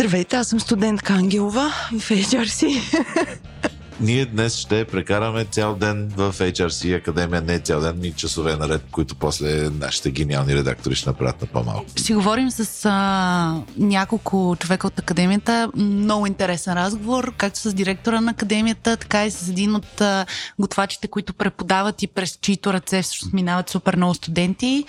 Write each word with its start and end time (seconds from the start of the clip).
Здравейте, 0.00 0.36
аз 0.36 0.48
съм 0.48 0.60
студентка 0.60 1.12
Ангелова 1.12 1.72
в 1.92 2.10
HRC. 2.10 2.82
Ние 4.00 4.26
днес 4.26 4.56
ще 4.56 4.84
прекараме 4.84 5.44
цял 5.44 5.74
ден 5.74 6.12
в 6.16 6.34
HRC 6.38 6.96
Академия, 6.96 7.42
не 7.42 7.58
цял 7.58 7.80
ден, 7.80 7.98
ми 7.98 8.12
часове 8.12 8.56
наред, 8.56 8.82
които 8.90 9.14
после 9.14 9.70
нашите 9.70 10.10
гениални 10.10 10.54
редактори 10.54 10.94
ще 10.94 11.08
направят 11.08 11.40
на 11.40 11.46
по-малко. 11.46 11.86
Ще 11.96 12.14
говорим 12.14 12.50
с 12.50 12.84
а, 12.84 13.62
няколко 13.76 14.56
човека 14.58 14.86
от 14.86 14.98
Академията. 14.98 15.70
Много 15.76 16.26
интересен 16.26 16.74
разговор, 16.74 17.34
както 17.36 17.58
с 17.58 17.74
директора 17.74 18.20
на 18.20 18.30
Академията, 18.30 18.96
така 18.96 19.26
и 19.26 19.30
с 19.30 19.48
един 19.48 19.74
от 19.74 20.00
а, 20.00 20.26
готвачите, 20.60 21.08
които 21.08 21.34
преподават 21.34 22.02
и 22.02 22.06
през 22.06 22.38
чието 22.42 22.72
ръце 22.72 23.02
всъщност 23.02 23.32
минават 23.32 23.70
супер 23.70 23.96
много 23.96 24.14
студенти. 24.14 24.84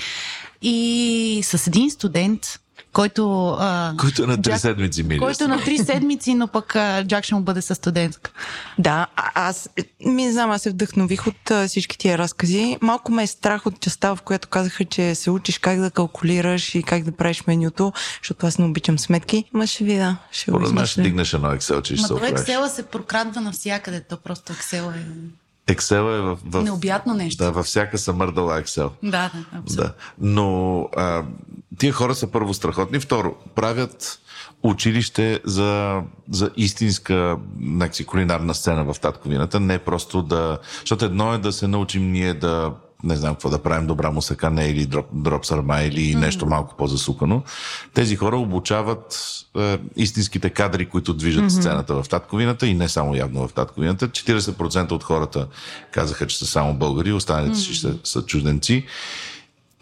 И 0.62 1.42
с 1.44 1.68
един 1.68 1.92
студент, 1.92 2.60
който... 2.94 3.50
А, 3.60 3.94
Който 3.98 4.28
на 4.28 4.42
три 4.42 4.52
Джак- 4.52 4.58
седмици 4.58 5.04
мили. 5.04 5.20
който 5.20 5.48
на 5.48 5.64
три 5.64 5.78
седмици, 5.78 6.34
но 6.34 6.48
пък 6.48 6.76
а, 6.76 7.04
Джак 7.06 7.24
ще 7.24 7.36
му 7.36 7.42
бъде 7.42 7.62
със 7.62 7.78
студентска. 7.78 8.32
Да, 8.80 9.08
а- 9.16 9.32
аз 9.48 9.70
ми 10.06 10.26
не 10.26 10.32
знам, 10.32 10.52
аз 10.52 10.62
се 10.62 10.70
вдъхнових 10.70 11.28
от 11.28 11.52
а, 11.52 11.68
всички 11.68 11.98
тия 11.98 12.18
разкази. 12.18 12.78
Малко 12.82 13.12
ме 13.12 13.24
е 13.24 13.28
страх 13.28 13.66
от 13.66 13.80
частта, 13.80 14.16
в 14.16 14.22
която 14.22 14.48
казаха, 14.48 14.86
че 14.86 15.16
се 15.16 15.32
учиш 15.32 15.58
как 15.58 15.80
да 15.80 15.92
калкулираш 15.92 16.76
и 16.76 16.84
как 16.84 17.04
да 17.04 17.12
правиш 17.12 17.44
менюто, 17.48 17.94
защото 18.22 18.48
аз 18.48 18.58
не 18.58 18.66
обичам 18.66 19.00
сметки. 19.00 19.44
Ма 19.54 19.68
ще 19.68 19.84
видя, 19.84 20.18
ще 20.32 20.52
Поред 20.52 20.72
мен 20.72 20.86
ще 20.86 21.02
дигнеш 21.02 21.34
едно 21.34 21.48
Excel, 21.48 21.82
че 21.82 21.96
ще 21.96 22.02
Ма 22.02 22.08
се 22.08 22.14
оправиш. 22.14 22.40
Excel 22.40 22.68
се 22.68 22.84
прокрадва 22.84 23.42
навсякъде. 23.42 24.02
То 24.02 24.18
просто 24.18 24.54
Excel 24.54 24.96
е 24.96 25.06
Excel 25.68 26.18
е 26.18 26.22
в, 26.22 26.38
в, 26.46 26.64
необятно 26.64 27.14
нещо. 27.14 27.44
да, 27.44 27.52
във 27.52 27.66
всяка 27.66 27.98
съмърдала 27.98 28.62
Excel. 28.62 28.90
Да, 29.04 29.10
да, 29.10 29.58
абсолютно. 29.58 29.76
Да. 29.76 29.94
Но 30.20 30.82
а, 30.98 31.24
тия 31.78 31.94
хора 31.94 32.16
са 32.16 32.32
първо 32.32 32.54
страхотни. 32.54 33.00
Второ, 33.00 33.36
правят 33.56 34.20
училище 34.64 35.40
за, 35.44 36.02
за 36.32 36.52
истинска 36.56 37.38
някакси, 37.60 38.06
кулинарна 38.06 38.54
сцена 38.54 38.94
в 38.94 39.00
татковината. 39.00 39.60
Не 39.60 39.80
просто 39.80 40.22
да... 40.22 40.60
Защото 40.80 41.06
едно 41.06 41.34
е 41.34 41.38
да 41.38 41.52
се 41.52 41.68
научим 41.68 42.12
ние 42.12 42.34
да 42.34 42.74
не 43.04 43.16
знам 43.16 43.34
какво 43.34 43.50
да 43.50 43.64
правим 43.64 43.88
добра 43.88 44.12
мусакане 44.12 44.66
или 44.66 44.86
дроп, 44.86 45.06
дроп 45.14 45.46
сарма 45.46 45.82
или 45.82 46.02
mm-hmm. 46.02 46.20
нещо 46.20 46.46
малко 46.46 46.76
по-засукано. 46.78 47.44
Тези 47.94 48.16
хора 48.16 48.38
обучават 48.38 49.20
е, 49.58 49.80
истинските 49.96 50.50
кадри, 50.50 50.86
които 50.86 51.14
движат 51.14 51.44
mm-hmm. 51.44 51.60
сцената 51.60 52.04
в 52.04 52.10
татковината 52.10 52.68
и 52.68 52.74
не 52.74 52.90
само 52.90 53.16
явно 53.16 53.48
в 53.48 53.54
татковината. 53.54 54.08
40% 54.08 54.92
от 54.92 55.04
хората 55.04 55.48
казаха, 55.92 56.28
че 56.28 56.38
са 56.38 56.46
само 56.46 56.74
българи, 56.74 57.14
останалите 57.14 57.56
mm-hmm. 57.56 57.82
са, 57.82 57.96
са 58.04 58.26
чужденци. 58.26 58.86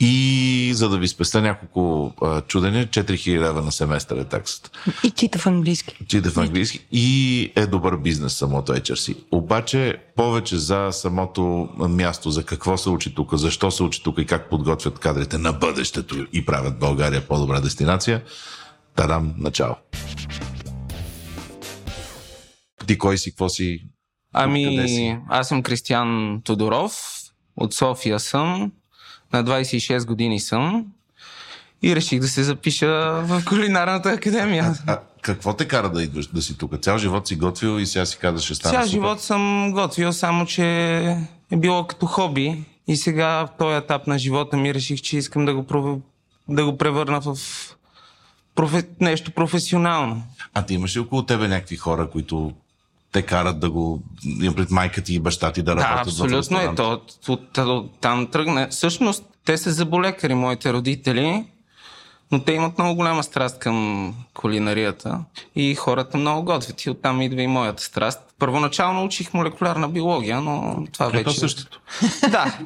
И 0.02 0.72
за 0.73 0.89
да 0.89 0.97
ви 0.97 1.08
спеста 1.08 1.42
няколко 1.42 2.14
а, 2.22 2.42
чудения, 2.42 2.88
4000 2.88 3.39
лева 3.39 3.61
на 3.61 3.72
семестър 3.72 4.17
е 4.17 4.23
таксата. 4.23 4.69
И 5.03 5.11
чита 5.11 5.39
в 5.39 5.47
английски. 5.47 5.97
Чита 6.08 6.31
в 6.31 6.38
английски 6.38 6.86
и 6.92 7.52
е 7.55 7.66
добър 7.66 7.97
бизнес 7.97 8.33
самото 8.33 8.73
HRC. 8.73 9.17
Обаче 9.31 9.97
повече 10.16 10.58
за 10.58 10.89
самото 10.92 11.70
място, 11.77 12.31
за 12.31 12.45
какво 12.45 12.77
се 12.77 12.89
учи 12.89 13.16
тук, 13.16 13.33
защо 13.33 13.72
се 13.72 13.83
учи 13.83 14.03
тук 14.03 14.17
и 14.17 14.25
как 14.25 14.50
подготвят 14.50 15.00
кадрите 15.00 15.38
на 15.38 15.53
бъдещето 15.53 16.27
и 16.33 16.45
правят 16.45 16.80
България 16.80 17.27
по-добра 17.27 17.59
дестинация, 17.59 18.23
тадам 18.95 19.33
начало. 19.38 19.75
Ти 22.88 22.97
кой 22.97 23.17
си, 23.17 23.31
какво 23.31 23.50
си? 23.50 23.80
Откъде 24.36 24.88
си? 24.88 25.05
Ами, 25.05 25.20
аз 25.30 25.47
съм 25.47 25.64
Кристиян 25.64 26.42
Тодоров, 26.44 27.20
от 27.55 27.73
София 27.73 28.20
съм, 28.20 28.72
на 29.33 29.44
26 29.44 30.05
години 30.05 30.39
съм 30.39 30.85
и 31.81 31.95
реших 31.95 32.19
да 32.19 32.27
се 32.27 32.44
запиша 32.44 32.88
в 33.23 33.44
кулинарната 33.47 34.09
академия. 34.09 34.73
А, 34.88 34.99
какво 35.21 35.53
те 35.53 35.67
кара 35.67 35.89
да 35.91 36.03
идваш 36.03 36.27
да 36.27 36.41
си 36.41 36.58
тук? 36.58 36.81
Цял 36.81 36.97
живот 36.97 37.27
си 37.27 37.36
готвил 37.36 37.80
и 37.80 37.86
сега 37.86 38.05
си 38.05 38.17
казваш, 38.17 38.43
ще 38.43 38.55
стане 38.55 38.73
Цял 38.73 38.81
супер. 38.83 38.92
живот 38.92 39.21
съм 39.21 39.71
готвил, 39.71 40.14
само 40.14 40.45
че 40.45 40.65
е 41.52 41.58
било 41.58 41.87
като 41.87 42.05
хоби 42.05 42.64
и 42.87 42.95
сега 42.98 43.27
в 43.27 43.49
този 43.59 43.76
етап 43.76 44.08
на 44.08 44.20
живота 44.20 44.58
ми 44.58 44.73
реших, 44.73 45.02
че 45.02 45.17
искам 45.17 45.45
да 45.45 45.53
го, 45.53 45.64
пров- 45.64 45.99
да 46.49 46.65
го 46.65 46.77
превърна 46.77 47.21
в 47.21 47.36
профе... 48.55 48.83
нещо 49.02 49.32
професионално. 49.32 50.23
А 50.53 50.61
ти 50.65 50.73
имаш 50.73 50.95
ли 50.95 50.99
около 50.99 51.23
тебе 51.26 51.48
някакви 51.48 51.76
хора, 51.76 52.09
които 52.09 52.52
те 53.11 53.21
карат 53.21 53.59
да 53.59 53.70
го... 53.70 54.03
Имам 54.42 54.55
пред 54.55 54.71
майка 54.71 55.02
ти 55.02 55.14
и 55.14 55.20
баща 55.20 55.52
ти 55.52 55.61
да 55.61 55.75
Да, 55.75 55.81
работят 55.83 56.05
в 56.05 56.09
абсолютно 56.09 56.58
е. 56.58 56.61
ресторант? 56.61 56.77
То, 56.77 57.02
от, 57.33 57.58
от, 57.58 57.99
там 58.02 58.27
тръгна. 58.27 58.67
Всъщност, 58.71 59.23
те 59.45 59.58
са 59.58 59.71
заболекари, 59.71 60.33
моите 60.33 60.73
родители, 60.73 61.45
но 62.31 62.43
те 62.43 62.53
имат 62.53 62.77
много 62.77 62.95
голяма 62.95 63.23
страст 63.23 63.59
към 63.59 64.15
кулинарията 64.33 65.20
и 65.55 65.75
хората 65.75 66.17
много 66.17 66.43
готвят. 66.43 66.81
И 66.86 66.89
оттам 66.89 67.21
идва 67.21 67.42
и 67.42 67.47
моята 67.47 67.83
страст. 67.83 68.20
Първоначално 68.39 69.05
учих 69.05 69.33
молекулярна 69.33 69.89
биология, 69.89 70.41
но 70.41 70.86
това 70.93 71.05
Ето 71.05 71.15
вече... 71.15 71.39
същото. 71.39 71.81
Да. 72.31 72.58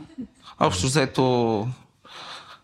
Общо 0.59 0.87
взето 0.87 1.67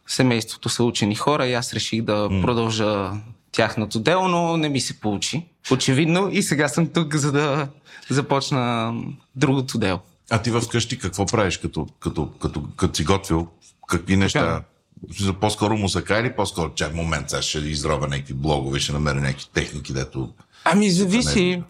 семейството 0.07 0.69
са 0.69 0.83
учени 0.83 1.15
хора 1.15 1.47
и 1.47 1.53
аз 1.53 1.73
реших 1.73 2.01
да 2.01 2.29
продължа 2.41 3.11
тяхното 3.51 3.99
дело, 3.99 4.27
но 4.27 4.57
не 4.57 4.69
ми 4.69 4.81
се 4.81 4.99
получи. 4.99 5.45
Очевидно 5.71 6.29
и 6.31 6.43
сега 6.43 6.67
съм 6.67 6.87
тук, 6.87 7.15
за 7.15 7.31
да 7.31 7.67
започна 8.09 8.93
другото 9.35 9.77
дело. 9.77 9.99
А 10.29 10.41
ти 10.41 10.51
вкъщи 10.51 10.99
какво 10.99 11.25
правиш, 11.25 11.57
като, 11.57 11.87
като, 11.99 12.29
като, 12.41 12.63
като 12.75 12.97
си 12.97 13.03
готвил? 13.03 13.47
Какви 13.87 14.17
неща? 14.17 14.63
За 15.19 15.33
по-скоро 15.33 15.77
мусака 15.77 16.19
или 16.19 16.35
по-скоро 16.35 16.71
чак 16.75 16.93
момент, 16.93 17.29
сега 17.29 17.41
ще 17.41 17.59
изробя 17.59 18.07
някакви 18.07 18.33
блогове, 18.33 18.79
ще 18.79 18.93
намеря 18.93 19.21
някакви 19.21 19.45
техники, 19.53 19.93
дето... 19.93 20.33
Ами 20.63 20.91
зависи. 20.91 21.63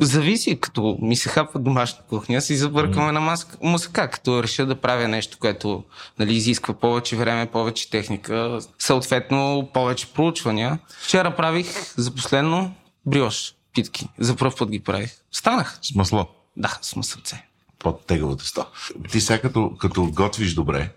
Зависи, 0.00 0.60
като 0.60 0.98
ми 1.02 1.16
се 1.16 1.28
хапва 1.28 1.60
домашна 1.60 2.02
кухня, 2.08 2.40
си 2.40 2.56
забъркваме 2.56 3.12
на 3.12 3.20
маск... 3.20 3.58
мусака, 3.62 4.10
като 4.10 4.42
реша 4.42 4.66
да 4.66 4.80
правя 4.80 5.08
нещо, 5.08 5.38
което 5.40 5.84
нали, 6.18 6.34
изисква 6.34 6.74
повече 6.74 7.16
време, 7.16 7.46
повече 7.46 7.90
техника, 7.90 8.58
съответно 8.78 9.70
повече 9.74 10.06
проучвания. 10.12 10.78
Вчера 11.02 11.36
правих 11.36 11.94
за 11.96 12.14
последно 12.14 12.74
бриош 13.06 13.54
питки. 13.74 14.08
За 14.18 14.36
първ 14.36 14.54
път 14.58 14.70
ги 14.70 14.80
правих. 14.80 15.10
Станах. 15.32 15.78
С 15.82 15.94
масло. 15.94 16.26
Да, 16.56 16.78
с 16.82 17.02
сърце. 17.02 17.46
Под 17.78 18.06
теговата 18.06 18.44
сто. 18.44 18.66
Ти 19.10 19.20
сега 19.20 19.40
като, 19.40 19.76
като 19.80 20.06
готвиш 20.06 20.54
добре, 20.54 20.90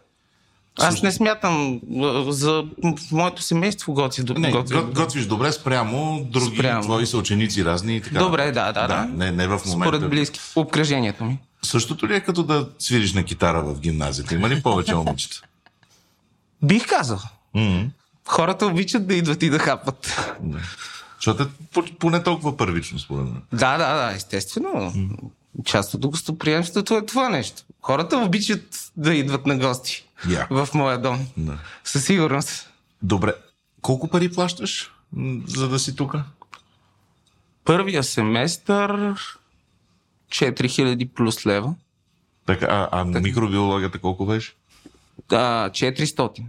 Аз 0.79 1.01
не 1.01 1.11
смятам 1.11 1.81
за 2.27 2.63
в 2.99 3.11
моето 3.11 3.41
семейство 3.41 3.93
готви. 3.93 4.23
не, 4.33 4.51
готви. 4.51 4.75
го- 4.75 4.91
готвиш 4.93 5.25
добре 5.25 5.51
спрямо 5.51 6.23
други 6.23 6.55
Спрямо. 6.55 6.81
твои 6.81 7.05
съученици 7.05 7.65
разни 7.65 7.95
и 7.95 8.01
така. 8.01 8.19
Добре, 8.19 8.45
да, 8.45 8.71
да, 8.71 8.87
да. 8.87 9.05
Не, 9.05 9.31
не 9.31 9.47
в 9.47 9.61
момента. 9.65 9.67
Според 9.67 10.09
близки. 10.09 10.39
Обкръжението 10.55 11.23
ми. 11.25 11.39
Същото 11.61 12.07
ли 12.07 12.15
е 12.15 12.19
като 12.19 12.43
да 12.43 12.69
свириш 12.79 13.13
на 13.13 13.23
китара 13.23 13.61
в 13.63 13.79
гимназията? 13.79 14.35
Има 14.35 14.49
ли 14.49 14.61
повече 14.61 14.95
момичета? 14.95 15.41
Бих 16.63 16.87
казал. 16.87 17.19
Хората 18.27 18.65
обичат 18.65 19.07
да 19.07 19.13
идват 19.13 19.43
и 19.43 19.49
да 19.49 19.59
хапват. 19.59 20.17
Да. 20.41 20.57
Защото 21.15 21.43
е 21.43 21.47
по- 21.73 21.95
поне 21.99 22.23
толкова 22.23 22.57
първично, 22.57 22.99
според 22.99 23.23
мен. 23.23 23.41
Да, 23.53 23.77
да, 23.77 23.95
да, 23.95 24.11
естествено. 24.11 24.93
Част 25.65 25.93
от 25.93 26.07
гостоприемството 26.07 26.93
е 26.93 27.05
това 27.05 27.29
нещо. 27.29 27.61
Хората 27.81 28.17
обичат 28.17 28.63
да 28.97 29.13
идват 29.13 29.45
на 29.45 29.57
гости 29.57 30.04
Яко. 30.29 30.65
в 30.65 30.73
моя 30.73 31.01
дом. 31.01 31.27
Да. 31.37 31.57
Със 31.83 32.05
сигурност. 32.05 32.69
Добре. 33.01 33.33
Колко 33.81 34.07
пари 34.07 34.31
плащаш, 34.31 34.91
за 35.47 35.69
да 35.69 35.79
си 35.79 35.95
тук? 35.95 36.15
Първия 37.65 38.03
семестър 38.03 39.15
4000 40.29 41.09
плюс 41.09 41.45
лева. 41.45 41.75
Така, 42.45 42.65
а, 42.65 42.89
а 42.91 43.05
микробиологията 43.05 43.99
колко 43.99 44.25
беше? 44.25 44.53
Да, 45.29 45.69
400 45.69 46.43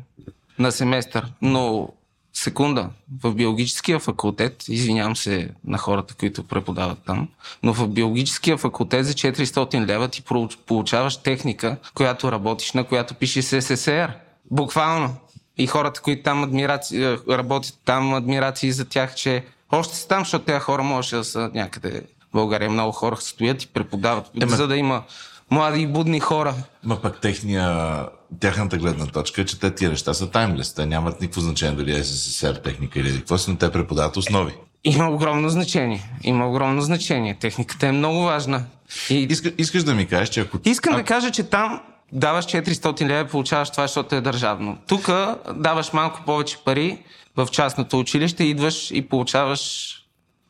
на 0.59 0.73
семестър. 0.73 1.33
Но 1.43 1.89
секунда, 2.37 2.89
в 3.23 3.35
биологическия 3.35 3.99
факултет, 3.99 4.69
извинявам 4.69 5.17
се 5.17 5.51
на 5.65 5.79
хората, 5.79 6.15
които 6.15 6.45
преподават 6.45 6.99
там, 7.07 7.29
но 7.63 7.73
в 7.73 7.89
биологическия 7.89 8.57
факултет 8.57 9.07
за 9.07 9.13
400 9.13 9.87
лева 9.87 10.09
ти 10.09 10.23
получаваш 10.67 11.17
техника, 11.17 11.77
която 11.95 12.33
работиш, 12.33 12.73
на 12.73 12.85
която 12.85 13.15
пише 13.15 13.43
СССР. 13.43 14.13
Буквално. 14.51 15.17
И 15.59 15.67
хората, 15.67 16.01
които 16.01 16.23
там 16.23 16.43
адмираци... 16.43 17.03
е, 17.03 17.17
работят 17.29 17.79
там, 17.85 18.15
адмирации 18.15 18.73
за 18.73 18.85
тях, 18.85 19.15
че 19.15 19.45
още 19.73 19.97
са 19.97 20.09
там, 20.09 20.19
защото 20.21 20.45
тези 20.45 20.61
хора 20.61 20.83
може 20.83 21.17
да 21.17 21.25
са 21.25 21.51
някъде 21.55 22.03
в 22.21 22.33
България. 22.33 22.71
Много 22.71 22.93
хора 22.93 23.17
стоят 23.17 23.63
и 23.63 23.67
преподават, 23.67 24.31
Ема- 24.35 24.47
за 24.47 24.67
да 24.69 24.77
има 24.77 25.03
млади 25.51 25.81
и 25.81 25.87
будни 25.87 26.21
хора. 26.21 26.55
Ма 26.85 27.01
пък 27.03 27.21
техния, 27.21 27.99
тяхната 28.41 28.77
гледна 28.77 29.07
точка 29.07 29.41
е, 29.41 29.45
че 29.45 29.61
те 29.61 29.75
тия 29.75 29.91
неща 29.91 30.15
са 30.15 30.31
таймлес. 30.31 30.75
Те 30.75 30.87
нямат 30.87 31.21
никакво 31.21 31.41
значение 31.41 31.77
дали 31.77 31.97
е 31.97 32.05
СССР 32.05 32.63
техника 32.63 33.01
или 33.01 33.19
какво 33.19 33.39
си, 33.39 33.51
но 33.51 33.57
те 33.57 33.73
преподават 33.73 34.17
основи. 34.17 34.55
Има 34.85 35.11
огромно 35.11 35.49
значение. 35.49 36.11
Има 36.23 36.49
огромно 36.49 36.83
значение. 36.83 37.35
Техниката 37.35 37.87
е 37.87 37.93
много 37.93 38.23
важна. 38.23 38.65
И 39.11 39.15
Иска, 39.31 39.53
искаш 39.59 39.85
да 39.85 39.95
ми 39.95 40.07
кажеш, 40.07 40.29
че 40.29 40.41
ако... 40.41 40.59
искам 40.65 40.95
а, 40.95 40.97
да 40.97 41.05
кажа, 41.05 41.31
че 41.31 41.43
там 41.43 41.81
даваш 42.13 42.47
400 42.47 43.07
лева, 43.07 43.29
получаваш 43.29 43.71
това, 43.71 43.85
защото 43.85 44.15
е 44.15 44.21
държавно. 44.21 44.79
Тук 44.87 45.11
даваш 45.55 45.93
малко 45.93 46.23
повече 46.27 46.59
пари 46.65 46.99
в 47.37 47.49
частното 47.53 47.99
училище, 47.99 48.45
идваш 48.45 48.91
и 48.91 49.09
получаваш 49.09 49.93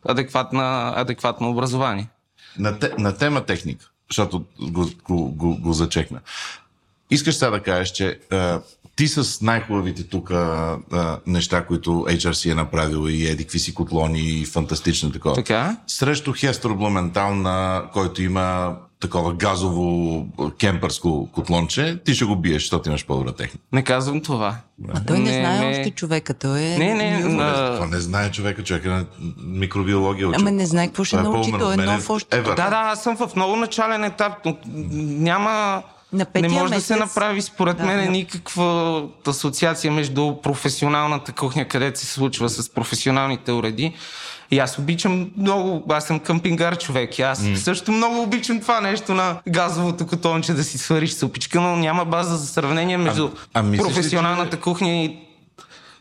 адекватна, 0.09 0.93
адекватно 0.97 1.51
образование. 1.51 2.09
На, 2.59 2.79
те, 2.79 2.93
на 2.99 3.17
тема 3.17 3.45
техника, 3.45 3.91
защото 4.11 4.45
го, 4.61 4.87
го, 5.05 5.31
го, 5.31 5.57
го 5.57 5.73
зачекна. 5.73 6.21
Искаш 7.11 7.35
сега 7.35 7.51
да 7.51 7.61
кажеш, 7.61 7.91
че 7.91 8.19
а, 8.33 8.61
ти 8.97 9.09
с 9.09 9.41
най-хубавите 9.43 10.03
тук 10.03 10.31
а, 10.31 10.77
а, 10.93 11.19
неща, 11.27 11.65
които 11.65 11.91
HRC 11.91 12.51
е 12.51 12.55
направил 12.55 13.09
и 13.09 13.27
еди 13.27 13.45
какви 13.45 13.59
си 13.59 13.75
котлони 13.75 14.21
и 14.21 14.45
фантастично 14.45 15.13
такова. 15.13 15.35
Така? 15.35 15.77
Срещу 15.87 16.33
Хестор 16.33 16.75
Бламентал, 16.75 17.35
на 17.35 17.83
който 17.93 18.23
има 18.23 18.77
такова 19.01 19.35
газово 19.35 20.27
кемпърско 20.59 21.29
котлонче, 21.33 21.99
ти 22.05 22.15
ще 22.15 22.25
го 22.25 22.37
биеш, 22.37 22.63
защото 22.63 22.89
имаш 22.89 23.07
по-добра 23.07 23.33
техника. 23.33 23.65
Не 23.73 23.85
казвам 23.85 24.21
това. 24.21 24.57
А 24.89 25.05
той 25.05 25.19
не, 25.19 25.25
Не, 25.25 25.33
знае 25.33 25.59
не. 25.61 25.71
още 25.71 25.91
човека. 25.91 26.35
Той 26.35 26.61
е... 26.61 26.79
Не, 26.79 26.95
не, 26.95 27.19
на- 27.21 27.75
Това 27.75 27.87
не 27.87 28.01
знае 28.01 28.31
човека, 28.31 28.65
човек 28.65 28.85
е 28.85 28.89
на 28.89 29.05
микробиология. 29.39 30.29
учил. 30.29 30.41
Ама 30.41 30.51
не 30.51 30.67
знае 30.67 30.87
какво 30.87 31.05
ще 31.05 31.17
е 31.17 31.21
научи, 31.21 31.53
той 31.53 31.75
е 31.75 31.77
мен. 31.77 31.87
нов 31.87 32.11
още. 32.11 32.43
Да, 32.43 32.55
да, 32.55 32.69
аз 32.73 33.03
съм 33.03 33.17
в 33.17 33.31
много 33.37 33.57
начален 33.57 34.05
етап, 34.05 34.33
но 34.45 34.57
няма... 34.67 35.83
На 36.17 36.27
Не 36.35 36.49
може 36.49 36.65
да 36.65 36.77
месец- 36.77 36.87
се 36.87 36.97
направи, 36.97 37.43
според 37.43 37.77
Да, 37.77 37.85
мен, 37.85 38.05
да. 38.05 38.11
никаква 38.11 39.03
асоциация 39.27 39.93
между 39.93 40.35
професионалната 40.37 41.33
кухня, 41.33 41.69
където 41.69 42.01
се 42.01 42.07
случва 42.07 42.49
с 42.49 42.69
професионалните 42.69 43.53
уреди. 43.53 43.95
И 44.51 44.59
аз 44.59 44.79
обичам 44.79 45.31
много, 45.37 45.85
аз 45.89 46.07
съм 46.07 46.19
къмпингар 46.21 46.79
човек 46.79 47.19
и 47.19 47.23
аз 47.23 47.43
mm. 47.43 47.55
също 47.55 47.93
много 47.93 48.23
обичам 48.23 48.61
това 48.61 48.81
нещо 48.81 49.15
на 49.15 49.41
газовото 49.49 50.07
котонче 50.07 50.53
да 50.53 50.65
си 50.65 50.79
свариш 50.79 51.13
супичка, 51.13 51.61
но 51.61 51.77
няма 51.77 52.05
база 52.05 52.37
за 52.37 52.47
сравнение 52.47 52.97
между 52.97 53.31
а 53.55 53.65
ли, 53.65 53.77
професионалната 53.77 54.57
че- 54.57 54.63
кухня 54.63 55.05
и 55.05 55.19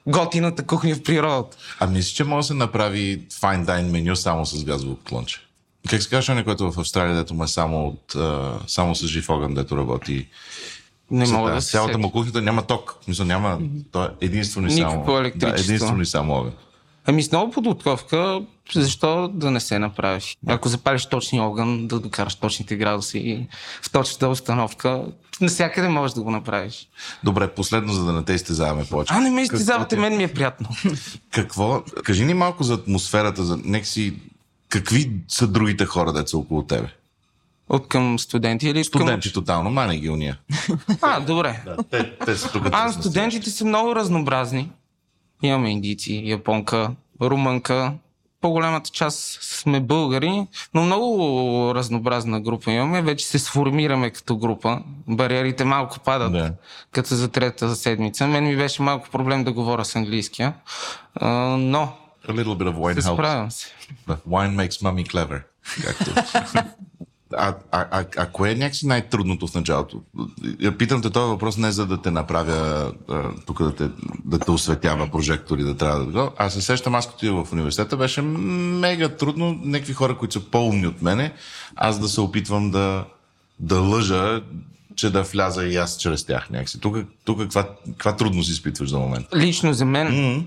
готината 0.07 0.63
кухня 0.63 0.95
в 0.95 1.03
природата. 1.03 1.57
А 1.79 1.87
мислиш, 1.87 2.13
че 2.13 2.23
може 2.23 2.37
да 2.37 2.47
се 2.47 2.53
направи 2.53 3.21
fine 3.31 3.65
dine 3.65 3.91
меню 3.91 4.15
само 4.15 4.45
с 4.45 4.63
газово 4.63 4.95
котлонче? 4.95 5.44
Как 5.89 6.03
се 6.03 6.09
казва, 6.09 6.43
което 6.43 6.71
в 6.71 6.79
Австралия, 6.79 7.15
дето 7.15 7.33
му 7.33 7.43
е 7.43 7.47
само, 7.47 7.87
от, 7.87 8.15
а, 8.15 8.59
само 8.67 8.95
с 8.95 9.07
жив 9.07 9.29
огън, 9.29 9.53
дето 9.53 9.77
работи? 9.77 10.27
Не 11.11 11.27
мога 11.27 11.51
да 11.51 11.61
се 11.61 11.71
Цялата 11.71 11.97
му 11.97 12.11
кухня 12.11 12.41
няма 12.41 12.61
ток. 12.61 12.95
Мисля, 13.07 13.25
няма. 13.25 13.59
То 13.91 14.03
е 14.03 14.09
единствено 14.21 14.67
и 14.67 14.71
само. 14.71 14.91
Никакво 14.91 15.17
електричество. 15.19 15.55
Да, 15.55 15.63
единствено 15.63 16.01
и 16.01 16.05
само 16.05 16.33
огън. 16.33 16.53
Ами 17.07 17.23
с 17.23 17.31
много 17.31 17.51
подготовка, 17.51 18.41
защо 18.73 19.27
да 19.27 19.51
не 19.51 19.59
се 19.59 19.79
направи? 19.79 20.21
Ако 20.47 20.69
запалиш 20.69 21.05
точния 21.05 21.43
огън, 21.43 21.87
да 21.87 21.99
докараш 21.99 22.35
точните 22.35 22.75
градуси 22.75 23.17
и 23.17 23.47
в 23.81 23.91
точната 23.91 24.29
установка, 24.29 25.05
навсякъде 25.41 25.89
можеш 25.89 26.13
да 26.13 26.21
го 26.21 26.31
направиш. 26.31 26.89
Добре, 27.23 27.47
последно, 27.47 27.93
за 27.93 28.05
да 28.05 28.13
не 28.13 28.23
те 28.23 28.33
изтезаваме 28.33 28.85
повече. 28.85 29.13
А, 29.13 29.19
не 29.19 29.29
ме 29.29 29.41
изтезавате, 29.41 29.95
мен 29.95 30.17
ми 30.17 30.23
е 30.23 30.33
приятно. 30.33 30.69
Какво? 31.31 31.83
Кажи 32.03 32.25
ни 32.25 32.33
малко 32.33 32.63
за 32.63 32.73
атмосферата, 32.73 33.43
за 33.43 33.59
нека 33.63 33.85
си... 33.85 34.13
Какви 34.69 35.11
са 35.27 35.47
другите 35.47 35.85
хора, 35.85 36.13
деца 36.13 36.37
около 36.37 36.63
тебе? 36.63 36.87
От 37.69 37.87
към 37.87 38.19
студенти 38.19 38.69
или 38.69 38.83
Студенти 38.83 39.33
тотално, 39.33 39.71
мани 39.71 39.99
ги 39.99 40.09
уния. 40.09 40.37
към... 40.65 40.79
А, 41.01 41.19
добре. 41.19 41.61
Да, 41.65 41.77
те, 41.83 42.17
те 42.25 42.35
са 42.35 42.51
тук. 42.51 42.67
А, 42.71 42.91
студентите 42.91 43.49
са 43.49 43.65
много 43.65 43.95
разнообразни. 43.95 44.69
Имаме 45.43 45.71
индийци, 45.71 46.21
японка, 46.25 46.91
румънка. 47.21 47.93
По-голямата 48.41 48.89
част 48.89 49.39
сме 49.41 49.79
българи, 49.79 50.47
но 50.73 50.83
много 50.85 51.71
разнообразна 51.75 52.41
група 52.41 52.71
имаме. 52.71 53.01
Вече 53.01 53.25
се 53.25 53.39
сформираме 53.39 54.09
като 54.09 54.37
група. 54.37 54.79
Бариерите 55.07 55.65
малко 55.65 55.99
падат, 55.99 56.31
Да. 56.31 56.53
като 56.91 57.15
за 57.15 57.27
трета 57.27 57.75
седмица. 57.75 58.27
Мен 58.27 58.43
ми 58.43 58.55
беше 58.55 58.81
малко 58.81 59.09
проблем 59.09 59.43
да 59.43 59.53
говоря 59.53 59.85
с 59.85 59.95
английския, 59.95 60.53
а, 61.15 61.29
но 61.57 61.93
A 62.27 62.31
little 62.31 62.55
bit 62.57 62.73
of 62.73 62.75
wine 62.75 63.01
се 63.01 63.07
helps. 63.09 63.13
справям 63.13 63.51
се. 63.51 63.67
Да, 64.07 64.17
Wine 64.29 64.55
makes 64.55 64.81
mommy 64.81 65.07
clever. 65.11 65.41
Както. 65.83 66.11
А, 67.37 67.55
а, 67.71 67.85
а, 67.91 68.05
а 68.17 68.25
кое 68.25 68.51
е 68.51 68.55
някакси 68.55 68.87
най-трудното 68.87 69.47
в 69.47 69.53
началото? 69.53 70.01
Питам 70.77 71.01
те 71.01 71.09
този 71.09 71.29
въпрос 71.29 71.57
не 71.57 71.71
за 71.71 71.85
да 71.85 72.01
те 72.01 72.11
направя 72.11 72.91
а, 73.09 73.23
тук 73.45 73.63
да 73.63 73.75
те, 73.75 73.89
да 74.25 74.39
те 74.39 74.51
осветява 74.51 75.11
прожектори, 75.11 75.63
да 75.63 75.77
трябва 75.77 75.99
да 75.99 76.05
го. 76.05 76.31
Аз 76.37 76.53
се 76.53 76.61
сещам, 76.61 76.95
аз 76.95 77.09
като 77.09 77.45
в 77.45 77.53
университета, 77.53 77.97
беше 77.97 78.21
мега 78.21 79.09
трудно 79.09 79.59
някакви 79.63 79.93
хора, 79.93 80.17
които 80.17 80.33
са 80.33 80.39
по-умни 80.39 80.87
от 80.87 81.01
мене, 81.01 81.33
аз 81.75 81.99
да 81.99 82.07
се 82.07 82.21
опитвам 82.21 82.71
да, 82.71 83.05
да 83.59 83.79
лъжа, 83.79 84.41
че 84.95 85.09
да 85.09 85.23
вляза 85.23 85.65
и 85.65 85.75
аз 85.75 85.97
чрез 85.97 86.23
тях 86.23 86.49
някакси. 86.49 86.79
Тук, 86.79 86.97
тук 87.25 87.39
каква, 87.39 87.69
каква 87.85 88.15
трудност 88.15 88.49
изпитваш 88.49 88.89
за 88.89 88.99
момент? 88.99 89.27
Лично 89.35 89.73
за 89.73 89.85
мен, 89.85 90.45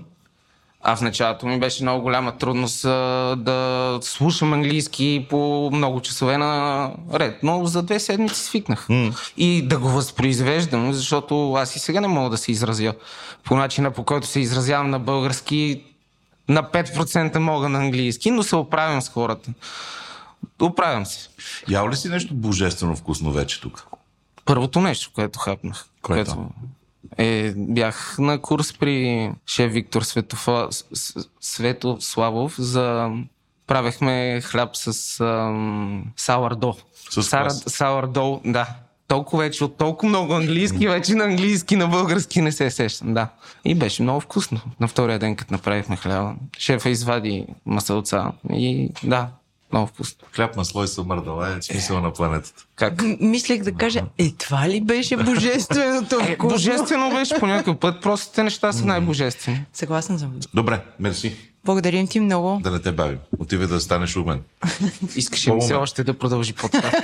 а 0.81 0.95
в 0.95 1.01
началото 1.01 1.47
ми 1.47 1.59
беше 1.59 1.83
много 1.83 2.01
голяма 2.01 2.37
трудност 2.37 2.85
а, 2.85 2.89
да 3.37 3.99
слушам 4.01 4.53
английски 4.53 5.25
по 5.29 5.69
много 5.73 6.01
часове 6.01 6.37
на 6.37 6.91
ред, 7.13 7.43
но 7.43 7.65
за 7.65 7.83
две 7.83 7.99
седмици 7.99 8.39
свикнах. 8.43 8.87
И 9.37 9.67
да 9.67 9.77
го 9.77 9.89
възпроизвеждам, 9.89 10.93
защото 10.93 11.53
аз 11.53 11.75
и 11.75 11.79
сега 11.79 12.01
не 12.01 12.07
мога 12.07 12.29
да 12.29 12.37
се 12.37 12.51
изразя 12.51 12.93
по 13.43 13.55
начина, 13.55 13.91
по 13.91 14.03
който 14.03 14.27
се 14.27 14.39
изразявам 14.39 14.89
на 14.89 14.99
български. 14.99 15.83
На 16.49 16.63
5% 16.63 17.37
мога 17.37 17.69
на 17.69 17.79
английски, 17.79 18.31
но 18.31 18.43
се 18.43 18.55
оправям 18.55 19.01
с 19.01 19.09
хората. 19.09 19.51
Оправям 20.61 21.05
се. 21.05 21.29
Ял 21.69 21.89
ли 21.89 21.95
си 21.95 22.09
нещо 22.09 22.33
божествено 22.33 22.95
вкусно 22.95 23.31
вече 23.31 23.61
тук? 23.61 23.87
Първото 24.45 24.81
нещо, 24.81 25.11
което 25.15 25.39
хапнах. 25.39 25.85
Което? 26.01 26.35
Което 26.35 26.49
е, 27.17 27.53
бях 27.57 28.15
на 28.19 28.41
курс 28.41 28.73
при 28.73 29.31
шеф 29.47 29.71
Виктор 29.71 30.01
Светофа, 30.01 30.67
Светославов 31.39 32.55
за 32.57 33.09
правехме 33.67 34.41
хляб 34.41 34.69
с 34.73 35.19
ам, 35.19 36.05
сауърдо. 36.17 36.75
С 37.09 37.23
Сара, 37.23 37.43
квас. 37.43 37.63
сауърдо, 37.67 38.41
да. 38.45 38.67
Толкова 39.07 39.43
вече, 39.43 39.63
от 39.63 39.77
толкова 39.77 40.09
много 40.09 40.33
английски, 40.33 40.87
вече 40.87 41.15
на 41.15 41.23
английски, 41.23 41.75
на 41.75 41.87
български 41.87 42.41
не 42.41 42.51
се 42.51 42.71
сещам, 42.71 43.13
да. 43.13 43.27
И 43.65 43.75
беше 43.75 44.03
много 44.03 44.19
вкусно. 44.19 44.61
На 44.79 44.87
втория 44.87 45.19
ден, 45.19 45.35
като 45.35 45.53
направихме 45.53 45.95
хляба, 45.95 46.35
шефа 46.57 46.89
извади 46.89 47.45
масълца 47.65 48.31
и 48.53 48.89
да, 49.03 49.27
много 49.73 49.87
вкусно. 49.87 50.27
Хляб 50.35 50.55
на 50.55 50.65
слой 50.65 50.87
съмърдала 50.87 51.49
е 51.49 51.61
смисъл 51.61 52.01
на 52.01 52.13
планетата. 52.13 52.65
Как? 52.75 53.01
М- 53.01 53.15
Мислех 53.19 53.63
да 53.63 53.71
кажа, 53.71 54.01
е, 54.17 54.31
това 54.31 54.69
ли 54.69 54.81
беше 54.81 55.17
божественото 55.17 56.19
Е, 56.27 56.37
божествено 56.39 57.09
беше 57.09 57.39
по 57.39 57.47
някакъв 57.47 57.77
път, 57.77 58.01
простите 58.01 58.43
неща 58.43 58.73
са 58.73 58.85
най-божествени. 58.85 59.65
Съгласен 59.73 60.19
съм. 60.19 60.31
Добре, 60.53 60.81
мерси. 60.99 61.35
Благодарим 61.65 62.07
ти 62.07 62.19
много. 62.19 62.59
Да 62.63 62.71
не 62.71 62.79
те 62.79 62.91
бавим. 62.91 63.17
Отивай 63.39 63.67
да 63.67 63.79
станеш 63.79 64.15
умен. 64.15 64.41
Искаше 65.15 65.53
ми 65.53 65.61
се 65.61 65.73
още 65.73 66.03
да 66.03 66.17
продължи 66.17 66.53
подкаст. 66.53 66.85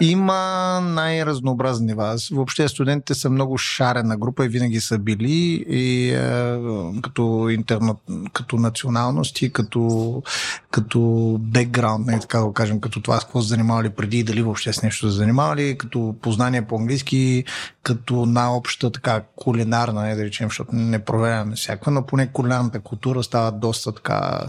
Има 0.00 0.80
най-разнообразни 0.82 1.86
нива. 1.86 2.16
Въобще 2.32 2.68
студентите 2.68 3.14
са 3.14 3.30
много 3.30 3.58
шарена 3.58 4.16
група 4.16 4.44
и 4.44 4.48
винаги 4.48 4.80
са 4.80 4.98
били 4.98 5.64
и 5.68 6.10
е, 6.10 6.58
като, 7.02 7.48
интерна, 7.48 7.94
като 8.32 8.56
националности, 8.56 9.52
като, 9.52 10.22
като 10.70 11.00
бекграунд, 11.40 12.06
не 12.06 12.20
така 12.20 12.38
да 12.38 12.44
го 12.44 12.52
кажем, 12.52 12.80
като 12.80 13.02
това 13.02 13.20
с 13.20 13.24
какво 13.24 13.42
се 13.42 13.48
занимавали 13.48 13.90
преди 13.90 14.18
и 14.18 14.24
дали 14.24 14.42
въобще 14.42 14.72
с 14.72 14.82
нещо 14.82 15.10
се 15.10 15.16
занимавали, 15.16 15.78
като 15.78 16.14
познание 16.22 16.66
по 16.66 16.76
английски, 16.76 17.44
като 17.82 18.26
най-обща 18.26 18.90
така 18.90 19.22
кулинарна, 19.36 20.02
не 20.02 20.16
да 20.16 20.24
речем, 20.24 20.48
защото 20.48 20.70
не 20.72 21.04
проверяваме 21.04 21.56
всякаква, 21.56 21.92
но 21.92 22.06
поне 22.06 22.32
кулинарната 22.32 22.80
култура 22.80 23.22
става 23.22 23.52
доста 23.52 23.92
така 23.92 24.40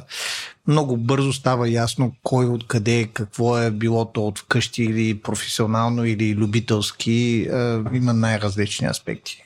много 0.67 0.97
бързо 0.97 1.33
става 1.33 1.69
ясно 1.69 2.15
кой 2.23 2.45
откъде, 2.45 3.09
какво 3.13 3.57
е 3.57 3.71
било 3.71 4.05
то 4.05 4.27
от 4.27 4.39
вкъщи 4.39 4.83
или 4.83 5.19
професионално 5.19 6.05
или 6.05 6.35
любителски. 6.35 7.47
Е, 7.51 7.77
има 7.93 8.13
най-различни 8.13 8.87
аспекти. 8.87 9.43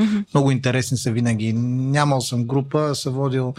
Mm-hmm. 0.00 0.24
Много 0.34 0.50
интересни 0.50 0.96
са 0.96 1.12
винаги. 1.12 1.52
Нямал 1.52 2.20
съм 2.20 2.44
група, 2.44 2.94
съм 2.94 3.12
водил 3.12 3.54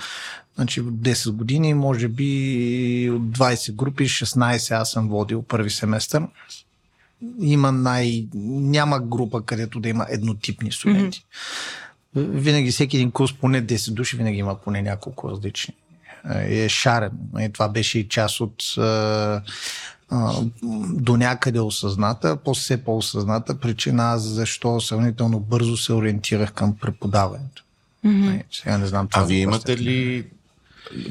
значи, 0.55 0.81
от 0.81 0.93
10 0.93 1.31
години, 1.31 1.73
може 1.73 2.07
би 2.07 3.09
от 3.13 3.21
20 3.21 3.75
групи, 3.75 4.03
16 4.03 4.75
аз 4.75 4.91
съм 4.91 5.09
водил 5.09 5.41
първи 5.41 5.69
семестър. 5.69 6.23
Има 7.41 7.71
най... 7.71 8.25
Няма 8.33 8.99
група, 8.99 9.41
където 9.41 9.79
да 9.79 9.89
има 9.89 10.05
еднотипни 10.09 10.71
студенти. 10.71 11.19
Mm-hmm. 11.19 12.29
Винаги 12.29 12.71
всеки 12.71 12.97
един 12.97 13.11
курс, 13.11 13.33
поне 13.33 13.65
10 13.65 13.91
души, 13.91 14.17
винаги 14.17 14.37
има 14.37 14.55
поне 14.55 14.81
няколко 14.81 15.29
различни 15.29 15.75
е 16.29 16.69
шарен. 16.69 17.11
И 17.39 17.49
това 17.53 17.69
беше 17.69 17.99
и 17.99 18.07
част 18.09 18.41
от 18.41 18.63
а, 18.77 19.41
а, 20.09 20.33
до 20.83 21.17
някъде 21.17 21.59
осъзната, 21.59 22.37
после 22.45 22.61
все 22.61 22.83
по-осъзната 22.83 23.59
причина 23.59 24.03
аз 24.03 24.21
защо 24.21 24.79
сравнително 24.81 25.39
бързо 25.39 25.77
се 25.77 25.93
ориентирах 25.93 26.51
към 26.53 26.75
преподаването. 26.77 27.63
Mm-hmm. 28.05 28.43
Сега 28.51 28.77
не 28.77 28.85
знам. 28.85 29.05
А 29.05 29.09
това 29.09 29.23
вие 29.25 29.45
въпрос 29.45 29.65
е- 29.65 29.71
имате 29.71 29.83
ли... 29.83 30.25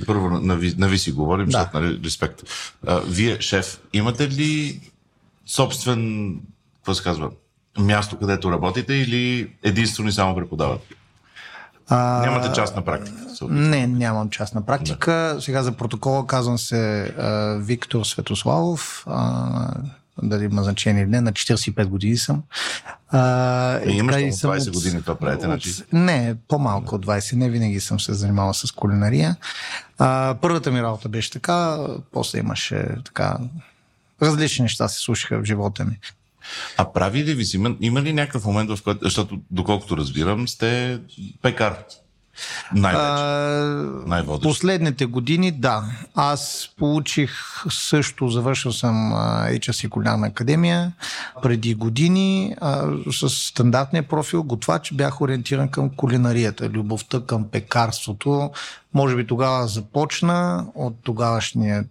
Първо, 0.06 0.30
на, 0.30 0.40
на, 0.40 0.56
ви, 0.56 0.74
на 0.78 0.88
ви 0.88 0.98
си 0.98 1.12
говорим, 1.12 1.46
Да. 1.46 1.52
защото, 1.52 1.80
нали, 1.80 2.00
респект. 2.04 2.42
А, 2.86 3.00
вие, 3.00 3.40
шеф, 3.40 3.80
имате 3.92 4.28
ли 4.28 4.80
собствен, 5.46 6.34
какво 6.76 6.94
се 6.94 7.02
казва, 7.02 7.30
място, 7.78 8.18
където 8.18 8.52
работите 8.52 8.94
или 8.94 9.50
единствено 9.62 10.08
и 10.08 10.12
само 10.12 10.34
преподавате? 10.34 10.94
А, 11.90 12.20
Нямате 12.20 12.52
частна 12.52 12.82
практика. 12.82 13.16
Не, 13.42 13.87
нямам 13.87 14.30
частна 14.30 14.62
практика. 14.62 15.32
Да. 15.35 15.40
Сега 15.40 15.62
за 15.62 15.73
протокола 15.73 16.26
казвам 16.26 16.59
се 16.59 17.02
а, 17.09 17.28
Виктор 17.56 18.04
Светославов. 18.04 19.04
А, 19.06 19.75
дали 20.23 20.44
има 20.44 20.62
значение 20.62 21.02
или 21.02 21.11
не, 21.11 21.20
на 21.20 21.32
45 21.32 21.85
години 21.85 22.16
съм. 22.16 22.42
А, 23.09 23.20
Е, 23.76 23.90
имаш 23.90 24.06
така 24.06 24.20
ли 24.20 24.26
и 24.26 24.32
съм 24.32 24.50
20 24.50 24.73
години 24.73 25.02
това 25.02 25.14
правите, 25.14 25.38
от- 25.38 25.50
значи? 25.50 25.75
Не, 25.92 26.37
по-малко 26.49 26.94
от 26.94 27.06
20. 27.06 27.32
Не 27.32 27.50
винаги 27.50 27.80
съм 27.80 28.00
се 28.00 28.14
занимавал 28.14 28.54
с 28.54 28.73
кулинария. 28.73 29.37
А, 29.99 30.35
първата 30.35 30.70
ми 30.70 30.82
работа 30.82 31.09
беше 31.09 31.30
така, 31.30 31.78
после 32.12 32.38
имаше 32.38 32.87
така 33.04 33.37
различни 34.23 34.62
неща 34.62 34.88
се 34.88 34.99
случиха 34.99 35.38
в 35.38 35.44
живота 35.44 35.85
ми. 35.85 35.99
А 36.76 36.92
прави 36.92 37.25
ли 37.25 37.35
ви 37.35 37.44
си, 37.44 37.56
има, 37.80 38.02
ли 38.02 38.12
някакъв 38.12 38.44
момент, 38.44 38.70
в 38.70 38.82
който, 38.82 39.00
защото 39.02 39.38
доколкото 39.50 39.97
разбирам, 39.97 40.49
сте 40.49 41.00
пекар? 41.42 41.85
Най-вече. 42.75 43.23
Най-водещ. 44.09 44.42
Последните 44.42 45.06
години, 45.06 45.50
да. 45.50 45.85
Аз 46.14 46.70
получих 46.78 47.32
също, 47.70 48.28
завършил 48.28 48.73
съм 48.73 49.12
HSC 49.47 49.88
Кулинарна 49.88 50.26
академия. 50.26 50.92
Преди 51.42 51.75
години 51.75 52.54
а, 52.61 52.88
с 53.12 53.30
стандартния 53.30 54.09
профил 54.09 54.42
готвач 54.42 54.92
бях 54.92 55.20
ориентиран 55.20 55.68
към 55.68 55.90
кулинарията, 55.90 56.68
любовта 56.68 57.20
към 57.26 57.49
пекарството. 57.49 58.50
Може 58.94 59.16
би 59.16 59.26
тогава 59.26 59.66
започна 59.66 60.66
от 60.75 60.94
тогавашния 61.02 61.85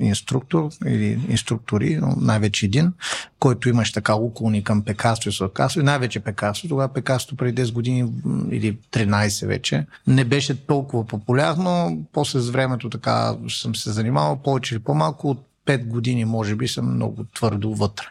инструктор 0.00 0.70
или 0.86 1.20
инструктори, 1.28 2.00
най-вече 2.16 2.66
един, 2.66 2.92
който 3.38 3.68
имаше 3.68 3.92
така 3.92 4.14
уклони 4.14 4.64
към 4.64 4.82
пекарство 4.82 5.30
и 5.30 5.32
сладкарство 5.32 5.80
и 5.80 5.84
най-вече 5.84 6.20
пекарство. 6.20 6.68
Тогава 6.68 6.92
пекарство 6.92 7.36
преди 7.36 7.62
10 7.62 7.72
години 7.72 8.12
или 8.50 8.78
13 8.92 9.46
вече 9.46 9.86
не 10.06 10.24
беше 10.24 10.66
толкова 10.66 11.06
популярно. 11.06 12.02
После 12.12 12.40
с 12.40 12.50
времето 12.50 12.90
така 12.90 13.36
съм 13.48 13.74
се 13.74 13.90
занимавал 13.90 14.36
повече 14.36 14.74
или 14.74 14.82
по-малко 14.82 15.30
от 15.30 15.46
5 15.66 15.86
години, 15.86 16.24
може 16.24 16.56
би, 16.56 16.68
съм 16.68 16.94
много 16.94 17.24
твърдо 17.34 17.74
вътре. 17.74 18.06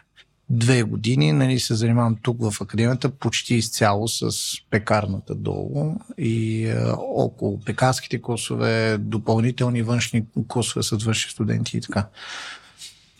Две 0.52 0.82
години 0.82 1.32
нали, 1.32 1.60
се 1.60 1.74
занимавам 1.74 2.16
тук 2.22 2.50
в 2.50 2.60
академията 2.60 3.10
почти 3.10 3.54
изцяло 3.54 4.08
с 4.08 4.30
пекарната 4.70 5.34
долу 5.34 5.94
и 6.18 6.66
е, 6.66 6.76
около 6.98 7.60
пекарските 7.60 8.22
курсове, 8.22 8.98
допълнителни 8.98 9.82
външни 9.82 10.24
курсове 10.48 10.82
с 10.82 10.90
външни 10.90 11.30
студенти 11.30 11.76
и 11.76 11.80
така. 11.80 12.06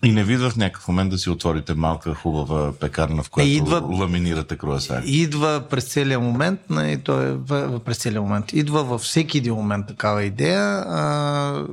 И 0.04 0.12
не 0.12 0.24
видва 0.24 0.50
в 0.50 0.56
някакъв 0.56 0.88
момент 0.88 1.10
да 1.10 1.18
си 1.18 1.30
отворите 1.30 1.74
малка 1.74 2.14
хубава 2.14 2.72
пекарна, 2.72 3.22
в 3.22 3.30
която 3.30 3.48
идва- 3.50 3.80
ламинирате 3.98 4.56
круасани. 4.56 5.06
Идва 5.06 5.62
през 5.70 5.84
целия 5.84 6.20
момент, 6.20 6.60
нали, 6.70 6.98
той 6.98 7.32
е 7.32 7.36
през 7.84 7.98
целия 7.98 8.22
момент. 8.22 8.52
Идва 8.52 8.84
във 8.84 9.00
всеки 9.00 9.38
един 9.38 9.54
момент 9.54 9.86
такава 9.86 10.24
идея, 10.24 10.84
а, 10.88 11.64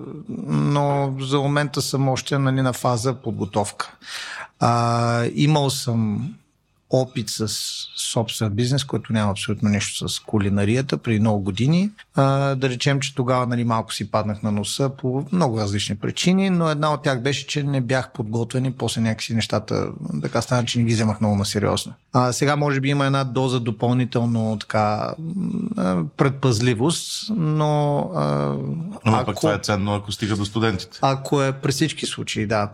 но 0.48 1.14
за 1.20 1.40
момента 1.40 1.82
съм 1.82 2.10
още 2.10 2.38
нали, 2.38 2.62
на 2.62 2.74
фаза 2.74 3.14
подготовка. 3.14 3.92
А, 4.60 5.26
имал 5.36 5.70
съм 5.70 6.30
опит 6.90 7.30
с 7.30 7.48
собствен 7.96 8.50
бизнес, 8.50 8.84
който 8.84 9.14
няма 9.14 9.32
абсолютно 9.32 9.70
нищо 9.70 10.10
с 10.10 10.20
кулинарията 10.20 10.98
преди 10.98 11.20
много 11.20 11.40
години. 11.40 11.90
А, 12.16 12.56
да 12.56 12.70
речем, 12.70 13.00
че 13.00 13.16
тогава 13.16 13.48
нали, 13.48 13.64
малко 13.64 13.94
си 13.94 14.12
паднах 14.12 14.44
на 14.44 14.52
носа 14.52 14.90
по 14.90 15.26
много 15.32 15.60
различни 15.60 15.96
причини, 15.96 16.50
но 16.50 16.70
една 16.70 16.94
от 16.94 17.04
тях 17.04 17.22
беше, 17.22 17.48
че 17.48 17.64
не 17.64 17.82
бях 17.82 18.12
подготвен 18.12 18.66
и 18.66 18.72
после 18.72 19.02
някакси 19.02 19.34
нещата 19.34 19.88
така 20.22 20.42
стана, 20.42 20.66
че 20.66 20.80
не 20.80 20.86
ги 20.86 20.94
вземах 20.94 21.22
много 21.22 21.36
на 21.36 21.46
сериозно. 21.46 21.94
А, 22.14 22.34
сега 22.34 22.56
може 22.56 22.80
би 22.80 22.90
има 22.90 23.06
една 23.06 23.24
доза 23.24 23.60
допълнително 23.60 24.58
така 24.60 25.14
предпазливост, 26.18 27.32
но 27.36 27.98
а, 28.16 28.56
Ама 29.04 29.26
пък 29.26 29.36
това 29.36 29.54
е 29.54 29.60
ценно, 29.60 29.96
ако 29.96 30.12
стига 30.12 30.36
до 30.36 30.46
студентите. 30.46 31.00
ако 31.02 31.42
е 31.44 31.52
при 31.52 31.72
всички 31.72 32.06
случаи, 32.06 32.48
да. 32.48 32.70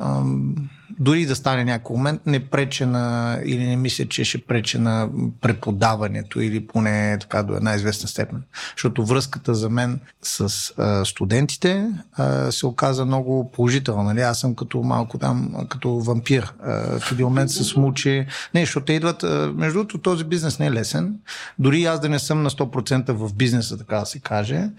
Ам, 0.00 0.54
дори 0.98 1.26
да 1.26 1.36
стане 1.36 1.64
някой 1.64 1.96
момент, 1.96 2.20
не 2.26 2.40
прече 2.40 2.86
на, 2.86 3.38
или 3.44 3.66
не 3.66 3.76
мисля, 3.76 4.06
че 4.06 4.24
ще 4.24 4.38
прече 4.38 4.78
на 4.78 5.08
преподаването 5.40 6.40
или 6.40 6.66
поне 6.66 7.16
така 7.20 7.42
до 7.42 7.54
една 7.54 7.74
известна 7.74 8.08
степен. 8.08 8.42
Защото 8.76 9.06
връзката 9.06 9.54
за 9.54 9.70
мен 9.70 10.00
с 10.22 10.72
а, 10.78 11.04
студентите 11.04 11.88
а, 12.12 12.52
се 12.52 12.66
оказа 12.66 13.04
много 13.04 13.50
положителна. 13.52 14.02
Нали? 14.02 14.20
Аз 14.20 14.40
съм 14.40 14.54
като 14.54 14.82
малко 14.82 15.18
там, 15.18 15.54
като 15.68 16.00
вампир. 16.00 16.52
А, 16.62 16.98
в 16.98 17.12
един 17.12 17.26
момент 17.26 17.50
се 17.50 17.64
смучи. 17.64 18.26
Не, 18.54 18.60
защото 18.60 18.86
те 18.86 18.92
идват. 18.92 19.22
А, 19.22 19.52
между 19.56 19.78
другото, 19.78 19.98
този 19.98 20.24
бизнес 20.24 20.58
не 20.58 20.66
е 20.66 20.72
лесен. 20.72 21.14
Дори 21.58 21.84
аз 21.84 22.00
да 22.00 22.08
не 22.08 22.18
съм 22.18 22.42
на 22.42 22.50
100% 22.50 23.12
в 23.12 23.34
бизнеса, 23.34 23.78
така 23.78 23.96
да 23.96 24.06
се 24.06 24.18
каже. 24.18 24.70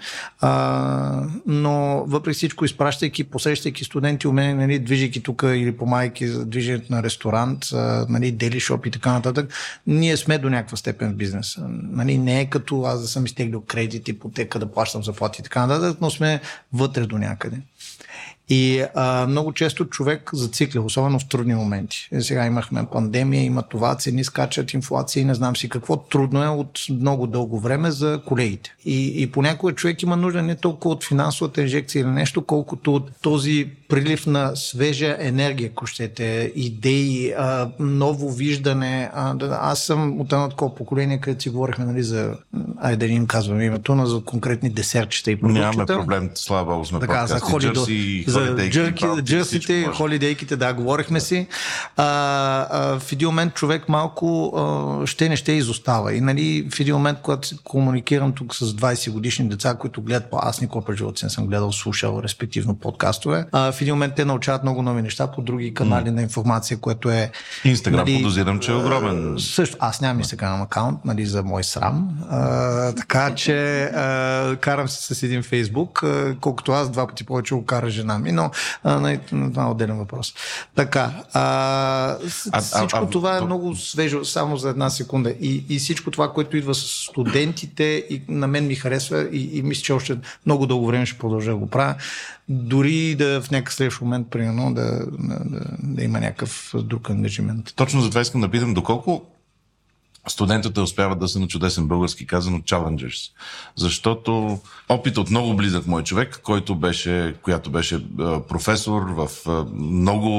А, 0.41 1.23
но 1.45 2.03
въпреки 2.07 2.35
всичко, 2.35 2.65
изпращайки, 2.65 3.23
посрещайки 3.23 3.83
студенти 3.83 4.27
у 4.27 4.31
мен, 4.31 4.57
нали, 4.57 4.79
движейки 4.79 5.23
тук 5.23 5.43
или 5.45 5.77
помайки 6.03 6.27
за 6.27 6.45
движението 6.45 6.93
на 6.93 7.03
ресторант, 7.03 7.65
а, 7.73 8.05
нали, 8.09 8.31
дели 8.31 8.59
шоп 8.59 8.85
и 8.85 8.91
така 8.91 9.11
нататък, 9.13 9.53
ние 9.87 10.17
сме 10.17 10.37
до 10.37 10.49
някаква 10.49 10.77
степен 10.77 11.11
в 11.11 11.15
бизнеса. 11.15 11.65
Нали, 11.69 12.17
не 12.17 12.41
е 12.41 12.45
като 12.45 12.83
аз 12.83 13.01
да 13.01 13.07
съм 13.07 13.25
изтеглил 13.25 13.61
кредит, 13.61 14.07
ипотека, 14.07 14.59
да 14.59 14.71
плащам 14.71 15.03
заплати 15.03 15.41
и 15.41 15.43
така 15.43 15.67
нататък, 15.67 15.97
но 16.01 16.09
сме 16.09 16.41
вътре 16.73 17.05
до 17.05 17.17
някъде. 17.17 17.57
И 18.49 18.83
а, 18.95 19.27
много 19.27 19.53
често 19.53 19.85
човек 19.85 20.29
зацикля, 20.33 20.81
особено 20.81 21.19
в 21.19 21.27
трудни 21.27 21.55
моменти. 21.55 22.09
Е, 22.11 22.21
сега 22.21 22.45
имахме 22.45 22.85
пандемия, 22.91 23.43
има 23.43 23.61
това, 23.61 23.95
цени 23.95 24.23
скачат, 24.23 24.73
инфлация 24.73 25.21
и 25.21 25.25
не 25.25 25.33
знам 25.33 25.55
си 25.55 25.69
какво. 25.69 25.97
Трудно 25.97 26.43
е 26.43 26.47
от 26.47 26.79
много 26.89 27.27
дълго 27.27 27.59
време 27.59 27.91
за 27.91 28.21
колегите. 28.25 28.75
И, 28.85 29.21
и 29.21 29.31
понякога 29.31 29.73
човек 29.73 30.01
има 30.01 30.17
нужда 30.17 30.41
не 30.41 30.55
толкова 30.55 30.95
от 30.95 31.03
финансовата 31.03 31.61
инжекция 31.61 32.01
или 32.01 32.09
нещо, 32.09 32.45
колкото 32.45 32.95
от 32.95 33.11
този 33.21 33.69
прилив 33.93 34.27
на 34.27 34.55
свежа 34.55 35.17
енергия, 35.19 35.69
ако 35.71 35.85
щете, 35.85 36.51
идеи, 36.55 37.33
а, 37.37 37.69
ново 37.79 38.31
виждане. 38.31 39.09
А, 39.13 39.33
да, 39.33 39.59
аз 39.61 39.79
съм 39.79 40.21
от 40.21 40.33
едно 40.33 40.49
такова 40.49 40.75
поколение, 40.75 41.17
където 41.17 41.43
си 41.43 41.49
говорихме 41.49 41.85
нали, 41.85 42.03
за, 42.03 42.33
айде 42.81 43.07
да 43.07 43.13
им 43.13 43.27
казвам 43.27 43.61
името, 43.61 43.95
но 43.95 44.05
за 44.05 44.21
конкретни 44.21 44.69
десертчета 44.69 45.31
и 45.31 45.35
продуктите. 45.35 45.65
Нямаме 45.65 45.85
проблем, 45.85 46.29
слава 46.35 46.73
богу 46.73 46.85
сме 46.85 46.99
Така, 46.99 47.27
за, 47.27 47.39
холидо, 47.39 47.73
Джърси, 47.73 48.25
за 48.27 49.43
всичко 49.43 49.71
може. 49.73 49.97
холидейките, 49.97 50.55
да, 50.55 50.73
говорихме 50.73 51.19
си. 51.19 51.47
А, 51.97 52.03
а, 52.71 52.99
в 52.99 53.11
един 53.11 53.27
момент 53.27 53.53
човек 53.53 53.89
малко 53.89 54.53
а, 54.55 55.07
ще 55.07 55.29
не 55.29 55.35
ще 55.35 55.51
изостава. 55.51 56.13
И 56.13 56.21
нали, 56.21 56.67
в 56.73 56.79
един 56.79 56.95
момент, 56.95 57.19
когато 57.21 57.47
се 57.47 57.55
комуникирам 57.63 58.31
тук 58.31 58.55
с 58.55 58.73
20 58.73 59.11
годишни 59.11 59.49
деца, 59.49 59.75
които 59.75 60.01
гледат 60.01 60.29
по 60.29 60.37
аз 60.41 60.61
никога 60.61 60.85
през 60.85 60.97
живота 60.97 61.19
си 61.19 61.25
не 61.25 61.29
съм 61.29 61.47
гледал, 61.47 61.71
слушал, 61.71 62.21
респективно 62.23 62.75
подкастове, 62.75 63.45
а, 63.51 63.71
в 63.71 63.81
един 63.83 63.93
момент 63.93 64.15
те 64.15 64.25
научават 64.25 64.63
много 64.63 64.81
нови 64.81 65.01
неща 65.01 65.27
по 65.27 65.41
други 65.41 65.73
канали 65.73 66.11
на 66.11 66.21
информация, 66.21 66.77
което 66.77 67.09
е... 67.09 67.31
Инстаграм 67.63 68.05
подозирам, 68.05 68.59
че 68.59 68.71
е 68.71 68.75
огромен. 68.75 69.35
Също, 69.39 69.77
аз 69.79 70.01
нямам 70.01 70.23
Instagram 70.23 70.63
акаунт, 70.63 71.05
нали, 71.05 71.25
за 71.25 71.43
мой 71.43 71.63
срам. 71.63 72.09
А, 72.29 72.91
така 72.93 73.35
че 73.35 73.83
а, 73.83 74.55
карам 74.61 74.87
се 74.87 75.15
с 75.15 75.23
един 75.23 75.43
Фейсбук, 75.43 76.03
а, 76.03 76.35
колкото 76.41 76.71
аз 76.71 76.89
два 76.89 77.07
пъти 77.07 77.23
повече 77.23 77.55
го 77.55 77.65
кара 77.65 77.89
жена 77.89 78.19
ми, 78.19 78.31
но 78.31 78.51
а, 78.83 78.99
нали, 78.99 79.19
това 79.29 79.63
е 79.63 79.67
отделен 79.67 79.97
въпрос. 79.97 80.33
Така, 80.75 81.11
а, 81.33 81.41
А- 81.41 82.17
а- 82.51 82.61
всичко 82.61 83.05
а- 83.05 83.09
това 83.09 83.35
е 83.35 83.39
то- 83.39 83.45
много 83.45 83.75
свежо, 83.75 84.25
само 84.25 84.57
за 84.57 84.69
една 84.69 84.89
секунда. 84.89 85.29
И, 85.41 85.65
и 85.69 85.79
всичко 85.79 86.11
това, 86.11 86.33
което 86.33 86.57
идва 86.57 86.75
с 86.75 87.07
студентите, 87.09 87.83
и 88.09 88.21
на 88.27 88.47
мен 88.47 88.67
ми 88.67 88.75
харесва 88.75 89.27
и, 89.31 89.57
и 89.57 89.61
мисля, 89.61 89.83
че 89.83 89.93
още 89.93 90.17
много 90.45 90.65
дълго 90.65 90.87
време 90.87 91.05
ще 91.05 91.17
продължа 91.17 91.51
да 91.51 91.57
го 91.57 91.67
правя. 91.69 91.95
Дори 92.49 93.15
да 93.15 93.41
в 93.41 93.51
някакъв 93.51 93.72
следващ 93.73 94.01
момент, 94.01 94.29
примерно, 94.29 94.73
да, 94.73 95.05
да, 95.19 95.39
да, 95.79 96.03
има 96.03 96.19
някакъв 96.19 96.73
друг 96.75 97.09
ангажимент. 97.09 97.73
Точно 97.75 98.01
за 98.01 98.09
това 98.09 98.21
искам 98.21 98.41
да 98.41 98.51
питам, 98.51 98.73
доколко 98.73 99.25
студентите 100.27 100.79
успяват 100.79 101.19
да 101.19 101.27
са 101.27 101.39
на 101.39 101.47
чудесен 101.47 101.87
български 101.87 102.27
казано 102.27 102.57
challengers. 102.57 103.31
Защото 103.75 104.59
опит 104.89 105.17
от 105.17 105.29
много 105.29 105.55
близък 105.55 105.87
мой 105.87 106.03
човек, 106.03 106.39
който 106.43 106.75
беше, 106.75 107.35
която 107.41 107.71
беше 107.71 108.05
професор 108.49 109.01
в 109.01 109.29
много 109.73 110.29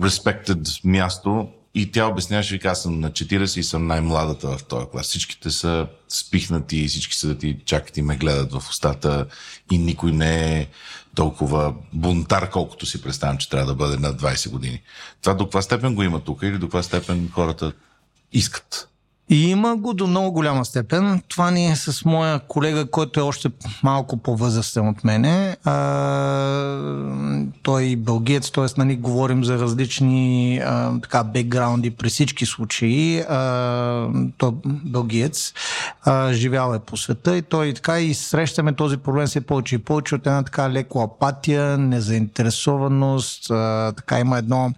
respected 0.00 0.84
място 0.84 1.48
и 1.74 1.92
тя 1.92 2.06
обясняваше, 2.06 2.54
вика, 2.54 2.68
аз 2.68 2.82
съм 2.82 3.00
на 3.00 3.10
40 3.10 3.58
и 3.58 3.62
съм 3.62 3.86
най-младата 3.86 4.58
в 4.58 4.64
този 4.64 4.86
клас. 4.86 5.06
Всичките 5.06 5.50
са 5.50 5.86
спихнати, 6.08 6.88
всички 6.88 7.16
седят 7.16 7.42
и 7.42 7.58
чакат 7.64 7.96
и 7.96 8.02
ме 8.02 8.16
гледат 8.16 8.52
в 8.52 8.68
устата 8.70 9.26
и 9.72 9.78
никой 9.78 10.12
не 10.12 10.60
е 10.60 10.68
толкова 11.14 11.74
бунтар, 11.92 12.50
колкото 12.50 12.86
си 12.86 13.02
представям, 13.02 13.38
че 13.38 13.48
трябва 13.48 13.66
да 13.66 13.74
бъде 13.74 13.96
на 13.96 14.14
20 14.14 14.50
години. 14.50 14.82
Това 15.22 15.34
до 15.34 15.44
каква 15.44 15.62
степен 15.62 15.94
го 15.94 16.02
има 16.02 16.20
тук 16.20 16.42
или 16.42 16.58
до 16.58 16.66
каква 16.66 16.82
степен 16.82 17.30
хората 17.32 17.72
искат? 18.32 18.88
И 19.30 19.50
има 19.50 19.76
го 19.76 19.94
до 19.94 20.06
много 20.06 20.32
голяма 20.32 20.64
степен. 20.64 21.22
Това 21.28 21.50
ни 21.50 21.66
е 21.66 21.76
с 21.76 22.04
моя 22.04 22.38
колега, 22.38 22.90
който 22.90 23.20
е 23.20 23.22
още 23.22 23.48
малко 23.82 24.16
по-възрастен 24.16 24.88
от 24.88 25.04
мене. 25.04 25.56
А, 25.64 25.74
той 27.62 27.84
е 27.84 27.96
бългиец, 27.96 28.50
т.е. 28.50 28.66
Нали, 28.78 28.96
говорим 28.96 29.44
за 29.44 29.58
различни 29.58 30.58
а, 30.64 31.00
така, 31.00 31.24
бекграунди 31.24 31.90
при 31.90 32.08
всички 32.08 32.46
случаи. 32.46 33.20
А, 33.20 34.08
той 34.38 34.48
е 34.48 34.52
бългиец, 34.64 35.52
а, 36.04 36.32
живял 36.32 36.74
е 36.74 36.78
по 36.78 36.96
света 36.96 37.36
и 37.36 37.42
той 37.42 37.74
така 37.74 38.00
и 38.00 38.14
срещаме 38.14 38.72
този 38.72 38.96
проблем 38.96 39.26
все 39.26 39.40
повече 39.40 39.74
и 39.74 39.78
повече 39.78 40.14
от 40.14 40.26
една 40.26 40.42
така 40.42 40.70
леко 40.70 41.02
апатия, 41.02 41.78
незаинтересованост, 41.78 43.50
а, 43.50 43.92
така 43.96 44.20
има 44.20 44.38
едно 44.38 44.72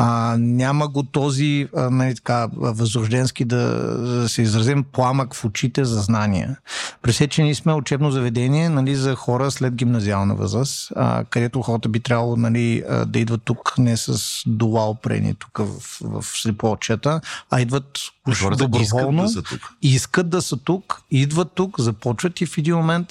а, 0.00 0.36
няма 0.38 0.88
го 0.88 1.02
този 1.02 1.68
а, 1.76 1.90
нали, 1.90 2.14
така, 2.14 2.48
възрожденски 2.56 3.44
да, 3.44 3.56
да 3.98 4.28
се 4.28 4.42
изразим 4.42 4.84
пламък 4.92 5.34
в 5.34 5.44
очите 5.44 5.84
за 5.84 6.00
знания. 6.00 6.58
Пресече 7.02 7.42
ние 7.42 7.54
сме 7.54 7.74
учебно 7.74 8.10
заведение 8.10 8.68
нали, 8.68 8.96
за 8.96 9.14
хора 9.14 9.50
след 9.50 9.74
гимназиална 9.74 10.34
възраст, 10.34 10.92
а, 10.96 11.24
където 11.24 11.62
хората 11.62 11.88
би 11.88 12.00
трябвало 12.00 12.36
нали, 12.36 12.82
да 13.06 13.18
идват 13.18 13.42
тук 13.44 13.74
не 13.78 13.96
с 13.96 14.42
дуал 14.46 14.94
прени 14.94 15.34
тук 15.34 15.58
в, 15.58 16.00
в, 16.00 16.24
слепоочета, 16.24 17.20
а 17.50 17.60
идват 17.60 17.98
Хората 18.34 18.68
доброволно. 18.68 19.24
искат 19.24 19.42
да 19.42 19.42
са 19.42 19.42
тук. 19.42 19.74
Искат 19.82 20.30
да 20.30 20.42
са 20.42 20.56
тук, 20.56 21.02
идват 21.10 21.52
тук, 21.54 21.80
започват 21.80 22.40
и 22.40 22.46
в 22.46 22.58
един 22.58 22.76
момент 22.76 23.08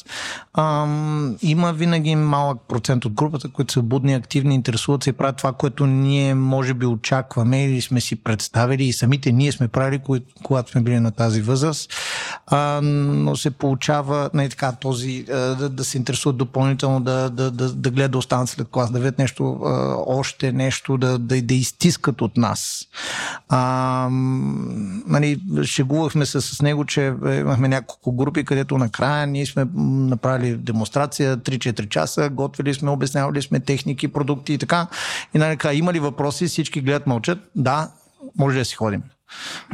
ам, 0.53 1.37
има 1.41 1.73
винаги 1.73 2.15
малък 2.15 2.57
процент 2.67 3.05
от 3.05 3.13
групата, 3.13 3.49
които 3.49 3.73
са 3.73 3.81
будни, 3.81 4.13
активни, 4.13 4.55
интересуват 4.55 5.03
се 5.03 5.09
и 5.09 5.13
правят 5.13 5.37
това, 5.37 5.53
което 5.53 5.85
ние 5.85 6.33
може 6.33 6.73
би 6.77 6.85
очакваме 6.85 7.65
или 7.65 7.81
сме 7.81 8.01
си 8.01 8.15
представили 8.15 8.83
и 8.83 8.93
самите 8.93 9.31
ние 9.31 9.51
сме 9.51 9.67
правили, 9.67 10.01
когато 10.43 10.71
сме 10.71 10.81
били 10.81 10.99
на 10.99 11.11
тази 11.11 11.41
възраст. 11.41 11.93
А, 12.47 12.81
но 12.83 13.35
се 13.35 13.51
получава 13.51 14.29
не, 14.33 14.49
така, 14.49 14.71
този, 14.71 15.23
да, 15.27 15.69
да 15.69 15.83
се 15.83 15.97
интересуват 15.97 16.37
допълнително, 16.37 16.99
да, 16.99 17.29
да, 17.29 17.51
да, 17.51 17.73
да 17.73 17.91
гледат 17.91 18.11
да 18.11 18.17
останат 18.17 18.49
след 18.49 18.67
клас, 18.71 18.91
да 18.91 18.99
видят 18.99 19.17
нещо, 19.17 19.59
още 20.07 20.51
нещо, 20.51 20.97
да, 20.97 21.19
да, 21.19 21.41
да 21.41 21.53
изтискат 21.53 22.21
от 22.21 22.37
нас. 22.37 22.85
А, 23.49 24.09
нали, 25.07 25.41
шегувахме 25.63 26.25
се 26.25 26.41
с 26.41 26.61
него, 26.61 26.85
че 26.85 27.13
имахме 27.25 27.67
няколко 27.67 28.11
групи, 28.11 28.45
където 28.45 28.77
накрая 28.77 29.27
ние 29.27 29.45
сме 29.45 29.65
направили 29.75 30.55
демонстрация 30.57 31.37
3-4 31.37 31.89
часа, 31.89 32.29
готвили 32.29 32.73
сме, 32.73 32.91
обяснявали 32.91 33.41
сме 33.41 33.59
техники, 33.59 34.07
продукти 34.07 34.53
и 34.53 34.57
така. 34.57 34.87
И 35.33 35.37
нали, 35.37 35.57
има 35.73 35.93
ли 35.93 35.99
въпроси? 35.99 36.47
Всички 36.47 36.66
гледат, 36.71 37.07
мълчат. 37.07 37.39
Да, 37.55 37.91
може 38.37 38.57
да 38.57 38.65
си 38.65 38.75
ходим. 38.75 39.03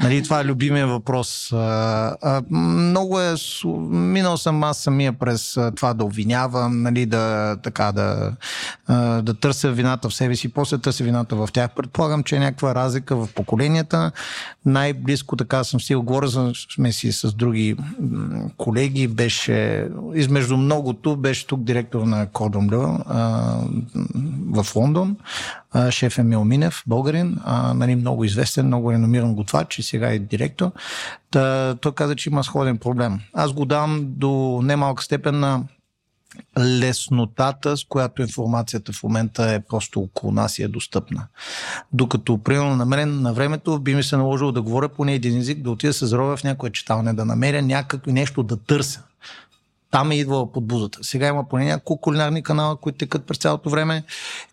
Нали, 0.02 0.24
това 0.24 0.42
е 0.42 0.46
любимия 0.46 0.88
въпрос. 0.88 1.54
А, 1.54 2.16
а, 2.22 2.42
много 2.50 3.20
е. 3.20 3.36
Минал 3.90 4.38
съм 4.38 4.64
аз 4.64 4.78
самия 4.78 5.14
през 5.14 5.58
това 5.76 5.94
да 5.94 6.04
обвинявам, 6.04 6.82
нали, 6.82 7.06
да, 7.06 7.58
така, 7.64 7.92
да, 7.92 8.32
а, 8.88 9.22
да 9.22 9.34
търся 9.34 9.72
вината 9.72 10.10
в 10.10 10.14
себе 10.14 10.36
си, 10.36 10.50
после 10.50 10.78
търся 10.78 11.04
вината 11.04 11.36
в 11.36 11.50
тях. 11.54 11.72
Предполагам, 11.76 12.24
че 12.24 12.36
е 12.36 12.40
някаква 12.40 12.76
разлика 12.76 13.16
в 13.16 13.30
поколенията. 13.36 14.12
Най-близко 14.66 15.36
така 15.36 15.64
съм 15.64 15.82
си 15.82 15.96
говоря 15.96 16.54
сме 16.74 16.92
си 16.92 17.12
с 17.12 17.34
други 17.34 17.76
колеги. 18.58 19.08
Беше 19.08 19.88
измежду 20.14 20.58
многото, 20.58 21.18
беше 21.18 21.48
тук 21.48 21.64
директор 21.64 22.02
на 22.02 22.28
Кодомлю 22.28 22.98
в 24.54 24.76
Лондон. 24.76 25.18
Шеф 25.90 26.18
Емил 26.18 26.44
Минев, 26.44 26.84
българин, 26.88 27.38
а, 27.44 27.74
нали, 27.74 27.96
много 27.96 28.24
известен, 28.24 28.66
много 28.66 28.92
реномиран 28.92 29.36
готвач 29.36 29.80
и 29.80 29.84
сега 29.84 30.10
е 30.10 30.20
директор. 30.20 30.72
Та, 31.32 31.76
той 31.82 31.92
каза, 31.92 32.16
че 32.16 32.30
има 32.30 32.44
сходен 32.44 32.78
проблем. 32.78 33.20
Аз 33.34 33.54
го 33.54 33.66
дам 33.66 34.06
до 34.08 34.60
немалка 34.64 35.04
степен 35.04 35.40
на 35.40 35.64
леснотата, 36.60 37.78
с 37.78 37.84
която 37.84 38.22
информацията 38.22 38.94
в 38.94 39.04
момента 39.04 39.52
е 39.52 39.60
просто 39.60 40.00
около 40.00 40.32
нас 40.32 40.60
и 40.60 40.64
е 40.64 40.68
достъпна. 40.68 41.28
Докато, 41.94 42.38
примерно, 42.38 42.76
на 42.76 42.86
мен 42.86 43.22
на 43.22 43.34
времето 43.34 43.80
би 43.80 43.96
ми 43.96 44.04
се 44.04 44.18
наложило 44.18 44.52
да 44.52 44.62
говоря 44.62 44.90
поне 44.90 45.14
един 45.14 45.38
език, 45.38 45.62
да 45.62 45.72
отида 45.72 45.94
се 45.94 46.06
заровя 46.06 46.38
в 46.38 46.44
някое 46.44 46.70
читалне, 46.70 47.14
да 47.14 47.26
намеря 47.26 47.62
някакво 47.62 48.12
нещо 48.12 48.44
да 48.44 48.58
търся. 48.58 49.04
Там 49.94 50.12
е 50.12 50.16
идвала 50.16 50.52
под 50.52 50.68
бузата. 50.68 51.00
Сега 51.02 51.28
има 51.28 51.50
поне 51.50 51.66
няколко 51.66 52.02
кулинарни 52.02 52.44
канала, 52.44 52.76
които 52.76 52.98
текат 52.98 53.26
през 53.26 53.38
цялото 53.38 53.70
време. 53.70 54.04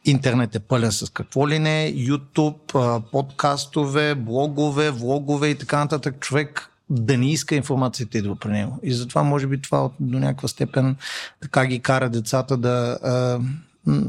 Интернет 0.05 0.55
е 0.55 0.59
пълен 0.61 0.93
с 0.93 1.11
какво 1.13 1.49
ли 1.49 1.59
не, 1.59 1.95
YouTube, 1.97 3.01
подкастове, 3.13 4.15
блогове, 4.15 4.91
влогове 4.91 5.49
и 5.49 5.55
така 5.55 5.79
нататък. 5.79 6.21
Човек 6.21 6.71
да 6.91 7.19
не 7.19 7.33
иска 7.33 7.55
информацията 7.55 8.19
идва 8.19 8.37
при 8.37 8.51
него. 8.51 8.79
И 8.83 8.93
затова 8.93 9.23
може 9.23 9.47
би 9.47 9.63
това 9.63 9.91
до 10.01 10.19
някаква 10.19 10.49
степен 10.49 10.97
така 11.41 11.67
ги 11.67 11.81
кара 11.81 12.11
децата 12.11 12.57
да... 12.57 12.99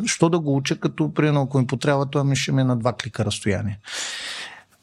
Що 0.06 0.30
да 0.30 0.40
го 0.40 0.56
уча, 0.56 0.80
като 0.80 1.14
примерно 1.14 1.42
ако 1.42 1.60
им 1.60 1.68
потрябва, 1.68 2.06
това 2.06 2.24
ми 2.24 2.36
ще 2.36 2.52
ме 2.52 2.64
на 2.64 2.76
два 2.76 2.94
клика 2.94 3.26
разстояние. 3.26 3.80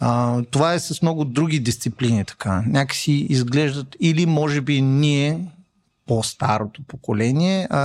А, 0.01 0.43
това 0.51 0.75
е 0.75 0.79
с 0.79 1.03
много 1.03 1.25
други 1.25 1.61
дисциплини 1.61 2.25
така. 2.25 2.65
Някакси 2.67 3.13
изглеждат 3.13 3.97
или 4.01 4.27
може 4.27 4.61
би 4.61 4.83
ние 4.83 5.41
по-старото 6.09 6.83
поколение, 6.89 7.67
а, 7.71 7.81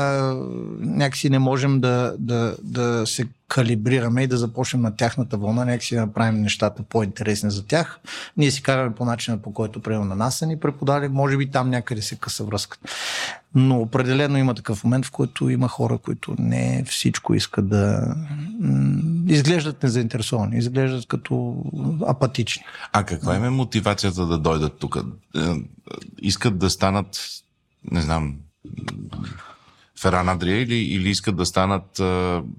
някакси 0.79 1.29
не 1.29 1.39
можем 1.39 1.79
да, 1.79 2.15
да, 2.19 2.55
да 2.63 3.07
се 3.07 3.27
калибрираме 3.47 4.23
и 4.23 4.27
да 4.27 4.38
започнем 4.38 4.81
на 4.81 4.95
тяхната 4.95 5.38
вълна, 5.38 5.65
някакси 5.65 5.95
да 5.95 6.01
направим 6.01 6.41
нещата 6.41 6.83
по-интересни 6.83 7.51
за 7.51 7.65
тях. 7.65 7.99
Ние 8.38 8.51
си 8.51 8.63
караме 8.63 8.95
по 8.95 9.05
начина, 9.05 9.38
по 9.38 9.53
който 9.53 9.81
приема 9.81 10.05
на 10.05 10.15
нас 10.15 10.38
са 10.38 10.47
ни 10.47 10.59
преподали, 10.59 11.07
може 11.07 11.38
би 11.38 11.51
там 11.51 11.69
някъде 11.69 12.01
се 12.01 12.15
къса 12.15 12.43
връзка. 12.43 12.77
Но 13.55 13.79
определено 13.79 14.38
има 14.38 14.53
такъв 14.53 14.83
момент, 14.83 15.05
в 15.05 15.12
който 15.12 15.49
има 15.49 15.67
хора, 15.67 15.97
които 15.97 16.36
не 16.39 16.83
всичко 16.88 17.33
искат 17.33 17.69
да 17.69 18.15
изглеждат 19.27 19.83
незаинтересовани, 19.83 20.57
изглеждат 20.57 21.07
като 21.07 21.63
апатични. 22.07 22.63
А 22.93 23.03
каква 23.03 23.36
им 23.36 23.43
е 23.43 23.49
мотивацията 23.49 24.25
да 24.25 24.38
дойдат 24.38 24.73
тук? 24.79 24.97
Е, 25.36 25.39
искат 26.21 26.57
да 26.57 26.69
станат 26.69 27.43
не 27.91 28.02
знам, 28.02 28.36
Феран 30.02 30.30
Адрия 30.30 30.62
или, 30.62 30.76
или 30.76 31.10
искат 31.10 31.36
да 31.36 31.46
станат, 31.46 31.89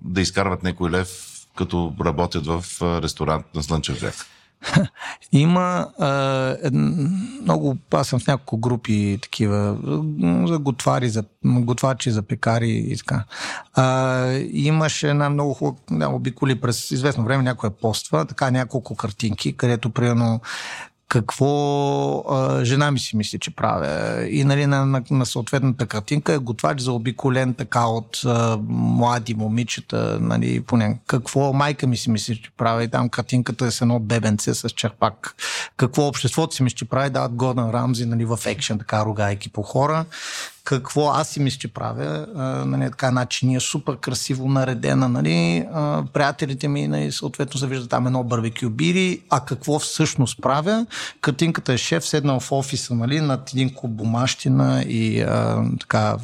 да 0.05 0.21
изкарват 0.21 0.63
някой 0.63 0.91
лев, 0.91 1.09
като 1.57 1.95
работят 2.05 2.47
в 2.47 2.65
ресторант 3.03 3.47
на 3.55 3.63
Слънчев 3.63 4.01
бряг? 4.01 4.15
Има 5.33 5.89
е, 6.63 6.71
много, 6.71 7.77
аз 7.91 8.09
съм 8.09 8.21
в 8.21 8.27
няколко 8.27 8.57
групи 8.57 9.19
такива, 9.23 9.77
за 10.47 10.59
готвари, 10.59 11.09
за 11.09 11.25
готвачи, 11.45 12.11
за 12.11 12.23
пекари 12.23 12.71
и 12.71 12.97
така. 12.97 13.25
Е, 13.79 14.49
имаше 14.53 15.11
една 15.11 15.31
много 15.31 15.55
хубава, 15.55 16.09
обиколи 16.09 16.61
през 16.61 16.91
известно 16.91 17.25
време 17.25 17.43
някоя 17.43 17.71
поства, 17.71 18.25
така 18.25 18.51
няколко 18.51 18.97
картинки, 18.97 19.57
където 19.57 19.91
примерно 19.91 20.41
какво 21.09 22.19
а, 22.19 22.65
жена 22.65 22.91
ми 22.91 22.99
си 22.99 23.17
мисли, 23.17 23.39
че 23.39 23.51
правя. 23.51 24.25
И 24.27 24.45
нали, 24.45 24.67
на, 24.67 24.87
на, 24.87 25.03
на 25.11 25.27
съответната 25.27 25.87
картинка 25.87 26.33
е 26.33 26.39
готвач 26.39 26.81
за 26.81 26.93
обиколен 26.93 27.55
така 27.55 27.87
от 27.87 28.21
а, 28.27 28.59
млади 28.69 29.35
момичета. 29.35 30.19
Нали, 30.21 30.61
поне, 30.61 30.99
какво 31.07 31.53
майка 31.53 31.87
ми 31.87 31.97
си 31.97 32.11
мисли, 32.11 32.37
че 32.43 32.51
правя. 32.57 32.85
И 32.85 32.89
там 32.89 33.09
картинката 33.09 33.67
е 33.67 33.71
с 33.71 33.81
едно 33.81 34.01
бебенце 34.01 34.55
с 34.55 34.71
черпак. 34.71 35.35
Какво 35.77 36.07
обществото 36.07 36.55
си 36.55 36.63
мисли, 36.63 36.77
че 36.77 36.85
прави. 36.85 37.11
Дават 37.11 37.35
Гордън 37.35 37.71
Рамзи 37.71 38.07
нали, 38.07 38.25
в 38.25 38.39
екшен, 38.47 38.79
така 38.79 39.05
ругайки 39.05 39.49
по 39.49 39.63
хора 39.63 40.05
какво 40.65 41.11
аз 41.11 41.29
си 41.29 41.41
мисля, 41.41 41.59
че 41.59 41.69
правя. 41.69 42.27
А, 42.37 42.43
нали, 42.43 42.91
така 42.91 43.11
начин 43.11 43.57
е 43.57 43.61
супер 43.61 43.97
красиво 43.97 44.49
наредена. 44.49 45.09
Нали, 45.09 45.67
а, 45.73 46.05
приятелите 46.13 46.69
ми 46.69 46.89
нали, 46.89 47.13
съответно 47.13 47.61
се 47.61 47.67
вижда 47.67 47.89
там 47.89 48.07
едно 48.07 48.25
барбекю 48.25 48.71
бири, 48.71 49.21
а 49.31 49.41
какво 49.41 49.79
всъщност 49.79 50.43
правя. 50.43 50.87
Картинката 51.21 51.73
е 51.73 51.79
шеф, 51.79 52.07
седнал 52.07 52.41
в 52.41 52.53
офиса 52.53 52.95
нали, 52.95 53.21
над 53.21 53.53
един 53.53 53.75
куб 53.75 53.91
бумащина 53.91 54.85
и 54.89 55.21
а, 55.21 55.65
така 55.81 56.17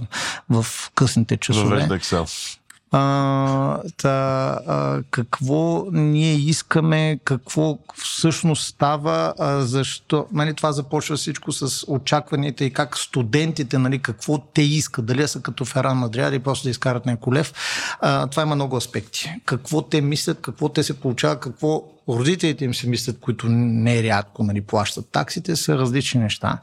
в 0.51 0.67
късните 0.95 1.37
часове. 1.37 1.69
Въвежда 1.69 1.99
Excel. 1.99 2.57
А, 2.93 3.79
та, 3.97 4.59
а, 4.67 5.03
какво 5.11 5.87
ние 5.93 6.33
искаме, 6.33 7.19
какво 7.25 7.79
всъщност 7.97 8.67
става, 8.67 9.35
а, 9.39 9.61
защо. 9.61 10.27
Нали, 10.33 10.55
това 10.55 10.73
започва 10.73 11.17
всичко 11.17 11.53
с 11.53 11.85
очакванията 11.89 12.65
и 12.65 12.73
как 12.73 12.99
студентите, 12.99 13.79
нали, 13.79 13.99
какво 13.99 14.39
те 14.39 14.63
искат, 14.63 15.07
дали 15.07 15.29
са 15.29 15.43
като 15.43 15.65
Феран 15.65 15.99
Мадрия 15.99 16.29
или 16.29 16.39
просто 16.39 16.65
да 16.65 16.71
изкарат 16.71 17.07
някой 17.07 17.37
лев. 17.37 17.53
А, 18.01 18.27
това 18.27 18.43
има 18.43 18.55
много 18.55 18.77
аспекти. 18.77 19.35
Какво 19.45 19.83
те 19.83 20.01
мислят, 20.01 20.39
какво 20.41 20.69
те 20.69 20.83
се 20.83 21.01
получава, 21.01 21.41
какво 21.41 21.85
родителите 22.09 22.65
им 22.65 22.75
се 22.75 22.89
мислят, 22.89 23.21
които 23.21 23.49
не 23.49 24.03
рядко 24.03 24.45
нали, 24.45 24.61
плащат 24.61 25.09
таксите, 25.13 25.57
са 25.57 25.79
различни 25.79 26.21
неща. 26.21 26.59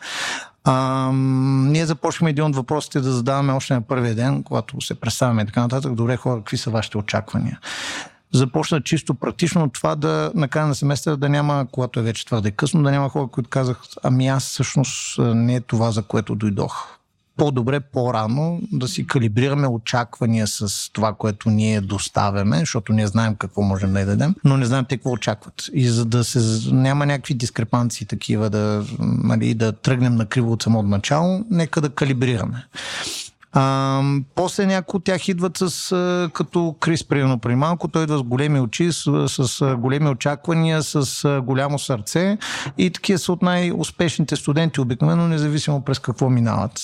А, 0.69 1.11
ние 1.13 1.85
започваме 1.85 2.29
един 2.29 2.43
от 2.43 2.55
въпросите 2.55 2.99
да 2.99 3.11
задаваме 3.11 3.53
още 3.53 3.73
на 3.73 3.81
първия 3.81 4.15
ден, 4.15 4.43
когато 4.43 4.81
се 4.81 4.99
представяме 4.99 5.41
и 5.41 5.45
така 5.45 5.61
нататък. 5.61 5.95
Добре, 5.95 6.17
хора, 6.17 6.37
какви 6.37 6.57
са 6.57 6.69
вашите 6.69 6.97
очаквания? 6.97 7.59
започна 8.33 8.81
чисто 8.81 9.13
практично 9.13 9.69
това 9.69 9.95
да 9.95 10.31
на 10.35 10.47
края 10.47 10.67
на 10.67 10.75
семестъра 10.75 11.17
да 11.17 11.29
няма, 11.29 11.67
когато 11.71 11.99
е 11.99 12.03
вече 12.03 12.25
твърде 12.25 12.51
късно, 12.51 12.83
да 12.83 12.91
няма 12.91 13.09
хора, 13.09 13.27
които 13.27 13.49
казах, 13.49 13.81
ами 14.03 14.27
аз 14.27 14.43
всъщност 14.43 15.19
не 15.19 15.55
е 15.55 15.61
това, 15.61 15.91
за 15.91 16.03
което 16.03 16.35
дойдох 16.35 16.97
по-добре 17.37 17.79
по-рано 17.79 18.61
да 18.71 18.87
си 18.87 19.07
калибрираме 19.07 19.67
очаквания 19.67 20.47
с 20.47 20.91
това, 20.93 21.13
което 21.13 21.49
ние 21.49 21.81
доставяме, 21.81 22.59
защото 22.59 22.93
ние 22.93 23.07
знаем 23.07 23.35
какво 23.35 23.61
можем 23.61 23.93
да 23.93 24.01
й 24.01 24.05
дадем, 24.05 24.35
но 24.43 24.57
не 24.57 24.65
знаем 24.65 24.85
те 24.89 24.97
какво 24.97 25.11
очакват. 25.11 25.69
И 25.73 25.87
за 25.87 26.05
да 26.05 26.23
се 26.23 26.39
няма 26.71 27.05
някакви 27.05 27.33
дискрепанции 27.33 28.07
такива, 28.07 28.49
да, 28.49 28.85
нали, 28.99 29.53
да 29.53 29.71
тръгнем 29.71 30.15
на 30.15 30.25
криво 30.25 30.51
от 30.51 30.63
самото 30.63 30.87
начало, 30.87 31.45
нека 31.49 31.81
да 31.81 31.89
калибрираме. 31.89 32.65
А, 33.53 34.01
после 34.35 34.65
някои 34.65 34.97
от 34.97 35.03
тях 35.03 35.27
идват 35.27 35.57
с, 35.57 35.91
а, 35.91 36.29
като 36.33 36.75
Крис, 36.79 37.03
примерно, 37.03 37.39
при 37.39 37.55
малко, 37.55 37.87
той 37.87 38.03
идва 38.03 38.17
с 38.17 38.23
големи 38.23 38.59
очи, 38.59 38.91
с, 38.91 39.29
с 39.29 39.75
големи 39.75 40.09
очаквания, 40.09 40.83
с 40.83 41.25
а, 41.25 41.41
голямо 41.41 41.79
сърце 41.79 42.37
и 42.77 42.89
такива 42.89 43.19
са 43.19 43.31
от 43.31 43.41
най-успешните 43.41 44.35
студенти, 44.35 44.81
обикновено, 44.81 45.27
независимо 45.27 45.81
през 45.81 45.99
какво 45.99 46.29
минават. 46.29 46.79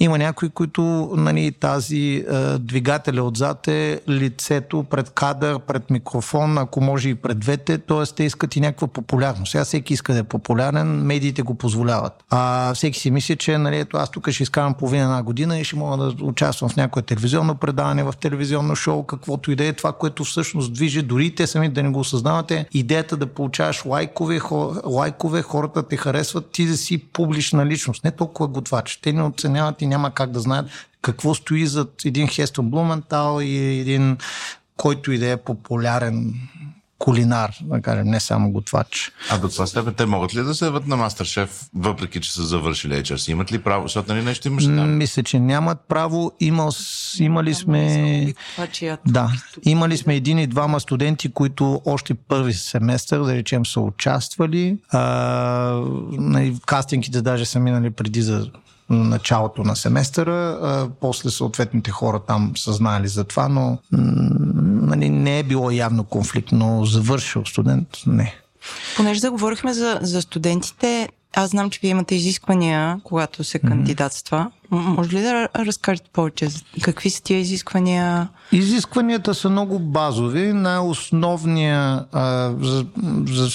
Има 0.00 0.18
някои, 0.18 0.48
които 0.48 1.12
нали, 1.16 1.52
тази 1.52 2.24
а, 2.30 2.58
двигателя 2.58 3.22
отзад 3.22 3.68
е 3.68 4.00
лицето 4.08 4.84
пред 4.90 5.10
кадър, 5.10 5.58
пред 5.58 5.90
микрофон, 5.90 6.58
ако 6.58 6.80
може 6.80 7.08
и 7.08 7.14
пред 7.14 7.38
двете, 7.38 7.78
т.е. 7.78 8.14
те 8.16 8.24
искат 8.24 8.56
и 8.56 8.60
някаква 8.60 8.86
популярност. 8.86 9.52
Сега 9.52 9.64
всеки 9.64 9.92
иска 9.92 10.12
да 10.12 10.18
е 10.18 10.22
популярен, 10.22 11.06
медиите 11.06 11.42
го 11.42 11.54
позволяват. 11.54 12.24
А 12.30 12.74
всеки 12.74 12.98
си 12.98 13.10
мисли, 13.10 13.36
че 13.36 13.58
нали, 13.58 13.78
ето, 13.78 13.96
аз 13.96 14.10
тук 14.10 14.30
ще 14.30 14.42
изкарам 14.42 14.74
половина 14.74 15.04
една 15.04 15.22
година 15.22 15.58
и 15.58 15.64
ще 15.64 15.76
мога 15.76 15.93
да 15.96 16.24
участвам 16.24 16.70
в 16.70 16.76
някое 16.76 17.02
телевизионно 17.02 17.54
предаване, 17.54 18.02
в 18.02 18.14
телевизионно 18.20 18.76
шоу, 18.76 19.02
каквото 19.02 19.50
и 19.50 19.56
да 19.56 19.64
е 19.64 19.72
това, 19.72 19.92
което 19.92 20.24
всъщност 20.24 20.72
движи, 20.72 21.02
дори 21.02 21.34
те 21.34 21.46
сами 21.46 21.68
да 21.68 21.82
не 21.82 21.90
го 21.90 22.00
осъзнавате, 22.00 22.66
идеята 22.72 23.16
да 23.16 23.26
получаваш 23.26 23.84
лайкове, 23.86 24.40
лайкове 24.86 25.42
хората 25.42 25.88
те 25.88 25.96
харесват, 25.96 26.50
ти 26.50 26.66
да 26.66 26.76
си 26.76 26.98
публична 26.98 27.66
личност, 27.66 28.04
не 28.04 28.10
толкова 28.10 28.48
готвач. 28.48 28.96
Те 29.02 29.12
не 29.12 29.22
оценяват 29.22 29.82
и 29.82 29.86
няма 29.86 30.10
как 30.10 30.30
да 30.30 30.40
знаят 30.40 30.66
какво 31.02 31.34
стои 31.34 31.66
зад 31.66 32.04
един 32.04 32.28
Хестон 32.28 32.70
Блументал 32.70 33.38
и 33.42 33.80
един 33.80 34.16
който 34.76 35.12
и 35.12 35.18
да 35.18 35.30
е 35.30 35.36
популярен 35.36 36.34
кулинар, 36.98 37.56
да 37.62 37.80
кажем, 37.80 38.06
не 38.06 38.20
само 38.20 38.50
готвач. 38.50 39.12
А 39.30 39.38
до 39.38 39.48
това 39.48 39.66
степен 39.66 39.94
те 39.94 40.06
могат 40.06 40.34
ли 40.34 40.42
да 40.42 40.54
се 40.54 40.64
яват 40.64 40.86
на 40.86 40.96
Мастершеф, 40.96 41.60
въпреки 41.74 42.20
че 42.20 42.32
са 42.32 42.42
завършили 42.42 42.94
HRC? 42.94 43.30
Имат 43.30 43.52
ли 43.52 43.58
право? 43.58 43.82
Защото 43.82 44.14
нали 44.14 44.24
нещо 44.24 44.48
имаш 44.48 44.64
там? 44.64 44.96
Мисля, 44.96 45.22
че 45.22 45.38
нямат 45.38 45.78
право. 45.88 46.32
Има, 46.40 46.70
имали 47.18 47.54
сме... 47.54 48.34
Да, 49.06 49.32
имали 49.62 49.96
сме 49.96 50.14
един 50.14 50.38
и 50.38 50.46
двама 50.46 50.80
студенти, 50.80 51.32
които 51.32 51.82
още 51.84 52.14
първи 52.14 52.52
семестър, 52.52 53.24
да 53.24 53.34
речем, 53.34 53.66
са 53.66 53.80
участвали. 53.80 54.78
А, 54.90 55.00
нали, 56.12 56.56
кастингите 56.66 57.22
даже 57.22 57.44
са 57.44 57.60
минали 57.60 57.90
преди 57.90 58.22
за 58.22 58.50
началото 58.90 59.62
на 59.62 59.76
семестъра. 59.76 60.58
А, 60.62 60.88
после 61.00 61.30
съответните 61.30 61.90
хора 61.90 62.20
там 62.26 62.52
са 62.56 62.72
знали 62.72 63.08
за 63.08 63.24
това, 63.24 63.48
но 63.48 63.78
нали, 64.96 65.10
не 65.10 65.38
е 65.38 65.42
било 65.42 65.70
явно 65.70 66.04
конфликт, 66.04 66.48
но 66.52 66.84
завършил 66.84 67.44
студент 67.44 67.88
не. 68.06 68.34
Понеже 68.96 69.20
заговорихме 69.20 69.72
за, 69.72 69.98
за 70.02 70.22
студентите, 70.22 71.08
аз 71.36 71.50
знам, 71.50 71.70
че 71.70 71.78
вие 71.82 71.90
имате 71.90 72.14
изисквания, 72.14 73.00
когато 73.04 73.44
се 73.44 73.58
кандидатства. 73.58 74.50
Може 74.70 75.16
ли 75.16 75.22
да 75.22 75.48
разкажете 75.56 76.10
повече? 76.12 76.48
Какви 76.82 77.10
са 77.10 77.22
тия 77.22 77.38
изисквания? 77.38 78.28
Изискванията 78.54 79.34
са 79.34 79.50
много 79.50 79.78
базови. 79.78 80.52
Най-основния, 80.52 82.04
а, 82.12 82.52
за, 82.60 82.86
за, 83.26 83.48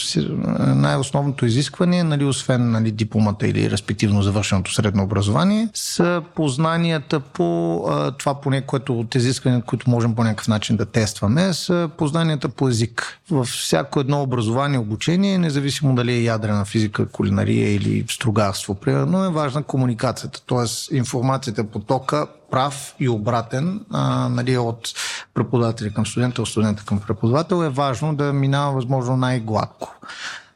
най-основното 0.75 1.45
изискване, 1.45 2.03
нали, 2.03 2.25
освен 2.25 2.71
нали, 2.71 2.91
дипломата 2.91 3.47
или 3.47 3.71
респективно 3.71 4.21
завършеното 4.21 4.73
средно 4.73 5.03
образование, 5.03 5.69
са 5.73 6.21
познанията 6.35 7.19
по 7.19 7.77
а, 7.89 8.11
това 8.11 8.41
поне, 8.41 8.61
което 8.61 8.99
от 8.99 9.15
изисквания, 9.15 9.61
които 9.61 9.89
можем 9.89 10.15
по 10.15 10.23
някакъв 10.23 10.47
начин 10.47 10.77
да 10.77 10.85
тестваме, 10.85 11.53
са 11.53 11.89
познанията 11.97 12.49
по 12.49 12.69
език. 12.69 13.19
Във 13.31 13.47
всяко 13.47 13.99
едно 13.99 14.21
образование, 14.21 14.79
обучение, 14.79 15.37
независимо 15.37 15.95
дали 15.95 16.11
е 16.11 16.23
ядрена 16.23 16.65
физика, 16.65 17.05
кулинария 17.05 17.75
или 17.75 18.05
строгарство, 18.09 18.75
примерно, 18.75 19.25
е 19.25 19.29
важна 19.29 19.63
комуникацията. 19.63 20.41
Тоест, 20.45 20.91
информацията 20.91 21.63
потока 21.63 22.27
прав 22.51 22.95
и 22.99 23.09
обратен 23.09 23.85
а, 23.91 24.29
нали, 24.29 24.57
от 24.57 24.89
преподавателя 25.33 25.89
към 25.89 26.05
студента, 26.05 26.41
от 26.41 26.47
студента 26.47 26.85
към 26.85 26.99
преподавател 26.99 27.63
е 27.63 27.69
важно 27.69 28.15
да 28.15 28.33
минава 28.33 28.73
възможно 28.73 29.17
най-гладко. 29.17 29.95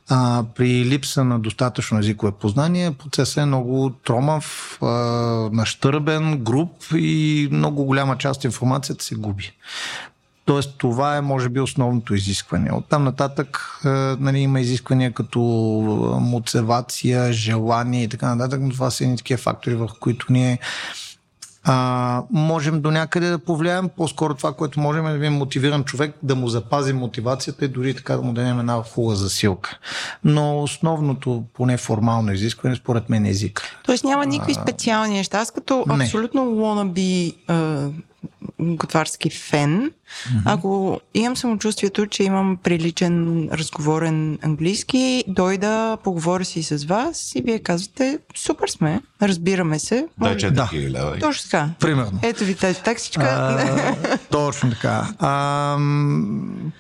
А, 0.10 0.44
при 0.56 0.86
липса 0.86 1.24
на 1.24 1.40
достатъчно 1.40 2.00
езикове 2.00 2.32
познание, 2.32 2.92
процесът 2.92 3.38
е 3.38 3.46
много 3.46 3.90
тромав, 3.90 4.78
а, 4.82 4.88
нащърбен, 5.52 6.38
груп 6.38 6.74
и 6.96 7.48
много 7.52 7.86
голяма 7.86 8.18
част 8.18 8.38
от 8.40 8.44
информацията 8.44 9.04
се 9.04 9.16
губи. 9.16 9.52
Тоест, 10.46 10.76
това 10.78 11.18
е, 11.18 11.22
може 11.22 11.50
би, 11.50 11.60
основното 11.60 12.16
изискване. 12.16 12.72
От 12.72 12.86
там 12.90 13.04
нататък 13.04 13.80
е, 13.86 13.90
нали, 14.20 14.40
има 14.40 14.60
изисквания 14.60 15.14
като 15.14 15.40
мотивация, 16.22 17.34
желание 17.34 18.04
и 18.04 18.10
така 18.10 18.36
нататък, 18.36 18.62
но 18.62 18.70
това 18.70 18.92
са 18.92 19.04
едни 19.04 19.18
такива 19.18 19.38
фактори, 19.38 19.76
върху 19.76 20.00
които 20.00 20.26
ние 20.30 20.60
а, 21.64 22.24
можем 22.32 22.82
до 22.82 22.92
някъде 22.92 23.30
да 23.30 23.40
повлияем. 23.40 23.90
По-скоро 23.98 24.34
това, 24.34 24.54
което 24.54 24.80
можем 24.80 25.08
е 25.08 25.12
да 25.12 25.18
ви 25.18 25.30
мотивирам 25.30 25.84
човек 25.84 26.16
да 26.24 26.36
му 26.36 26.48
запази 26.48 26.94
мотивацията 26.94 27.66
и 27.66 27.68
дори 27.68 27.94
така 27.94 28.16
да 28.16 28.22
му 28.22 28.34
дадем 28.34 28.60
една 28.60 28.84
хубава 28.84 29.16
засилка. 29.16 29.78
Но 30.24 30.62
основното, 30.62 31.44
поне 31.54 31.78
формално 31.78 32.34
изискване, 32.34 32.76
според 32.76 33.10
мен 33.10 33.26
е 33.26 33.30
език. 33.30 33.62
Тоест 33.86 34.04
няма 34.04 34.26
никакви 34.26 34.54
специални 34.54 35.14
неща. 35.14 35.40
Аз 35.40 35.52
като 35.52 35.86
не. 35.88 36.04
абсолютно 36.04 36.42
wannabe 36.42 37.34
готварски 38.60 39.30
фен, 39.30 39.92
mm-hmm. 40.14 40.42
ако 40.46 41.00
имам 41.14 41.38
самочувствието, 41.38 42.06
че 42.06 42.24
имам 42.24 42.58
приличен 42.64 43.48
разговорен 43.52 44.40
английски, 44.42 45.24
дойда, 45.28 45.98
поговоря 46.04 46.46
си 46.46 46.64
с 46.64 46.86
вас 46.86 47.36
и 47.36 47.42
вие 47.42 47.60
казвате, 47.60 48.20
супер 48.36 48.68
сме, 48.68 49.02
разбираме 49.22 49.80
се. 49.80 50.08
Да, 50.20 50.38
че 50.38 50.52
да. 50.52 50.70
лева. 50.74 51.18
Точно 51.20 51.44
така. 51.44 51.70
Примерно. 51.80 52.20
Ето 52.22 52.44
ви 52.44 52.56
тази 52.56 52.82
таксичка. 52.82 53.24
А, 53.24 54.18
точно 54.32 54.70
така. 54.70 55.08
А, 55.20 55.78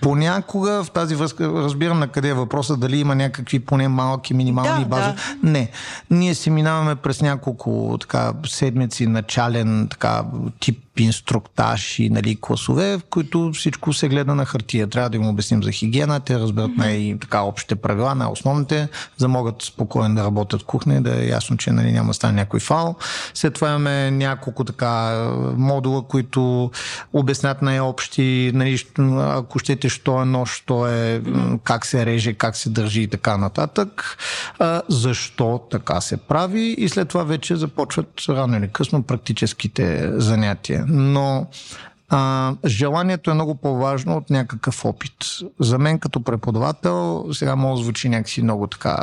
понякога 0.02 0.84
в 0.84 0.92
тази 0.92 1.16
връзка 1.16 1.48
разбирам 1.54 2.00
на 2.00 2.08
къде 2.08 2.30
е 2.30 2.34
въпроса, 2.34 2.78
дали 2.78 2.98
има 2.98 3.16
някакви 3.16 3.60
поне 3.60 3.88
малки 3.88 4.34
минимални 4.34 4.84
да, 4.84 4.90
бази. 4.90 5.10
Да. 5.44 5.50
Не. 5.50 5.70
Ние 6.10 6.36
се 6.36 6.50
минаваме 6.50 6.96
през 6.96 7.22
няколко 7.22 7.98
така, 8.02 8.34
седмици 8.46 9.08
начален 9.08 9.88
така, 9.92 10.24
тип 10.60 10.80
инструктаж 10.98 12.00
и 12.00 12.10
нали, 12.10 12.38
класове, 12.42 12.98
в 12.98 13.04
които 13.10 13.23
всичко 13.54 13.94
се 13.94 14.10
гледа 14.10 14.36
на 14.36 14.46
хартия. 14.46 14.88
Трябва 14.88 15.10
да 15.10 15.18
им 15.18 15.28
обясним 15.28 15.64
за 15.64 15.72
хигиена, 15.72 16.20
те 16.20 16.40
разберат 16.40 16.72
mm-hmm. 16.72 16.78
най-така 16.78 17.42
общите 17.42 17.76
правила, 17.76 18.16
най-основните, 18.16 18.88
за 19.18 19.26
да 19.26 19.28
могат 19.28 19.62
спокойно 19.62 20.16
да 20.16 20.24
работят 20.24 20.62
в 20.62 20.66
кухня, 20.66 21.02
да 21.02 21.24
е 21.24 21.28
ясно, 21.28 21.58
че 21.58 21.72
нали, 21.72 21.92
няма 21.92 22.08
да 22.08 22.14
стане 22.14 22.34
някой 22.34 22.60
фал. 22.60 22.96
След 23.34 23.54
това 23.54 23.70
имаме 23.70 24.12
няколко 24.12 24.64
така 24.64 25.26
модула, 25.58 26.02
които 26.08 26.72
обяснят 27.14 27.62
най-общи, 27.62 28.52
нали, 28.54 28.86
ако 29.20 29.60
щете, 29.60 29.90
що 29.90 30.22
е 30.22 30.26
нож, 30.26 30.52
що 30.52 30.88
е, 30.88 31.22
как 31.64 31.86
се 31.86 32.06
реже, 32.06 32.34
как 32.34 32.56
се 32.56 32.70
държи 32.70 33.02
и 33.02 33.08
така 33.08 33.38
нататък. 33.38 34.18
А, 34.60 34.82
защо 34.90 35.62
така 35.72 36.02
се 36.02 36.18
прави 36.18 36.76
и 36.78 36.90
след 36.90 37.08
това 37.08 37.24
вече 37.24 37.56
започват 37.56 38.08
рано 38.30 38.58
или 38.58 38.68
късно 38.68 39.04
практическите 39.04 40.12
занятия 40.14 40.86
но 40.88 41.48
а, 42.10 42.54
желанието 42.66 43.32
е 43.32 43.34
много 43.34 43.56
по-важно 43.56 44.18
от 44.18 44.30
някакъв 44.30 44.86
опит. 44.86 45.14
За 45.60 45.78
мен 45.78 46.00
като 46.00 46.20
преподавател, 46.24 47.26
сега 47.34 47.56
може 47.56 47.80
да 47.80 47.84
звучи 47.84 48.10
някакси 48.10 48.42
много 48.42 48.68
така, 48.68 48.98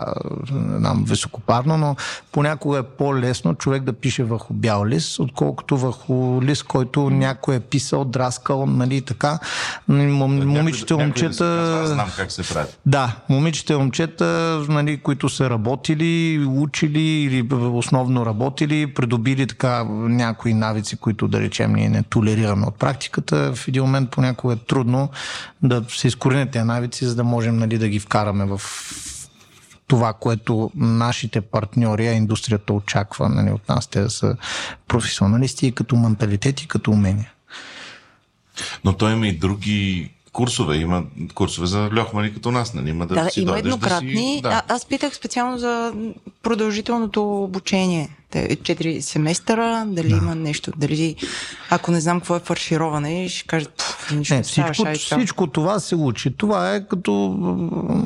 нам, 0.52 1.04
високопарно, 1.08 1.76
но 1.76 1.96
понякога 2.32 2.78
е 2.78 2.82
по-лесно 2.82 3.54
човек 3.54 3.82
да 3.82 3.92
пише 3.92 4.24
върху 4.24 4.54
бял 4.54 4.86
лист, 4.86 5.18
отколкото 5.18 5.76
върху 5.76 6.42
лист, 6.42 6.62
който 6.62 7.10
някой 7.10 7.54
е 7.54 7.60
писал, 7.60 8.04
драскал, 8.04 8.66
нали 8.66 9.02
така. 9.02 9.38
Момичета, 9.88 10.96
момчета... 10.96 11.80
Аз 11.82 11.88
знам 11.88 12.08
как 12.16 12.32
се 12.32 12.42
прави. 12.42 12.68
Да, 12.86 13.16
момичета 13.28 13.78
момчета, 13.78 14.60
нали, 14.68 14.96
които 14.96 15.28
са 15.28 15.50
работили, 15.50 16.46
учили 16.48 17.00
или 17.00 17.48
основно 17.54 18.26
работили, 18.26 18.94
придобили 18.94 19.46
така 19.46 19.84
някои 19.90 20.54
навици, 20.54 20.96
които 20.96 21.28
да 21.28 21.40
речем 21.40 21.72
ние 21.72 21.88
не 21.88 22.02
толерираме 22.02 22.66
от 22.66 22.74
практика 22.74 22.99
практиката 23.00 23.54
в 23.54 23.68
един 23.68 23.82
момент 23.82 24.10
понякога 24.10 24.54
е 24.54 24.56
трудно 24.56 25.08
да 25.62 25.84
се 25.88 26.08
изкоренят 26.08 26.50
тези 26.50 26.64
навици, 26.64 27.04
за 27.04 27.14
да 27.14 27.24
можем 27.24 27.56
нали, 27.56 27.78
да 27.78 27.88
ги 27.88 28.00
вкараме 28.00 28.44
в 28.44 28.60
това, 29.86 30.12
което 30.12 30.70
нашите 30.74 31.40
партньори, 31.40 32.08
а 32.08 32.12
индустрията 32.12 32.72
очаква 32.72 33.28
нали, 33.28 33.50
от 33.50 33.68
нас, 33.68 33.86
те 33.86 34.00
да 34.00 34.10
са 34.10 34.36
професионалисти 34.88 35.66
и 35.66 35.72
като 35.72 35.96
менталитет 35.96 36.60
и 36.60 36.68
като 36.68 36.90
умения. 36.90 37.32
Но 38.84 38.92
той 38.92 39.12
има 39.12 39.28
и 39.28 39.38
други 39.38 40.10
курсове. 40.32 40.76
Има 40.76 41.04
курсове 41.34 41.66
за 41.66 41.90
льохмани 41.96 42.34
като 42.34 42.50
нас, 42.50 42.74
нали? 42.74 42.90
Има 42.90 43.06
да, 43.06 43.14
Да, 43.14 43.24
да 43.24 43.30
си 43.30 43.40
има 43.40 43.52
дойдеш 43.52 43.72
еднократни. 43.72 44.40
Да 44.42 44.50
си, 44.50 44.56
А, 44.68 44.74
аз 44.74 44.86
питах 44.86 45.14
специално 45.14 45.58
за 45.58 45.92
продължителното 46.42 47.44
обучение. 47.44 48.08
Четири 48.62 49.02
семестъра, 49.02 49.84
дали 49.86 50.08
да. 50.08 50.16
има 50.16 50.34
нещо, 50.34 50.72
дали 50.76 51.16
ако 51.70 51.90
не 51.90 52.00
знам 52.00 52.20
какво 52.20 52.36
е 52.36 52.40
фаршироване, 52.40 53.28
ще 53.28 53.46
кажат, 53.46 53.74
«Пф, 53.78 54.10
нищо 54.10 54.34
Не, 54.34 54.42
всичко, 54.42 54.74
шай, 54.74 54.96
става». 54.96 55.20
всичко 55.20 55.46
това 55.46 55.80
се 55.80 55.96
учи. 55.96 56.30
Това 56.36 56.74
е 56.74 56.86
като, 56.88 57.36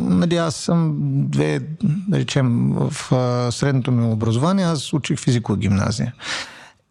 нали, 0.08 0.36
аз 0.36 0.54
съм 0.56 0.92
две, 1.28 1.60
да 1.82 2.18
речем, 2.18 2.72
в 2.74 2.92
средното 3.52 3.92
ми 3.92 4.12
образование, 4.12 4.64
аз 4.64 4.92
учих 4.92 5.18
физикова 5.18 5.58
гимназия. 5.58 6.14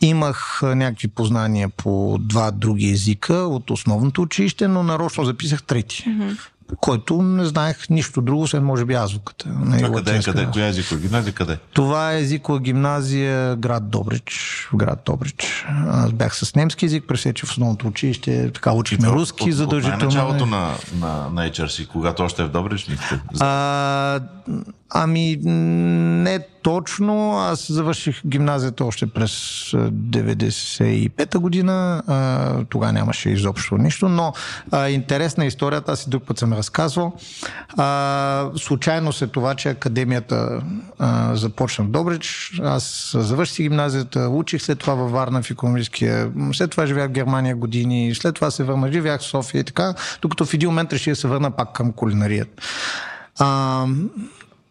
Имах 0.02 0.60
някакви 0.64 1.08
познания 1.08 1.70
по 1.70 2.18
два 2.20 2.52
други 2.52 2.90
езика 2.90 3.34
от 3.34 3.72
основното 3.72 4.22
училище, 4.22 4.68
но 4.68 4.84
нарочно 4.84 5.26
записах 5.26 5.64
трети. 5.64 6.04
Mm-hmm. 6.08 6.38
Който 6.78 7.22
не 7.22 7.46
знаех 7.46 7.90
нищо 7.90 8.22
друго, 8.22 8.42
освен 8.42 8.64
може 8.64 8.86
би 8.86 8.94
азбуката. 8.94 9.50
Нали, 9.50 9.84
А 9.84 9.92
къде, 9.92 10.20
къде, 10.22 10.46
коя 10.46 10.68
езикова 10.68 10.98
гимназия, 10.98 11.34
къде? 11.34 11.58
Това 11.74 12.14
е 12.14 12.20
езикова 12.20 12.60
гимназия 12.60 13.56
град 13.56 13.90
Добрич, 13.90 14.34
в 14.74 14.76
град 14.76 15.02
Добрич. 15.06 15.66
Аз 15.88 16.12
бях 16.12 16.36
с 16.36 16.56
немски 16.56 16.86
език, 16.86 17.04
пресече 17.08 17.46
в 17.46 17.50
основното 17.50 17.88
училище, 17.88 18.52
така 18.54 18.74
учихме 18.74 19.08
руски 19.10 19.44
От- 19.44 19.50
от 19.50 19.56
задължително. 19.56 20.06
началото 20.06 20.46
на, 20.46 20.70
на, 20.96 21.30
на 21.30 21.50
HRC, 21.50 21.88
когато 21.88 22.24
още 22.24 22.42
е 22.42 22.46
в 22.46 22.50
Добрич, 22.50 22.90
ли? 22.90 22.98
А, 23.40 24.20
ами, 24.90 25.38
не 25.44 26.40
точно. 26.64 27.38
Аз 27.38 27.72
завърших 27.72 28.22
гимназията 28.28 28.86
още 28.86 29.08
през 29.08 29.32
а, 29.74 29.78
95-та 29.92 31.40
година. 31.40 32.04
Тогава 32.70 32.94
нямаше 32.94 33.30
изобщо 33.30 33.78
нищо, 33.78 34.10
но 34.10 34.34
а, 34.72 34.90
интересна 34.90 35.44
е 35.44 35.48
историята, 35.48 35.92
аз 35.92 36.04
и 36.04 36.10
друг 36.10 36.24
път 36.24 36.40
съм 36.40 36.54
разказвал. 36.54 37.14
А, 37.78 38.50
случайно 38.56 39.14
се 39.14 39.28
това, 39.28 39.56
че 39.56 39.70
академията 39.70 40.62
а, 41.00 41.36
започна 41.36 41.86
в 41.86 41.90
Добрич. 41.90 42.52
Аз 42.64 43.16
завърших 43.20 43.64
гимназията, 43.64 44.30
учих 44.30 44.62
след 44.62 44.80
това 44.80 44.94
във 44.94 45.12
Варна 45.12 45.42
в 45.42 45.52
економическия. 45.52 46.32
След 46.54 46.72
това 46.72 46.86
живях 46.86 47.10
в 47.10 47.14
Германия 47.14 47.56
години, 47.56 48.16
след 48.16 48.36
това 48.36 48.52
се 48.52 48.64
върна, 48.64 48.92
живях 48.92 49.22
в 49.22 49.26
София 49.26 49.62
и 49.62 49.64
така, 49.64 49.94
докато 50.22 50.46
в 50.46 50.54
един 50.54 50.70
момент 50.70 50.94
реших 50.94 51.14
да 51.14 51.16
се 51.16 51.28
върна 51.28 51.52
пак 51.52 51.74
към 51.74 51.92
кулинарията. 51.92 52.64
А, 53.40 53.86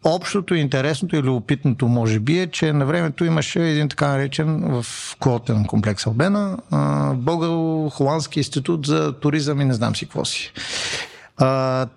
Общото, 0.05 0.55
интересното 0.55 1.17
и 1.17 1.23
любопитното 1.23 1.89
може 1.89 2.21
би 2.21 2.39
е, 2.39 2.47
че 2.47 2.73
на 2.73 2.87
времето 2.87 3.25
имаше 3.25 3.69
един 3.69 3.89
така 3.89 4.09
наречен 4.09 4.61
в 4.65 4.87
културен 5.19 5.65
комплекс 5.65 6.07
Албена 6.07 6.59
Българо-Холандски 7.15 8.37
институт 8.37 8.87
за 8.87 9.13
туризъм 9.13 9.61
и 9.61 9.65
не 9.65 9.75
знам 9.75 9.97
си 9.97 10.05
какво 10.05 10.25
си. 10.25 10.53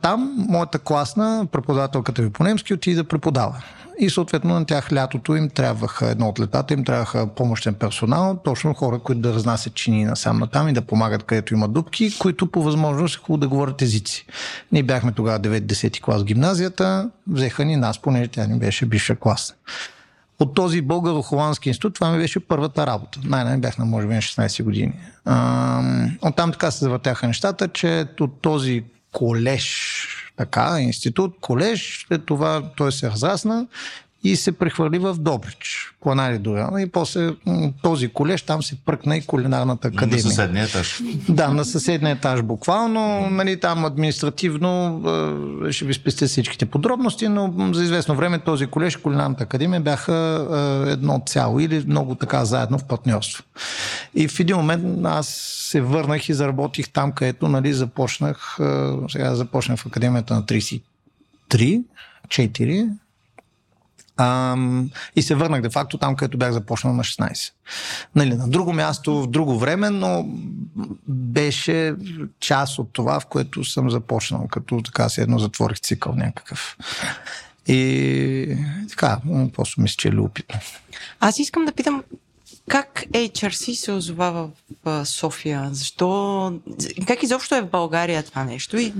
Там 0.02 0.36
моята 0.50 0.80
класна, 0.80 1.48
преподавателката 1.52 2.22
ми 2.22 2.32
по 2.32 2.44
немски, 2.44 2.74
отиде 2.74 2.96
да 2.96 3.04
преподава. 3.04 3.64
И 4.00 4.10
съответно 4.10 4.54
на 4.54 4.66
тях 4.66 4.94
лятото 4.94 5.36
им 5.36 5.50
трябваха, 5.50 6.10
едно 6.10 6.28
от 6.28 6.40
летата 6.40 6.74
им 6.74 6.86
трябваха 6.86 7.28
помощен 7.28 7.74
персонал, 7.74 8.40
точно 8.44 8.74
хора, 8.74 9.00
които 9.00 9.22
да 9.22 9.34
разнасят 9.34 9.74
чини 9.74 10.06
насам 10.06 10.40
натам 10.40 10.68
и 10.68 10.74
да 10.74 10.82
помагат 10.82 11.24
където 11.24 11.54
има 11.54 11.68
дупки, 11.68 12.18
които 12.20 12.52
по 12.52 12.64
възможност 12.64 13.16
е 13.16 13.20
хубаво 13.20 13.38
да 13.38 13.48
говорят 13.48 13.82
езици. 13.82 14.26
Ние 14.72 14.84
бяхме 14.84 15.12
тогава 15.12 15.40
9-10 15.40 16.02
клас 16.02 16.22
в 16.22 16.26
гимназията, 16.26 17.10
взеха 17.28 17.66
ни 17.66 17.76
нас, 17.76 18.02
понеже 18.02 18.28
тя 18.28 18.48
ни 18.48 18.60
беше 18.60 18.86
бивша 18.86 19.16
клас. 19.16 19.56
От 20.40 20.54
този 20.56 20.82
българо-холандски 20.82 21.68
институт 21.68 21.96
това 21.96 22.12
ми 22.12 22.18
беше 22.18 22.40
първата 22.40 22.88
работа. 22.88 23.20
Най-най 23.24 23.58
бях 23.58 23.78
на 23.78 23.86
може 23.86 24.08
би 24.08 24.14
на 24.14 24.22
16 24.22 24.64
години. 24.64 24.94
Оттам 26.22 26.52
така 26.52 26.72
се 26.72 26.86
завъртяха 26.86 27.28
нещата, 27.28 27.68
че 27.68 28.06
от 28.20 28.42
този 28.42 28.84
колеж, 29.16 30.08
така, 30.38 30.80
институт, 30.80 31.36
колеж, 31.42 32.06
след 32.08 32.26
това 32.26 32.72
той 32.78 32.92
се 32.92 33.10
разрасна 33.10 33.68
и 34.26 34.36
се 34.36 34.52
прехвърли 34.52 35.00
в 35.00 35.16
Добрич, 35.20 35.94
Планари 36.02 36.38
Дорана 36.38 36.82
и 36.82 36.90
после 36.90 37.32
този 37.84 38.08
колеж 38.08 38.42
там 38.42 38.64
се 38.64 38.76
пръкна 38.86 39.18
и 39.18 39.22
кулинарната 39.22 39.88
На 39.88 39.94
академия. 39.94 40.22
съседния 40.24 40.66
етаж. 40.66 41.02
Да, 41.30 41.48
на 41.48 41.66
съседния 41.66 42.12
етаж 42.16 42.42
буквално. 42.42 43.30
Нали, 43.30 43.60
там 43.60 43.86
административно 43.86 45.02
е, 45.68 45.72
ще 45.72 45.86
ви 45.86 45.94
спестя 45.94 46.28
всичките 46.28 46.66
подробности, 46.66 47.28
но 47.28 47.54
за 47.74 47.84
известно 47.84 48.16
време 48.16 48.40
този 48.40 48.68
колеж, 48.68 48.96
Кулинарната 48.96 49.44
академия 49.44 49.82
бяха 49.82 50.48
е, 50.88 50.92
едно 50.92 51.22
цяло 51.26 51.60
или 51.60 51.84
много 51.88 52.16
така 52.16 52.46
заедно 52.46 52.78
в 52.80 52.84
партньорство. 52.84 53.44
И 54.16 54.28
в 54.28 54.40
един 54.40 54.56
момент 54.56 55.06
аз 55.06 55.28
се 55.72 55.82
върнах 55.82 56.30
и 56.30 56.34
заработих 56.34 56.90
там, 56.90 57.12
където 57.12 57.48
нали, 57.48 57.74
започнах, 57.74 58.58
е, 58.60 58.64
сега 59.10 59.36
започнах 59.36 59.80
в 59.80 59.86
академията 59.86 60.34
на 60.34 60.44
33, 60.44 60.82
4, 62.28 62.90
Ам, 64.18 64.90
и 65.16 65.22
се 65.22 65.36
върнах 65.36 65.62
де-факто 65.62 65.98
там, 65.98 66.16
където 66.16 66.38
бях 66.38 66.52
започнал 66.52 66.94
на 66.94 67.04
16. 67.04 67.52
Нали, 68.16 68.36
на 68.36 68.48
друго 68.48 68.74
място, 68.74 69.22
в 69.22 69.28
друго 69.28 69.60
време, 69.60 69.90
но 69.90 70.26
беше 71.08 71.96
част 72.40 72.80
от 72.80 72.94
това, 72.94 73.20
в 73.20 73.26
което 73.26 73.64
съм 73.64 73.90
започнал, 73.90 74.48
като 74.48 74.82
така 74.82 75.10
се 75.10 75.22
едно 75.22 75.40
затворих 75.40 75.80
цикъл 75.80 76.16
някакъв. 76.16 76.78
И 77.68 78.58
така, 78.90 79.20
просто 79.54 79.82
мисля, 79.82 79.96
че 79.98 80.08
е 80.08 80.12
любопитно. 80.12 80.60
Аз 81.20 81.40
искам 81.40 81.66
да 81.66 81.72
питам 81.72 82.04
как 82.70 83.04
HRC 83.12 83.74
се 83.74 83.92
озова 83.92 84.50
в 84.86 85.06
София? 85.06 85.70
Защо? 85.72 86.54
Как 87.08 87.24
изобщо 87.24 87.56
е 87.56 87.62
в 87.62 87.70
България 87.70 88.24
това 88.24 88.44
нещо? 88.44 88.78
И... 88.78 88.94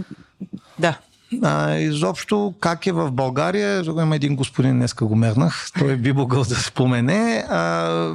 Да. 0.80 1.00
А, 1.44 1.76
изобщо, 1.76 2.54
как 2.60 2.88
е 2.88 2.92
в 2.92 3.12
България, 3.12 3.84
има 4.02 4.16
един 4.16 4.36
господин, 4.36 4.74
днеска 4.78 5.06
го 5.06 5.16
мернах, 5.16 5.68
той 5.80 5.96
би 5.96 6.14
могъл 6.14 6.44
да 6.44 6.56
спомене. 6.56 7.46
А, 7.50 8.14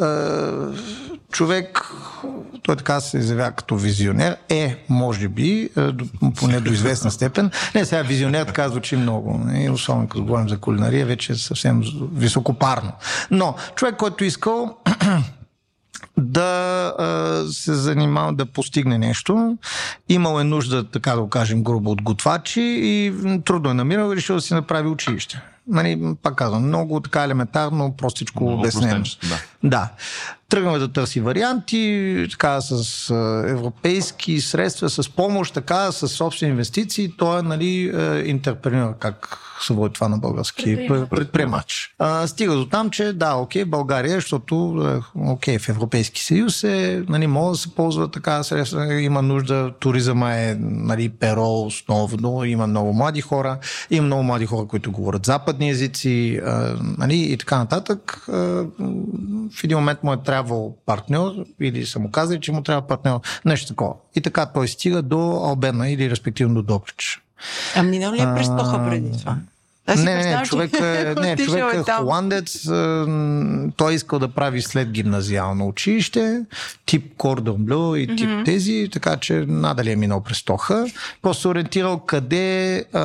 а, 0.00 0.72
човек, 1.32 1.84
той 2.62 2.76
така 2.76 3.00
се 3.00 3.18
изявява 3.18 3.52
като 3.52 3.76
визионер, 3.76 4.36
е, 4.48 4.76
може 4.88 5.28
би, 5.28 5.68
поне 6.36 6.60
до 6.60 6.72
известна 6.72 7.10
степен. 7.10 7.50
Не, 7.74 7.84
сега 7.84 8.02
визионер 8.02 8.46
така 8.46 8.68
звучи 8.68 8.96
много, 8.96 9.40
не? 9.44 9.70
особено 9.70 10.08
като 10.08 10.24
говорим 10.24 10.48
за 10.48 10.58
кулинария, 10.58 11.06
вече 11.06 11.32
е 11.32 11.36
съвсем 11.36 11.82
високопарно. 12.14 12.92
Но 13.30 13.54
човек, 13.76 13.96
който 13.96 14.24
искал 14.24 14.76
да 16.16 16.92
а, 16.98 17.44
се 17.52 17.74
занимава 17.74 18.32
да 18.32 18.46
постигне 18.46 18.98
нещо. 18.98 19.56
Имал 20.08 20.40
е 20.40 20.44
нужда, 20.44 20.84
така 20.84 21.14
да 21.14 21.20
го 21.20 21.28
кажем, 21.28 21.62
грубо 21.62 21.90
от 21.90 22.02
готвачи 22.02 22.60
и 22.80 23.12
трудно 23.44 23.70
е 23.70 23.74
намирал 23.74 24.12
и 24.12 24.16
решил 24.16 24.36
да 24.36 24.42
си 24.42 24.54
направи 24.54 24.88
училище. 24.88 25.42
Нали, 25.66 26.14
пак 26.22 26.34
казвам, 26.34 26.66
много 26.66 27.00
така 27.00 27.24
елементарно, 27.24 27.96
простичко 27.96 28.44
Много 28.44 28.60
обяснено. 28.60 29.04
да. 29.28 29.38
Да. 29.62 29.88
Тръгваме 30.50 30.78
да 30.78 30.88
търси 30.92 31.20
варианти, 31.20 32.26
така 32.30 32.60
с 32.60 33.10
европейски 33.48 34.40
средства, 34.40 34.90
с 34.90 35.08
помощ, 35.08 35.54
така, 35.54 35.92
с 35.92 36.08
собствени 36.08 36.50
инвестиции. 36.50 37.12
Той 37.18 37.38
е, 37.38 37.42
нали, 37.42 37.92
интерпренер, 38.24 38.94
как 38.98 39.38
се 39.66 39.72
води 39.72 39.94
това 39.94 40.08
на 40.08 40.18
български? 40.18 40.88
Предприемач. 41.10 41.94
А, 41.98 42.26
стига 42.26 42.54
до 42.54 42.66
там, 42.66 42.90
че 42.90 43.12
да, 43.12 43.34
окей, 43.34 43.64
България, 43.64 44.14
защото 44.14 44.84
е, 45.16 45.20
окей, 45.30 45.58
в 45.58 45.68
Европейски 45.68 46.24
съюз 46.24 46.64
е, 46.64 47.04
нали, 47.08 47.26
може 47.26 47.50
да 47.50 47.56
се 47.56 47.74
ползва 47.74 48.10
така 48.10 48.42
средства, 48.42 48.94
има 48.94 49.22
нужда, 49.22 49.72
туризъма 49.80 50.34
е, 50.34 50.56
нали, 50.60 51.08
перо 51.08 51.62
основно, 51.62 52.44
има 52.44 52.66
много 52.66 52.92
млади 52.92 53.20
хора, 53.20 53.58
има 53.90 54.06
много 54.06 54.22
млади 54.22 54.46
хора, 54.46 54.66
които 54.66 54.92
говорят 54.92 55.26
западни 55.26 55.70
езици, 55.70 56.40
а, 56.46 56.76
нали, 56.98 57.16
и 57.16 57.36
така 57.36 57.58
нататък. 57.58 58.26
А, 58.28 58.32
в 59.52 59.64
един 59.64 59.78
момент 59.78 60.02
му 60.02 60.12
е 60.12 60.22
трябвал 60.38 60.76
партньор, 60.86 61.32
или 61.60 61.86
са 61.86 61.98
му 61.98 62.10
казали, 62.10 62.40
че 62.40 62.52
му 62.52 62.62
трябва 62.62 62.86
партньор, 62.86 63.20
нещо 63.44 63.68
такова. 63.68 63.94
И 64.14 64.20
така 64.20 64.46
той 64.46 64.68
стига 64.68 65.02
до 65.02 65.18
Албена 65.44 65.90
или 65.90 66.10
респективно 66.10 66.54
до 66.54 66.62
Добрич. 66.62 67.22
А 67.76 67.82
минал 67.82 68.12
ли 68.12 68.20
е 68.20 68.34
през 68.36 68.48
преди 68.88 69.18
това? 69.18 69.36
Аз 69.88 70.02
Не, 70.02 70.14
не, 70.14 70.36
не, 70.36 70.42
че 70.42 70.50
човек 70.50 70.70
е, 70.80 71.14
не, 71.20 71.36
човек 71.36 71.64
е 71.74 71.82
там. 71.82 72.04
холандец. 72.04 72.68
а, 72.68 73.06
Той 73.76 73.94
искал 73.94 74.18
да 74.18 74.28
прави 74.28 74.62
след 74.62 74.90
гимназиално 74.90 75.68
училище, 75.68 76.40
тип 76.86 77.12
Кордон 77.16 77.56
Блю 77.64 77.96
и 77.96 78.06
тип 78.06 78.28
mm-hmm. 78.28 78.44
тези, 78.44 78.88
така 78.92 79.16
че 79.16 79.44
надали 79.48 79.90
е 79.90 79.96
минал 79.96 80.20
през 80.20 80.42
Тоха. 80.42 80.86
Просто 81.22 81.48
ориентирал 81.48 81.98
къде, 81.98 82.84
а, 82.92 83.00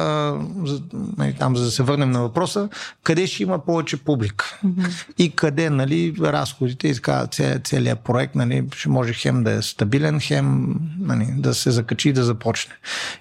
нали, 1.17 1.36
там 1.39 1.58
за 1.58 1.63
да 1.63 1.72
се 1.72 1.84
върнем 1.84 2.12
на 2.12 2.22
въпроса, 2.22 2.69
къде 3.04 3.28
ще 3.28 3.43
има 3.43 3.60
повече 3.60 3.98
публика 3.98 4.60
mm-hmm. 4.65 5.06
и 5.17 5.30
къде 5.30 5.69
нали, 5.69 6.15
разходите 6.19 6.88
и 6.88 6.96
така 6.96 7.28
ця- 7.28 7.63
целият 7.63 8.00
проект 8.00 8.36
нали, 8.36 8.63
ще 8.76 8.89
може 8.89 9.13
хем 9.13 9.43
да 9.43 9.52
е 9.52 9.62
стабилен, 9.62 10.19
хем 10.19 10.76
нали, 11.00 11.28
да 11.38 11.54
се 11.54 11.72
закачи 11.72 12.10
и 12.10 12.13
да 12.13 12.24
започне. 12.24 12.74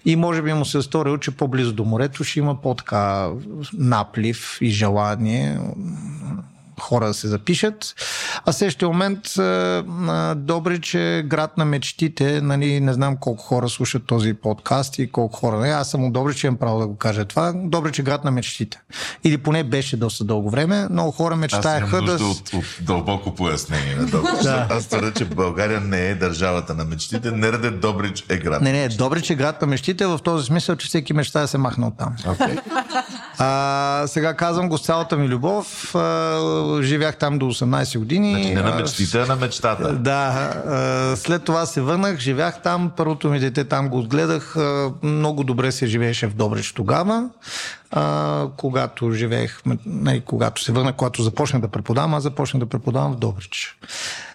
И 0.05 0.16
може 0.16 0.42
би 0.42 0.53
му 0.53 0.64
се 0.64 0.79
е 0.79 0.83
сторил, 0.83 1.18
че 1.18 1.31
по-близо 1.31 1.72
до 1.72 1.85
морето 1.85 2.25
ще 2.25 2.38
има 2.38 2.61
по-така 2.61 3.29
наплив 3.73 4.59
и 4.61 4.71
желание 4.71 5.59
хора 6.83 7.07
да 7.07 7.15
се 7.15 7.29
запишат. 7.29 7.95
А 8.47 8.53
в 8.53 8.55
следващия 8.55 8.88
момент 8.88 9.38
а, 9.38 9.43
а, 10.09 10.35
Добрич 10.35 10.95
е 10.95 11.25
град 11.27 11.59
на 11.59 11.65
мечтите. 11.65 12.41
Нали, 12.41 12.81
не 12.81 12.93
знам 12.93 13.17
колко 13.17 13.43
хора 13.43 13.69
слушат 13.69 14.07
този 14.07 14.35
подкаст 14.35 14.99
и 14.99 15.12
колко 15.12 15.37
хора. 15.37 15.59
Не, 15.59 15.69
аз 15.69 15.91
съм 15.91 16.05
от 16.05 16.12
Добрич, 16.12 16.45
имам 16.45 16.57
право 16.57 16.81
да 16.81 16.87
го 16.87 16.97
кажа 16.97 17.25
това. 17.25 17.53
Добрич 17.57 17.99
е 17.99 18.03
град 18.03 18.25
на 18.25 18.31
мечтите. 18.31 18.81
Или 19.25 19.38
поне 19.38 19.65
беше 19.65 19.97
доста 19.97 20.25
дълго 20.25 20.51
време. 20.51 20.88
Много 20.91 21.11
хора 21.11 21.37
мечтаеха 21.37 21.87
Аз 21.87 21.93
имам 21.93 22.05
да... 22.05 22.12
нужда 22.12 22.27
от, 22.27 22.53
от 22.55 22.65
дълбоко 22.81 23.35
пояснение 23.35 23.95
да. 24.43 24.67
Аз 24.71 24.87
твърда, 24.87 25.12
че 25.12 25.25
България 25.25 25.81
не 25.81 26.07
е 26.07 26.15
държавата 26.15 26.75
на 26.75 26.85
мечтите. 26.85 27.31
Нераде 27.31 27.71
Добрич 27.71 28.25
е 28.29 28.37
град. 28.37 28.62
Не, 28.62 28.73
не, 28.73 28.88
Добрич 28.88 29.31
е 29.31 29.35
град 29.35 29.61
на 29.61 29.67
мечтите 29.67 30.07
в 30.07 30.21
този 30.25 30.47
смисъл, 30.47 30.77
че 30.77 30.88
всеки 30.88 31.12
мечта 31.12 31.41
да 31.41 31.49
се 31.49 31.59
махне 31.59 31.87
от 31.87 31.99
там. 31.99 32.17
Okay. 32.25 32.61
А, 33.44 34.07
сега 34.07 34.35
казвам 34.35 34.68
го 34.68 34.78
с 34.78 34.83
цялата 34.83 35.16
ми 35.16 35.28
любов. 35.28 35.94
А, 35.94 36.83
живях 36.83 37.16
там 37.16 37.38
до 37.38 37.46
18 37.46 37.98
години. 37.98 38.31
Значи 38.31 38.55
не 38.55 38.62
на 38.62 38.74
мечтите, 38.74 39.22
а 39.22 39.26
на 39.26 39.37
мечтата. 39.37 39.92
Да. 39.92 40.52
А, 40.66 41.16
след 41.16 41.44
това 41.44 41.66
се 41.66 41.81
върнах, 41.81 42.18
живях 42.18 42.62
там. 42.62 42.92
Първото 42.96 43.28
ми 43.28 43.40
дете 43.40 43.64
там 43.64 43.88
го 43.88 43.98
отгледах. 43.98 44.57
А, 44.57 44.90
много 45.02 45.44
добре 45.44 45.72
се 45.72 45.87
живееше 45.87 46.26
в 46.26 46.35
Добрич 46.35 46.72
тогава. 46.72 47.28
А, 47.90 48.46
когато 48.57 49.11
живеех, 49.12 49.61
не, 49.87 50.20
когато 50.20 50.62
се 50.62 50.72
върнах, 50.72 50.94
когато 50.94 51.22
започнах 51.22 51.62
да 51.62 51.68
преподавам, 51.68 52.14
аз 52.14 52.22
започнах 52.22 52.61
да 52.61 52.66
преподавам 52.66 53.12
в 53.12 53.16
Добрич. 53.16 53.78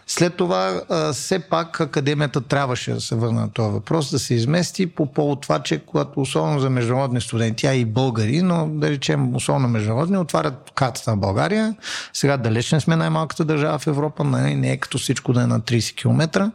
След 0.09 0.35
това, 0.35 0.81
все 1.13 1.39
пак, 1.39 1.79
академията 1.79 2.41
трябваше 2.41 2.93
да 2.93 3.01
се 3.01 3.15
върне 3.15 3.39
на 3.39 3.49
този 3.49 3.71
въпрос, 3.71 4.11
да 4.11 4.19
се 4.19 4.33
измести 4.33 4.87
по 4.87 5.13
повод 5.13 5.41
това, 5.41 5.59
че 5.59 5.79
когато 5.79 6.21
особено 6.21 6.59
за 6.59 6.69
международни 6.69 7.21
студенти, 7.21 7.67
а 7.67 7.73
и 7.73 7.85
българи, 7.85 8.41
но 8.41 8.67
да 8.67 8.89
речем 8.89 9.35
особено 9.35 9.67
международни, 9.67 10.17
отварят 10.17 10.71
картата 10.75 11.11
на 11.11 11.17
България. 11.17 11.75
Сега 12.13 12.37
далеч 12.37 12.71
не 12.71 12.79
сме 12.79 12.95
най-малката 12.95 13.45
държава 13.45 13.79
в 13.79 13.87
Европа, 13.87 14.23
не 14.23 14.71
е 14.71 14.77
като 14.77 14.97
всичко 14.97 15.33
да 15.33 15.41
е 15.41 15.47
на 15.47 15.61
30 15.61 15.95
км. 15.95 16.51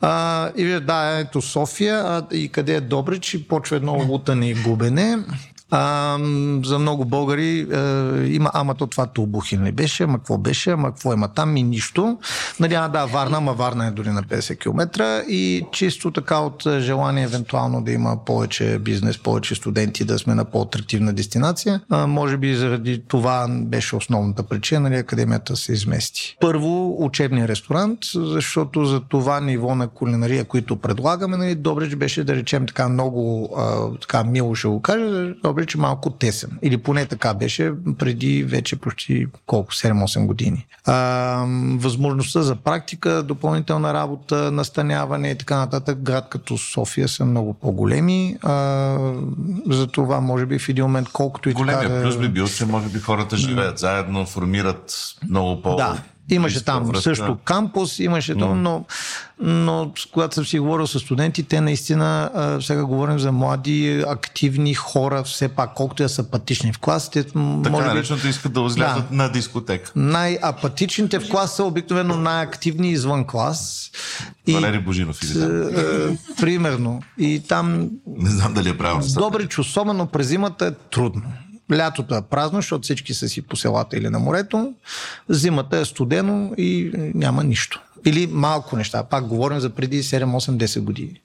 А, 0.00 0.50
и 0.56 0.80
да, 0.80 1.18
ето 1.18 1.42
София, 1.42 1.98
а, 1.98 2.26
и 2.32 2.48
къде 2.48 2.74
е 2.74 2.80
Добрич, 2.80 3.34
и 3.34 3.48
почва 3.48 3.76
едно 3.76 3.92
лутане 3.92 4.50
и 4.50 4.54
губене. 4.54 5.18
А, 5.74 6.18
за 6.64 6.78
много 6.78 7.04
българи 7.04 7.66
а, 7.72 7.78
има, 8.26 8.50
ама 8.54 8.74
то 8.74 8.86
това 8.86 9.06
Тулбухин 9.06 9.64
ли 9.64 9.72
беше, 9.72 10.02
ама 10.02 10.18
какво 10.18 10.38
беше, 10.38 10.70
ама 10.70 10.88
какво 10.88 11.12
има 11.12 11.28
там 11.28 11.56
и 11.56 11.62
нищо. 11.62 12.18
Нали, 12.60 12.72
да, 12.72 13.06
Варна, 13.06 13.36
ама 13.36 13.52
Варна 13.52 13.86
е 13.86 13.90
дори 13.90 14.08
на 14.10 14.22
50 14.22 14.58
км 14.58 15.22
и 15.28 15.66
чисто 15.72 16.10
така 16.10 16.38
от 16.38 16.66
желание 16.78 17.24
евентуално 17.24 17.82
да 17.82 17.92
има 17.92 18.24
повече 18.26 18.78
бизнес, 18.78 19.18
повече 19.18 19.54
студенти, 19.54 20.04
да 20.04 20.18
сме 20.18 20.34
на 20.34 20.44
по-атрактивна 20.44 21.12
дестинация. 21.12 21.80
А, 21.90 22.06
може 22.06 22.36
би 22.36 22.54
заради 22.54 23.02
това 23.08 23.46
беше 23.50 23.96
основната 23.96 24.42
причина, 24.42 24.80
нали, 24.80 24.96
академията 24.96 25.56
се 25.56 25.72
измести. 25.72 26.36
Първо, 26.40 26.96
учебния 27.04 27.48
ресторант, 27.48 27.98
защото 28.14 28.84
за 28.84 29.00
това 29.00 29.40
ниво 29.40 29.74
на 29.74 29.88
кулинария, 29.88 30.44
които 30.44 30.76
предлагаме, 30.76 31.36
нали, 31.36 31.54
Добрич 31.54 31.96
беше, 31.96 32.24
да 32.24 32.36
речем, 32.36 32.66
така 32.66 32.88
много 32.88 33.48
а, 33.56 33.98
така 34.00 34.24
мило 34.24 34.54
ще 34.54 34.68
го 34.68 34.82
кажа, 34.82 35.34
Добрич 35.42 35.61
че 35.66 35.78
малко 35.78 36.10
тесен. 36.10 36.58
Или 36.62 36.76
поне 36.76 37.06
така 37.06 37.34
беше 37.34 37.72
преди 37.98 38.44
вече 38.44 38.76
почти 38.76 39.26
колко, 39.46 39.72
7-8 39.72 40.26
години. 40.26 40.66
А, 40.86 41.44
възможността 41.76 42.42
за 42.42 42.56
практика, 42.56 43.22
допълнителна 43.22 43.94
работа, 43.94 44.52
настаняване 44.52 45.30
и 45.30 45.38
така 45.38 45.56
нататък, 45.56 45.98
град 46.02 46.28
като 46.30 46.58
София 46.58 47.08
са 47.08 47.24
много 47.24 47.54
по-големи. 47.54 48.36
А, 48.42 48.96
за 49.66 49.86
това, 49.86 50.20
може 50.20 50.46
би, 50.46 50.58
в 50.58 50.68
един 50.68 50.84
момент, 50.84 51.08
колкото 51.12 51.50
и 51.50 51.52
Големия 51.52 51.88
така... 51.88 52.02
плюс 52.02 52.16
би 52.16 52.28
бил, 52.28 52.48
че 52.48 52.66
може 52.66 52.88
би 52.88 52.98
хората 52.98 53.36
живеят 53.36 53.78
заедно, 53.78 54.26
формират 54.26 54.94
много 55.28 55.62
по... 55.62 55.76
Да, 55.76 56.02
Имаше 56.30 56.64
там 56.64 56.84
връзка. 56.84 57.02
също 57.02 57.38
кампус, 57.44 57.98
имаше 57.98 58.34
там, 58.34 58.62
но, 58.62 58.84
но 59.40 59.92
когато 60.12 60.34
съм 60.34 60.46
си 60.46 60.58
говорил 60.58 60.86
с 60.86 61.00
студенти, 61.00 61.42
те 61.42 61.60
наистина, 61.60 62.30
а, 62.34 62.60
сега 62.60 62.84
говорим 62.84 63.18
за 63.18 63.32
млади, 63.32 64.04
активни 64.08 64.74
хора, 64.74 65.22
все 65.22 65.48
пак, 65.48 65.74
колкото 65.74 66.02
я 66.02 66.08
са 66.08 66.22
апатични 66.22 66.72
в 66.72 66.78
клас, 66.78 67.10
те 67.10 67.24
Така 67.24 67.38
може 67.38 67.66
би 67.66 67.88
нареченото 67.88 68.28
искат 68.28 68.52
да 68.52 68.60
излязат 68.60 69.10
на 69.10 69.32
дискотека. 69.32 69.92
най-апатичните 69.96 71.18
в 71.18 71.30
клас 71.30 71.56
са 71.56 71.64
обикновено 71.64 72.16
най-активни 72.16 72.90
извън 72.90 73.26
клас. 73.26 73.90
И, 74.46 74.52
Валери 74.52 74.78
Божинов 74.78 75.22
или 75.22 75.44
е, 75.44 76.16
примерно. 76.40 77.02
И 77.18 77.42
там 77.48 77.90
Не 78.06 78.30
знам 78.30 78.54
дали 78.54 78.68
е 78.68 78.78
правилно. 78.78 79.04
Добрич, 79.14 79.58
особено 79.58 80.06
през 80.06 80.26
зимата 80.26 80.66
е 80.66 80.70
трудно. 80.90 81.22
Лятото 81.72 82.14
е 82.14 82.22
празно, 82.22 82.58
защото 82.58 82.82
всички 82.82 83.14
са 83.14 83.28
си 83.28 83.42
по 83.42 83.56
селата 83.56 83.96
или 83.96 84.08
на 84.08 84.18
морето. 84.18 84.74
Зимата 85.28 85.78
е 85.78 85.84
студено 85.84 86.52
и 86.58 86.90
няма 87.14 87.44
нищо. 87.44 87.82
Или 88.06 88.26
малко 88.26 88.76
неща. 88.76 89.04
Пак 89.04 89.26
говорим 89.26 89.60
за 89.60 89.70
преди 89.70 90.02
7, 90.02 90.24
8, 90.24 90.64
10 90.64 90.80
години. 90.80 91.20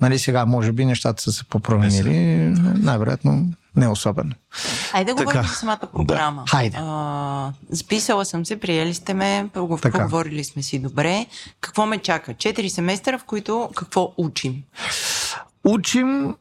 Нали 0.00 0.18
сега, 0.18 0.46
може 0.46 0.72
би, 0.72 0.84
нещата 0.84 1.22
са 1.22 1.32
се 1.32 1.44
попроменили. 1.44 2.10
Най-вероятно 2.78 3.48
не 3.76 3.88
особено. 3.88 4.32
Айде 4.92 5.14
да 5.14 5.14
говорим 5.14 5.40
Така. 5.40 5.48
за 5.48 5.54
самата 5.54 5.88
програма. 5.94 6.44
Хайде. 6.48 6.76
А, 6.80 7.52
записала 7.70 8.24
съм 8.24 8.46
се, 8.46 8.60
приели 8.60 8.94
сте 8.94 9.14
ме, 9.14 9.48
поговорили 9.52 10.44
сме 10.44 10.62
си 10.62 10.78
добре. 10.78 11.26
Какво 11.60 11.86
ме 11.86 11.98
чака? 11.98 12.34
Четири 12.34 12.70
семестъра, 12.70 13.18
в 13.18 13.24
които 13.24 13.70
какво 13.74 14.14
учим? 14.16 14.62
Учим 15.64 16.34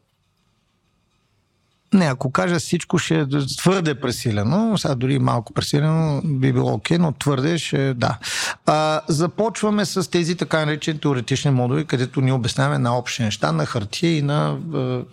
не, 1.96 2.06
ако 2.06 2.32
кажа 2.32 2.60
всичко 2.60 2.98
ще 2.98 3.20
е 3.20 3.26
твърде 3.58 3.96
пресилено, 3.96 4.78
сега 4.78 4.96
дори 4.96 5.20
малко 5.20 5.54
пресилено 5.54 6.22
би 6.26 6.54
било 6.54 6.74
окей, 6.74 6.98
но 6.98 7.12
твърде 7.12 7.58
ще 7.58 7.94
да. 7.94 8.18
А, 8.66 9.02
започваме 9.08 9.86
с 9.86 10.12
тези 10.12 10.36
така 10.36 10.66
наречени 10.66 11.00
теоретични 11.00 11.52
модули, 11.52 11.86
където 11.86 12.22
ни 12.22 12.32
обясняваме 12.32 12.78
на 12.78 12.98
общи 12.98 13.24
неща, 13.24 13.52
на 13.52 13.66
хартия 13.66 14.18
и 14.18 14.22
на, 14.22 14.58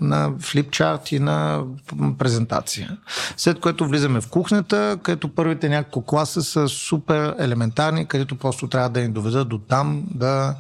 на 0.01 0.33
флипчарт 0.41 1.13
и 1.13 1.19
на 1.19 1.63
презентация. 2.19 2.97
След 3.37 3.61
което 3.61 3.89
влизаме 3.89 4.21
в 4.21 4.29
кухнята, 4.29 4.99
където 5.03 5.29
първите 5.29 5.69
няколко 5.69 6.07
класа 6.07 6.43
са 6.43 6.69
супер 6.69 7.35
елементарни, 7.39 8.07
където 8.07 8.39
просто 8.39 8.69
трябва 8.69 8.89
да 8.89 9.01
ни 9.01 9.09
доведат 9.09 9.49
до 9.49 9.59
там 9.59 10.03
да 10.15 10.55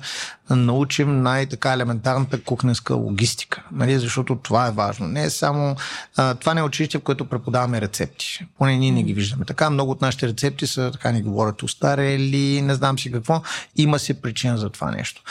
научим 0.50 1.22
най-така 1.22 1.72
елементарната 1.72 2.42
кухненска 2.42 2.94
логистика. 2.94 3.62
Нали? 3.72 3.98
Защото 3.98 4.36
това 4.36 4.66
е 4.66 4.70
важно. 4.70 5.08
Не 5.08 5.24
е 5.24 5.30
само... 5.30 5.76
А, 6.16 6.34
това 6.34 6.54
не 6.54 6.60
е 6.60 6.64
училище, 6.64 6.98
в 6.98 7.02
което 7.02 7.24
преподаваме 7.24 7.80
рецепти. 7.80 8.46
Поне 8.58 8.76
ние 8.76 8.92
не 8.92 9.02
ги 9.02 9.14
виждаме. 9.14 9.44
Така 9.44 9.70
много 9.70 9.90
от 9.90 10.00
нашите 10.00 10.28
рецепти 10.28 10.66
са, 10.66 10.90
така 10.92 11.12
ни 11.12 11.22
говорят, 11.22 11.62
устарели, 11.62 12.62
не 12.62 12.74
знам 12.74 12.98
си 12.98 13.12
какво. 13.12 13.42
Има 13.76 13.98
си 13.98 14.14
причина 14.14 14.58
за 14.58 14.70
това 14.70 14.90
нещо. 14.90 15.22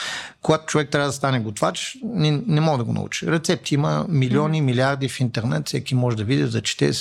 Когато 0.42 0.66
човек 0.66 0.90
трябва 0.90 1.08
да 1.08 1.12
стане 1.12 1.40
готвач, 1.40 1.96
не, 2.04 2.42
не 2.46 2.60
може 2.60 2.78
да 2.78 2.84
го 2.84 2.92
научи. 2.92 3.26
Рецепти 3.26 3.74
има 3.74 4.06
милиони, 4.08 4.60
милиарди 4.60 5.08
в 5.08 5.20
интернет, 5.20 5.68
всеки 5.68 5.94
може 5.94 6.16
да 6.16 6.24
види, 6.24 6.42
да 6.44 6.62
чете. 6.62 6.92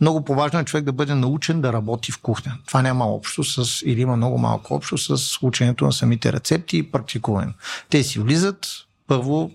Много 0.00 0.24
по-важно 0.24 0.58
е 0.60 0.64
човек 0.64 0.84
да 0.84 0.92
бъде 0.92 1.14
научен 1.14 1.60
да 1.60 1.72
работи 1.72 2.12
в 2.12 2.18
кухня. 2.18 2.58
Това 2.66 2.82
няма 2.82 3.06
общо 3.06 3.44
с, 3.44 3.82
или 3.86 4.00
има 4.00 4.16
много 4.16 4.38
малко 4.38 4.74
общо 4.74 4.98
с 4.98 5.38
ученето 5.42 5.84
на 5.84 5.92
самите 5.92 6.32
рецепти 6.32 6.78
и 6.78 6.90
практикуване. 6.90 7.52
Те 7.90 8.02
си 8.02 8.18
влизат, 8.18 8.66
първо 9.08 9.50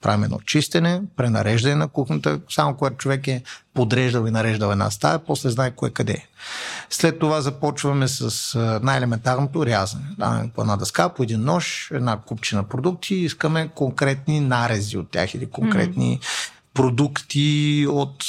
правим 0.00 0.24
едно 0.24 0.38
чистене, 0.46 1.02
пренареждане 1.16 1.74
на 1.74 1.88
кухнята, 1.88 2.40
само 2.50 2.74
когато 2.74 2.96
човек 2.96 3.28
е 3.28 3.42
подреждал 3.74 4.26
и 4.26 4.30
нареждал 4.30 4.70
една 4.70 4.90
стая, 4.90 5.18
после 5.18 5.50
знае 5.50 5.70
кое 5.70 5.90
къде 5.90 6.12
е. 6.12 6.26
След 6.90 7.18
това 7.18 7.40
започваме 7.40 8.08
с 8.08 8.58
най-елементарното 8.82 9.66
рязане. 9.66 10.04
Даваме 10.18 10.50
по 10.54 10.60
една 10.60 10.76
дъска, 10.76 11.08
по 11.08 11.22
един 11.22 11.44
нож, 11.44 11.90
една 11.94 12.16
купчина 12.16 12.62
продукти 12.62 13.14
и 13.14 13.24
искаме 13.24 13.68
конкретни 13.74 14.40
нарези 14.40 14.98
от 14.98 15.10
тях 15.10 15.34
или 15.34 15.50
конкретни 15.50 16.20
продукти 16.74 17.86
от 17.90 18.24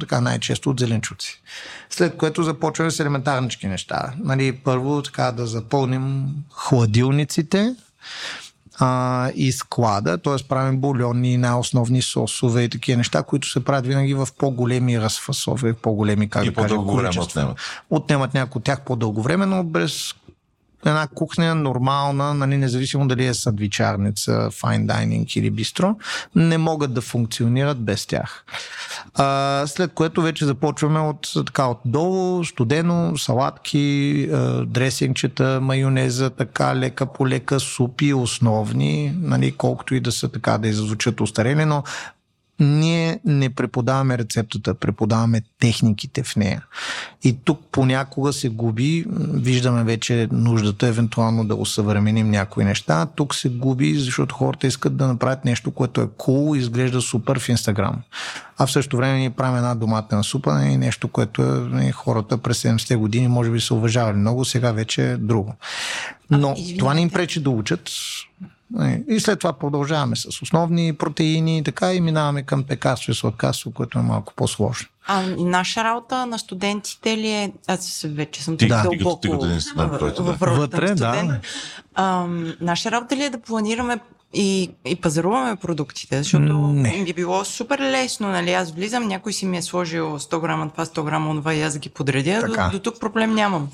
така 0.00 0.20
най-често 0.20 0.70
от 0.70 0.80
зеленчуци. 0.80 1.42
След 1.90 2.16
което 2.16 2.42
започваме 2.42 2.90
с 2.90 3.00
елементарнички 3.00 3.66
неща. 3.66 4.12
Нали, 4.18 4.52
първо 4.52 5.02
така 5.02 5.32
да 5.32 5.46
запълним 5.46 6.26
хладилниците, 6.50 7.74
а, 8.80 9.30
и 9.34 9.52
склада, 9.52 10.18
т.е. 10.18 10.48
правим 10.48 10.78
бульони, 10.78 11.36
най-основни 11.36 12.02
сосове 12.02 12.62
и 12.62 12.68
такива 12.68 12.96
неща, 12.96 13.22
които 13.22 13.48
се 13.48 13.64
правят 13.64 13.86
винаги 13.86 14.14
в 14.14 14.28
по-големи 14.38 15.00
разфасове, 15.00 15.72
в 15.72 15.76
по-големи, 15.76 16.28
как 16.28 16.44
И 16.44 16.46
да 16.46 16.54
по-дълго 16.54 16.96
време 16.96 17.20
отнемат. 17.20 17.58
Отнемат 17.90 18.34
някои 18.34 18.58
от 18.58 18.64
тях 18.64 18.80
по-дълго 18.80 19.22
време, 19.22 19.46
но 19.46 19.64
без 19.64 20.14
една 20.86 21.06
кухня 21.14 21.54
нормална, 21.54 22.34
нали, 22.34 22.56
независимо 22.56 23.08
дали 23.08 23.26
е 23.26 23.34
сандвичарница, 23.34 24.50
файн 24.52 24.86
дайнинг 24.86 25.36
или 25.36 25.50
бистро, 25.50 25.96
не 26.34 26.58
могат 26.58 26.94
да 26.94 27.00
функционират 27.00 27.78
без 27.78 28.06
тях. 28.06 28.44
А, 29.14 29.64
след 29.66 29.92
което 29.92 30.22
вече 30.22 30.44
започваме 30.44 31.00
от 31.00 31.32
така 31.46 31.66
отдолу, 31.66 32.44
студено, 32.44 33.18
салатки, 33.18 34.28
дресингчета, 34.66 35.58
майонеза, 35.62 36.30
така 36.30 36.76
лека 36.76 37.06
по 37.06 37.28
лека, 37.28 37.60
супи, 37.60 38.14
основни, 38.14 39.14
нали, 39.16 39.52
колкото 39.52 39.94
и 39.94 40.00
да 40.00 40.12
са 40.12 40.28
така 40.28 40.58
да 40.58 40.68
иззвучат 40.68 41.20
устарели, 41.20 41.64
но 41.64 41.82
ние 42.60 43.20
не 43.24 43.50
преподаваме 43.50 44.18
рецептата, 44.18 44.74
преподаваме 44.74 45.42
техниките 45.60 46.22
в 46.22 46.36
нея. 46.36 46.64
И 47.22 47.36
тук 47.44 47.60
понякога 47.72 48.32
се 48.32 48.48
губи, 48.48 49.04
виждаме 49.34 49.84
вече 49.84 50.28
нуждата 50.32 50.86
евентуално 50.86 51.44
да 51.44 51.54
усъвременим 51.54 52.30
някои 52.30 52.64
неща. 52.64 53.06
Тук 53.06 53.34
се 53.34 53.48
губи, 53.48 53.94
защото 53.94 54.34
хората 54.34 54.66
искат 54.66 54.96
да 54.96 55.06
направят 55.06 55.44
нещо, 55.44 55.70
което 55.70 56.00
е 56.00 56.06
cool 56.06 56.56
и 56.56 56.58
изглежда 56.58 57.00
супер 57.00 57.38
в 57.38 57.48
Инстаграм. 57.48 57.96
А 58.58 58.66
в 58.66 58.72
същото 58.72 58.96
време 58.96 59.18
ние 59.18 59.30
правим 59.30 59.56
една 59.56 59.74
доматена 59.74 60.24
супа 60.24 60.62
и 60.64 60.76
нещо, 60.76 61.08
което 61.08 61.42
е, 61.42 61.46
нали, 61.46 61.90
хората 61.90 62.38
през 62.38 62.62
70-те 62.62 62.96
години 62.96 63.28
може 63.28 63.50
би 63.50 63.60
са 63.60 63.74
уважавали 63.74 64.16
много, 64.16 64.44
сега 64.44 64.72
вече 64.72 65.10
е 65.10 65.16
друго. 65.16 65.54
Но 66.30 66.50
А, 66.58 66.78
това 66.78 66.94
не 66.94 67.00
им 67.00 67.10
пречи 67.10 67.42
да 67.42 67.50
учат. 67.50 67.90
И 69.08 69.20
след 69.20 69.38
това 69.38 69.52
продължаваме 69.52 70.16
с 70.16 70.42
основни 70.42 70.92
протеини 70.92 71.58
и 71.58 71.62
така 71.62 71.94
и 71.94 72.00
минаваме 72.00 72.42
към 72.42 72.64
пекарство 72.64 73.12
и 73.12 73.14
сладкарство, 73.14 73.70
което 73.70 73.98
е 73.98 74.02
малко 74.02 74.34
по-сложно. 74.36 74.88
А 75.06 75.22
наша 75.38 75.84
работа 75.84 76.26
на 76.26 76.38
студентите 76.38 77.16
ли 77.16 77.28
е... 77.28 77.52
Аз 77.66 78.06
вече 78.08 78.42
съм 78.42 78.56
дълбоко 78.56 79.38
да. 79.38 79.60
ролята 80.42 80.76
Вътре, 80.76 80.88
на 80.88 80.94
да. 80.94 81.14
студент. 81.14 81.44
Ам, 81.94 82.54
наша 82.60 82.90
работа 82.90 83.16
ли 83.16 83.24
е 83.24 83.30
да 83.30 83.40
планираме 83.40 83.98
и, 84.34 84.70
и 84.84 84.96
пазаруваме 84.96 85.56
продуктите, 85.56 86.18
защото 86.18 86.56
Не. 86.56 87.04
би 87.04 87.12
било 87.12 87.44
супер 87.44 87.78
лесно, 87.78 88.28
нали? 88.28 88.52
Аз 88.52 88.72
влизам, 88.72 89.08
някой 89.08 89.32
си 89.32 89.46
ми 89.46 89.56
е 89.56 89.62
сложил 89.62 90.18
100 90.18 90.40
грама 90.40 90.70
това, 90.70 90.86
100 90.86 91.04
грама 91.04 91.34
това 91.34 91.54
и 91.54 91.62
аз 91.62 91.78
ги 91.78 91.88
подредя. 91.88 92.40
Така. 92.40 92.64
До, 92.64 92.70
до 92.70 92.78
тук 92.78 93.00
проблем 93.00 93.34
нямам. 93.34 93.68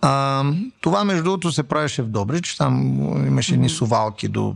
А, 0.00 0.44
това, 0.80 1.04
между 1.04 1.24
другото, 1.24 1.52
се 1.52 1.62
правеше 1.62 2.02
в 2.02 2.06
Добрич. 2.06 2.56
Там 2.56 2.98
имаше 3.26 3.54
едни 3.54 3.68
сувалки 3.68 4.28
до 4.28 4.54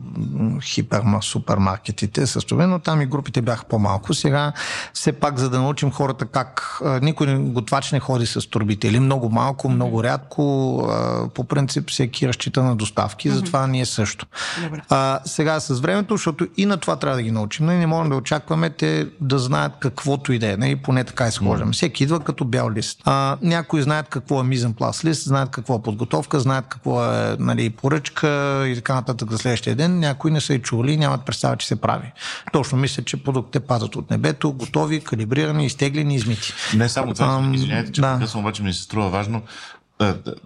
хиперма, 0.63 1.23
супермаркетите 1.23 2.27
с 2.27 2.41
това, 2.41 2.67
но 2.67 2.79
там 2.79 3.01
и 3.01 3.07
групите 3.07 3.43
бяха 3.43 3.65
по-малко. 3.65 4.15
Сега, 4.15 4.53
все 4.95 5.13
пак, 5.13 5.39
за 5.39 5.51
да 5.51 5.61
научим 5.61 5.91
хората 5.91 6.27
как... 6.27 6.81
Никой 7.03 7.27
не- 7.27 7.51
готвач 7.51 7.93
не 7.93 8.01
ходи 8.01 8.27
с 8.27 8.51
турбите. 8.51 8.89
Или 8.89 9.01
много 9.01 9.31
малко, 9.31 9.69
много 9.69 10.05
рядко. 10.05 10.79
А, 10.91 11.29
по 11.29 11.45
принцип, 11.45 11.91
всеки 11.91 12.29
разчита 12.29 12.63
на 12.63 12.77
доставки, 12.77 13.31
затова 13.31 13.67
ние 13.67 13.87
също. 13.87 14.27
Добре. 14.65 14.81
А, 14.89 15.21
сега 15.25 15.61
с 15.61 15.81
времето, 15.81 16.15
защото 16.15 16.47
и 16.57 16.67
на 16.67 16.77
това 16.77 16.97
трябва 16.97 17.17
да 17.17 17.23
ги 17.23 17.31
научим. 17.31 17.67
Ние 17.67 17.79
не 17.79 17.87
можем 17.87 18.11
да 18.11 18.17
очакваме 18.17 18.71
те 18.71 19.09
да 19.21 19.39
знаят 19.39 19.73
каквото 19.81 20.33
и 20.33 20.39
да 20.39 20.53
е. 20.53 20.57
нали, 20.57 20.77
Поне 20.77 21.05
така 21.05 21.29
изхождаме. 21.29 21.73
Всеки 21.73 22.03
идва 22.03 22.21
като 22.21 22.45
бял 22.45 22.71
лист. 22.71 23.01
А, 23.05 23.37
някои 23.43 23.83
знаят 23.83 24.09
какво 24.09 24.41
е 24.41 24.45
мизен 24.45 24.75
пласт 24.75 25.05
лист, 25.05 25.30
знаят 25.31 25.51
какво 25.51 25.75
е 25.75 25.83
подготовка, 25.83 26.41
знаят 26.41 26.65
какво 26.69 27.05
е 27.05 27.37
нали, 27.39 27.71
поръчка 27.71 28.29
и 28.69 28.75
така 28.75 28.95
нататък 28.95 29.31
за 29.31 29.39
следващия 29.39 29.77
ден. 29.77 29.99
Някои 29.99 30.31
не 30.31 30.41
са 30.41 30.55
и 30.55 30.63
чули, 30.63 30.97
нямат 30.97 31.25
представа, 31.27 31.57
че 31.57 31.67
се 31.67 31.81
прави. 31.81 32.13
Точно 32.53 32.79
мисля, 32.79 33.03
че 33.05 33.25
продуктите 33.25 33.61
падат 33.61 33.97
от 33.97 34.11
небето, 34.11 34.53
готови, 34.53 35.01
калибрирани, 35.01 35.67
изтеглени, 35.67 36.15
измити. 36.15 36.53
Не 36.77 36.89
само 36.89 37.15
това, 37.15 37.27
Ам, 37.27 37.55
извинявайте, 37.55 37.93
че 37.93 38.01
да. 38.01 38.19
късно, 38.21 38.41
обаче 38.41 38.63
ми 38.63 38.73
се 38.73 38.83
струва 38.83 39.09
важно. 39.09 39.43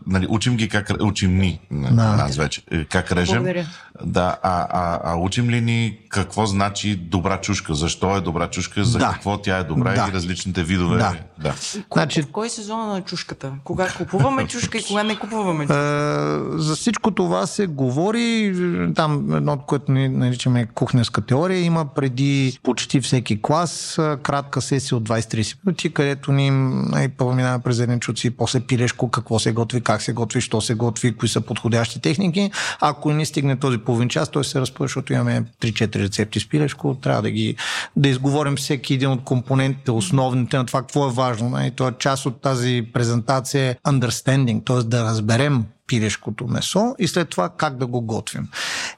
Нали, 0.07 0.27
учим 0.29 0.57
ги 0.57 0.69
как, 0.69 0.91
учим 1.01 1.39
ни, 1.39 1.61
Да. 1.71 1.91
нас 1.91 2.37
вече, 2.37 2.63
е, 2.71 2.85
как 2.85 3.13
режем. 3.13 3.37
Благодаря. 3.37 3.67
Да, 4.03 4.37
а, 4.43 4.67
а, 4.71 5.01
а 5.05 5.17
учим 5.17 5.51
ли 5.51 5.61
ни 5.61 5.99
какво 6.09 6.47
значи 6.47 6.97
добра 6.97 7.41
чушка, 7.41 7.75
защо 7.75 8.17
е 8.17 8.21
добра 8.21 8.51
чушка, 8.51 8.85
за 8.85 8.99
Да. 8.99 9.11
какво 9.13 9.39
тя 9.39 9.59
е 9.59 9.65
добра 9.65 9.95
Да. 9.95 10.07
и 10.09 10.13
различните 10.13 10.65
видове. 10.65 10.99
Да. 10.99 11.15
да. 11.39 11.55
Значи, 11.93 12.23
В 12.23 12.31
кой 12.33 12.51
сезон 12.51 12.89
на 12.89 13.01
чушката? 13.03 13.53
Кога 13.65 13.89
купуваме 13.89 14.47
чушка 14.49 14.79
и 14.79 14.85
кога 14.89 15.03
не 15.03 15.19
купуваме 15.19 15.67
чушка? 15.67 16.51
Е, 16.55 16.59
за 16.59 16.77
всичко 16.77 17.11
това 17.11 17.47
се 17.47 17.67
говори. 17.67 18.55
Там 18.95 19.35
едно, 19.37 19.59
което 19.59 19.93
ни 19.93 20.09
наричаме 20.09 20.67
кухненска 20.67 21.21
теория, 21.21 21.61
има 21.61 21.85
преди 21.87 22.59
почти 22.63 23.01
всеки 23.01 23.43
клас 23.43 23.95
кратка 24.23 24.61
сесия 24.63 24.99
от 24.99 25.09
20-30 25.09 25.57
минути, 25.67 25.93
където 25.95 26.33
ни 26.33 26.51
най-първо 26.91 27.33
минава 27.35 27.59
през 27.59 27.77
зеленчуци, 27.77 28.31
после 28.31 28.61
пилешко, 28.61 29.11
какво 29.11 29.39
се 29.39 29.53
готви, 29.53 29.81
как 29.81 30.03
се 30.03 30.13
готви, 30.13 30.41
що 30.41 30.61
се 30.61 30.75
готви, 30.75 31.17
кои 31.17 31.29
са 31.29 31.41
подходящи 31.41 32.01
техники. 32.01 32.51
Ако 32.81 33.13
не 33.13 33.27
стигне 33.27 33.57
този 33.57 33.84
половин 33.85 34.09
час, 34.09 34.29
той 34.29 34.45
се 34.45 34.61
разпъва, 34.61 34.85
защото 34.85 35.13
имаме 35.13 35.45
3-4 35.61 35.97
рецепти 35.97 36.41
с 36.41 36.49
пилешко, 36.49 36.97
трябва 37.03 37.23
да 37.23 37.31
ги 37.31 37.57
да 37.97 38.09
изговорим 38.09 38.57
всеки 38.57 38.95
един 38.95 39.11
от 39.11 39.25
компонентите, 39.25 39.91
основните 39.91 40.57
на 40.57 40.67
това, 40.67 40.81
какво 40.81 41.09
е 41.09 41.13
важно. 41.13 41.67
И 41.67 41.71
то 41.71 41.89
е 41.89 41.93
част 41.99 42.27
от 42.27 42.41
тази 42.41 42.89
презентация 42.93 43.71
е 43.71 43.75
understanding, 43.75 44.67
т.е. 44.67 44.77
да 44.77 45.05
разберем 45.05 45.65
пилешкото 45.87 46.47
месо 46.47 46.95
и 46.99 47.09
след 47.09 47.29
това 47.29 47.49
как 47.49 47.77
да 47.77 47.87
го 47.87 48.01
готвим. 48.01 48.49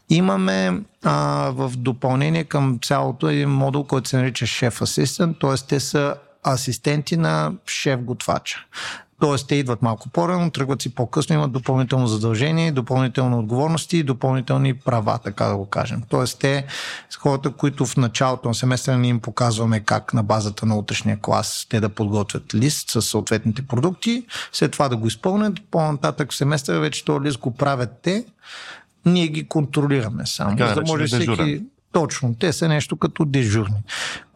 Имаме 0.09 0.81
а, 1.05 1.51
в 1.51 1.73
допълнение 1.77 2.45
към 2.45 2.79
цялото 2.83 3.29
един 3.29 3.49
модул, 3.49 3.85
който 3.85 4.09
се 4.09 4.17
нарича 4.17 4.47
Chef 4.47 4.71
Assistant, 4.71 5.41
т.е. 5.41 5.67
те 5.69 5.81
са 5.81 6.15
асистенти 6.47 7.17
на 7.17 7.53
шеф-готвача. 7.67 8.65
Тоест, 9.21 9.49
те 9.49 9.55
идват 9.55 9.83
малко 9.83 10.09
по-рано, 10.09 10.51
тръгват 10.51 10.83
си 10.83 10.95
по-късно, 10.95 11.35
имат 11.35 11.53
допълнително 11.53 12.07
задължение, 12.07 12.73
допълнителни 12.73 13.37
отговорности 13.37 13.99
и 13.99 14.03
допълнителни 14.03 14.75
права, 14.75 15.19
така 15.25 15.45
да 15.45 15.57
го 15.57 15.67
кажем. 15.67 16.03
Тоест, 16.09 16.39
те 16.39 16.67
с 17.11 17.17
хората, 17.17 17.51
които 17.51 17.87
в 17.87 17.97
началото 17.97 18.49
на 18.49 18.55
семестъра 18.55 18.99
ние 18.99 19.11
им 19.11 19.21
показваме 19.21 19.81
как 19.81 20.15
на 20.15 20.23
базата 20.23 20.67
на 20.67 20.77
утрешния 20.77 21.19
клас 21.21 21.67
те 21.69 21.81
да 21.81 21.89
подготвят 21.89 22.55
лист 22.55 22.91
с 22.91 23.03
съответните 23.03 23.63
продукти, 23.63 24.27
след 24.53 24.73
това 24.73 24.89
да 24.89 24.97
го 24.97 25.07
изпълнят, 25.07 25.55
по-нататък 25.71 26.33
в 26.33 26.37
семестъра 26.37 26.81
вече 26.81 27.05
този 27.05 27.21
лист 27.21 27.39
го 27.39 27.55
правят 27.55 27.91
те, 28.03 28.25
ние 29.07 29.29
ги 29.29 29.49
контролираме 29.49 30.27
само, 30.27 30.57
Така 30.57 30.69
за 30.69 30.75
да 30.75 30.83
може 30.87 31.07
всеки... 31.07 31.27
дежурен. 31.27 31.67
Точно, 31.93 32.35
те 32.41 32.53
са 32.53 32.69
нещо 32.69 32.97
като 32.97 33.25
дежурни, 33.25 33.83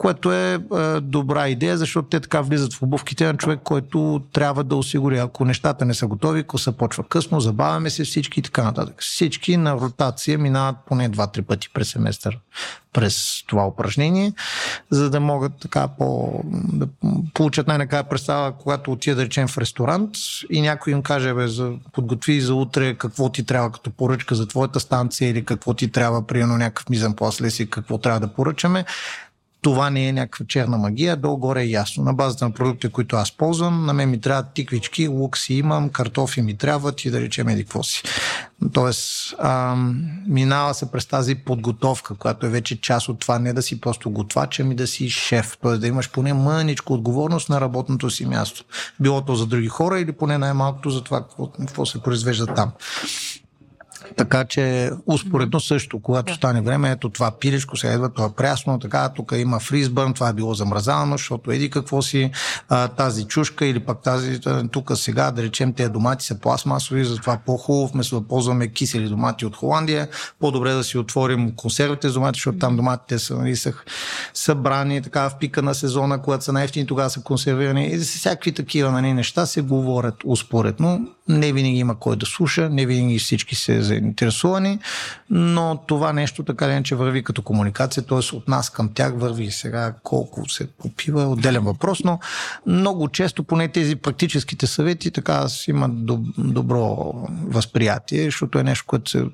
което 0.01 0.33
е, 0.33 0.55
е 0.55 1.01
добра 1.01 1.49
идея, 1.49 1.79
защото 1.79 2.09
те 2.09 2.21
така 2.21 2.41
влизат 2.41 2.75
в 2.75 2.83
обувките 2.83 3.27
на 3.27 3.37
човек, 3.37 3.61
който 3.65 4.23
трябва 4.33 4.65
да 4.65 4.77
осигури. 4.77 5.19
Ако 5.19 5.45
нещата 5.45 5.85
не 5.85 5.95
са 5.95 6.07
готови, 6.07 6.41
ако 6.41 6.59
се 6.59 6.73
почва 6.73 7.05
късно, 7.05 7.41
забавяме 7.41 7.91
се 7.91 8.05
всички 8.05 8.41
и 8.41 8.43
така 8.43 8.65
нататък. 8.65 8.95
Всички 8.99 9.57
на 9.57 9.75
ротация 9.75 10.39
минават 10.39 10.77
поне 10.87 11.11
2-3 11.11 11.43
пъти 11.43 11.69
през 11.73 11.89
семестър 11.91 12.39
през 12.93 13.45
това 13.47 13.67
упражнение, 13.67 14.33
за 14.91 15.11
да 15.11 15.21
могат 15.21 15.53
така 15.61 15.89
по, 15.89 16.41
да 16.53 16.89
получат 17.35 17.67
най-накрая 17.67 18.05
представа, 18.05 18.53
когато 18.53 18.93
отида 18.93 19.17
да 19.17 19.25
речем 19.25 19.49
в 19.49 19.59
ресторант 19.59 20.11
и 20.51 20.61
някой 20.61 20.93
им 20.93 21.03
каже, 21.03 21.35
бе, 21.35 21.49
за, 21.49 21.73
подготви 21.93 22.41
за 22.41 22.55
утре 22.55 22.95
какво 22.95 23.29
ти 23.29 23.47
трябва 23.47 23.71
като 23.71 23.91
поръчка 23.91 24.35
за 24.35 24.49
твоята 24.49 24.81
станция 24.81 25.31
или 25.31 25.45
какво 25.45 25.75
ти 25.75 25.89
трябва, 25.93 26.27
примерно 26.27 26.57
някакъв 26.57 26.89
мизен 26.89 27.15
после 27.17 27.51
си, 27.51 27.71
какво 27.71 27.99
трябва 27.99 28.21
да 28.21 28.29
поръчаме. 28.29 28.85
Това 29.63 29.91
не 29.91 30.09
е 30.09 30.13
някаква 30.13 30.47
черна 30.47 30.79
магия, 30.79 31.17
долу-горе 31.17 31.63
е 31.63 31.71
ясно. 31.71 32.05
На 32.05 32.15
базата 32.15 32.45
на 32.45 32.51
продуктите, 32.51 32.89
които 32.89 33.17
аз 33.17 33.33
ползвам, 33.33 33.87
на 33.87 33.93
мен 33.93 34.11
ми 34.11 34.21
трябват 34.21 34.55
тиквички, 34.55 35.09
лук 35.09 35.39
си 35.39 35.55
имам, 35.55 35.89
картофи 35.89 36.43
ми 36.43 36.57
трябват 36.57 37.05
и 37.05 37.11
да 37.11 37.21
речем 37.21 37.49
еди 37.49 37.65
какво 37.65 37.83
си. 37.83 38.03
Тоест, 38.73 39.35
ам, 39.39 40.05
минава 40.27 40.75
се 40.75 40.91
през 40.91 41.07
тази 41.07 41.35
подготовка, 41.35 42.15
която 42.15 42.47
е 42.47 42.49
вече 42.49 42.81
част 42.81 43.09
от 43.09 43.21
това, 43.21 43.39
не 43.39 43.53
да 43.53 43.63
си 43.63 43.81
просто 43.81 44.11
готвач, 44.11 44.61
ами 44.61 44.75
да 44.75 44.87
си 44.87 45.11
шеф. 45.11 45.59
Тоест 45.63 45.81
да 45.81 45.87
имаш 45.87 46.11
поне 46.11 46.33
мъничко 46.33 46.95
отговорност 46.95 47.49
на 47.49 47.61
работното 47.61 48.11
си 48.11 48.27
място. 48.27 48.65
Било 49.01 49.21
то 49.21 49.35
за 49.35 49.47
други 49.47 49.69
хора 49.69 50.01
или 50.01 50.13
поне 50.13 50.39
най-малкото 50.39 50.91
за 50.91 51.05
това, 51.05 51.21
какво, 51.21 51.47
какво 51.47 51.87
се 51.87 52.03
произвежда 52.03 52.47
там. 52.47 52.73
Така 54.17 54.45
че 54.45 54.91
успоредно 55.07 55.61
също, 55.61 56.01
когато 56.01 56.35
стане 56.35 56.61
време, 56.61 56.91
ето 56.91 57.11
това 57.11 57.31
пилешко, 57.31 57.77
сега 57.77 57.93
идва, 57.95 58.09
това 58.09 58.27
е 58.27 58.33
прясно, 58.37 58.79
така, 58.79 59.09
тук 59.09 59.33
има 59.37 59.61
фризбърн, 59.61 60.15
това 60.15 60.29
е 60.29 60.33
било 60.33 60.55
замразано, 60.55 61.13
защото 61.13 61.53
еди 61.53 61.71
какво 61.71 62.03
си, 62.03 62.31
а, 62.69 62.89
тази 62.89 63.25
чушка 63.25 63.67
или 63.67 63.81
пък 63.81 64.03
тази, 64.03 64.41
тук 64.71 64.91
сега, 64.95 65.31
да 65.31 65.43
речем, 65.43 65.73
тези 65.73 65.91
домати 65.91 66.27
са 66.27 66.41
пластмасови, 66.41 67.05
затова 67.05 67.39
по-хубаво, 67.47 67.87
вместо 67.87 68.21
да 68.21 68.29
ползваме 68.29 68.69
кисели 68.69 69.09
домати 69.09 69.47
от 69.47 69.57
Холандия, 69.57 70.09
по-добре 70.41 70.73
да 70.73 70.85
си 70.85 70.99
отворим 70.99 71.53
консервите 71.57 72.09
с 72.09 72.13
домати, 72.15 72.37
защото 72.37 72.59
там 72.59 72.77
доматите 72.77 73.19
са, 73.19 73.37
нали, 73.37 73.57
са 73.57 73.73
събрани 74.35 75.03
така 75.03 75.29
в 75.31 75.39
пика 75.39 75.63
на 75.63 75.75
сезона, 75.75 76.23
когато 76.23 76.45
са 76.45 76.53
най-ефтини, 76.53 76.87
тогава 76.87 77.11
са 77.11 77.23
консервирани. 77.23 77.87
И 77.87 77.99
всякакви 77.99 78.53
такива 78.53 78.91
нали, 78.91 79.13
неща 79.13 79.47
се 79.47 79.63
говорят 79.63 80.15
успоредно. 80.25 81.09
Не 81.29 81.53
винаги 81.53 81.79
има 81.79 81.99
кой 81.99 82.17
да 82.17 82.27
слуша, 82.27 82.71
не 82.71 82.87
винаги 82.87 83.19
всички 83.19 83.55
се 83.55 83.83
заинтересувани, 84.01 84.79
но 85.31 85.81
това 85.87 86.13
нещо 86.13 86.43
така 86.43 86.69
ли 86.69 86.83
че 86.85 86.95
върви 86.95 87.25
като 87.25 87.43
комуникация, 87.43 88.03
т.е. 88.03 88.37
от 88.37 88.49
нас 88.49 88.71
към 88.71 88.91
тях 88.95 89.13
върви. 89.17 89.51
Сега 89.51 89.95
колко 90.03 90.49
се 90.49 90.67
попива, 90.67 91.23
е 91.23 91.27
отделен 91.27 91.65
въпрос, 91.65 92.05
но 92.05 92.19
много 92.67 93.09
често 93.09 93.45
поне 93.45 93.69
тези 93.69 93.97
практическите 93.97 94.67
съвети 94.67 95.11
така 95.11 95.33
аз 95.33 95.69
имат 95.69 95.93
доб- 95.93 96.53
добро 96.53 97.13
възприятие, 97.45 98.25
защото 98.25 98.59
е 98.59 98.63
нещо, 98.63 98.85
което 98.87 99.11
се 99.11 99.25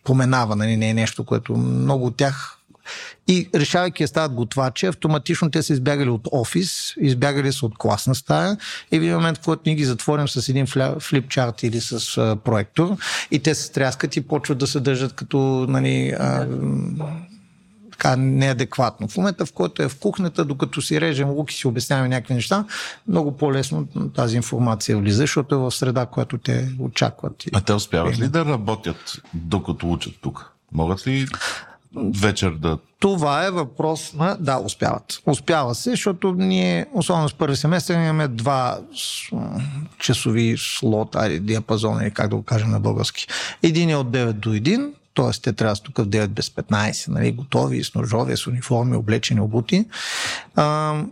споменава, 0.00 0.56
нали, 0.56 0.76
не 0.76 0.88
е 0.88 0.94
нещо, 0.94 1.24
което 1.24 1.56
много 1.56 2.06
от 2.06 2.16
тях 2.16 2.58
и 3.28 3.48
решавайки 3.54 4.02
да 4.02 4.08
стават 4.08 4.34
готвачи, 4.34 4.86
автоматично 4.86 5.50
те 5.50 5.62
са 5.62 5.72
избягали 5.72 6.10
от 6.10 6.28
офис, 6.32 6.94
избягали 7.00 7.52
са 7.52 7.66
от 7.66 7.78
класна 7.78 8.14
стая 8.14 8.56
и 8.92 8.98
в 8.98 9.02
един 9.02 9.14
момент, 9.14 9.38
в 9.38 9.40
който 9.40 9.62
ние 9.66 9.74
ги 9.74 9.84
затворим 9.84 10.28
с 10.28 10.48
един 10.48 10.66
флипчарт 11.00 11.62
или 11.62 11.80
с 11.80 12.18
а, 12.18 12.36
проектор 12.36 12.96
и 13.30 13.38
те 13.38 13.54
се 13.54 13.62
стряскат 13.62 14.16
и 14.16 14.20
почват 14.20 14.58
да 14.58 14.66
се 14.66 14.80
държат 14.80 15.12
като 15.12 15.66
нали, 15.68 16.14
а, 16.18 16.46
така 17.92 18.16
неадекватно. 18.16 19.08
В 19.08 19.16
момента, 19.16 19.46
в 19.46 19.52
който 19.52 19.82
е 19.82 19.88
в 19.88 19.98
кухнята, 19.98 20.44
докато 20.44 20.82
си 20.82 21.00
режем 21.00 21.30
лук 21.30 21.52
и 21.52 21.54
си 21.54 21.66
обясняваме 21.66 22.08
някакви 22.08 22.34
неща, 22.34 22.64
много 23.08 23.36
по-лесно 23.36 23.86
тази 24.14 24.36
информация 24.36 24.98
влиза, 24.98 25.16
защото 25.16 25.54
е 25.54 25.58
в 25.58 25.70
среда, 25.70 26.06
която 26.06 26.38
те 26.38 26.68
очакват. 26.78 27.44
А 27.52 27.60
те 27.60 27.72
успяват 27.72 28.18
ли 28.18 28.28
да 28.28 28.44
работят 28.44 29.22
докато 29.34 29.92
учат 29.92 30.14
тук? 30.20 30.52
Могат 30.72 31.06
ли 31.06 31.26
вечер 31.96 32.50
да 32.50 32.78
това 33.02 33.46
е 33.46 33.50
въпрос 33.50 34.12
на... 34.12 34.36
Да, 34.40 34.58
успяват. 34.58 35.22
Успява 35.26 35.74
се, 35.74 35.90
защото 35.90 36.32
ние, 36.32 36.86
особено 36.92 37.28
с 37.28 37.34
първи 37.34 37.56
семестър, 37.56 37.94
имаме 37.94 38.28
два 38.28 38.78
часови 39.98 40.56
слот, 40.58 41.16
айде, 41.16 41.38
диапазон, 41.38 42.02
или 42.02 42.10
как 42.10 42.28
да 42.28 42.36
го 42.36 42.42
кажем 42.42 42.70
на 42.70 42.80
български. 42.80 43.26
Един 43.62 43.90
е 43.90 43.96
от 43.96 44.06
9 44.06 44.32
до 44.32 44.54
1, 44.54 44.90
т.е. 45.14 45.40
те 45.42 45.52
трябва 45.52 45.76
тук 45.76 45.98
в 45.98 46.06
9 46.06 46.28
без 46.28 46.50
15, 46.50 47.08
нали, 47.08 47.32
готови, 47.32 47.84
с 47.84 47.94
ножове, 47.94 48.36
с 48.36 48.46
униформи, 48.46 48.96
облечени, 48.96 49.40
обути. 49.40 49.84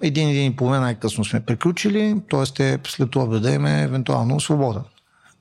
Един, 0.03 0.29
един 0.29 0.53
и 0.53 0.57
половина 0.57 0.81
най-късно 0.81 1.25
сме 1.25 1.41
приключили, 1.41 2.17
т.е. 2.31 2.79
след 2.87 3.11
това 3.11 3.39
да 3.39 3.51
имаме 3.51 3.83
евентуално 3.83 4.41
свобода. 4.41 4.81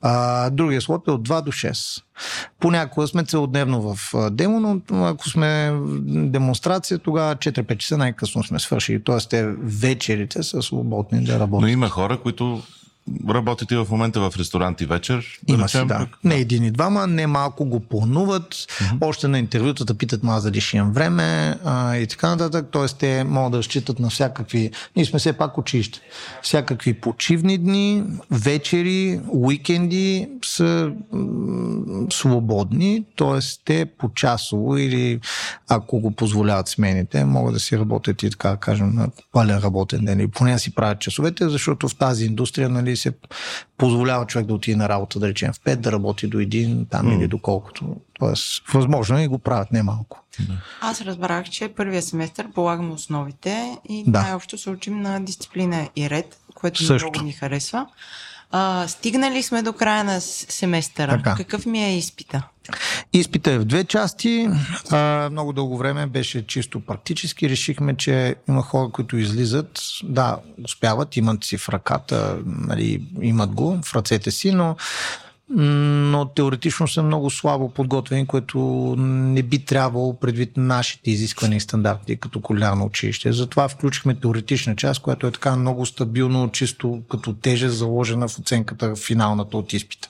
А, 0.02 0.50
другия 0.50 0.80
слот 0.80 1.08
е 1.08 1.10
от 1.10 1.28
2 1.28 1.42
до 1.42 1.52
6. 1.52 2.02
Понякога 2.60 3.06
сме 3.06 3.24
целодневно 3.24 3.94
в 3.94 4.14
демо, 4.30 4.60
но 4.60 5.04
ако 5.06 5.28
сме 5.28 5.80
демонстрация, 6.06 6.98
тогава 6.98 7.36
4-5 7.36 7.76
часа 7.76 7.98
най-късно 7.98 8.44
сме 8.44 8.58
свършили. 8.58 9.02
Тоест, 9.02 9.30
те 9.30 9.46
вечерите 9.58 10.42
са 10.42 10.62
свободни 10.62 11.24
да 11.24 11.40
работят. 11.40 11.60
Но 11.60 11.68
има 11.68 11.88
хора, 11.88 12.18
които 12.18 12.62
работите 13.28 13.76
в 13.76 13.86
момента 13.90 14.20
в 14.20 14.32
ресторанти 14.38 14.86
вечер? 14.86 15.24
Има 15.48 15.68
си, 15.68 15.84
да. 15.86 16.06
Не 16.24 16.34
един 16.34 16.64
и 16.64 16.70
двама, 16.70 17.06
не 17.06 17.26
малко 17.26 17.64
го 17.64 17.80
плануват. 17.80 18.54
Mm-hmm. 18.54 18.98
Още 19.00 19.28
на 19.28 19.38
интервютата 19.38 19.94
питат 19.94 20.22
ма 20.22 20.40
дали 20.40 20.60
ще 20.60 20.76
имам 20.76 20.92
време 20.92 21.58
а, 21.64 21.96
и 21.96 22.06
така 22.06 22.28
нататък. 22.28 22.66
Тоест 22.70 22.98
те 22.98 23.24
могат 23.24 23.52
да 23.52 23.58
разчитат 23.58 23.98
на 23.98 24.10
всякакви... 24.10 24.70
Ние 24.96 25.04
сме 25.04 25.18
все 25.18 25.32
пак 25.32 25.58
училище. 25.58 26.00
Всякакви 26.42 26.94
почивни 26.94 27.58
дни, 27.58 28.02
вечери, 28.30 29.20
уикенди 29.28 30.28
са 30.44 30.92
м- 31.12 32.06
свободни. 32.12 33.04
Тоест 33.16 33.62
те 33.64 33.86
по 33.98 34.10
часово 34.14 34.76
или 34.76 35.20
ако 35.68 36.00
го 36.00 36.10
позволяват 36.10 36.68
смените, 36.68 37.24
могат 37.24 37.54
да 37.54 37.60
си 37.60 37.78
работят 37.78 38.22
и 38.22 38.30
така 38.30 38.50
да 38.50 38.56
кажем 38.56 38.90
на 38.94 39.08
пълен 39.32 39.58
работен 39.58 40.04
ден. 40.04 40.20
И 40.20 40.28
поне 40.28 40.58
си 40.58 40.74
правят 40.74 41.00
часовете, 41.00 41.48
защото 41.48 41.88
в 41.88 41.96
тази 41.96 42.26
индустрия 42.26 42.68
нали, 42.68 42.89
се 42.96 43.12
позволява 43.78 44.26
човек 44.26 44.46
да 44.46 44.54
отиде 44.54 44.76
на 44.76 44.88
работа, 44.88 45.18
да 45.18 45.28
речем 45.28 45.52
в 45.52 45.60
5, 45.60 45.76
да 45.76 45.92
работи 45.92 46.26
до 46.26 46.38
един 46.38 46.86
там 46.90 47.06
mm. 47.06 47.18
или 47.18 47.28
доколкото. 47.28 47.96
Тоест, 48.18 48.62
възможно 48.72 49.18
е 49.18 49.22
и 49.22 49.28
го 49.28 49.38
правят 49.38 49.72
не 49.72 49.82
малко. 49.82 50.24
Аз 50.80 51.00
разбрах, 51.00 51.50
че 51.50 51.68
първия 51.68 52.02
семестър 52.02 52.52
полагаме 52.54 52.92
основите 52.92 53.78
и 53.88 54.04
да. 54.06 54.22
най-общо 54.22 54.58
се 54.58 54.70
учим 54.70 55.02
на 55.02 55.20
дисциплина 55.20 55.88
и 55.96 56.10
ред, 56.10 56.38
което 56.54 56.84
Също. 56.84 57.08
много 57.08 57.26
ни 57.26 57.32
харесва. 57.32 57.86
А, 58.50 58.88
стигнали 58.88 59.42
сме 59.42 59.62
до 59.62 59.72
края 59.72 60.04
на 60.04 60.20
семестъра. 60.20 61.16
Така. 61.16 61.34
Какъв 61.34 61.66
ми 61.66 61.84
е 61.84 61.96
изпита? 61.96 62.48
Изпита 63.12 63.52
е 63.52 63.58
в 63.58 63.64
две 63.64 63.84
части. 63.84 64.48
А, 64.90 65.28
много 65.30 65.52
дълго 65.52 65.78
време 65.78 66.06
беше 66.06 66.46
чисто 66.46 66.80
практически. 66.80 67.50
Решихме, 67.50 67.96
че 67.96 68.34
има 68.48 68.62
хора, 68.62 68.88
които 68.92 69.16
излизат. 69.16 69.80
Да, 70.04 70.38
успяват, 70.64 71.16
имат 71.16 71.44
си 71.44 71.56
в 71.56 71.68
ръката, 71.68 72.38
нали, 72.46 73.02
имат 73.22 73.50
го 73.50 73.78
в 73.84 73.94
ръцете 73.94 74.30
си, 74.30 74.52
но 74.52 74.76
но 75.52 76.24
теоретично 76.24 76.88
са 76.88 77.02
много 77.02 77.30
слабо 77.30 77.70
подготвени, 77.70 78.26
което 78.26 78.58
не 78.98 79.42
би 79.42 79.64
трябвало 79.64 80.18
предвид 80.18 80.50
нашите 80.56 81.10
изисквания 81.10 81.60
стандарти 81.60 82.16
като 82.16 82.40
кулинарно 82.40 82.84
училище. 82.84 83.32
Затова 83.32 83.68
включихме 83.68 84.14
теоретична 84.14 84.76
част, 84.76 85.02
която 85.02 85.26
е 85.26 85.30
така 85.30 85.56
много 85.56 85.86
стабилно, 85.86 86.50
чисто 86.50 87.02
като 87.10 87.32
тежест 87.32 87.76
заложена 87.76 88.28
в 88.28 88.38
оценката 88.38 88.96
финалната 88.96 89.56
от 89.56 89.72
изпита. 89.72 90.08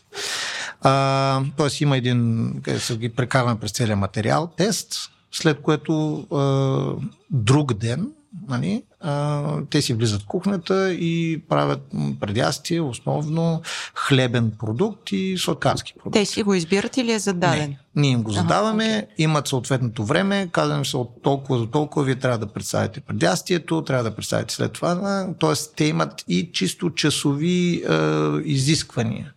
А, 0.83 1.43
тоест 1.57 1.81
има 1.81 1.97
един, 1.97 2.51
къде 2.63 2.79
се 2.79 2.97
ги 2.97 3.09
прекарваме 3.09 3.61
през 3.61 3.73
целия 3.73 3.97
материал, 3.97 4.51
тест, 4.57 5.11
след 5.33 5.61
което 5.63 6.19
а, 6.19 7.07
друг 7.31 7.75
ден 7.75 8.13
нали, 8.49 8.83
а, 9.01 9.57
те 9.71 9.83
си 9.83 9.95
влизат 9.95 10.23
в 10.23 10.27
кухнята 10.27 10.93
и 10.93 11.43
правят 11.49 11.83
предястие, 12.21 12.81
основно 12.81 13.63
хлебен 13.95 14.53
продукт 14.59 15.13
и 15.13 15.39
сладкарски 15.39 15.95
продукт. 15.95 16.13
Те 16.13 16.25
си 16.25 16.43
го 16.43 16.55
избират 16.55 16.97
или 16.97 17.13
е 17.13 17.19
зададен? 17.19 17.71
Не, 17.71 17.79
ние 17.97 18.11
им 18.11 18.23
го 18.23 18.33
задаваме, 18.33 18.85
ага, 18.85 19.07
okay. 19.07 19.07
имат 19.19 19.49
съответното 19.49 20.05
време, 20.05 20.49
казваме 20.53 20.85
се 20.85 20.97
от 20.97 21.23
толкова 21.23 21.59
до 21.59 21.67
толкова, 21.67 22.05
вие 22.05 22.15
трябва 22.15 22.39
да 22.39 22.47
представите 22.47 23.01
предястието, 23.01 23.83
трябва 23.83 24.05
да 24.05 24.17
представите 24.17 24.55
след 24.55 24.73
това, 24.73 25.27
т.е. 25.41 25.53
те 25.77 25.85
имат 25.85 26.25
и 26.29 26.51
чисто 26.53 26.91
часови 26.91 27.75
е, 27.75 27.97
изисквания, 28.45 29.33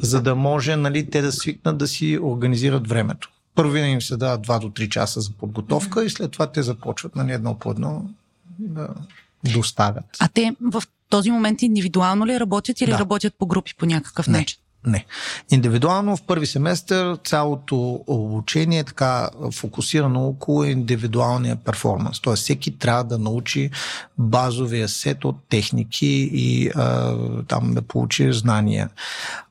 за 0.00 0.22
да 0.22 0.34
може 0.34 0.76
нали, 0.76 1.10
те 1.10 1.22
да 1.22 1.32
свикнат 1.32 1.78
да 1.78 1.88
си 1.88 2.18
организират 2.22 2.88
времето. 2.88 3.30
Винаги 3.58 3.92
им 3.92 4.02
се 4.02 4.16
дава 4.16 4.38
2 4.38 4.60
до 4.60 4.70
3 4.70 4.88
часа 4.88 5.20
за 5.20 5.30
подготовка 5.30 6.04
и 6.04 6.10
след 6.10 6.30
това 6.30 6.46
те 6.46 6.62
започват 6.62 7.16
нали, 7.16 7.32
едно 7.32 7.58
по 7.58 7.70
едно 7.70 8.04
да 8.58 8.88
доставят. 9.44 10.04
А 10.20 10.28
те 10.28 10.56
в 10.60 10.82
този 11.08 11.30
момент 11.30 11.62
индивидуално 11.62 12.26
ли 12.26 12.40
работят 12.40 12.80
или 12.80 12.90
да. 12.90 12.98
работят 12.98 13.34
по 13.38 13.46
групи 13.46 13.74
по 13.78 13.86
някакъв 13.86 14.26
Не. 14.26 14.38
начин? 14.38 14.58
Не. 14.86 15.04
Индивидуално 15.50 16.16
в 16.16 16.22
първи 16.22 16.46
семестър 16.46 17.18
цялото 17.24 18.04
обучение 18.06 18.78
е 18.78 18.84
така 18.84 19.30
фокусирано 19.52 20.26
около 20.26 20.64
индивидуалния 20.64 21.56
перформанс. 21.56 22.20
Тоест 22.20 22.42
всеки 22.42 22.78
трябва 22.78 23.04
да 23.04 23.18
научи 23.18 23.70
базовия 24.18 24.88
сет 24.88 25.24
от 25.24 25.36
техники 25.48 26.30
и 26.32 26.70
а, 26.74 27.16
там 27.48 27.74
да 27.74 27.82
получи 27.82 28.32
знания. 28.32 28.90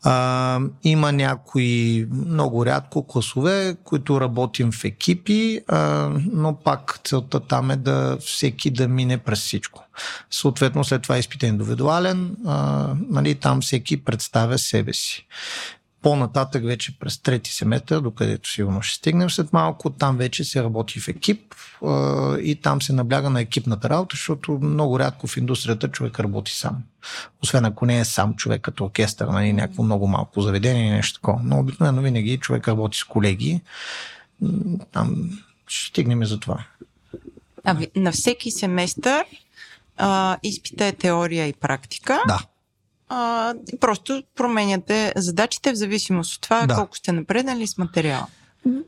А, 0.04 0.60
има 0.84 1.12
някои 1.12 2.08
много 2.12 2.66
рядко 2.66 3.08
класове, 3.08 3.76
които 3.84 4.22
работим 4.22 4.72
в 4.72 4.86
екипи, 4.86 5.62
а, 5.68 6.10
но 6.32 6.56
пак 6.56 7.00
целта 7.04 7.40
там 7.40 7.72
е 7.72 7.76
да 7.76 8.18
всеки 8.22 8.72
да 8.72 8.88
мине 8.88 9.18
през 9.18 9.40
всичко. 9.40 9.85
Съответно, 10.32 10.84
след 10.84 11.02
това 11.02 11.18
изпит 11.18 11.43
е 11.43 11.48
индивидуален, 11.48 12.36
а, 12.46 12.88
нали, 13.10 13.36
там 13.36 13.62
всеки 13.62 14.04
представя 14.04 14.58
себе 14.58 14.93
си. 14.93 15.28
По-нататък 16.02 16.66
вече 16.66 17.00
през 17.00 17.22
трети 17.22 17.54
семестър, 17.54 18.02
докъдето 18.02 18.50
сигурно 18.50 18.82
ще 18.82 18.98
стигнем 18.98 19.30
след 19.30 19.54
малко, 19.54 19.89
там 19.89 20.18
вече 20.18 20.43
се 20.43 20.64
работи 20.64 21.00
в 21.00 21.08
екип 21.08 21.56
а, 21.86 22.38
и 22.38 22.56
там 22.56 22.82
се 22.82 22.93
набляга 22.93 23.30
на 23.30 23.41
екипната 23.41 23.89
работа, 23.89 24.14
защото 24.14 24.52
много 24.52 25.00
рядко 25.00 25.28
в 25.28 25.38
индустрията 25.38 25.88
човек 25.88 26.20
работи 26.20 26.52
сам. 26.52 26.78
Освен 27.43 27.66
ако 27.66 27.86
не 27.86 28.00
е 28.00 28.06
сам 28.06 28.36
човек 28.36 28.62
като 28.62 28.86
оркестър, 28.86 29.28
нали, 29.28 29.54
някакво 29.54 29.84
много 29.84 30.08
малко 30.08 30.41
заведение 30.41 30.88
или 30.88 30.96
нещо 30.96 31.20
такова. 31.20 31.41
Но 31.43 31.60
обикновено 31.60 32.02
винаги 32.02 32.38
човек 32.38 32.68
работи 32.68 32.98
с 32.98 33.04
колеги. 33.04 33.62
Там 34.91 35.39
ще 35.68 35.89
стигнем 35.89 36.26
за 36.26 36.39
това. 36.39 36.66
А 37.64 37.78
на 37.96 38.12
всеки 38.12 38.52
семестър 38.52 39.26
а, 39.98 40.38
изпита 40.43 40.86
е 40.86 40.91
теория 40.91 41.48
и 41.48 41.54
практика. 41.54 42.24
Да. 42.28 42.39
А, 43.10 43.54
просто 43.80 44.24
променяте 44.36 45.14
задачите 45.16 45.72
в 45.72 45.76
зависимост 45.76 46.36
от 46.36 46.41
това 46.41 46.66
да. 46.66 46.76
колко 46.76 46.98
сте 46.98 47.12
напреднали 47.12 47.68
с 47.68 47.78
материала. 47.78 48.28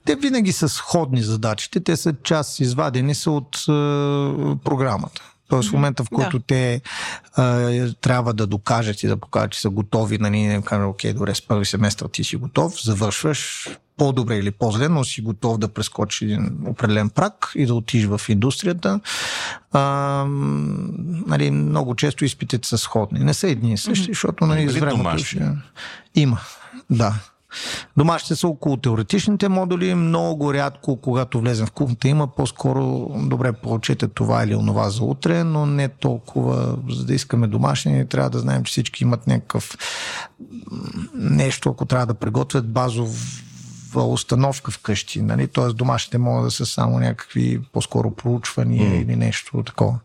Те 0.06 0.16
винаги 0.16 0.52
са 0.52 0.70
сходни 0.70 1.22
задачите, 1.22 1.80
те 1.80 1.98
са 1.98 2.16
част, 2.24 2.60
извадени 2.60 3.16
са 3.16 3.32
от 3.32 3.56
е, 3.56 3.64
програмата. 4.64 5.22
Тоест 5.48 5.70
в 5.70 5.74
момента, 5.74 6.04
в 6.04 6.10
който 6.10 6.40
да. 6.40 6.46
те 6.46 6.82
а, 7.36 7.94
трябва 8.02 8.34
да 8.34 8.48
докажат 8.48 9.04
и 9.04 9.08
да 9.08 9.18
покажат, 9.18 9.52
че 9.52 9.62
са 9.62 9.70
готови, 9.70 10.18
нали, 10.18 10.40
не 10.40 10.62
кажа, 10.62 10.86
окей, 10.86 11.14
добре, 11.14 11.36
с 11.36 11.48
първи 11.48 11.66
семестър 11.66 12.08
ти 12.08 12.24
си 12.24 12.36
готов, 12.36 12.84
завършваш 12.84 13.70
по-добре 13.98 14.38
или 14.38 14.52
по-зле, 14.52 14.90
но 14.90 15.04
си 15.04 15.22
готов 15.22 15.58
да 15.58 15.68
прескочиш 15.68 16.22
един 16.22 16.58
определен 16.68 17.10
прак 17.10 17.52
и 17.56 17.66
да 17.66 17.76
отиш 17.76 18.06
в 18.06 18.22
индустрията. 18.30 19.00
А, 19.72 19.82
нали, 21.28 21.52
много 21.52 21.96
често 21.96 22.26
изпитите 22.26 22.68
са 22.68 22.78
сходни. 22.78 23.20
Не 23.20 23.34
са 23.34 23.50
едни 23.50 23.74
и 23.74 23.78
същи, 23.78 24.12
защото 24.12 24.46
нали, 24.46 24.70
с 24.70 24.76
времето 24.76 25.18
ще... 25.18 25.50
Има, 26.16 26.40
да. 26.90 27.14
Домашните 27.98 28.36
са 28.36 28.48
около 28.48 28.78
теоретичните 28.78 29.50
модули, 29.50 29.96
много 29.96 30.54
рядко, 30.54 31.02
когато 31.02 31.40
влезем 31.40 31.66
в 31.66 31.72
кухнята, 31.72 32.08
има 32.08 32.28
по-скоро 32.28 33.12
добре 33.16 33.54
получете 33.54 34.08
това 34.08 34.44
или 34.44 34.56
онова 34.56 34.90
за 34.90 35.04
утре, 35.04 35.44
но 35.44 35.66
не 35.66 35.88
толкова, 35.88 36.78
за 36.90 37.06
да 37.06 37.14
искаме 37.14 37.48
домашни, 37.48 38.08
трябва 38.08 38.30
да 38.30 38.40
знаем, 38.40 38.64
че 38.64 38.72
всички 38.72 39.04
имат 39.04 39.28
някакъв 39.28 39.78
нещо, 41.14 41.70
ако 41.70 41.86
трябва 41.86 42.06
да 42.06 42.14
приготвят 42.14 42.70
базов 42.70 43.44
установка 43.96 44.72
вкъщи, 44.72 45.22
нали? 45.22 45.48
т.е. 45.48 45.74
домашните 45.74 46.18
могат 46.18 46.46
да 46.46 46.52
са 46.52 46.66
само 46.66 47.00
някакви 47.00 47.62
по-скоро 47.74 48.12
проучвания 48.12 48.92
mm. 48.92 49.02
или 49.02 49.16
нещо 49.16 49.64
такова. 49.64 50.00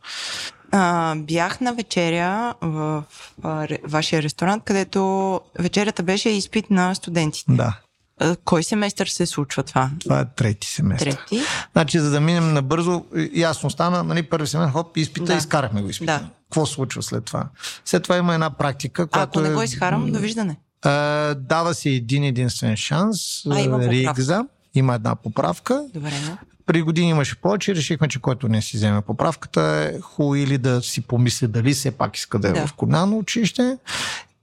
А, 0.74 1.14
бях 1.16 1.60
на 1.60 1.74
вечеря 1.74 2.54
в 2.60 3.04
а, 3.42 3.68
ре, 3.68 3.78
вашия 3.84 4.22
ресторант, 4.22 4.62
където 4.64 5.40
вечерята 5.58 6.02
беше 6.02 6.28
изпит 6.30 6.70
на 6.70 6.94
студентите. 6.94 7.52
Да. 7.52 7.78
А, 8.20 8.36
Кой 8.44 8.62
семестър 8.64 9.06
се 9.06 9.26
случва 9.26 9.62
това? 9.62 9.90
Това 10.00 10.20
е 10.20 10.24
трети 10.36 10.68
семестър. 10.68 11.12
Трети? 11.12 11.40
Значи, 11.72 11.98
за 11.98 12.10
да 12.10 12.20
минем 12.20 12.52
набързо, 12.52 13.04
ясно 13.34 13.70
стана, 13.70 14.02
нали, 14.02 14.22
първи 14.22 14.46
семестър, 14.46 14.72
хоп, 14.72 14.96
изпита, 14.96 15.26
Да. 15.26 15.34
изкарахме 15.34 15.82
го 15.82 15.88
изпита. 15.88 16.12
Да. 16.18 16.28
Какво 16.44 16.66
случва 16.66 17.02
след 17.02 17.24
това? 17.24 17.48
След 17.84 18.02
това 18.02 18.16
има 18.16 18.34
една 18.34 18.50
практика, 18.50 19.06
която 19.06 19.38
ако 19.38 19.40
не 19.40 19.48
е, 19.48 19.54
го 19.54 19.62
изхарам, 19.62 20.12
довиждане. 20.12 20.56
а, 20.82 20.90
дава 21.34 21.74
се 21.74 21.90
един 21.90 22.24
единствен 22.24 22.76
шанс. 22.76 23.18
А, 23.50 23.60
има 23.60 23.76
а, 23.76 23.88
поправка. 23.90 24.46
Има 24.74 24.94
една 24.94 25.14
поправка. 25.14 25.84
Добре, 25.94 26.10
да. 26.10 26.38
Преди 26.66 26.82
години 26.82 27.10
имаше 27.10 27.40
повече, 27.40 27.74
решихме, 27.74 28.08
че 28.08 28.20
който 28.20 28.48
не 28.48 28.62
си 28.62 28.76
вземе 28.76 29.00
поправката 29.00 29.62
е 29.62 30.00
хубаво 30.00 30.34
или 30.34 30.58
да 30.58 30.82
си 30.82 31.00
помисли 31.00 31.46
дали 31.48 31.72
все 31.74 31.90
пак 31.90 32.16
иска 32.16 32.38
да 32.38 32.48
е 32.48 32.52
Да. 32.52 32.66
в 32.66 32.72
колониално 32.72 33.18
училище, 33.18 33.78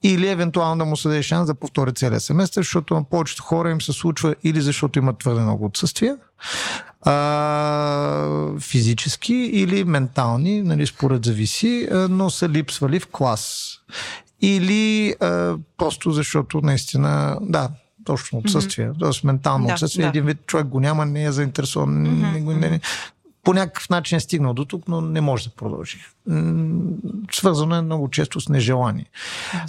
или 0.04 0.28
евентуално 0.28 0.78
да 0.78 0.86
му 0.86 0.98
се 0.98 1.08
даде 1.08 1.24
шанс 1.24 1.48
да 1.48 1.54
повтори 1.56 1.94
целия 1.94 2.20
семестър, 2.20 2.62
защото 2.62 2.94
на 2.94 3.04
повечето 3.04 3.44
хора 3.44 3.72
им 3.72 3.82
се 3.82 3.94
случва 3.94 4.36
или 4.44 4.62
защото 4.62 5.00
имат 5.00 5.18
твърде 5.18 5.42
много 5.42 5.66
отсъствия, 5.66 6.18
а, 7.02 8.60
физически 8.60 9.34
или 9.34 9.84
ментални, 9.84 10.62
нали, 10.62 10.88
според 10.88 11.26
зависи, 11.26 11.88
но 11.92 12.30
са 12.30 12.50
липсвали 12.50 13.00
в 13.00 13.08
клас. 13.08 13.72
Или 14.42 15.16
а, 15.20 15.56
просто 15.78 16.12
защото 16.12 16.62
наистина, 16.62 17.38
да, 17.42 17.70
точно 18.10 18.40
отсъствие, 18.40 18.90
mm-hmm. 18.90 19.22
т.е. 19.22 19.28
ментално 19.28 19.68
Да, 19.68 19.74
отсъствие. 19.74 20.04
да. 20.04 20.10
Един 20.10 20.26
вид 20.26 20.38
човек 20.46 20.66
го 20.66 20.80
няма, 20.80 21.06
не 21.06 21.24
е 21.24 21.32
заинтересован, 21.32 21.90
mm-hmm. 21.90 22.34
не, 22.34 22.42
го- 22.42 22.54
не, 22.54 22.80
по 23.44 23.54
някакъв 23.54 23.90
начин 23.90 24.18
е 24.18 24.20
стигнал 24.20 24.54
до 24.54 24.66
тук, 24.66 24.88
но 24.88 25.02
не 25.02 25.22
може 25.22 25.44
да 25.44 25.56
продължи. 25.56 25.98
Свързано 27.32 27.76
е 27.76 27.82
много 27.82 28.10
често 28.10 28.42
с 28.42 28.50
нежелание. 28.50 29.06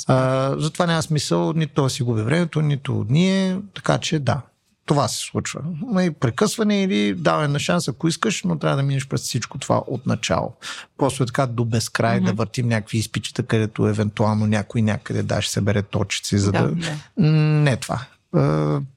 А, 0.07 0.55
затова 0.59 0.87
няма 0.87 1.03
смисъл 1.03 1.53
нито 1.53 1.83
да 1.83 1.91
си 1.91 2.03
губи 2.03 2.23
времето, 2.23 2.61
нито 2.61 3.07
ние, 3.09 3.59
така 3.75 3.99
че 3.99 4.19
да. 4.19 4.41
Това 4.87 5.09
се 5.09 5.19
случва. 5.19 5.61
Нали, 5.87 6.11
Прекъсване 6.11 6.83
или 6.83 7.15
даване 7.15 7.49
на 7.49 7.59
шанс, 7.59 7.89
ако 7.89 8.09
искаш, 8.09 8.43
но 8.45 8.59
трябва 8.59 8.77
да 8.77 8.83
минеш 8.83 9.09
през 9.09 9.21
всичко 9.21 9.59
това 9.59 9.83
от 9.87 10.07
начало. 10.07 10.53
Просто 10.99 11.23
е 11.23 11.27
така 11.27 11.47
до 11.47 11.65
безкрай 11.65 12.21
mm-hmm. 12.21 12.25
да 12.25 12.33
въртим 12.33 12.69
някакви 12.69 12.99
изпичета, 12.99 13.43
където 13.43 13.89
евентуално 13.89 14.47
някой 14.47 14.83
някъде 14.83 15.23
да 15.23 15.43
ще 15.43 15.53
събере 15.53 15.83
точици, 15.83 16.39
за 16.39 16.53
Да, 16.53 16.69
да... 16.69 16.97
Не 17.27 17.77
това. 17.77 18.01
Е, 18.37 18.41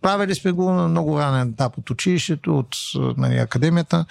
Правили 0.01 0.35
сме 0.35 0.51
го 0.51 0.71
на 0.71 0.87
много 0.87 1.19
ранен 1.19 1.49
етап 1.49 1.77
от 1.77 1.89
училището, 1.89 2.59
от 2.59 2.75
е, 2.95 2.99
нали, 3.21 3.37
академията. 3.37 4.05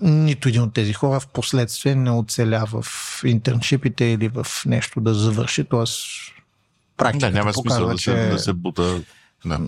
Нито 0.00 0.48
един 0.48 0.62
от 0.62 0.74
тези 0.74 0.92
хора 0.92 1.20
в 1.20 1.26
последствие 1.26 1.94
не 1.94 2.10
оцеля 2.10 2.64
в 2.66 2.84
интерншипите 3.24 4.04
или 4.04 4.28
в 4.28 4.46
нещо 4.66 5.00
да 5.00 5.14
завърши. 5.14 5.64
Тоест, 5.64 6.00
Да, 6.36 6.96
практиката 6.96 7.32
няма 7.32 7.52
смисъл 7.52 7.62
показва, 7.62 7.92
да 7.92 7.98
се, 7.98 8.28
да 8.28 8.38
се 8.38 8.52
бута. 8.52 9.00
Да. 9.44 9.60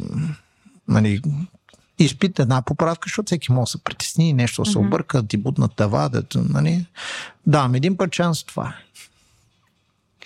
нали, 0.89 1.21
изпит 1.99 2.39
една 2.39 2.63
поправка, 2.63 3.09
защото 3.09 3.27
всеки 3.27 3.53
може 3.53 3.69
да 3.69 3.71
се 3.71 3.85
притесни, 3.85 4.33
нещо 4.33 4.63
да 4.63 4.71
се 4.71 4.79
обърка, 4.79 5.23
да 5.23 5.29
ти 5.29 5.37
бутна 5.37 5.69
тава, 5.69 6.09
да, 6.09 6.23
нали. 6.35 6.87
Давам 7.47 7.75
един 7.75 7.97
път 7.97 8.15
шанс, 8.15 8.45
това 8.45 8.69
е. 8.69 8.87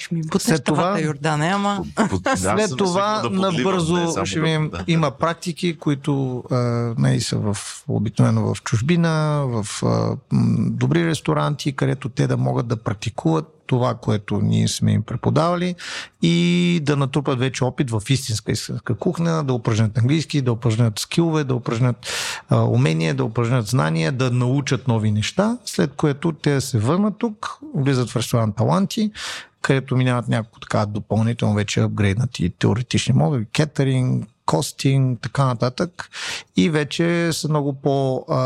Ще 0.01 0.15
ми 0.15 0.23
бутнеш 0.23 0.43
След 0.43 0.65
това-. 0.65 1.01
Йордане, 1.01 1.47
ама... 1.47 1.85
Под- 1.95 2.23
да, 2.23 2.37
След 2.37 2.77
това 2.79 3.21
да 3.23 3.31
набързо 3.31 3.97
не 3.97 4.13
само 4.13 4.27
ще 4.27 4.41
видим, 4.41 4.71
да. 4.71 4.85
има 4.87 5.11
практики, 5.11 5.77
които 5.79 6.45
а, 6.51 6.57
не 6.99 7.21
са 7.21 7.37
в, 7.37 7.57
обикновено 7.89 8.55
в 8.55 8.63
чужбина, 8.63 9.45
в 9.47 9.67
а, 9.83 9.87
м, 9.87 10.17
добри 10.71 11.07
ресторанти, 11.07 11.77
където 11.77 12.09
те 12.09 12.27
да 12.27 12.37
могат 12.37 12.67
да 12.69 12.77
практикуват 12.77 13.61
това, 13.67 13.95
което 13.95 14.41
ние 14.43 14.69
сме 14.69 14.93
им 14.93 15.03
преподавали 15.03 15.75
и 16.23 16.81
да 16.83 16.97
натрупат 16.97 17.39
вече 17.39 17.65
опит 17.65 17.91
в 17.91 18.03
истинска 18.09 18.53
истинска 18.53 18.95
кухня, 18.95 19.45
да 19.45 19.53
упражнят 19.53 19.99
английски, 19.99 20.41
да 20.41 20.53
упражнят 20.53 20.99
скилове, 20.99 21.45
да 21.45 21.55
упражнят 21.55 21.97
а, 22.49 22.63
умения, 22.65 23.15
да 23.15 23.25
упражнят 23.25 23.67
знания, 23.67 24.13
да 24.13 24.31
научат 24.31 24.89
нови 24.89 25.11
неща, 25.11 25.59
след 25.65 25.93
което 25.95 26.33
те 26.33 26.61
се 26.61 26.79
върнат 26.79 27.15
тук, 27.19 27.59
влизат 27.75 28.11
в 28.11 28.17
ресторант 28.17 28.57
Таланти, 28.57 29.11
където 29.63 29.97
минават 29.97 30.29
няколко 30.29 30.61
така 30.61 30.87
допълнително 30.87 31.55
вече 31.55 31.81
апгрейднати 31.81 32.51
теоретични 32.59 33.15
модули, 33.15 33.47
кетеринг, 33.53 34.29
костинг, 34.51 35.21
така 35.23 35.45
нататък. 35.45 36.11
И 36.57 36.71
вече 36.71 37.33
са 37.33 37.49
много 37.49 37.73
по 37.73 38.25
а, 38.29 38.39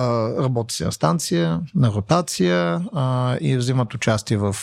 работи 0.43 0.75
се 0.75 0.85
на 0.85 0.93
станция, 0.93 1.61
на 1.75 1.93
ротация 1.93 2.85
а, 2.93 3.37
и 3.41 3.57
взимат 3.57 3.95
участие 3.95 4.37
в 4.37 4.57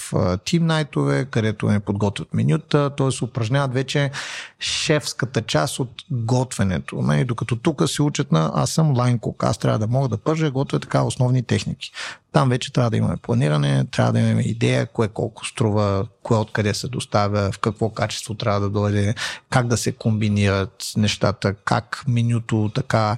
тим 0.45 0.65
найтове, 0.65 1.25
където 1.25 1.65
не 1.65 1.79
подготвят 1.79 2.33
менюта, 2.33 2.89
т.е. 2.97 3.23
упражняват 3.23 3.73
вече 3.73 4.11
шефската 4.59 5.41
част 5.41 5.79
от 5.79 5.89
готвенето. 6.11 7.01
Нали, 7.01 7.25
докато 7.25 7.55
тук 7.55 7.89
се 7.89 8.01
учат 8.01 8.31
на 8.31 8.51
аз 8.55 8.69
съм 8.69 8.97
лайн 8.97 9.19
кук, 9.19 9.43
аз 9.43 9.57
трябва 9.57 9.79
да 9.79 9.87
мога 9.87 10.07
да 10.07 10.17
пържа 10.17 10.47
и 10.47 10.51
готвя 10.51 10.79
така 10.79 11.03
основни 11.03 11.43
техники. 11.43 11.91
Там 12.33 12.49
вече 12.49 12.73
трябва 12.73 12.89
да 12.89 12.97
имаме 12.97 13.17
планиране, 13.17 13.85
трябва 13.91 14.13
да 14.13 14.19
имаме 14.19 14.41
идея, 14.41 14.85
кое 14.85 15.07
колко 15.07 15.45
струва, 15.45 16.07
кое 16.23 16.37
откъде 16.37 16.73
се 16.73 16.87
доставя, 16.87 17.51
в 17.51 17.59
какво 17.59 17.89
качество 17.89 18.33
трябва 18.33 18.59
да 18.59 18.69
дойде, 18.69 19.15
как 19.49 19.67
да 19.67 19.77
се 19.77 19.91
комбинират 19.91 20.93
нещата, 20.97 21.53
как 21.53 22.03
менюто 22.07 22.71
така 22.75 23.17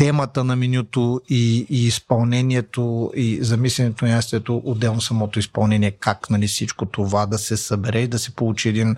темата 0.00 0.44
на 0.44 0.56
менюто 0.56 1.20
и, 1.28 1.66
и 1.70 1.86
изпълнението 1.86 3.12
и 3.16 3.38
замисленето 3.40 4.04
на 4.04 4.10
ястието, 4.10 4.62
отделно 4.64 5.00
самото 5.00 5.38
изпълнение, 5.38 5.90
как 5.90 6.30
нали, 6.30 6.46
всичко 6.46 6.86
това 6.86 7.26
да 7.26 7.38
се 7.38 7.56
събере 7.56 8.00
и 8.00 8.08
да 8.08 8.18
се 8.18 8.30
получи 8.30 8.68
един 8.68 8.96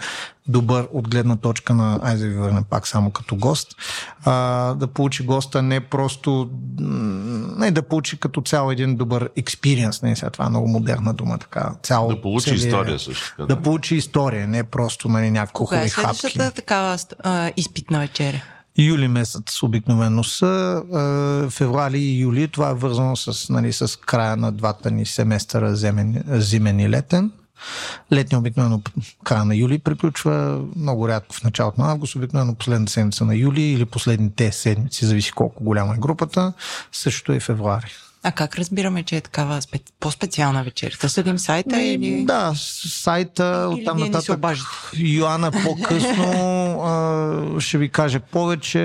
добър 0.48 0.88
от 0.92 1.08
гледна 1.08 1.36
точка 1.36 1.74
на, 1.74 2.00
айде 2.02 2.20
да 2.20 2.28
ви 2.28 2.34
върнем 2.34 2.64
пак 2.64 2.88
само 2.88 3.10
като 3.10 3.36
гост, 3.36 3.68
а, 4.24 4.32
да 4.74 4.86
получи 4.86 5.22
госта 5.22 5.62
не 5.62 5.80
просто, 5.80 6.50
не 7.56 7.70
да 7.70 7.82
получи 7.82 8.16
като 8.16 8.40
цяло 8.40 8.70
един 8.70 8.96
добър 8.96 9.30
експириенс, 9.36 10.02
не 10.02 10.16
сега 10.16 10.30
това 10.30 10.46
е 10.46 10.50
много 10.50 10.68
модерна 10.68 11.14
дума, 11.14 11.38
така, 11.38 11.72
цяло, 11.82 12.08
Да 12.08 12.20
получи 12.22 12.44
целият- 12.44 12.64
история 12.64 12.98
също. 12.98 13.30
така, 13.30 13.46
Да 13.46 13.62
получи 13.62 13.96
история, 13.96 14.48
не 14.48 14.64
просто 14.64 15.08
нали, 15.08 15.30
някакво 15.30 15.64
Кога 15.64 15.76
е 15.76 15.78
хубави 15.80 15.90
хапки. 15.90 16.18
следващата 16.20 16.50
такава 16.52 16.98
а, 17.20 17.52
изпитна 17.56 17.98
вечеря? 17.98 18.42
Юли 18.78 19.08
месец 19.08 19.62
обикновено 19.62 20.24
са. 20.24 20.82
Февруали 21.50 21.98
и 21.98 22.20
юли 22.20 22.48
това 22.48 22.70
е 22.70 22.74
вързано 22.74 23.16
с, 23.16 23.48
нали, 23.48 23.72
с 23.72 24.00
края 24.00 24.36
на 24.36 24.52
двата 24.52 24.90
ни 24.90 25.06
семестъра 25.06 25.76
зимен, 25.76 26.24
зимен 26.28 26.80
и 26.80 26.90
летен. 26.90 27.32
Летния 28.12 28.38
обикновено 28.38 28.82
края 29.24 29.44
на 29.44 29.56
юли 29.56 29.78
приключва, 29.78 30.64
много 30.76 31.08
рядко 31.08 31.34
в 31.34 31.44
началото 31.44 31.80
на 31.80 31.90
август, 31.90 32.16
обикновено 32.16 32.54
последната 32.54 32.92
седмица 32.92 33.24
на 33.24 33.34
юли 33.34 33.62
или 33.62 33.84
последните 33.84 34.52
седмици, 34.52 35.06
зависи 35.06 35.32
колко 35.32 35.64
голяма 35.64 35.94
е 35.94 35.98
групата, 35.98 36.52
също 36.92 37.32
е 37.32 37.40
февруари. 37.40 37.92
А 38.24 38.32
как 38.32 38.58
разбираме, 38.58 39.02
че 39.02 39.16
е 39.16 39.20
такава 39.20 39.62
спе... 39.62 39.78
по-специална 40.00 40.64
вечеря? 40.64 40.96
Да 41.00 41.08
следим 41.08 41.38
сайта 41.38 41.82
или... 41.82 42.24
Да, 42.24 42.52
сайта, 42.56 43.68
Или 43.72 43.80
оттам 43.80 43.98
нататък. 43.98 44.40
Йоанна 44.96 45.50
по-късно 45.50 46.24
а, 46.84 47.60
ще 47.60 47.78
ви 47.78 47.88
каже 47.88 48.18
повече. 48.18 48.78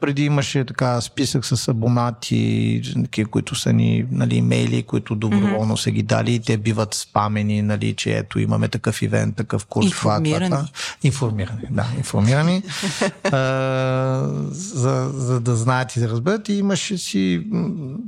Преди 0.00 0.24
имаше 0.24 0.64
така 0.64 1.00
списък 1.00 1.44
с 1.44 1.68
абонати, 1.68 2.82
които 3.30 3.54
са 3.54 3.72
ни 3.72 4.04
нали, 4.10 4.36
имейли, 4.36 4.82
които 4.82 5.14
доброволно 5.14 5.76
са 5.76 5.90
ги 5.90 6.02
дали. 6.02 6.34
и 6.34 6.40
Те 6.40 6.56
биват 6.56 6.94
спамени, 6.94 7.62
нали, 7.62 7.94
че 7.94 8.18
ето 8.18 8.38
имаме 8.38 8.68
такъв 8.68 9.02
ивент, 9.02 9.36
такъв 9.36 9.66
курс. 9.66 9.90
това, 9.90 10.00
това, 10.00 10.16
Информирани. 10.16 10.50
това. 10.50 10.68
Информирани, 11.02 11.62
да, 11.70 11.86
информирани. 11.96 12.62
а, 13.32 13.38
за, 14.50 15.10
за 15.14 15.40
да 15.40 15.56
знаят 15.56 15.96
и 15.96 16.00
да 16.00 16.08
разберат. 16.08 16.48
И 16.48 16.52
имаше 16.52 16.98
си 16.98 17.46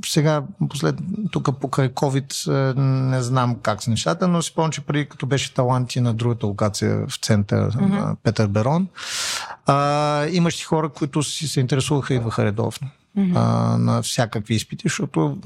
сега, 0.05 0.43
послед, 0.69 0.95
тук 1.31 1.59
покрай 1.59 1.89
COVID, 1.89 2.51
е, 2.71 2.79
не 2.81 3.21
знам 3.21 3.55
как 3.55 3.83
са 3.83 3.89
нещата, 3.89 4.27
но 4.27 4.41
си 4.41 4.49
спомням, 4.49 4.71
че 4.71 4.81
преди 4.81 5.09
като 5.09 5.25
беше 5.25 5.53
таланти 5.53 6.01
на 6.01 6.13
другата 6.13 6.47
локация 6.47 7.05
в 7.07 7.19
център 7.21 7.73
на 7.73 8.15
Петър 8.23 8.47
Берон, 8.47 8.87
а, 9.65 10.27
имаше 10.27 10.65
хора, 10.65 10.89
които 10.89 11.23
си 11.23 11.47
се 11.47 11.59
интересуваха 11.59 12.13
и 12.13 12.17
идваха 12.17 12.45
редовно. 12.45 12.89
А, 13.17 13.77
на 13.77 14.01
всякакви 14.01 14.55
изпити, 14.55 14.83
защото 14.85 15.37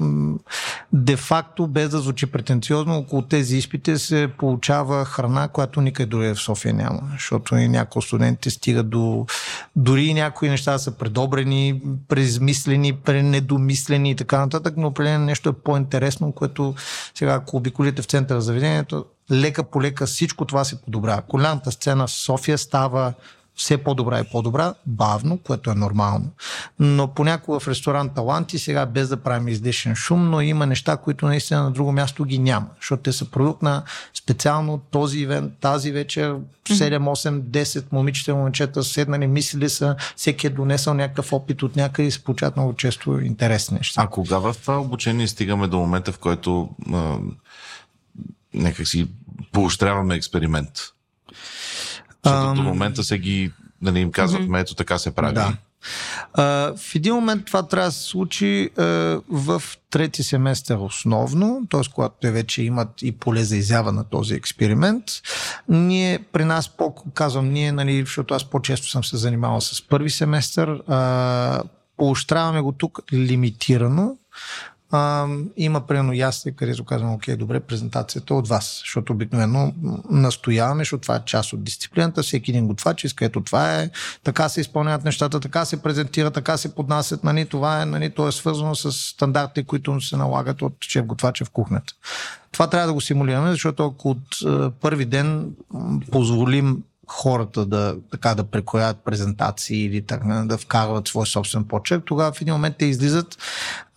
де-факто, 0.92 1.66
без 1.66 1.88
да 1.88 1.98
звучи 1.98 2.26
претенциозно, 2.26 2.96
около 2.98 3.22
тези 3.22 3.56
изпити 3.56 3.98
се 3.98 4.28
получава 4.38 5.04
храна, 5.04 5.48
която 5.48 5.80
никъде 5.80 6.06
другаде 6.06 6.34
в 6.34 6.40
София 6.40 6.74
няма. 6.74 7.00
Защото 7.12 7.56
и 7.56 7.68
някои 7.68 8.00
от 8.00 8.04
студентите 8.04 8.50
стигат 8.50 8.90
до... 8.90 9.26
Дори 9.76 10.14
някои 10.14 10.48
неща 10.48 10.78
са 10.78 10.90
предобрени, 10.90 11.82
презмислени, 12.08 12.92
пренедомислени 12.92 14.10
и 14.10 14.16
така 14.16 14.38
нататък, 14.38 14.74
но 14.76 14.86
определено 14.86 15.24
нещо 15.24 15.48
е 15.48 15.52
по-интересно, 15.52 16.32
което 16.32 16.74
сега, 17.14 17.34
ако 17.34 17.56
обиколите 17.56 18.02
в 18.02 18.06
центъра 18.06 18.40
заведението, 18.40 19.04
лека 19.30 19.64
по 19.64 19.82
лека 19.82 20.06
всичко 20.06 20.44
това 20.44 20.64
се 20.64 20.82
подобрява. 20.82 21.22
Колянната 21.22 21.72
сцена 21.72 22.06
в 22.06 22.10
София 22.10 22.58
става 22.58 23.12
все 23.60 23.78
по-добра 23.78 24.20
и 24.20 24.24
по-добра, 24.24 24.74
бавно, 24.86 25.38
което 25.38 25.70
е 25.70 25.74
нормално. 25.74 26.30
Но 26.78 27.08
понякога 27.08 27.60
в 27.60 27.68
ресторант 27.68 28.14
Таланти, 28.14 28.58
сега 28.58 28.86
без 28.86 29.08
да 29.08 29.16
правим 29.16 29.48
излишен 29.48 29.94
шум, 29.94 30.30
но 30.30 30.40
има 30.40 30.66
неща, 30.66 30.96
които 30.96 31.26
наистина 31.26 31.62
на 31.62 31.70
друго 31.70 31.92
място 31.92 32.24
ги 32.24 32.38
няма, 32.38 32.66
защото 32.80 33.02
те 33.02 33.12
са 33.12 33.30
продукт 33.30 33.62
на 33.62 33.82
специално 34.14 34.78
този 34.90 35.18
ивент, 35.18 35.52
тази 35.60 35.92
вечер 35.92 36.36
7, 36.68 36.98
8, 36.98 37.40
10 37.40 37.84
момичета 37.92 38.30
и 38.30 38.34
момичета 38.34 38.82
седнали, 38.82 39.26
мислили 39.26 39.68
са, 39.68 39.96
всеки 40.16 40.46
е 40.46 40.50
донесъл 40.50 40.94
някакъв 40.94 41.32
опит 41.32 41.62
от 41.62 41.76
някъде 41.76 42.08
и 42.08 42.10
се 42.10 42.24
получават 42.24 42.56
много 42.56 42.74
често 42.74 43.20
интересни 43.20 43.76
неща. 43.76 44.02
А 44.02 44.06
кога 44.06 44.38
в 44.38 44.56
това 44.62 44.80
обучение 44.80 45.28
стигаме 45.28 45.66
до 45.66 45.78
момента, 45.78 46.12
в 46.12 46.18
който 46.18 46.68
а, 46.92 47.18
някак 48.54 48.88
си 48.88 49.08
поощряваме 49.52 50.14
експеримент? 50.14 50.70
Защото 52.24 52.54
до 52.54 52.62
момента 52.62 53.04
се 53.04 53.18
ги, 53.18 53.52
да 53.82 53.92
не 53.92 54.00
им 54.00 54.12
казват, 54.12 54.42
ето 54.54 54.74
така 54.74 54.98
се 54.98 55.14
прави. 55.14 55.34
Да. 55.34 55.56
А, 56.34 56.42
в 56.76 56.94
един 56.94 57.14
момент 57.14 57.44
това 57.44 57.62
трябва 57.62 57.88
да 57.88 57.92
се 57.92 58.02
случи 58.02 58.70
а, 58.76 58.82
в 59.28 59.62
трети 59.90 60.22
семестър 60.22 60.76
основно, 60.76 61.66
т.е. 61.70 61.80
когато 61.94 62.14
те 62.20 62.30
вече 62.30 62.62
имат 62.62 63.02
и 63.02 63.12
поле 63.12 63.44
за 63.44 63.56
изява 63.56 63.92
на 63.92 64.04
този 64.04 64.34
експеримент. 64.34 65.04
Ние 65.68 66.18
при 66.32 66.44
нас, 66.44 66.68
по, 66.68 66.94
казвам 67.14 67.50
ние, 67.50 67.72
нали, 67.72 68.00
защото 68.00 68.34
аз 68.34 68.44
по-често 68.44 68.88
съм 68.88 69.04
се 69.04 69.16
занимавал 69.16 69.60
с 69.60 69.88
първи 69.88 70.10
семестър, 70.10 70.82
а, 70.88 71.62
поощряваме 71.96 72.60
го 72.60 72.72
тук 72.72 73.00
лимитирано, 73.12 74.16
а, 74.90 75.26
има 75.56 75.86
примерно 75.86 76.12
ясте, 76.12 76.52
където 76.52 76.84
казвам, 76.84 77.14
окей, 77.14 77.36
добре, 77.36 77.60
презентацията 77.60 78.34
е 78.34 78.36
от 78.36 78.48
вас, 78.48 78.80
защото 78.84 79.12
обикновено 79.12 79.72
настояваме, 80.10 80.80
защото 80.80 81.00
това 81.00 81.16
е 81.16 81.24
част 81.24 81.52
от 81.52 81.64
дисциплината, 81.64 82.22
всеки 82.22 82.50
един 82.50 82.66
готвач 82.66 83.04
иска, 83.04 83.24
ето 83.24 83.40
това 83.40 83.80
е, 83.80 83.90
така 84.24 84.48
се 84.48 84.60
изпълняват 84.60 85.04
нещата, 85.04 85.40
така 85.40 85.64
се 85.64 85.82
презентира, 85.82 86.30
така 86.30 86.56
се 86.56 86.74
поднасят, 86.74 87.24
нали, 87.24 87.46
това 87.46 87.82
е, 87.82 87.86
нали, 87.86 88.10
то 88.10 88.28
е 88.28 88.32
свързано 88.32 88.74
с 88.74 88.92
стандарти, 88.92 89.64
които 89.64 90.00
се 90.00 90.16
налагат 90.16 90.62
от 90.62 90.74
шеф 90.80 91.06
готвача 91.06 91.44
в 91.44 91.50
кухнята. 91.50 91.94
Това 92.52 92.66
трябва 92.66 92.86
да 92.86 92.92
го 92.92 93.00
симулираме, 93.00 93.50
защото 93.50 93.86
ако 93.86 94.10
от 94.10 94.18
е, 94.46 94.70
първи 94.80 95.04
ден 95.04 95.50
позволим 96.10 96.82
хората 97.12 97.66
да, 97.66 97.96
така, 98.10 98.34
да 98.34 98.44
прекроят 98.44 99.04
презентации 99.04 99.84
или 99.84 100.02
така, 100.02 100.44
да 100.46 100.58
вкарват 100.58 101.08
свой 101.08 101.26
собствен 101.26 101.64
почерк, 101.64 102.02
тогава 102.06 102.32
в 102.32 102.40
един 102.40 102.54
момент 102.54 102.76
те 102.78 102.84
излизат 102.84 103.38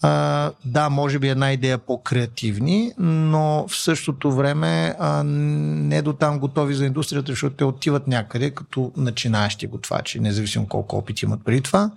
а, 0.01 0.51
да, 0.66 0.89
може 0.89 1.20
би 1.20 1.30
една 1.30 1.51
идея 1.51 1.78
по-креативни, 1.78 2.91
но 2.97 3.66
в 3.68 3.76
същото 3.76 4.32
време 4.32 4.95
а, 4.99 5.24
не 5.24 6.01
до 6.01 6.14
там 6.14 6.39
готови 6.39 6.74
за 6.74 6.86
индустрията, 6.86 7.32
защото 7.32 7.55
те 7.55 7.64
отиват 7.64 8.07
някъде 8.07 8.51
като 8.51 8.91
начинаещи 8.97 9.68
готвачи, 9.68 10.20
независимо 10.20 10.68
колко 10.68 10.97
опит 10.97 11.22
имат 11.22 11.45
преди 11.45 11.61
това. 11.61 11.91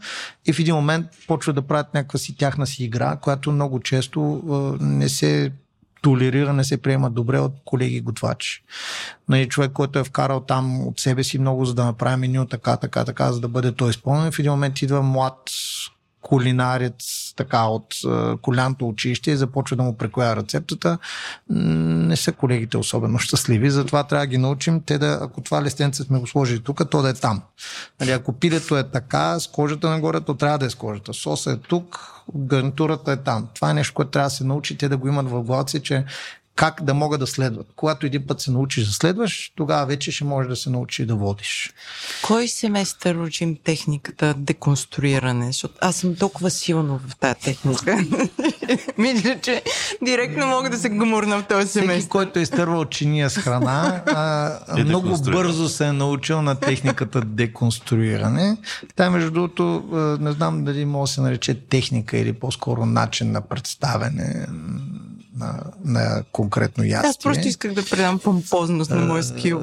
И 0.47 0.53
в 0.53 0.59
един 0.59 0.75
момент 0.75 1.07
почват 1.27 1.57
да 1.57 1.63
правят 1.63 1.95
някаква 1.95 2.19
си 2.19 2.37
тяхна 2.37 2.67
си 2.67 2.85
игра, 2.85 3.17
която 3.17 3.53
много 3.53 3.81
често 3.81 4.43
а, 4.51 4.85
не 4.85 5.09
се 5.09 5.53
толерира, 6.03 6.53
не 6.53 6.65
се 6.65 6.83
приема 6.83 7.11
добре 7.11 7.39
от 7.39 7.53
колеги 7.65 8.01
готвачи. 8.01 8.63
Нали, 9.29 9.49
човек, 9.49 9.73
който 9.73 9.99
е 9.99 10.05
вкарал 10.05 10.41
там 10.41 10.87
от 10.87 11.01
себе 11.01 11.25
си 11.25 11.39
много, 11.39 11.65
за 11.65 11.75
да 11.75 11.85
направи 11.85 12.17
меню 12.17 12.45
така, 12.45 12.77
така, 12.77 13.05
така, 13.05 13.33
за 13.33 13.41
да 13.41 13.49
бъде 13.49 13.73
той 13.73 13.91
изпълнен. 13.91 14.33
В 14.33 14.39
един 14.39 14.53
момент 14.53 14.83
идва 14.83 15.03
млад 15.03 15.39
кулинарец 16.27 17.33
така 17.37 17.65
от 17.65 17.95
е, 18.05 18.37
колянто 18.43 18.89
училище 18.89 19.31
и 19.31 19.37
започва 19.37 19.77
да 19.77 19.83
му 19.83 19.97
прекоя 19.97 20.37
рецептата, 20.37 20.99
не 21.51 22.17
са 22.17 22.33
колегите 22.33 22.77
особено 22.77 23.19
щастливи, 23.19 23.71
затова 23.71 24.05
трябва 24.05 24.27
да 24.27 24.31
ги 24.31 24.39
научим 24.39 24.83
те 24.87 24.99
да, 24.99 25.19
ако 25.23 25.41
това 25.41 25.63
листенце 25.63 26.03
сме 26.03 26.19
го 26.19 26.27
сложили 26.27 26.61
тук, 26.61 26.91
то 26.91 27.03
да 27.03 27.09
е 27.09 27.15
там. 27.15 27.43
Нали, 28.01 28.11
ако 28.11 28.33
пилето 28.33 28.77
е 28.77 28.91
така, 28.91 29.41
с 29.41 29.47
кожата 29.47 29.91
нагоре, 29.91 30.21
то 30.21 30.35
трябва 30.35 30.59
да 30.59 30.67
е 30.67 30.71
с 30.71 30.75
кожата. 30.75 31.15
Соса 31.15 31.53
е 31.53 31.57
тук, 31.57 32.13
гарнитурата 32.37 33.13
е 33.13 33.17
там. 33.17 33.49
Това 33.55 33.71
е 33.71 33.75
нещо, 33.75 33.95
което 33.95 34.11
трябва 34.11 34.27
да 34.27 34.35
се 34.35 34.45
научи 34.45 34.79
те 34.79 34.89
да 34.89 34.97
го 34.97 35.09
имат 35.09 35.31
в 35.31 35.43
главата 35.43 35.81
че 35.81 36.05
как 36.57 36.83
да 36.83 36.95
могат 36.95 37.21
да 37.21 37.27
следват. 37.27 37.67
Когато 37.77 38.07
един 38.07 38.27
път 38.27 38.41
се 38.41 38.51
научиш 38.51 38.87
да 38.87 38.93
следваш, 38.93 39.53
тогава 39.57 39.87
вече 39.87 40.13
ще 40.13 40.25
можеш 40.25 40.49
да 40.49 40.57
се 40.57 40.71
научи 40.71 41.07
да 41.07 41.15
водиш. 41.15 41.73
Кой 42.23 42.49
семестър 42.49 43.17
учим 43.17 43.57
техниката 43.65 44.35
деконструиране? 44.39 45.47
Защото 45.47 45.75
аз 45.81 45.97
съм 45.97 46.17
толкова 46.17 46.51
силно 46.51 47.01
в 47.09 47.17
тази 47.17 47.35
техника. 47.35 48.05
Мисля, 48.99 49.39
че 49.43 49.63
директно 50.03 50.47
мога 50.47 50.71
да 50.71 50.79
се 50.79 50.89
гумурна 50.89 51.39
в 51.39 51.47
този 51.47 51.69
семестър. 51.69 51.99
Всеки, 51.99 52.09
който 52.09 52.39
е 52.39 52.43
изтървал 52.43 52.85
чиния 52.85 53.31
с 53.31 53.37
храна, 53.37 54.03
а, 54.07 54.81
е 54.81 54.85
много 54.85 55.23
бързо 55.23 55.69
се 55.69 55.87
е 55.87 55.93
научил 55.93 56.43
на 56.43 56.55
техниката 56.55 57.21
деконструиране. 57.21 58.57
Та, 58.97 59.11
между 59.11 59.31
другото, 59.31 59.85
не 60.21 60.33
знам 60.33 60.65
дали 60.65 60.85
може 60.85 61.11
да 61.11 61.15
се 61.15 61.21
нарече 61.21 61.55
техника 61.55 62.19
или 62.19 62.33
по-скоро 62.33 62.87
начин 62.87 63.33
на 63.33 63.41
представяне 63.41 64.47
на, 65.39 65.63
на 65.85 66.23
конкретно 66.33 66.85
ястие. 66.85 67.11
Аз 67.11 67.19
просто 67.19 67.49
исках 67.49 67.73
да 67.75 67.85
предам 67.85 68.19
помпозност 68.19 68.91
на 68.91 69.05
моя 69.05 69.23
скил. 69.23 69.63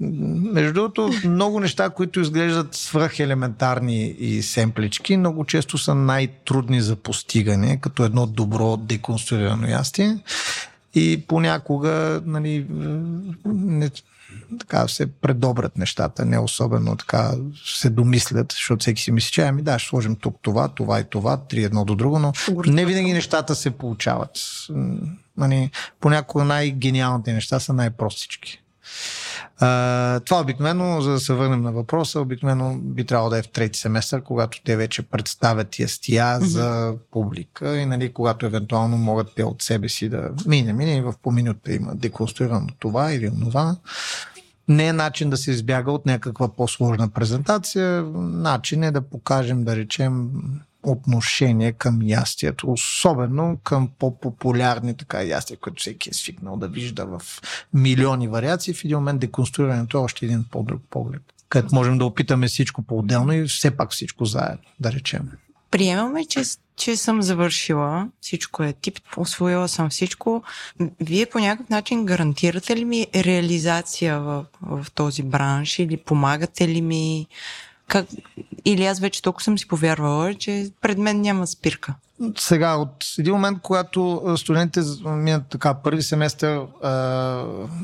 Между 0.00 0.72
другото, 0.72 1.10
много 1.24 1.60
неща, 1.60 1.90
които 1.90 2.20
изглеждат 2.20 2.74
свръхелементарни 2.74 4.06
и 4.06 4.42
семплички, 4.42 5.16
много 5.16 5.44
често 5.44 5.78
са 5.78 5.94
най-трудни 5.94 6.80
за 6.80 6.96
постигане, 6.96 7.80
като 7.80 8.04
едно 8.04 8.26
добро 8.26 8.76
деконструирано 8.76 9.68
ястие. 9.68 10.18
И 10.94 11.24
понякога 11.28 12.22
нали, 12.24 12.66
не, 13.44 13.90
така 14.60 14.88
се 14.88 15.06
предобрят 15.06 15.78
нещата, 15.78 16.24
не 16.24 16.38
особено 16.38 16.96
така 16.96 17.32
се 17.66 17.90
домислят, 17.90 18.52
защото 18.52 18.80
всеки 18.80 19.02
си 19.02 19.12
мисли, 19.12 19.32
че 19.32 19.42
ами 19.42 19.62
да, 19.62 19.78
ще 19.78 19.88
сложим 19.88 20.16
тук 20.16 20.36
това, 20.42 20.68
това 20.68 21.00
и 21.00 21.04
това, 21.04 21.36
три 21.36 21.64
едно 21.64 21.84
до 21.84 21.94
друго, 21.94 22.18
но 22.18 22.32
не 22.66 22.86
винаги 22.86 23.12
нещата 23.12 23.54
се 23.54 23.70
получават. 23.70 24.30
Нали, 25.36 25.70
понякога 26.00 26.44
най-гениалните 26.44 27.32
неща 27.32 27.60
са 27.60 27.72
най-простички. 27.72 28.60
Uh, 29.60 30.24
това 30.24 30.40
обикновено, 30.40 31.00
за 31.00 31.10
да 31.10 31.20
се 31.20 31.34
върнем 31.34 31.62
на 31.62 31.72
въпроса, 31.72 32.20
обикновено 32.20 32.78
би 32.78 33.06
трябвало 33.06 33.30
да 33.30 33.38
е 33.38 33.42
в 33.42 33.48
трети 33.48 33.78
семестър, 33.78 34.22
когато 34.22 34.62
те 34.64 34.76
вече 34.76 35.02
представят 35.02 35.78
ястия 35.78 36.24
mm-hmm. 36.24 36.44
за 36.44 36.94
публика 37.10 37.76
и 37.76 37.86
нали, 37.86 38.12
когато 38.12 38.46
евентуално 38.46 38.96
могат 38.96 39.34
те 39.36 39.44
от 39.44 39.62
себе 39.62 39.88
си 39.88 40.08
да 40.08 40.30
мине, 40.46 40.72
мине 40.72 41.02
в 41.02 41.14
по 41.22 41.30
минута 41.30 41.72
има 41.72 41.94
деконструирано 41.94 42.68
това 42.78 43.12
или 43.12 43.30
това. 43.40 43.76
Не 44.68 44.86
е 44.86 44.92
начин 44.92 45.30
да 45.30 45.36
се 45.36 45.50
избяга 45.50 45.92
от 45.92 46.06
някаква 46.06 46.56
по-сложна 46.56 47.08
презентация. 47.08 48.02
Начин 48.18 48.82
е 48.82 48.90
да 48.90 49.00
покажем, 49.00 49.64
да 49.64 49.76
речем, 49.76 50.30
отношение 50.82 51.72
към 51.72 52.02
ястието, 52.02 52.70
особено 52.70 53.58
към 53.64 53.90
по-популярни 53.98 54.96
така 54.96 55.22
ястия, 55.22 55.56
които 55.56 55.80
всеки 55.80 56.10
е 56.10 56.12
свикнал 56.12 56.56
да 56.56 56.68
вижда 56.68 57.06
в 57.06 57.22
милиони 57.74 58.28
вариации. 58.28 58.74
В 58.74 58.84
един 58.84 58.96
момент 58.96 59.20
деконструирането 59.20 59.98
е 59.98 60.00
още 60.00 60.26
един 60.26 60.44
по-друг 60.50 60.82
поглед, 60.90 61.22
където 61.48 61.74
можем 61.74 61.98
да 61.98 62.04
опитаме 62.04 62.48
всичко 62.48 62.82
по-отделно 62.82 63.32
и 63.32 63.48
все 63.48 63.70
пак 63.70 63.90
всичко 63.90 64.24
заедно, 64.24 64.64
да 64.80 64.92
речем. 64.92 65.30
Приемаме, 65.70 66.26
че, 66.26 66.42
че 66.76 66.96
съм 66.96 67.22
завършила, 67.22 68.08
всичко 68.20 68.62
е 68.62 68.72
тип, 68.72 68.98
освоила 69.16 69.68
съм 69.68 69.90
всичко. 69.90 70.42
Вие 71.00 71.26
по 71.26 71.38
някакъв 71.38 71.68
начин 71.68 72.06
гарантирате 72.06 72.76
ли 72.76 72.84
ми 72.84 73.06
реализация 73.14 74.20
в, 74.20 74.44
в 74.62 74.86
този 74.94 75.22
бранш 75.22 75.78
или 75.78 75.96
помагате 75.96 76.68
ли 76.68 76.82
ми 76.82 77.26
как... 77.88 78.06
Или 78.64 78.86
аз 78.86 79.00
вече 79.00 79.22
толкова 79.22 79.44
съм 79.44 79.58
си 79.58 79.68
повярвала, 79.68 80.34
че 80.34 80.70
пред 80.80 80.98
мен 80.98 81.20
няма 81.20 81.46
спирка. 81.46 81.94
Сега, 82.38 82.74
от 82.74 83.04
един 83.18 83.32
момент, 83.32 83.58
когато 83.62 84.34
студентите 84.36 84.80
минат 85.06 85.42
така 85.50 85.74
първи 85.74 86.02
семестър, 86.02 86.60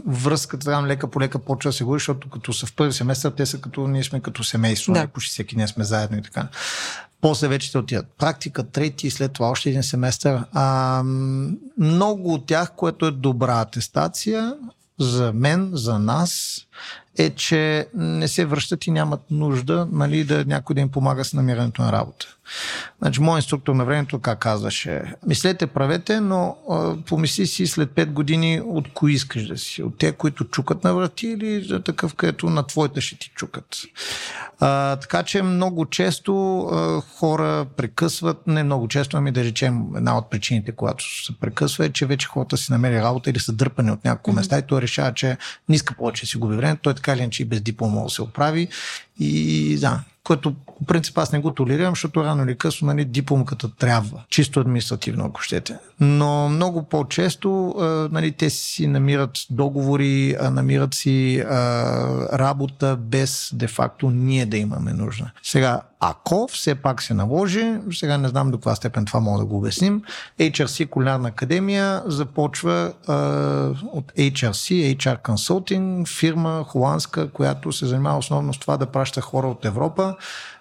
връзката 0.06 0.64
там 0.64 0.86
лека 0.86 1.10
по 1.10 1.20
лека 1.20 1.38
почва 1.38 1.68
да 1.68 1.72
се 1.72 1.84
говори, 1.84 1.98
защото 1.98 2.30
като 2.30 2.52
са 2.52 2.66
в 2.66 2.74
първи 2.74 2.92
семестър, 2.92 3.30
те 3.30 3.46
са 3.46 3.60
като, 3.60 3.86
ние 3.86 4.04
сме 4.04 4.20
като 4.20 4.44
семейство, 4.44 4.92
да. 4.92 5.06
почти 5.06 5.30
всеки 5.30 5.56
ние 5.56 5.68
сме 5.68 5.84
заедно 5.84 6.18
и 6.18 6.22
така. 6.22 6.48
После 7.20 7.48
вече 7.48 7.72
те 7.72 7.78
отидат 7.78 8.06
практика, 8.18 8.70
трети 8.70 9.06
и 9.06 9.10
след 9.10 9.32
това 9.32 9.48
още 9.48 9.68
един 9.68 9.82
семестър. 9.82 10.44
А, 10.52 11.02
много 11.78 12.34
от 12.34 12.46
тях, 12.46 12.72
което 12.76 13.06
е 13.06 13.10
добра 13.10 13.60
атестация, 13.60 14.54
за 14.98 15.32
мен, 15.32 15.70
за 15.72 15.98
нас, 15.98 16.60
е, 17.18 17.30
че 17.30 17.86
не 17.94 18.28
се 18.28 18.44
връщат 18.44 18.86
и 18.86 18.90
нямат 18.90 19.20
нужда 19.30 19.88
нали, 19.92 20.24
да 20.24 20.44
някой 20.44 20.74
да 20.74 20.80
им 20.80 20.88
помага 20.88 21.24
с 21.24 21.32
намирането 21.32 21.82
на 21.82 21.92
работа. 21.92 22.26
Значи, 22.98 23.20
моят 23.20 23.44
инструктор 23.44 23.74
на 23.74 23.84
времето 23.84 24.18
как 24.18 24.38
казваше, 24.38 25.14
мислете, 25.26 25.66
правете, 25.66 26.20
но 26.20 26.56
а, 26.70 26.96
помисли 27.06 27.46
си 27.46 27.66
след 27.66 27.90
5 27.90 28.06
години 28.06 28.60
от 28.64 28.92
кои 28.94 29.12
искаш 29.12 29.46
да 29.46 29.58
си. 29.58 29.82
От 29.82 29.98
те, 29.98 30.12
които 30.12 30.44
чукат 30.44 30.84
на 30.84 30.94
врати 30.94 31.26
или 31.26 31.64
за 31.64 31.82
такъв, 31.82 32.14
където 32.14 32.50
на 32.50 32.66
твоята 32.66 33.00
ще 33.00 33.18
ти 33.18 33.30
чукат. 33.34 33.76
А, 34.60 34.96
така 34.96 35.22
че 35.22 35.42
много 35.42 35.86
често 35.86 36.60
а, 36.60 37.00
хора 37.00 37.66
прекъсват, 37.76 38.46
не 38.46 38.62
много 38.62 38.88
често, 38.88 39.16
ами 39.16 39.32
да 39.32 39.44
речем 39.44 39.96
една 39.96 40.18
от 40.18 40.30
причините, 40.30 40.72
когато 40.72 41.24
се 41.26 41.38
прекъсва 41.40 41.84
е, 41.84 41.92
че 41.92 42.06
вече 42.06 42.28
хората 42.28 42.56
си 42.56 42.72
намери 42.72 43.02
работа 43.02 43.30
или 43.30 43.38
са 43.38 43.52
дърпани 43.52 43.90
от 43.90 44.04
няколко 44.04 44.32
места 44.32 44.58
и 44.58 44.66
той 44.66 44.80
решава, 44.80 45.14
че 45.14 45.36
не 45.68 45.74
иска 45.74 45.94
повече 45.94 46.22
да 46.22 46.26
си 46.26 46.38
губи 46.38 46.56
време. 46.56 46.78
Той 46.82 46.94
така 47.00 47.12
или 47.12 47.22
иначе 47.22 47.42
и 47.42 47.46
без 47.46 47.60
диплома 47.60 48.02
да 48.02 48.10
се 48.10 48.22
оправи. 48.22 48.68
И 49.20 49.76
да, 49.80 50.00
което 50.24 50.54
по 50.80 50.84
принцип 50.86 51.18
аз 51.18 51.32
не 51.32 51.38
го 51.38 51.54
толерирам, 51.54 51.92
защото 51.92 52.24
рано 52.24 52.44
или 52.44 52.58
късно 52.58 52.86
нали, 52.86 53.04
дипломката 53.04 53.76
трябва. 53.76 54.22
Чисто 54.28 54.60
административно, 54.60 55.24
ако 55.24 55.40
щете. 55.40 55.76
Но 56.00 56.48
много 56.48 56.82
по-често 56.82 57.74
нали, 58.12 58.32
те 58.32 58.50
си 58.50 58.86
намират 58.86 59.30
договори, 59.50 60.36
намират 60.50 60.94
си 60.94 61.44
работа 62.32 62.96
без 62.96 63.50
де-факто 63.54 64.10
ние 64.10 64.46
да 64.46 64.56
имаме 64.56 64.92
нужда. 64.92 65.30
Сега, 65.42 65.80
ако 66.00 66.48
все 66.52 66.74
пак 66.74 67.02
се 67.02 67.14
наложи, 67.14 67.74
сега 67.92 68.18
не 68.18 68.28
знам 68.28 68.50
до 68.50 68.56
каква 68.56 68.74
степен 68.74 69.04
това 69.04 69.20
мога 69.20 69.38
да 69.38 69.44
го 69.44 69.56
обясним, 69.56 70.02
HRC 70.38 70.88
Кулинарна 70.88 71.28
академия 71.28 72.02
започва 72.06 72.92
а, 73.06 73.14
от 73.92 74.12
HRC, 74.12 74.96
HR 74.96 75.22
Consulting, 75.22 76.08
фирма 76.08 76.64
холандска, 76.68 77.30
която 77.30 77.72
се 77.72 77.86
занимава 77.86 78.18
основно 78.18 78.54
с 78.54 78.58
това 78.58 78.76
да 78.76 78.86
праща 78.86 79.09
хора 79.18 79.46
от 79.46 79.64
Европа 79.64 80.16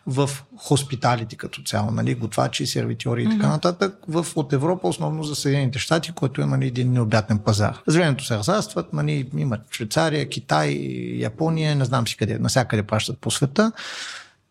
в 0.07 0.29
хоспиталите 0.57 1.35
като 1.35 1.61
цяло, 1.61 1.91
нали, 1.91 2.15
готвачи, 2.15 2.67
сервитьори 2.67 3.27
mm-hmm. 3.27 3.35
и 3.35 3.37
така 3.37 3.49
нататък, 3.49 3.95
в, 4.07 4.25
от 4.35 4.53
Европа, 4.53 4.87
основно 4.87 5.23
за 5.23 5.35
Съединените 5.35 5.79
щати, 5.79 6.11
който 6.11 6.41
е 6.41 6.45
нали, 6.45 6.67
един 6.67 6.91
необятен 6.91 7.37
пазар. 7.37 7.77
За 7.87 7.99
времето 7.99 8.25
се 8.25 8.37
разрастват, 8.37 8.93
нали, 8.93 9.29
имат 9.37 9.61
Швейцария, 9.71 10.29
Китай, 10.29 10.69
Япония, 11.15 11.75
не 11.75 11.85
знам 11.85 12.07
си 12.07 12.17
къде, 12.17 12.39
насякъде 12.39 12.83
пращат 12.83 13.17
по 13.19 13.31
света. 13.31 13.71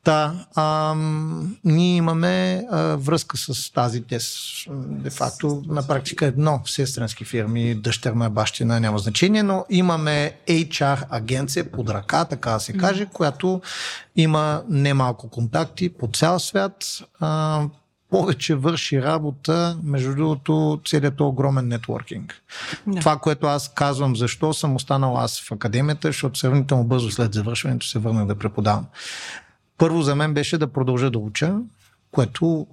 Да, 0.09 0.47
а, 0.55 0.95
ние 1.65 1.97
имаме 1.97 2.65
а, 2.71 2.97
връзка 2.97 3.37
с 3.37 3.73
тази 3.73 4.03
тез. 4.03 4.37
Де 4.71 5.11
факто, 5.11 5.63
на 5.67 5.87
практика 5.87 6.27
едно 6.27 6.61
сестренски 6.67 7.25
фирми, 7.25 7.75
дъщерна 7.75 8.31
бащина, 8.31 8.81
няма 8.81 8.99
значение, 8.99 9.43
но 9.43 9.65
имаме 9.71 10.33
HR 10.49 11.05
агенция 11.11 11.73
под 11.73 11.91
ръка, 11.91 12.25
така 12.25 12.51
да 12.51 12.61
се 12.61 12.73
каже, 12.73 13.07
която 13.07 13.61
има 14.17 14.63
немалко 14.69 15.31
контакти 15.31 15.89
по 15.89 16.09
цял 16.13 16.39
свят. 16.39 16.85
А, 17.21 17.63
повече 18.11 18.55
върши 18.55 19.03
работа, 19.03 19.79
между 19.83 20.15
другото, 20.15 20.81
целият 20.87 21.21
огромен 21.21 21.69
нетворкинг. 21.69 22.43
Да. 22.87 23.01
Това, 23.01 23.17
което 23.17 23.47
аз 23.47 23.69
казвам, 23.75 24.17
защо 24.17 24.53
съм 24.53 24.77
останал 24.77 25.19
аз 25.19 25.41
в 25.41 25.53
академията, 25.53 26.09
защото 26.09 26.39
сравнително 26.39 26.85
бързо 26.85 27.11
след 27.11 27.35
завършването 27.35 27.87
се 27.87 27.99
върнах 27.99 28.27
да 28.27 28.35
преподавам. 28.35 28.87
Първо 29.79 30.03
за 30.03 30.15
мен 30.15 30.35
беше 30.35 30.59
да 30.59 30.73
продължа 30.73 31.11
да 31.11 31.19
уча, 31.19 31.55
което 32.11 32.67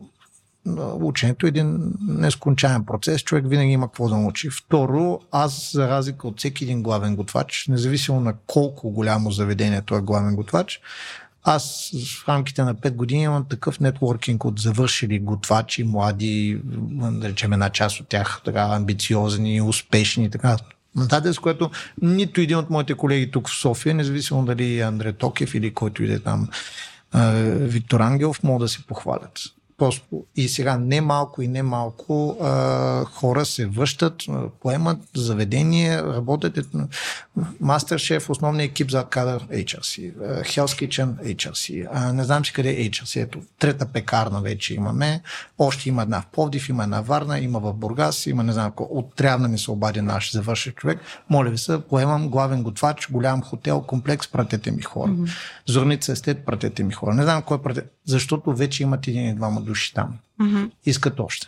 ученето 1.01 1.45
е 1.45 1.49
един 1.49 1.93
нескончаем 2.07 2.85
процес. 2.85 3.21
Човек 3.21 3.47
винаги 3.47 3.71
има 3.71 3.87
какво 3.87 4.09
да 4.09 4.17
научи. 4.17 4.49
Второ, 4.49 5.19
аз, 5.31 5.71
за 5.73 5.89
разлика 5.89 6.27
от 6.27 6.39
всеки 6.39 6.63
един 6.63 6.83
главен 6.83 7.15
готвач, 7.15 7.65
независимо 7.69 8.19
на 8.19 8.33
колко 8.47 8.91
голямо 8.91 9.31
заведението 9.31 9.95
е 9.95 10.01
главен 10.01 10.35
готвач, 10.35 10.81
аз 11.43 11.91
в 12.17 12.29
рамките 12.29 12.63
на 12.63 12.75
5 12.75 12.91
години 12.91 13.23
имам 13.23 13.45
такъв 13.49 13.79
нетворкинг 13.79 14.45
от 14.45 14.59
завършили 14.59 15.19
готвачи, 15.19 15.83
млади, 15.83 16.61
да 17.11 17.29
речем 17.29 17.53
една 17.53 17.69
част 17.69 17.99
от 17.99 18.07
тях 18.07 18.41
така 18.45 18.61
амбициозни, 18.61 19.61
успешни, 19.61 20.29
така 20.29 20.57
нататък, 20.95 21.33
с 21.35 21.39
което 21.39 21.71
нито 22.01 22.41
един 22.41 22.57
от 22.57 22.69
моите 22.69 22.93
колеги 22.93 23.31
тук 23.31 23.49
в 23.49 23.55
София, 23.55 23.95
независимо 23.95 24.45
дали 24.45 24.79
е 24.79 24.81
Андре 24.81 25.13
Токев 25.13 25.55
или 25.55 25.73
който 25.73 26.03
иде 26.03 26.19
там, 26.19 26.49
Виктор 27.59 27.99
Ангелов 27.99 28.43
могат 28.43 28.65
да 28.65 28.67
се 28.67 28.85
похвалят. 28.87 29.39
Просто 29.77 30.25
и 30.35 30.49
сега 30.49 30.77
не 30.77 31.01
малко 31.01 31.41
и 31.41 31.47
не 31.47 31.63
малко 31.63 32.37
а, 32.41 33.05
хора 33.05 33.45
се 33.45 33.65
връщат, 33.65 34.21
поемат 34.61 34.97
заведение, 35.15 36.03
работят. 36.03 36.67
Мастер 37.61 37.97
шеф, 37.97 38.29
основният 38.29 38.71
екип 38.71 38.91
за 38.91 39.03
кадър 39.03 39.47
HRC, 39.47 40.13
Hell's 40.43 40.87
Kitchen 40.87 41.35
HRC, 41.35 41.87
а, 41.93 42.13
не 42.13 42.23
знам 42.23 42.45
си 42.45 42.53
къде 42.53 42.69
е 42.69 42.89
HRC, 42.89 43.21
ето 43.21 43.41
трета 43.59 43.85
пекарна 43.85 44.41
вече 44.41 44.73
имаме, 44.73 45.21
още 45.57 45.89
има 45.89 46.01
една 46.01 46.21
в 46.21 46.25
Повдив, 46.31 46.69
има 46.69 46.83
една 46.83 47.01
в 47.01 47.07
Варна, 47.07 47.39
има 47.39 47.59
в 47.59 47.73
Бургас, 47.73 48.25
има 48.25 48.43
не 48.43 48.53
знам 48.53 48.71
какво, 48.71 48.87
от 48.89 49.15
трябва 49.15 49.47
не 49.47 49.57
се 49.57 49.71
обади 49.71 50.01
наш 50.01 50.33
завършен 50.33 50.73
човек. 50.73 50.99
Моля 51.29 51.49
ви 51.49 51.57
се, 51.57 51.81
поемам 51.81 52.29
главен 52.29 52.63
готвач, 52.63 53.11
голям 53.11 53.41
хотел, 53.41 53.81
комплекс, 53.81 54.27
пратете 54.27 54.71
ми 54.71 54.81
хора. 54.81 55.11
Mm-hmm. 55.11 55.37
Зорница 55.67 56.11
естет, 56.11 56.45
пратете 56.45 56.83
ми 56.83 56.93
хора. 56.93 57.13
Не 57.13 57.23
знам 57.23 57.41
кой 57.41 57.61
пратете, 57.61 57.87
защото 58.05 58.53
вече 58.55 58.83
имат 58.83 59.07
един 59.07 59.29
и 59.29 59.35
двама 59.35 59.61
души 59.61 59.93
там. 59.93 60.17
Mm-hmm. 60.41 60.71
Искат 60.85 61.19
още. 61.19 61.47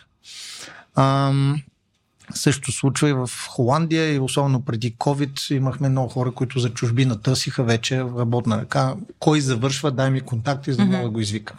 Ам, 0.94 1.62
също 2.34 2.72
случва 2.72 3.08
и 3.08 3.12
в 3.12 3.30
Холандия 3.48 4.14
и 4.14 4.18
особено 4.18 4.64
преди 4.64 4.94
COVID 4.94 5.54
имахме 5.54 5.88
много 5.88 6.08
хора, 6.08 6.32
които 6.32 6.58
за 6.58 6.70
чужбина 6.70 7.20
търсиха 7.20 7.64
вече 7.64 8.00
работна 8.00 8.60
ръка. 8.60 8.94
Кой 9.18 9.40
завършва, 9.40 9.90
дай 9.90 10.10
ми 10.10 10.20
контакти, 10.20 10.72
за 10.72 10.76
да 10.76 10.84
мога 10.84 11.04
да 11.04 11.10
го 11.10 11.20
извикам. 11.20 11.56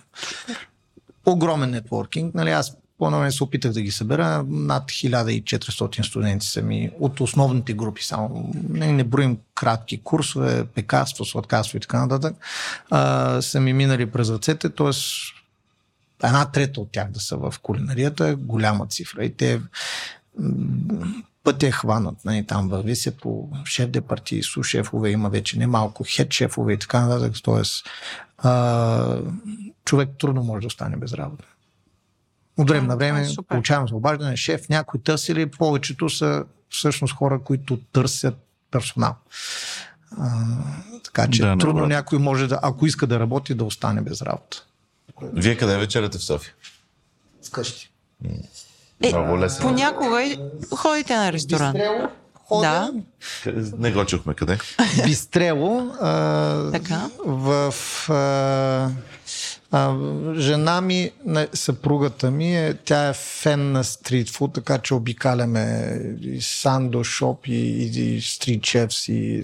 Огромен 1.25 1.69
нетворкинг. 1.69 2.35
Нали, 2.35 2.49
аз 2.49 2.77
по 2.99 3.31
се 3.31 3.43
опитах 3.43 3.71
да 3.71 3.81
ги 3.81 3.91
събера. 3.91 4.45
Над 4.47 4.83
1400 4.83 6.01
студенти 6.01 6.47
са 6.47 6.61
ми 6.61 6.91
от 6.99 7.19
основните 7.19 7.73
групи. 7.73 8.03
Само 8.03 8.51
не, 8.69 8.91
не 8.91 9.03
броим 9.03 9.37
кратки 9.55 10.01
курсове, 10.03 10.65
пекарство, 10.65 11.25
сладкарство 11.25 11.77
и 11.77 11.81
така 11.81 12.05
нататък. 12.05 12.35
А, 12.89 13.41
са 13.41 13.59
ми 13.59 13.73
минали 13.73 14.05
през 14.05 14.29
ръцете, 14.29 14.69
т.е 14.69 14.91
една 16.23 16.45
трета 16.51 16.81
от 16.81 16.91
тях 16.91 17.11
да 17.11 17.19
са 17.19 17.37
в 17.37 17.53
кулинарията 17.63 18.35
голяма 18.35 18.87
цифра. 18.87 19.25
И 19.25 19.33
те 19.33 19.61
пътя 21.43 21.67
е 21.67 21.71
хванат. 21.71 22.25
Нали, 22.25 22.45
там 22.45 22.69
върви 22.69 22.95
се 22.95 23.17
по 23.17 23.49
шеф 23.65 23.89
де 23.89 24.01
партии, 24.01 24.43
су 24.43 24.63
шефове, 24.63 25.09
има 25.09 25.29
вече 25.29 25.59
немалко 25.59 26.03
хед 26.07 26.33
шефове 26.33 26.73
и 26.73 26.77
така 26.77 27.05
нататък. 27.05 27.35
Тоест, 27.43 27.85
човек 29.85 30.09
трудно 30.19 30.43
може 30.43 30.61
да 30.61 30.67
остане 30.67 30.97
без 30.97 31.13
работа. 31.13 31.45
От 32.59 32.69
време 32.69 32.87
на 32.87 32.97
време 32.97 33.21
е 33.21 33.27
получавам 33.47 33.87
за 33.87 33.95
обаждане, 33.95 34.37
шеф, 34.37 34.69
някой 34.69 34.99
търси 34.99 35.35
ли? 35.35 35.45
Повечето 35.45 36.09
са 36.09 36.43
всъщност 36.69 37.15
хора, 37.15 37.39
които 37.43 37.77
търсят 37.93 38.35
персонал. 38.71 39.15
А, 40.17 40.29
така 41.03 41.27
че 41.27 41.41
да, 41.41 41.57
трудно 41.57 41.85
някой 41.85 42.19
може 42.19 42.47
да, 42.47 42.59
ако 42.61 42.85
иска 42.85 43.07
да 43.07 43.19
работи, 43.19 43.53
да 43.53 43.63
остане 43.63 44.01
без 44.01 44.21
работа. 44.21 44.63
Вие 45.21 45.57
къде 45.57 45.77
вечеряте 45.77 46.17
в 46.17 46.23
София? 46.23 46.53
Вкъщи. 47.47 47.91
Е, 49.03 49.09
Много 49.09 49.39
лесно. 49.39 49.61
Понякога 49.61 50.37
ходите 50.75 51.15
на 51.15 51.33
ресторант. 51.33 51.73
Бистрело, 51.73 52.09
ходя. 52.33 52.91
Да. 53.45 53.61
Не 53.77 53.91
го 53.91 54.05
чухме 54.05 54.33
къде. 54.33 54.57
Бистрело. 55.05 55.91
А, 56.01 56.71
така. 56.71 57.09
В 57.25 57.73
а, 58.09 58.89
а, 59.71 59.95
жена 60.37 60.81
ми, 60.81 61.11
съпругата 61.53 62.31
ми, 62.31 62.55
е, 62.57 62.73
тя 62.73 63.09
е 63.09 63.13
фен 63.13 63.71
на 63.71 63.83
стритфуд, 63.83 64.53
така 64.53 64.77
че 64.77 64.93
обикаляме 64.93 65.95
и 66.21 66.41
сандо 66.41 67.03
шоп 67.03 67.47
и, 67.47 67.53
и, 67.53 68.15
и 68.15 68.21
стрит 68.21 68.65
шефс 68.65 69.07
и 69.07 69.43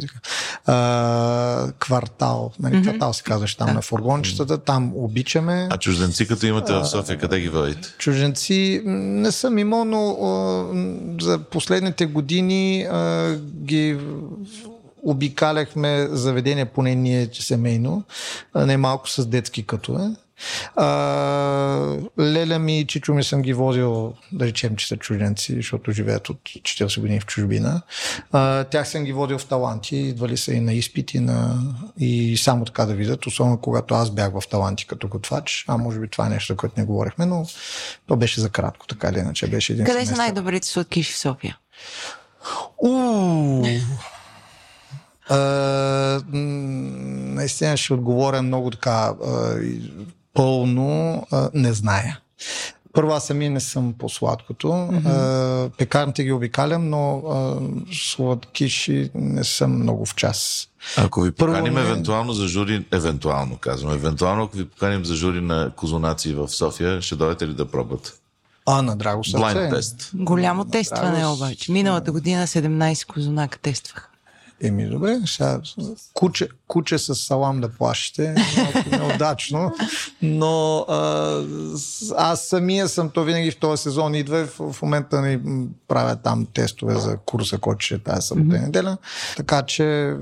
а, 0.65 1.71
квартал. 1.79 2.51
Нали, 2.59 2.75
mm-hmm. 2.75 2.81
Квартал 2.81 3.13
се 3.13 3.23
казваш 3.23 3.55
там 3.55 3.67
да. 3.67 3.73
на 3.73 3.81
фургончетата, 3.81 4.57
там 4.57 4.91
обичаме. 4.95 5.67
А 5.71 5.77
чужденци, 5.77 6.27
като 6.27 6.45
имате 6.45 6.73
в 6.73 6.85
София, 6.85 7.17
къде 7.17 7.39
ги 7.39 7.49
водите? 7.49 7.93
Чужденци 7.97 8.81
не 8.85 9.31
съм 9.31 9.57
имал, 9.57 9.85
но 9.85 10.09
а, 10.09 11.25
за 11.25 11.39
последните 11.39 12.05
години 12.05 12.87
а, 12.91 13.33
ги 13.63 13.97
обикаляхме 15.05 16.07
заведения, 16.11 16.65
поне 16.65 16.95
ние 16.95 17.29
семейно, 17.33 18.03
не 18.55 18.77
малко 18.77 19.09
с 19.09 19.25
детски 19.25 19.65
катове. 19.65 20.11
А, 20.75 20.87
Леля 22.19 22.59
ми 22.59 22.79
и 22.79 22.87
Чичо 22.87 23.13
ми 23.13 23.23
съм 23.23 23.41
ги 23.41 23.53
возил, 23.53 24.13
да 24.31 24.45
речем, 24.45 24.75
че 24.75 24.87
са 24.87 24.97
чужденци, 24.97 25.55
защото 25.55 25.91
живеят 25.91 26.29
от 26.29 26.37
40 26.37 26.99
години 26.99 27.19
в 27.19 27.25
чужбина. 27.25 27.81
А, 28.31 28.63
тях 28.63 28.87
съм 28.87 29.03
ги 29.03 29.13
водил 29.13 29.37
в 29.37 29.45
таланти, 29.45 29.97
идвали 29.97 30.37
са 30.37 30.53
и 30.53 30.59
на 30.59 30.73
изпити 30.73 31.19
на... 31.19 31.63
и 31.99 32.37
само 32.37 32.65
така 32.65 32.85
да 32.85 32.93
видят, 32.93 33.25
особено 33.25 33.57
когато 33.57 33.93
аз 33.93 34.11
бях 34.11 34.31
в 34.31 34.47
таланти 34.49 34.87
като 34.87 35.07
готвач, 35.07 35.65
а 35.67 35.77
може 35.77 35.99
би 35.99 36.07
това 36.07 36.25
е 36.25 36.29
нещо, 36.29 36.57
което 36.57 36.79
не 36.79 36.85
говорихме, 36.85 37.25
но 37.25 37.45
то 38.07 38.15
беше 38.15 38.41
за 38.41 38.49
кратко, 38.49 38.87
така 38.87 39.09
или 39.09 39.19
иначе 39.19 39.47
беше 39.47 39.73
един 39.73 39.85
Къде 39.85 39.97
семестър. 39.97 40.15
са 40.15 40.21
най-добрите 40.21 40.67
сладкиши 40.67 41.13
в 41.13 41.17
София? 41.17 41.57
Уу, 42.77 43.65
наистина 46.33 47.77
ще 47.77 47.93
отговоря 47.93 48.41
много 48.41 48.71
така 48.71 49.13
а, 49.25 49.59
пълно. 50.33 51.23
А, 51.31 51.49
не 51.53 51.73
зная. 51.73 52.19
Първо, 52.93 53.11
аз 53.11 53.25
самия 53.25 53.51
не 53.51 53.59
съм 53.59 53.93
по 53.93 54.09
сладкото. 54.09 54.67
Mm-hmm. 54.67 55.69
пекарните 55.77 56.23
ги 56.23 56.31
обикалям, 56.31 56.89
но 56.89 57.17
а, 57.17 57.57
сладкиши 57.93 59.09
не 59.15 59.43
съм 59.43 59.79
много 59.79 60.05
в 60.05 60.15
час. 60.15 60.67
Ако 60.97 61.21
ви 61.21 61.31
поканим 61.31 61.73
Първо, 61.73 61.87
евентуално 61.87 62.33
за 62.33 62.47
жури, 62.47 62.85
евентуално 62.91 63.57
казвам, 63.57 63.93
евентуално 63.93 64.43
ако 64.43 64.57
ви 64.57 64.65
поканим 64.65 65.05
за 65.05 65.15
жури 65.15 65.41
на 65.41 65.71
козунаци 65.75 66.33
в 66.33 66.47
София, 66.47 67.01
ще 67.01 67.15
дойдете 67.15 67.47
ли 67.47 67.53
да 67.53 67.65
пробвате? 67.65 68.11
А, 68.65 68.81
на 68.81 68.95
драго 68.95 69.23
сърце. 69.23 69.69
Тест. 69.69 70.11
Голямо 70.13 70.65
тестване 70.65 71.27
обаче. 71.27 71.71
Миналата 71.71 72.11
година 72.11 72.47
17 72.47 73.05
козунака 73.05 73.59
тествах. 73.59 74.09
Еми, 74.67 74.89
добре, 74.89 75.19
сега 75.25 75.61
куче, 76.13 76.47
куче 76.67 76.97
с 76.97 77.15
салам 77.15 77.61
да 77.61 77.69
плашите, 77.69 78.35
малко 78.57 78.89
неудачно, 78.89 79.73
но 80.21 80.77
а, 80.79 81.41
аз 82.17 82.41
самия 82.41 82.87
съм, 82.87 83.09
то 83.09 83.23
винаги 83.23 83.51
в 83.51 83.57
този 83.57 83.83
сезон 83.83 84.15
идва, 84.15 84.45
в, 84.45 84.73
в 84.73 84.81
момента 84.81 85.21
ни 85.21 85.39
правя 85.87 86.15
там 86.15 86.47
тестове 86.53 86.95
за 86.95 87.17
курса, 87.17 87.57
който 87.57 87.85
ще 87.85 87.95
е 87.95 87.99
тази 87.99 88.27
събота 88.27 88.47
mm-hmm. 88.47 88.61
неделя, 88.61 88.97
така 89.37 89.61
че 89.61 90.15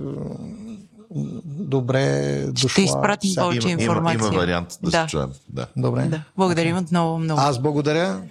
добре 1.45 2.37
дошла. 2.47 2.69
Ще 2.69 2.81
изпратим 2.81 3.35
повече 3.35 3.67
Има, 3.67 3.71
има, 3.71 3.81
информация. 3.81 4.27
има 4.27 4.37
вариант 4.37 4.77
да, 4.83 4.91
Да. 4.91 5.01
се 5.01 5.07
чуем. 5.07 5.29
Да. 5.49 5.67
Добре. 5.77 6.05
Да. 6.05 6.21
Благодарим 6.37 6.77
отново 6.77 7.19
много. 7.19 7.41
Аз 7.41 7.59
благодаря. 7.59 8.21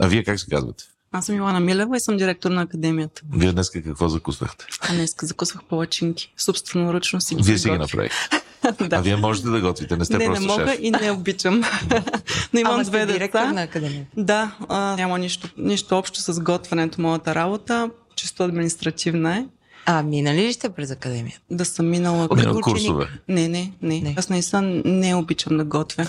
А 0.00 0.06
вие 0.06 0.24
как 0.24 0.40
се 0.40 0.46
казвате? 0.50 0.84
Аз 1.12 1.26
съм 1.26 1.36
Илана 1.36 1.60
Милева 1.60 1.96
и 1.96 2.00
съм 2.00 2.16
директор 2.16 2.50
на 2.50 2.62
академията. 2.62 3.22
Вие 3.32 3.52
днес 3.52 3.70
какво 3.70 4.08
закусвахте? 4.08 4.66
А 4.80 4.94
днес 4.94 5.14
закусвах 5.22 5.64
палачинки. 5.64 6.32
Собственоръчно 6.36 7.20
си 7.20 7.34
ги 7.34 7.42
Вие 7.42 7.58
си 7.58 7.70
ги 7.70 7.78
направихте. 7.78 8.42
да. 8.88 8.96
А 8.96 9.00
вие 9.00 9.16
можете 9.16 9.48
да 9.48 9.60
готвите, 9.60 9.96
не 9.96 10.04
сте 10.04 10.18
не, 10.18 10.28
не 10.28 10.34
просто 10.34 10.46
мога 10.48 10.68
шеф. 10.68 10.78
и 10.82 10.90
не 10.90 11.10
обичам. 11.10 11.62
Но 12.52 12.60
имам 12.60 12.74
Ама 12.74 12.84
две 12.84 13.02
сте 13.02 13.12
директор 13.12 13.38
деца. 13.38 13.52
на 13.52 13.62
академията. 13.62 14.10
Да, 14.16 14.56
а, 14.68 14.96
няма 14.96 15.18
нищо, 15.18 15.48
нищо 15.56 15.98
общо 15.98 16.20
с 16.20 16.40
готвенето 16.40 17.00
моята 17.00 17.34
работа. 17.34 17.90
Чисто 18.16 18.42
административна 18.42 19.36
е. 19.36 19.46
А, 19.86 20.02
минали 20.02 20.36
ли 20.42 20.52
сте 20.52 20.68
през 20.68 20.90
академията? 20.90 21.40
Да 21.50 21.64
съм 21.64 21.90
минала... 21.90 22.22
Като 22.28 22.34
Минал 22.36 22.56
ученик. 22.56 22.64
курсове. 22.64 23.08
Не, 23.28 23.48
не, 23.48 23.72
не, 23.82 23.94
Не. 23.94 24.00
не. 24.00 24.14
Аз 24.18 24.28
наистина 24.28 24.62
не 24.84 25.14
обичам 25.14 25.56
да 25.56 25.64
готвя. 25.64 26.06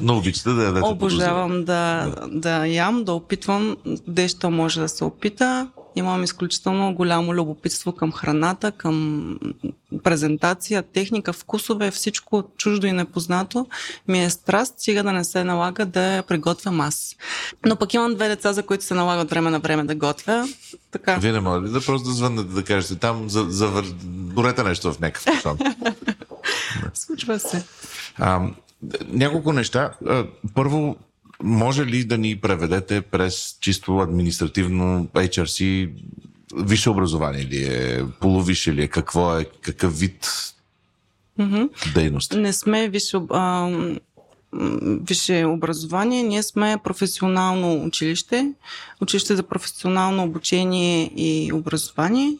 Но 0.00 0.16
обичате 0.16 0.48
да 0.50 0.64
ядете 0.64 0.86
Обожавам 0.86 1.64
да, 1.64 2.14
да 2.32 2.66
ям, 2.66 3.04
да 3.04 3.12
опитвам. 3.12 3.76
Дещо 4.08 4.50
може 4.50 4.80
да 4.80 4.88
се 4.88 5.04
опита. 5.04 5.68
Имам 5.96 6.24
изключително 6.24 6.94
голямо 6.94 7.34
любопитство 7.34 7.92
към 7.92 8.12
храната, 8.12 8.72
към 8.72 9.38
презентация, 10.04 10.82
техника, 10.82 11.32
вкусове, 11.32 11.90
всичко 11.90 12.44
чуждо 12.56 12.86
и 12.86 12.92
непознато. 12.92 13.66
Ми 14.08 14.24
е 14.24 14.30
страст, 14.30 14.74
стига 14.78 15.02
да 15.02 15.12
не 15.12 15.24
се 15.24 15.44
налага 15.44 15.86
да 15.86 16.22
приготвям 16.22 16.80
аз. 16.80 17.16
Но 17.66 17.76
пък 17.76 17.94
имам 17.94 18.14
две 18.14 18.28
деца, 18.28 18.52
за 18.52 18.62
които 18.62 18.84
се 18.84 18.94
налага 18.94 19.22
от 19.22 19.30
време 19.30 19.50
на 19.50 19.58
време 19.58 19.84
да 19.84 19.94
готвя. 19.94 20.48
Така. 20.90 21.16
Вие 21.16 21.32
не 21.32 21.40
може 21.40 21.66
ли 21.66 21.70
да 21.70 21.80
просто 21.80 22.08
да 22.08 22.14
звъннете 22.14 22.48
да 22.48 22.64
кажете 22.64 22.96
там, 22.96 23.30
за, 23.30 23.46
за, 23.48 23.82
борете 24.04 24.62
нещо 24.62 24.92
в 24.92 25.00
някакъв 25.00 25.22
фасон? 25.22 25.58
Случва 26.94 27.38
се. 27.38 27.64
А, 28.16 28.42
няколко 29.08 29.52
неща. 29.52 29.92
Първо, 30.54 30.96
може 31.44 31.86
ли 31.86 32.04
да 32.04 32.18
ни 32.18 32.36
преведете 32.40 33.00
през 33.00 33.56
чисто 33.60 33.98
административно 33.98 35.08
HRC 35.14 35.90
висше 36.56 36.90
образование 36.90 37.44
ли 37.44 37.64
е, 37.64 38.04
полувише 38.20 38.72
ли 38.72 38.82
е, 38.82 38.88
какво 38.88 39.38
е, 39.38 39.44
какъв 39.44 39.98
вид 39.98 40.30
Мгм. 41.38 41.62
дейност? 41.94 42.32
Не 42.32 42.52
сме 42.52 42.88
висше, 42.88 43.16
а, 43.30 43.70
висше 44.82 45.44
образование, 45.44 46.22
ние 46.22 46.42
сме 46.42 46.76
професионално 46.84 47.84
училище, 47.84 48.52
училище 49.00 49.36
за 49.36 49.42
професионално 49.42 50.22
обучение 50.22 51.10
и 51.16 51.52
образование. 51.52 52.38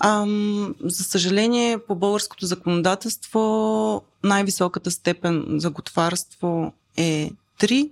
Ам, 0.00 0.74
за 0.80 1.04
съжаление, 1.04 1.78
по 1.78 1.94
българското 1.94 2.46
законодателство 2.46 4.02
най-високата 4.24 4.90
степен 4.90 5.44
за 5.48 5.70
готварство 5.70 6.72
е 6.96 7.30
3, 7.60 7.90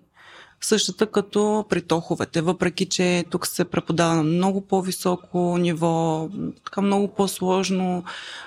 същата 0.64 1.06
като 1.06 1.64
при 1.68 1.82
тоховете, 1.82 2.40
въпреки 2.40 2.86
че 2.86 3.24
тук 3.30 3.46
се 3.46 3.64
преподава 3.64 4.14
на 4.14 4.22
много 4.22 4.60
по-високо 4.60 5.58
ниво, 5.58 6.28
така 6.64 6.80
много 6.80 7.08
по-сложно, 7.08 8.04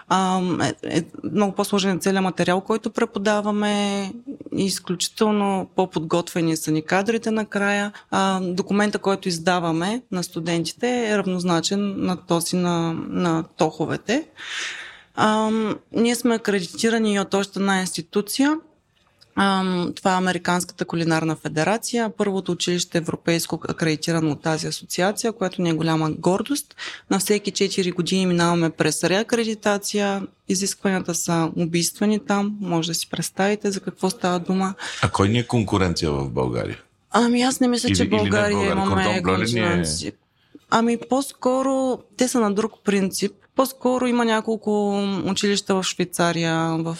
ам, 0.10 0.62
е, 0.62 0.74
е, 0.84 1.04
много 1.24 1.56
по-сложен 1.56 1.98
е 1.98 2.00
целият 2.00 2.24
материал, 2.24 2.62
който 2.62 2.90
преподаваме, 2.90 4.12
изключително 4.52 5.70
по-подготвени 5.76 6.58
са 6.58 6.72
ни 6.72 6.82
кадрите 6.82 7.32
накрая. 7.32 7.92
А, 8.12 8.40
документа, 8.42 9.00
който 9.00 9.28
издаваме 9.28 10.02
на 10.12 10.24
студентите 10.24 11.10
е 11.10 11.18
равнозначен 11.18 11.96
на 11.98 12.26
този 12.26 12.56
на, 12.56 12.94
на 13.10 13.44
тоховете. 13.58 14.28
Ам, 15.16 15.76
ние 15.92 16.16
сме 16.16 16.36
акредитирани 16.36 17.20
от 17.20 17.34
още 17.34 17.60
една 17.60 17.80
институция, 17.80 18.58
Това 19.96 20.14
е 20.14 20.18
Американската 20.18 20.86
кулинарна 20.86 21.36
федерация, 21.36 22.12
първото 22.18 22.52
училище 22.52 22.98
европейско 22.98 23.60
акредитирано 23.70 24.32
от 24.32 24.42
тази 24.42 24.68
асоциация, 24.68 25.32
което 25.34 25.62
ни 25.62 25.70
е 25.70 25.74
голяма 25.74 26.12
гордост. 26.12 26.76
На 27.10 27.20
всеки 27.20 27.52
4 27.52 27.94
години 27.94 28.26
минаваме 28.26 28.70
през 28.70 29.04
реакредитация. 29.04 30.28
Изискванията 30.50 31.16
са 31.16 31.52
убийствени 31.56 32.20
там. 32.26 32.58
Може 32.62 32.88
да 32.88 32.96
си 32.96 33.10
представите 33.10 33.72
за 33.72 33.80
какво 33.80 34.10
става 34.10 34.40
дума. 34.40 34.74
А 35.02 35.10
кой 35.10 35.30
ни 35.30 35.40
е 35.40 35.48
конкуренция 35.48 36.12
в 36.12 36.30
България? 36.30 36.78
Ами 37.12 37.42
аз 37.42 37.60
не 37.60 37.68
мисля, 37.68 37.90
Или- 37.90 37.96
че 37.96 38.06
България, 38.10 38.52
България. 38.58 38.72
имаме 38.72 39.02
е? 39.04 39.24
конкуренция. 39.24 40.12
Ами 40.70 40.98
по-скоро 41.10 42.00
те 42.18 42.28
са 42.28 42.40
на 42.40 42.54
друг 42.54 42.74
принцип. 42.84 43.32
По-скоро 43.58 44.08
има 44.08 44.26
няколко 44.26 45.00
училища 45.26 45.76
в 45.76 45.84
Швейцария, 45.84 46.78
в 46.78 46.98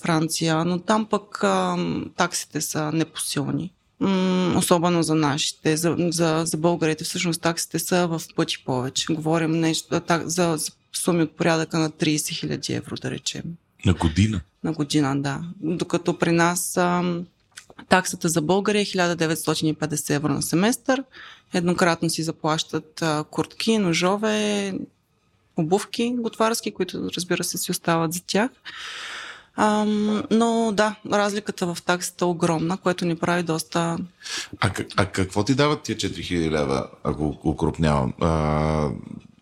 Франция, 0.00 0.64
но 0.64 0.78
там 0.78 1.06
пък 1.06 1.44
а, 1.44 1.76
таксите 2.16 2.60
са 2.60 2.92
непосилни. 2.92 3.72
М, 4.00 4.54
особено 4.58 5.02
за 5.02 5.14
нашите, 5.14 5.76
за, 5.76 5.96
за, 5.98 6.42
за 6.46 6.56
българите. 6.56 7.04
Всъщност 7.04 7.42
таксите 7.42 7.78
са 7.78 8.06
в 8.06 8.22
пъти 8.36 8.64
повече. 8.64 9.12
Говорим 9.14 9.50
нещо, 9.50 10.00
так, 10.00 10.28
за, 10.28 10.54
за 10.56 10.72
суми 10.92 11.22
от 11.22 11.36
порядъка 11.36 11.78
на 11.78 11.90
30 11.90 12.16
000 12.16 12.76
евро, 12.76 12.96
да 12.96 13.10
речем 13.10 13.42
На 13.86 13.94
година. 13.94 14.40
на 14.64 14.72
година, 14.72 15.22
да. 15.22 15.40
Докато 15.60 16.18
при 16.18 16.32
нас 16.32 16.76
а, 16.76 17.14
таксата 17.88 18.28
за 18.28 18.42
България 18.42 18.80
е 18.80 18.84
1950 18.84 20.14
евро 20.14 20.32
на 20.32 20.42
семестър. 20.42 21.04
Еднократно 21.54 22.10
си 22.10 22.22
заплащат 22.22 23.02
а, 23.02 23.24
куртки, 23.30 23.78
ножове, 23.78 24.72
обувки 25.60 26.14
готварски, 26.18 26.70
които 26.70 27.10
разбира 27.16 27.44
се 27.44 27.58
си 27.58 27.70
остават 27.70 28.12
за 28.12 28.20
тях. 28.26 28.50
А, 29.56 29.84
но 30.30 30.72
да, 30.72 30.94
разликата 31.12 31.74
в 31.74 31.82
таксата 31.82 32.24
е 32.24 32.28
огромна, 32.28 32.76
което 32.76 33.04
ни 33.04 33.16
прави 33.16 33.42
доста... 33.42 33.98
А, 34.60 34.70
а 34.96 35.06
какво 35.06 35.44
ти 35.44 35.54
дават 35.54 35.82
тия 35.82 35.96
4000 35.96 36.50
лева, 36.50 36.86
ако 37.04 37.38
укрупнявам? 37.44 38.12
А, 38.20 38.88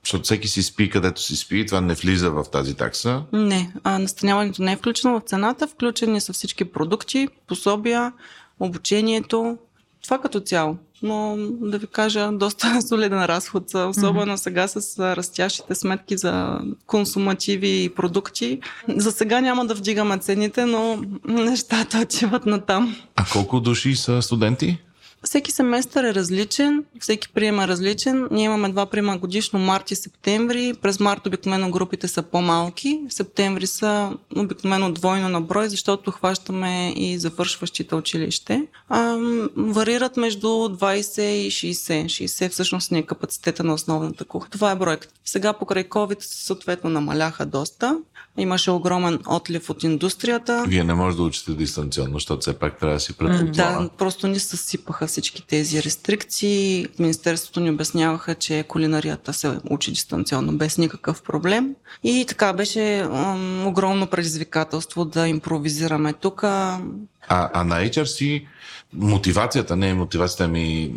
защото 0.04 0.24
всеки 0.24 0.48
си 0.48 0.62
спи 0.62 0.90
където 0.90 1.22
си 1.22 1.36
спи, 1.36 1.66
това 1.66 1.80
не 1.80 1.94
влиза 1.94 2.30
в 2.30 2.44
тази 2.52 2.74
такса. 2.74 3.22
Не, 3.32 3.72
а, 3.84 3.98
настаняването 3.98 4.62
не 4.62 4.72
е 4.72 4.76
включено 4.76 5.20
в 5.20 5.22
цената, 5.22 5.68
включени 5.68 6.20
са 6.20 6.32
всички 6.32 6.64
продукти, 6.64 7.28
пособия, 7.46 8.12
обучението, 8.60 9.58
това 10.04 10.18
като 10.18 10.40
цяло. 10.40 10.76
Но 11.02 11.36
да 11.60 11.78
ви 11.78 11.86
кажа, 11.86 12.30
доста 12.32 12.82
солиден 12.88 13.24
разход, 13.24 13.64
особено 13.74 14.32
mm-hmm. 14.32 14.42
сега 14.42 14.68
с 14.68 14.98
растящите 15.16 15.74
сметки 15.74 16.16
за 16.16 16.60
консумативи 16.86 17.84
и 17.84 17.88
продукти. 17.88 18.60
За 18.88 19.12
сега 19.12 19.40
няма 19.40 19.66
да 19.66 19.74
вдигаме 19.74 20.18
цените, 20.18 20.66
но 20.66 21.02
нещата 21.24 21.98
отиват 21.98 22.46
на 22.46 22.60
там. 22.60 22.96
А 23.16 23.24
колко 23.32 23.60
души 23.60 23.96
са 23.96 24.22
студенти? 24.22 24.78
Всеки 25.24 25.52
семестър 25.52 26.04
е 26.04 26.14
различен, 26.14 26.84
всеки 27.00 27.28
прием 27.28 27.60
е 27.60 27.68
различен. 27.68 28.28
Ние 28.30 28.44
имаме 28.44 28.68
два 28.68 28.86
приема 28.86 29.18
годишно, 29.18 29.58
март 29.58 29.90
и 29.90 29.96
септември. 29.96 30.74
През 30.82 31.00
март 31.00 31.26
обикновено 31.26 31.70
групите 31.70 32.08
са 32.08 32.22
по-малки, 32.22 33.00
в 33.08 33.14
септември 33.14 33.66
са 33.66 34.12
обикновено 34.36 34.92
двойно 34.92 35.28
на 35.28 35.40
брой, 35.40 35.68
защото 35.68 36.10
хващаме 36.10 36.92
и 36.96 37.18
завършващите 37.18 37.94
училище. 37.94 38.66
А, 38.88 39.16
варират 39.56 40.16
между 40.16 40.46
20 40.46 41.22
и 41.22 41.50
60. 41.50 42.04
60 42.04 42.50
всъщност 42.50 42.90
ни 42.90 42.98
е 42.98 43.02
капацитета 43.02 43.64
на 43.64 43.74
основната 43.74 44.24
кухня. 44.24 44.48
Това 44.50 44.70
е 44.70 44.76
бройката. 44.76 45.14
Сега 45.24 45.52
покрай 45.52 45.84
COVID 45.84 46.18
съответно 46.20 46.90
намаляха 46.90 47.46
доста. 47.46 47.98
Имаше 48.38 48.70
огромен 48.70 49.18
отлив 49.26 49.70
от 49.70 49.82
индустрията. 49.82 50.64
Вие 50.68 50.84
не 50.84 50.94
може 50.94 51.16
да 51.16 51.22
учите 51.22 51.52
дистанционно, 51.52 52.14
защото 52.14 52.40
все 52.40 52.58
пак 52.58 52.78
трябва 52.78 52.94
да 52.94 53.00
си 53.00 53.12
пред 53.12 53.52
Да, 53.52 53.88
просто 53.98 54.26
ни 54.26 54.38
съсипаха 54.38 55.06
всички 55.06 55.46
тези 55.46 55.82
рестрикции. 55.82 56.86
Министерството 56.98 57.60
ни 57.60 57.70
обясняваха, 57.70 58.34
че 58.34 58.64
кулинарията 58.68 59.32
се 59.32 59.58
учи 59.70 59.90
дистанционно 59.90 60.52
без 60.52 60.78
никакъв 60.78 61.22
проблем. 61.22 61.74
И 62.04 62.24
така 62.28 62.52
беше 62.52 63.06
м- 63.10 63.64
огромно 63.66 64.06
предизвикателство 64.06 65.04
да 65.04 65.28
импровизираме 65.28 66.12
тук. 66.12 66.44
А, 66.44 66.80
а 67.28 67.64
на 67.64 67.74
HRC 67.74 68.46
мотивацията, 68.92 69.76
не 69.76 69.88
е 69.88 69.94
мотивацията 69.94 70.48
ми, 70.48 70.82
е, 70.82 70.92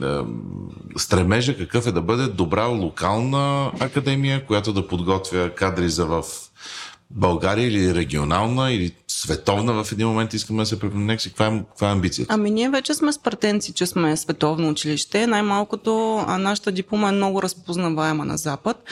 стремежа 0.97 1.57
какъв 1.57 1.87
е 1.87 1.91
да 1.91 2.01
бъде 2.01 2.27
добра 2.27 2.65
локална 2.65 3.71
академия, 3.79 4.45
която 4.45 4.73
да 4.73 4.87
подготвя 4.87 5.49
кадри 5.55 5.89
за 5.89 6.05
в 6.05 6.23
България 7.15 7.67
или 7.67 7.95
регионална, 7.95 8.71
или 8.71 8.91
световна 9.07 9.83
в 9.83 9.91
един 9.91 10.07
момент 10.07 10.33
искаме 10.33 10.61
да 10.61 10.65
се 10.65 10.79
препомнем. 10.79 11.17
Каква 11.17 11.47
е, 11.47 11.63
каква 11.69 11.89
е 11.89 11.91
амбицията? 11.91 12.33
Ами 12.33 12.51
ние 12.51 12.69
вече 12.69 12.93
сме 12.93 13.13
с 13.13 13.19
претенции, 13.19 13.73
че 13.73 13.85
сме 13.85 14.17
световно 14.17 14.69
училище. 14.69 15.27
Най-малкото 15.27 16.25
нашата 16.39 16.71
диплома 16.71 17.09
е 17.09 17.11
много 17.11 17.41
разпознаваема 17.41 18.25
на 18.25 18.37
Запад, 18.37 18.83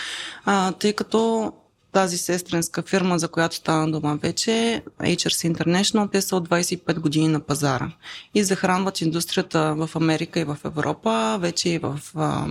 а, 0.46 0.72
тъй 0.72 0.94
като 0.94 1.52
тази 1.92 2.18
сестренска 2.18 2.82
фирма, 2.82 3.20
за 3.20 3.28
която 3.28 3.56
стана 3.56 3.92
дума 3.92 4.16
вече, 4.22 4.84
HRC 5.00 5.54
International, 5.54 6.12
те 6.12 6.22
са 6.22 6.36
от 6.36 6.50
25 6.50 7.00
години 7.00 7.28
на 7.28 7.40
пазара 7.40 7.92
и 8.36 8.44
захранват 8.44 9.02
индустрията 9.02 9.76
в 9.76 9.90
Америка 9.96 10.40
и 10.40 10.44
в 10.44 10.58
Европа, 10.66 11.38
вече 11.42 11.70
и 11.70 11.78
в 11.78 12.00
а, 12.16 12.48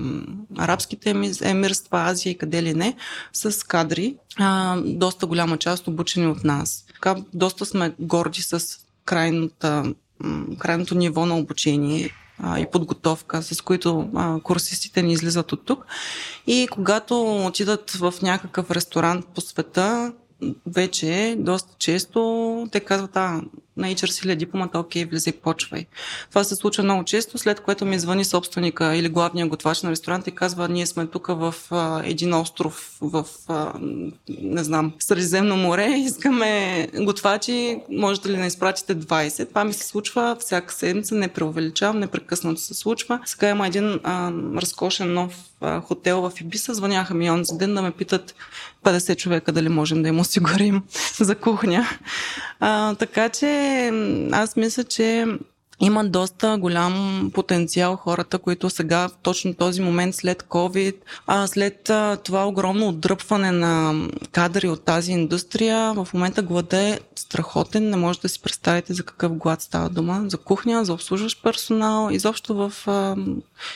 арабските 0.58 1.10
емирства, 1.42 1.98
Азия 1.98 2.30
и 2.30 2.38
къде 2.38 2.62
ли 2.62 2.74
не, 2.74 2.96
с 3.32 3.66
кадри, 3.66 4.16
а, 4.38 4.76
доста 4.84 5.26
голяма 5.26 5.58
част 5.58 5.88
обучени 5.88 6.26
от 6.26 6.44
нас. 6.44 6.84
Така, 6.94 7.16
доста 7.34 7.66
сме 7.66 7.92
горди 7.98 8.42
с 8.42 8.78
крайната, 9.04 9.94
крайното 10.58 10.94
ниво 10.94 11.26
на 11.26 11.38
обучение 11.38 12.10
а, 12.42 12.58
и 12.58 12.66
подготовка, 12.70 13.42
с 13.42 13.60
които 13.60 14.10
а, 14.14 14.40
курсистите 14.40 15.02
ни 15.02 15.12
излизат 15.12 15.52
от 15.52 15.64
тук. 15.64 15.86
И 16.46 16.68
когато 16.70 17.44
отидат 17.46 17.90
в 17.90 18.14
някакъв 18.22 18.70
ресторант 18.70 19.26
по 19.34 19.40
света, 19.40 20.12
вече 20.66 21.36
доста 21.38 21.74
често 21.78 22.68
те 22.72 22.80
казват, 22.80 23.16
а, 23.16 23.40
на 23.78 23.86
HRC 23.86 24.24
ли 24.24 24.36
дипломата, 24.36 24.78
окей, 24.78 25.04
влизай, 25.04 25.32
почвай. 25.32 25.86
Това 26.28 26.44
се 26.44 26.56
случва 26.56 26.84
много 26.84 27.04
често, 27.04 27.38
след 27.38 27.60
което 27.60 27.84
ми 27.84 27.98
звъни 27.98 28.24
собственика 28.24 28.96
или 28.96 29.08
главния 29.08 29.46
готвач 29.46 29.82
на 29.82 29.90
ресторанта 29.90 30.30
и 30.30 30.34
казва, 30.34 30.68
ние 30.68 30.86
сме 30.86 31.06
тук 31.06 31.26
в 31.26 31.54
а, 31.70 32.02
един 32.04 32.34
остров 32.34 32.96
в, 33.00 33.26
а, 33.48 33.72
не 34.42 34.64
знам, 34.64 34.92
Средиземно 34.98 35.56
море, 35.56 35.86
искаме 35.96 36.88
готвачи, 37.00 37.80
можете 37.90 38.28
ли 38.28 38.36
да 38.36 38.46
изпратите 38.46 38.96
20. 38.96 39.48
Това 39.48 39.64
ми 39.64 39.72
се 39.72 39.86
случва 39.86 40.36
всяка 40.40 40.74
седмица, 40.74 41.14
не 41.14 41.28
преувеличавам, 41.28 41.98
непрекъснато 41.98 42.60
се 42.60 42.74
случва. 42.74 43.20
Сега 43.24 43.48
има 43.48 43.66
един 43.66 44.00
а, 44.04 44.32
разкошен 44.56 45.14
нов 45.14 45.47
хотел 45.84 46.20
в 46.20 46.32
Ибиса, 46.40 46.74
звъняха 46.74 47.14
ми 47.14 47.30
онзи 47.30 47.58
ден 47.58 47.74
да 47.74 47.82
ме 47.82 47.90
питат 47.90 48.34
50 48.84 49.16
човека 49.16 49.52
дали 49.52 49.68
можем 49.68 50.02
да 50.02 50.08
им 50.08 50.20
осигурим 50.20 50.82
за 51.20 51.34
кухня. 51.34 51.88
А, 52.60 52.94
така 52.94 53.28
че 53.28 53.92
аз 54.32 54.56
мисля, 54.56 54.84
че 54.84 55.26
има 55.80 56.04
доста 56.04 56.58
голям 56.58 57.30
потенциал 57.34 57.96
хората, 57.96 58.38
които 58.38 58.70
сега 58.70 59.08
в 59.08 59.12
точно 59.22 59.54
този 59.54 59.82
момент 59.82 60.14
след 60.14 60.42
COVID, 60.42 60.94
а 61.26 61.46
след 61.46 61.90
това 62.24 62.46
огромно 62.46 62.88
отдръпване 62.88 63.50
на 63.50 63.94
кадри 64.32 64.68
от 64.68 64.84
тази 64.84 65.12
индустрия, 65.12 65.94
в 65.94 66.08
момента 66.14 66.42
глада 66.42 66.78
е 66.78 66.98
страхотен. 67.16 67.90
Не 67.90 67.96
можете 67.96 68.22
да 68.22 68.28
си 68.28 68.42
представите 68.42 68.94
за 68.94 69.02
какъв 69.02 69.32
глад 69.32 69.62
става 69.62 69.88
дума. 69.88 70.24
За 70.26 70.36
кухня, 70.36 70.84
за 70.84 70.92
обслужващ 70.92 71.42
персонал, 71.42 72.10
изобщо 72.10 72.54
в 72.54 72.72
а, 72.86 73.16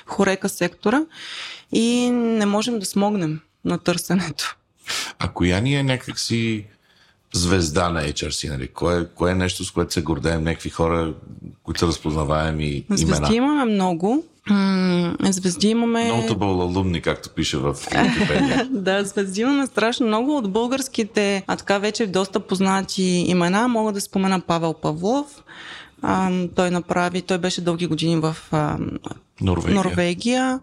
хорека 0.06 0.48
сектора. 0.48 1.02
И 1.72 2.10
не 2.10 2.46
можем 2.46 2.78
да 2.78 2.86
смогнем 2.86 3.40
на 3.64 3.78
търсенето. 3.78 4.56
А 5.18 5.28
коя 5.28 5.60
ни 5.60 5.74
е 5.74 5.82
някакси 5.82 6.66
звезда 7.34 7.88
на 7.88 8.02
HRC, 8.02 8.50
нали? 8.50 8.68
Кое, 8.68 9.06
кое 9.14 9.30
е 9.30 9.34
нещо, 9.34 9.64
с 9.64 9.70
което 9.70 9.92
се 9.92 10.02
гордеем 10.02 10.44
някакви 10.44 10.70
хора, 10.70 11.14
които 11.62 11.80
са 11.80 11.86
разпознаваеми 11.86 12.84
Звезди 12.88 13.02
имена? 13.02 13.16
Звезди 13.16 13.36
имаме 13.36 13.64
много. 13.64 14.24
Звезди 15.30 15.68
имаме... 15.68 16.10
Notable 16.10 16.62
алумни, 16.62 17.00
както 17.00 17.30
пише 17.30 17.56
в 17.56 17.74
Wikipedia. 17.74 18.68
да, 18.70 19.04
звезди 19.04 19.40
имаме 19.40 19.66
страшно 19.66 20.06
много 20.06 20.36
от 20.36 20.52
българските, 20.52 21.44
а 21.46 21.56
така 21.56 21.78
вече 21.78 22.06
доста 22.06 22.40
познати 22.40 23.02
имена. 23.02 23.68
Мога 23.68 23.92
да 23.92 24.00
спомена 24.00 24.40
Павел 24.40 24.74
Павлов. 24.74 25.26
А, 26.02 26.30
той 26.56 26.70
направи, 26.70 27.22
той 27.22 27.38
беше 27.38 27.60
дълги 27.60 27.86
години 27.86 28.16
в 28.16 28.36
а, 28.50 28.78
Норвегия. 29.40 29.74
Норвегия. 29.74 30.60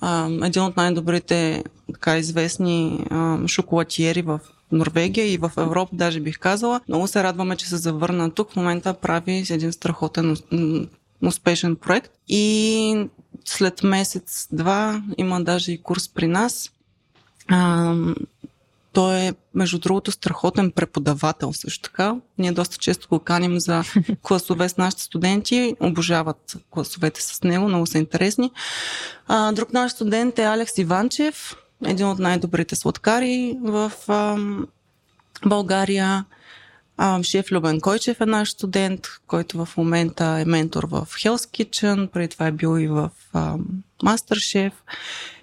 А, 0.00 0.28
един 0.44 0.62
от 0.62 0.76
най-добрите 0.76 1.64
така 1.92 2.18
известни 2.18 3.04
а, 3.10 3.38
шоколатиери 3.48 4.22
в 4.22 4.40
Норвегия 4.72 5.32
и 5.32 5.38
в 5.38 5.52
Европа, 5.56 5.96
даже 5.96 6.20
бих 6.20 6.38
казала. 6.38 6.80
Много 6.88 7.06
се 7.06 7.22
радваме, 7.22 7.56
че 7.56 7.68
се 7.68 7.76
завърна 7.76 8.30
тук. 8.30 8.52
В 8.52 8.56
момента 8.56 8.94
прави 8.94 9.44
един 9.50 9.72
страхотен 9.72 10.36
успешен 11.26 11.76
проект. 11.76 12.10
И 12.28 13.06
след 13.44 13.82
месец-два 13.82 15.02
има 15.18 15.40
даже 15.40 15.72
и 15.72 15.82
курс 15.82 16.08
при 16.08 16.26
нас. 16.26 16.70
А, 17.48 17.94
той 18.92 19.16
е, 19.16 19.32
между 19.54 19.78
другото, 19.78 20.12
страхотен 20.12 20.70
преподавател 20.70 21.52
също 21.52 21.82
така. 21.82 22.16
Ние 22.38 22.52
доста 22.52 22.78
често 22.78 23.08
го 23.08 23.18
каним 23.18 23.60
за 23.60 23.82
класове 24.22 24.68
с 24.68 24.76
нашите 24.76 25.02
студенти. 25.02 25.76
Обожават 25.80 26.56
класовете 26.70 27.22
с 27.22 27.42
него, 27.42 27.68
много 27.68 27.86
са 27.86 27.98
интересни. 27.98 28.50
А, 29.26 29.52
друг 29.52 29.72
наш 29.72 29.92
студент 29.92 30.38
е 30.38 30.42
Алекс 30.42 30.78
Иванчев 30.78 31.56
един 31.86 32.06
от 32.06 32.18
най-добрите 32.18 32.76
сладкари 32.76 33.58
в 33.62 33.92
а, 34.08 34.36
България. 35.46 36.24
А, 36.96 37.22
шеф 37.22 37.52
Любен 37.52 37.80
Койчев 37.80 38.20
е 38.20 38.26
наш 38.26 38.50
студент, 38.50 39.00
който 39.26 39.64
в 39.64 39.76
момента 39.76 40.24
е 40.24 40.44
ментор 40.44 40.84
в 40.84 41.06
Hell's 41.10 41.64
Kitchen, 41.64 42.06
преди 42.06 42.28
това 42.28 42.46
е 42.46 42.52
бил 42.52 42.78
и 42.78 42.88
в 42.88 43.10
а, 43.32 43.56
Masterchef. 44.04 44.72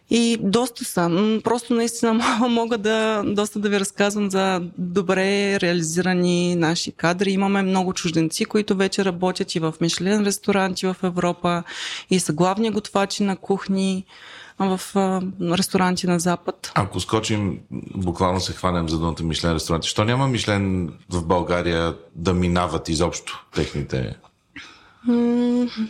И 0.10 0.38
доста 0.42 0.86
са. 0.86 1.40
Просто 1.44 1.74
наистина 1.74 2.14
мога 2.50 2.78
да 2.78 3.24
доста 3.26 3.60
да 3.60 3.70
ви 3.70 3.80
разказвам 3.80 4.32
за 4.32 4.62
добре 4.78 5.60
реализирани 5.60 6.56
наши 6.56 6.92
кадри. 6.92 7.32
Имаме 7.32 7.62
много 7.62 7.94
чужденци, 7.94 8.46
които 8.46 8.76
вече 8.76 9.06
работят 9.06 9.56
и 9.56 9.60
в 9.60 9.74
Мишлен 9.82 10.26
ресторанти 10.26 10.88
в 10.88 10.96
Европа 11.04 11.64
и 12.10 12.20
са 12.20 12.34
главни 12.34 12.70
готвачи 12.70 13.24
на 13.24 13.38
кухни 13.38 14.06
в 14.60 14.82
а, 14.96 15.22
ресторанти 15.58 16.08
на 16.08 16.20
Запад. 16.20 16.72
Ако 16.76 17.00
скочим, 17.00 17.60
буквално 17.96 18.40
се 18.40 18.54
хванем 18.54 18.90
за 18.90 19.00
думата 19.00 19.24
Мишлен 19.24 19.54
ресторанти, 19.54 19.90
що 19.90 20.04
няма 20.04 20.28
Мишлен 20.28 20.94
в 21.10 21.26
България 21.26 21.96
да 22.16 22.34
минават 22.34 22.90
изобщо 22.90 23.46
техните 23.56 24.16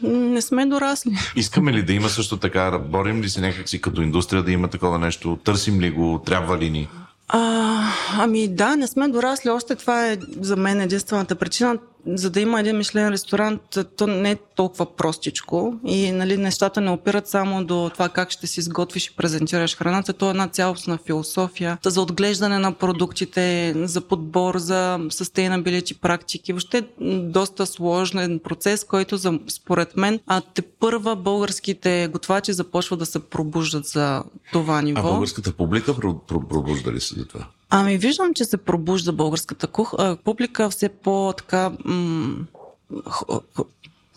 не 0.03 0.41
сме 0.41 0.65
дорасли. 0.65 1.17
Искаме 1.35 1.73
ли 1.73 1.83
да 1.83 1.93
има 1.93 2.09
също 2.09 2.37
така, 2.37 2.79
борим 2.79 3.21
ли 3.21 3.29
се 3.29 3.41
някакси 3.41 3.81
като 3.81 4.01
индустрия 4.01 4.43
да 4.43 4.51
има 4.51 4.67
такова 4.67 4.99
нещо, 4.99 5.39
търсим 5.43 5.79
ли 5.79 5.91
го, 5.91 6.21
трябва 6.25 6.57
ли 6.57 6.69
ни? 6.69 6.87
А, 7.27 7.83
ами 8.17 8.47
да, 8.47 8.75
не 8.75 8.87
сме 8.87 9.07
дорасли. 9.07 9.49
Още 9.49 9.75
това 9.75 10.07
е 10.07 10.17
за 10.41 10.55
мен 10.55 10.81
единствената 10.81 11.35
причина 11.35 11.77
за 12.07 12.29
да 12.29 12.41
има 12.41 12.59
един 12.59 12.77
мишлен 12.77 13.09
ресторант, 13.09 13.61
то 13.97 14.07
не 14.07 14.31
е 14.31 14.35
толкова 14.55 14.95
простичко 14.95 15.73
и 15.85 16.11
нали, 16.11 16.37
нещата 16.37 16.81
не 16.81 16.91
опират 16.91 17.27
само 17.27 17.65
до 17.65 17.89
това 17.93 18.09
как 18.09 18.31
ще 18.31 18.47
си 18.47 18.59
изготвиш 18.59 19.07
и 19.07 19.15
презентираш 19.15 19.77
храната. 19.77 20.13
То 20.13 20.27
е 20.27 20.29
една 20.29 20.47
цялостна 20.47 20.97
философия 21.05 21.77
за 21.85 22.01
отглеждане 22.01 22.59
на 22.59 22.71
продуктите, 22.71 23.73
за 23.77 24.01
подбор, 24.01 24.57
за 24.57 24.97
sustainability 24.99 25.99
практики. 25.99 26.53
Въобще 26.53 26.83
доста 27.21 27.65
сложен 27.65 28.39
процес, 28.43 28.83
който 28.83 29.17
за, 29.17 29.39
според 29.47 29.97
мен, 29.97 30.19
а 30.27 30.41
те 30.41 30.61
първа 30.61 31.15
българските 31.15 32.09
готвачи 32.11 32.53
започват 32.53 32.99
да 32.99 33.05
се 33.05 33.19
пробуждат 33.19 33.85
за 33.85 34.23
това 34.51 34.81
ниво. 34.81 34.99
А 34.99 35.03
българската 35.03 35.53
публика 35.53 35.95
пробужда 36.27 36.91
ли 36.91 37.01
се 37.01 37.15
за 37.15 37.27
това? 37.27 37.47
Ами 37.69 37.97
виждам, 37.97 38.33
че 38.33 38.45
се 38.45 38.57
пробужда 38.57 39.13
българската 39.13 39.67
кух... 39.67 39.93
публика 40.23 40.69
все 40.69 40.89
по-така 40.89 41.71
м- 41.85 42.45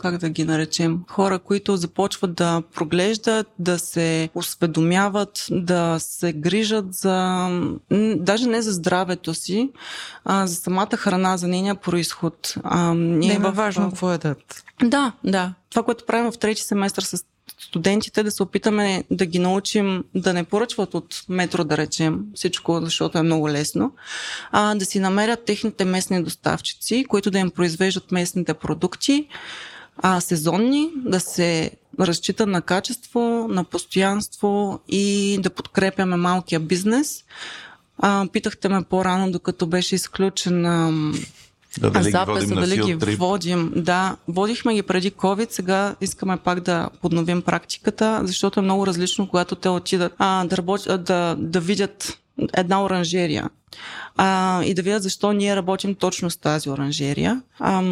как 0.01 0.19
да 0.19 0.29
ги 0.29 0.45
наречем, 0.45 1.01
хора, 1.09 1.39
които 1.39 1.77
започват 1.77 2.35
да 2.35 2.63
проглеждат, 2.75 3.47
да 3.59 3.79
се 3.79 4.31
осведомяват, 4.35 5.47
да 5.51 5.97
се 5.99 6.33
грижат 6.33 6.95
за, 6.95 7.49
даже 8.17 8.47
не 8.47 8.63
за 8.63 8.73
здравето 8.73 9.35
си, 9.35 9.71
а 10.25 10.47
за 10.47 10.55
самата 10.55 10.97
храна, 10.97 11.37
за 11.37 11.49
нейния 11.49 11.75
происход. 11.75 12.55
А, 12.63 12.95
ние 12.95 13.39
не 13.39 13.49
е 13.49 13.51
важно 13.51 13.89
какво 13.89 14.13
едат. 14.13 14.65
Да, 14.85 15.13
да. 15.25 15.55
Това, 15.71 15.83
което 15.83 16.07
правим 16.07 16.33
в 16.33 16.39
трети 16.39 16.63
семестър 16.63 17.03
с 17.03 17.25
студентите 17.59 18.23
да 18.23 18.31
се 18.31 18.43
опитаме 18.43 19.05
да 19.11 19.27
ги 19.27 19.39
научим 19.39 20.05
да 20.15 20.33
не 20.33 20.45
поръчват 20.45 20.95
от 20.95 21.25
метро, 21.29 21.65
да 21.65 21.77
речем, 21.77 22.21
всичко, 22.35 22.81
защото 22.83 23.19
е 23.19 23.23
много 23.23 23.51
лесно, 23.51 23.93
а 24.53 24.75
да 24.75 24.85
си 24.85 25.01
намерят 25.01 25.45
техните 25.45 25.85
местни 25.85 26.25
доставчици, 26.25 27.05
които 27.09 27.31
да 27.31 27.39
им 27.39 27.51
произвеждат 27.51 28.13
местните 28.13 28.55
продукти, 28.55 29.29
а 29.99 30.21
сезонни, 30.21 30.91
да 30.97 31.21
се 31.21 31.71
разчита 32.01 32.47
на 32.47 32.63
качество, 32.63 33.47
на 33.49 33.65
постоянство 33.65 34.81
и 34.89 35.39
да 35.43 35.51
подкрепяме 35.51 36.17
малкия 36.17 36.61
бизнес. 36.61 37.25
А, 37.99 38.27
питахте 38.33 38.69
ме 38.69 38.83
по-рано, 38.83 39.33
докато 39.33 39.67
беше 39.67 39.95
изключен 39.95 40.67
Да, 41.79 41.91
дали 41.91 42.05
ги 42.05 42.11
записа, 42.11 42.55
дали 42.55 42.77
ги 42.77 42.99
трип? 42.99 43.19
водим. 43.19 43.73
Да, 43.77 44.17
водихме 44.29 44.75
ги 44.75 44.83
преди 44.83 45.13
COVID, 45.13 45.51
сега 45.51 45.95
искаме 46.01 46.37
пак 46.37 46.61
да 46.61 46.89
подновим 47.03 47.43
практиката, 47.43 48.21
защото 48.25 48.61
е 48.61 48.63
много 48.63 48.87
различно, 48.87 49.29
когато 49.29 49.55
те 49.55 49.69
отидат 49.69 50.13
а, 50.19 50.45
да, 50.45 50.57
работят, 50.57 51.05
да, 51.05 51.37
да 51.39 51.61
видят 51.61 52.19
една 52.55 52.85
оранжерия 52.85 53.51
а, 54.17 54.63
и 54.65 54.75
да 54.75 54.83
видят 54.83 55.03
защо 55.03 55.33
ние 55.33 55.57
работим 55.57 55.95
точно 55.95 56.31
с 56.31 56.37
тази 56.37 56.71
оранжерия. 56.71 57.43
А, 57.59 57.83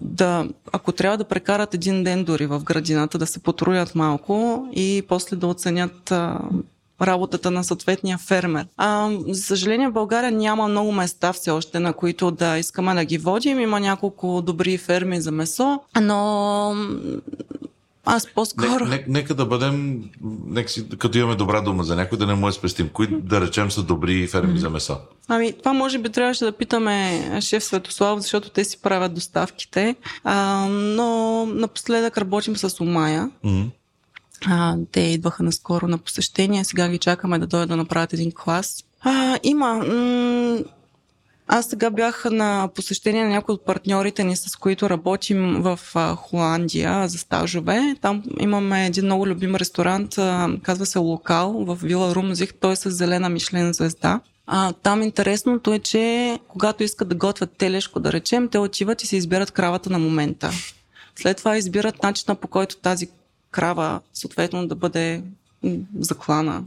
да, 0.00 0.48
ако 0.72 0.92
трябва 0.92 1.18
да 1.18 1.24
прекарат 1.24 1.74
един 1.74 2.04
ден 2.04 2.24
дори 2.24 2.46
в 2.46 2.60
градината, 2.60 3.18
да 3.18 3.26
се 3.26 3.38
потрудят 3.38 3.94
малко 3.94 4.66
и 4.72 5.02
после 5.08 5.36
да 5.36 5.46
оценят 5.46 6.10
а, 6.10 6.38
работата 7.02 7.50
на 7.50 7.64
съответния 7.64 8.18
фермер. 8.18 8.66
А, 8.76 9.10
за 9.28 9.42
съжаление, 9.42 9.88
в 9.88 9.92
България 9.92 10.32
няма 10.32 10.68
много 10.68 10.92
места 10.92 11.32
все 11.32 11.50
още, 11.50 11.78
на 11.78 11.92
които 11.92 12.30
да 12.30 12.58
искаме 12.58 12.94
да 12.94 13.04
ги 13.04 13.18
водим. 13.18 13.60
Има 13.60 13.80
няколко 13.80 14.42
добри 14.42 14.78
ферми 14.78 15.20
за 15.20 15.30
месо, 15.30 15.80
но 16.00 16.74
аз 18.04 18.26
по-скоро... 18.34 18.84
Не, 18.84 18.96
не, 18.96 19.04
нека 19.08 19.34
да 19.34 19.46
бъдем, 19.46 20.04
нека 20.46 20.68
си, 20.68 20.88
като 20.98 21.18
имаме 21.18 21.34
добра 21.34 21.60
дума 21.60 21.84
за 21.84 21.96
някой, 21.96 22.18
да 22.18 22.26
не 22.26 22.34
му 22.34 22.46
я 22.46 22.52
спестим. 22.52 22.88
Кои, 22.88 23.06
да 23.10 23.40
речем, 23.40 23.70
са 23.70 23.82
добри 23.82 24.26
ферми 24.26 24.58
за 24.58 24.70
месо? 24.70 24.96
Ами, 25.28 25.52
това 25.52 25.72
може 25.72 25.98
би 25.98 26.08
трябваше 26.08 26.44
да 26.44 26.52
питаме 26.52 27.22
шеф 27.40 27.64
Светослав, 27.64 28.20
защото 28.20 28.50
те 28.50 28.64
си 28.64 28.82
правят 28.82 29.14
доставките. 29.14 29.96
А, 30.24 30.66
но 30.68 31.46
напоследък 31.46 32.18
работим 32.18 32.56
с 32.56 32.80
Умая. 32.80 33.30
М. 33.44 33.66
А, 34.46 34.76
те 34.92 35.00
идваха 35.00 35.42
наскоро 35.42 35.88
на 35.88 35.98
посещение, 35.98 36.64
сега 36.64 36.88
ги 36.88 36.98
чакаме 36.98 37.38
да 37.38 37.46
дойдат 37.46 37.68
да 37.68 37.76
направят 37.76 38.12
един 38.12 38.32
клас. 38.32 38.84
А, 39.00 39.38
има. 39.42 39.84
Аз 41.46 41.66
сега 41.66 41.90
бях 41.90 42.24
на 42.30 42.68
посещение 42.74 43.24
на 43.24 43.30
някои 43.30 43.52
от 43.52 43.64
партньорите 43.64 44.24
ни, 44.24 44.36
с 44.36 44.56
които 44.56 44.90
работим 44.90 45.62
в 45.62 45.78
Холандия 46.16 47.08
за 47.08 47.18
стажове. 47.18 47.96
Там 48.00 48.22
имаме 48.40 48.86
един 48.86 49.04
много 49.04 49.26
любим 49.26 49.54
ресторант, 49.54 50.14
казва 50.62 50.86
се 50.86 50.98
Локал 50.98 51.52
в 51.52 51.78
Вила 51.82 52.14
Румзих. 52.14 52.54
Той 52.54 52.72
е 52.72 52.76
с 52.76 52.90
зелена 52.90 53.28
Мишлен 53.28 53.72
звезда. 53.72 54.20
А, 54.46 54.72
там 54.72 55.02
интересното 55.02 55.72
е, 55.72 55.78
че 55.78 56.38
когато 56.48 56.82
искат 56.82 57.08
да 57.08 57.14
готвят 57.14 57.56
телешко, 57.58 58.00
да 58.00 58.12
речем, 58.12 58.48
те 58.48 58.58
отиват 58.58 59.02
и 59.02 59.06
се 59.06 59.16
избират 59.16 59.50
кравата 59.50 59.90
на 59.90 59.98
момента. 59.98 60.50
След 61.16 61.36
това 61.36 61.56
избират 61.56 62.02
начина 62.02 62.34
по 62.34 62.48
който 62.48 62.76
тази 62.76 63.08
крава 63.54 64.00
съответно 64.14 64.68
да 64.68 64.74
бъде 64.74 65.22
заклана. 65.98 66.64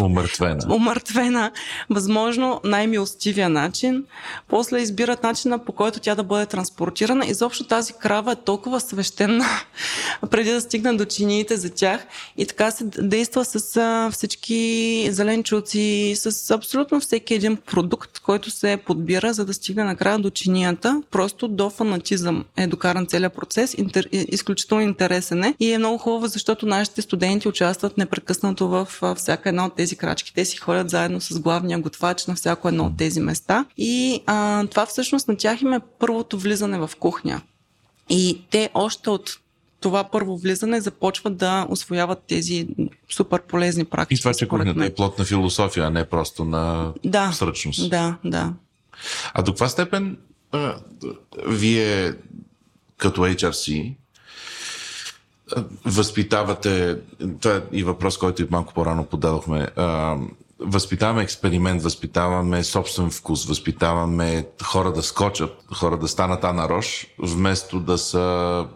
Умъртвена. 0.00 0.74
умъртвена, 0.74 1.50
възможно 1.90 2.60
най-милостивия 2.64 3.48
начин. 3.48 4.04
После 4.48 4.78
избират 4.78 5.22
начина 5.22 5.64
по 5.64 5.72
който 5.72 6.00
тя 6.00 6.14
да 6.14 6.22
бъде 6.22 6.46
транспортирана. 6.46 7.26
Изобщо 7.26 7.66
тази 7.66 7.92
крава 7.92 8.32
е 8.32 8.36
толкова 8.36 8.80
свещена 8.80 9.44
преди 10.30 10.50
да 10.50 10.60
стигне 10.60 10.92
до 10.92 11.04
чиниите 11.04 11.56
за 11.56 11.70
тях. 11.70 12.06
И 12.36 12.46
така 12.46 12.70
се 12.70 12.84
действа 12.84 13.44
с 13.44 14.10
всички 14.12 15.08
зеленчуци, 15.10 16.12
с 16.16 16.50
абсолютно 16.50 17.00
всеки 17.00 17.34
един 17.34 17.56
продукт, 17.56 18.18
който 18.18 18.50
се 18.50 18.78
подбира, 18.86 19.32
за 19.32 19.44
да 19.44 19.54
стигне 19.54 19.84
накрая 19.84 20.18
до 20.18 20.30
чинията. 20.30 21.02
Просто 21.10 21.48
до 21.48 21.70
фанатизъм 21.70 22.44
е 22.56 22.66
докаран 22.66 23.06
целият 23.06 23.34
процес. 23.34 23.74
Интер, 23.78 24.08
изключително 24.12 24.82
интересен 24.82 25.44
е. 25.44 25.54
И 25.60 25.72
е 25.72 25.78
много 25.78 25.98
хубаво, 25.98 26.26
защото 26.26 26.66
нашите 26.66 27.02
студенти 27.02 27.48
участват 27.48 27.98
непрекъснато 27.98 28.68
в 28.68 28.88
всяка 29.16 29.48
една 29.48 29.69
от 29.70 29.76
тези 29.76 29.96
крачки. 29.96 30.34
Те 30.34 30.44
си 30.44 30.56
ходят 30.56 30.90
заедно 30.90 31.20
с 31.20 31.40
главния 31.40 31.78
готвач 31.80 32.26
на 32.26 32.34
всяко 32.34 32.68
едно 32.68 32.84
от 32.84 32.96
тези 32.96 33.20
места. 33.20 33.64
И 33.76 34.22
а, 34.26 34.66
това 34.66 34.86
всъщност 34.86 35.28
на 35.28 35.36
тях 35.36 35.62
им 35.62 35.72
е 35.72 35.80
първото 35.98 36.38
влизане 36.38 36.78
в 36.78 36.90
кухня. 36.98 37.40
И 38.08 38.42
те 38.50 38.70
още 38.74 39.10
от 39.10 39.30
това 39.80 40.04
първо 40.04 40.36
влизане 40.38 40.80
започват 40.80 41.36
да 41.36 41.66
освояват 41.68 42.22
тези 42.28 42.68
супер 43.10 43.42
полезни 43.42 43.84
практики. 43.84 44.18
И 44.18 44.22
това, 44.22 44.34
че 44.34 44.48
кухнята 44.48 44.84
е 44.84 44.94
плод 44.94 45.18
на 45.18 45.24
философия, 45.24 45.86
а 45.86 45.90
не 45.90 46.04
просто 46.04 46.44
на 46.44 46.92
Да. 47.04 47.32
сръчност. 47.32 47.90
Да, 47.90 48.16
да. 48.24 48.52
А 49.34 49.42
до 49.42 49.52
каква 49.52 49.68
степен 49.68 50.18
а, 50.52 50.74
вие 51.46 52.14
като 52.96 53.20
HRC 53.20 53.94
възпитавате, 55.84 56.96
това 57.40 57.54
е 57.54 57.60
и 57.72 57.82
въпрос, 57.82 58.18
който 58.18 58.42
и 58.42 58.46
малко 58.50 58.74
по-рано 58.74 59.04
подадохме, 59.04 59.68
възпитаваме 60.60 61.22
експеримент, 61.22 61.82
възпитаваме 61.82 62.64
собствен 62.64 63.10
вкус, 63.10 63.44
възпитаваме 63.44 64.46
хора 64.62 64.92
да 64.92 65.02
скочат, 65.02 65.50
хора 65.74 65.98
да 65.98 66.08
станат 66.08 66.44
Ана 66.44 66.68
Рош, 66.68 67.06
вместо 67.18 67.80
да 67.80 67.98
са 67.98 68.66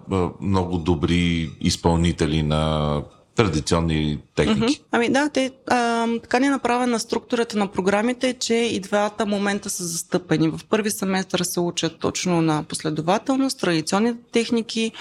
много 0.41 0.79
добри 0.79 1.51
изпълнители 1.61 2.43
на 2.43 3.03
традиционни 3.36 4.19
техники. 4.35 4.82
Ами 4.93 5.09
да, 5.09 5.28
те, 5.28 5.51
а, 5.66 6.06
така 6.23 6.39
ни 6.39 6.47
е 6.47 6.51
направена 6.51 7.01
структурата 7.01 7.59
на 7.59 7.66
програмите, 7.66 8.32
че 8.32 8.55
и 8.55 8.81
двата 8.81 9.27
момента 9.27 9.70
са 9.70 9.85
застъпени. 9.85 10.48
В 10.48 10.61
първи 10.70 10.90
семестър 10.90 11.40
се 11.43 11.61
учат 11.61 11.98
точно 11.98 12.43
на 12.43 12.62
последователност, 12.62 13.61
традиционните 13.61 14.19
техники. 14.32 14.93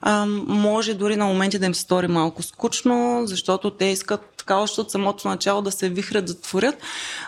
А, 0.00 0.26
може 0.46 0.94
дори 0.94 1.16
на 1.16 1.26
моменти 1.26 1.58
да 1.58 1.66
им 1.66 1.74
се 1.74 1.80
стори 1.80 2.08
малко 2.08 2.42
скучно, 2.42 3.22
защото 3.24 3.70
те 3.70 3.84
искат 3.84 4.20
така 4.36 4.56
още 4.56 4.80
от 4.80 4.90
самото 4.90 5.28
начало 5.28 5.62
да 5.62 5.70
се 5.70 5.88
вихрят, 5.88 6.24
да 6.24 6.40
творят. 6.40 6.74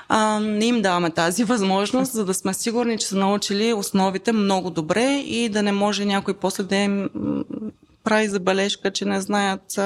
А, 0.09 0.41
не 0.41 0.65
им 0.65 0.83
даваме 0.83 1.11
тази 1.11 1.45
възможност, 1.53 2.13
за 2.13 2.25
да 2.25 2.35
сме 2.35 2.55
сигурни, 2.55 2.99
че 2.99 3.07
са 3.07 3.17
научили 3.17 3.73
основите 3.73 4.33
много 4.33 4.71
добре 4.71 5.23
и 5.27 5.49
да 5.49 5.63
не 5.63 5.73
може 5.73 6.05
някой 6.05 6.35
после 6.35 6.63
да 6.63 6.77
им 6.77 7.09
прави 8.05 8.29
забележка, 8.29 8.91
че 8.91 9.05
не 9.05 9.21
знаят 9.21 9.81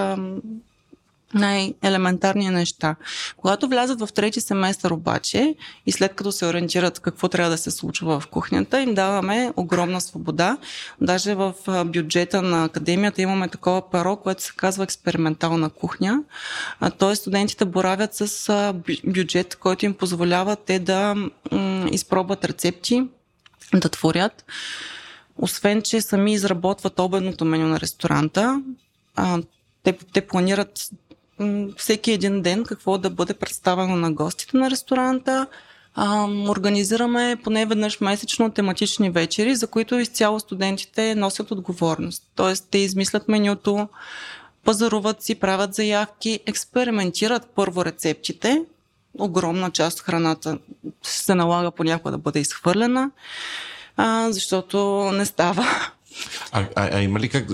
най-елементарни 1.35 2.51
неща. 2.51 2.97
Когато 3.37 3.69
влязат 3.69 4.01
в 4.01 4.09
трети 4.15 4.41
семестър 4.41 4.91
обаче 4.91 5.55
и 5.87 5.93
след 5.93 6.15
като 6.15 6.33
се 6.33 6.47
ориентират 6.47 7.01
какво 7.01 7.29
трябва 7.29 7.51
да 7.51 7.59
се 7.59 7.71
случва 7.71 8.21
в 8.21 8.27
кухнята, 8.27 8.81
им 8.81 8.95
даваме 8.95 9.53
огромна 9.57 10.01
свобода. 10.01 10.59
Даже 11.01 11.35
в 11.35 11.55
бюджета 11.85 12.43
на 12.43 12.65
академията 12.65 13.23
имаме 13.23 13.49
такова 13.49 13.91
перо, 13.91 14.17
което 14.17 14.43
се 14.43 14.53
казва 14.57 14.85
експериментална 14.85 15.71
кухня. 15.71 16.23
Тоест 16.99 17.21
студентите 17.21 17.65
боравят 17.65 18.15
с 18.15 18.75
бюджет, 19.05 19.57
който 19.57 19.85
им 19.85 19.95
позволява 19.95 20.57
те 20.57 20.79
да 20.79 21.15
изпробват 21.91 22.45
рецепти, 22.45 23.05
да 23.75 23.89
творят. 23.89 24.45
Освен, 25.39 25.83
че 25.83 26.01
сами 26.01 26.33
изработват 26.33 26.99
обедното 26.99 27.45
меню 27.45 27.67
на 27.67 27.81
ресторанта, 27.81 28.63
а, 29.17 29.43
те, 29.83 29.93
те 30.13 30.27
планират 30.27 30.91
всеки 31.77 32.13
един 32.13 32.43
ден 32.43 32.65
какво 32.65 32.99
да 32.99 33.11
бъде 33.11 33.35
представено 33.35 33.97
на 33.97 34.13
гостите 34.13 34.57
на 34.57 34.71
ресторанта. 34.71 35.47
А, 35.95 36.29
организираме 36.49 37.37
поне 37.45 37.67
веднъж 37.67 38.01
месечно 38.01 38.51
тематични 38.51 39.11
вечери, 39.11 39.57
за 39.57 39.67
които 39.67 39.99
изцяло 39.99 40.41
студентите 40.41 41.15
носят 41.15 41.51
отговорност. 41.51 42.23
Тоест, 42.35 42.69
те 42.71 42.79
измислят 42.79 43.29
менюто, 43.29 43.89
пазаруват 44.65 45.23
си, 45.23 45.35
правят 45.35 45.75
заявки, 45.75 46.41
експериментират 46.47 47.47
първо 47.55 47.85
рецептите. 47.85 48.63
Огромна 49.19 49.71
част 49.71 49.99
от 49.99 50.05
храната 50.05 50.59
се 51.03 51.35
налага 51.35 51.71
понякога 51.71 52.11
да 52.11 52.19
бъде 52.19 52.39
изхвърлена, 52.39 53.11
а, 53.97 54.33
защото 54.33 55.11
не 55.13 55.27
става. 55.27 55.67
А, 56.53 56.65
а, 56.77 56.91
а 56.93 57.01
има 57.01 57.21
ли 57.21 57.29
как... 57.29 57.47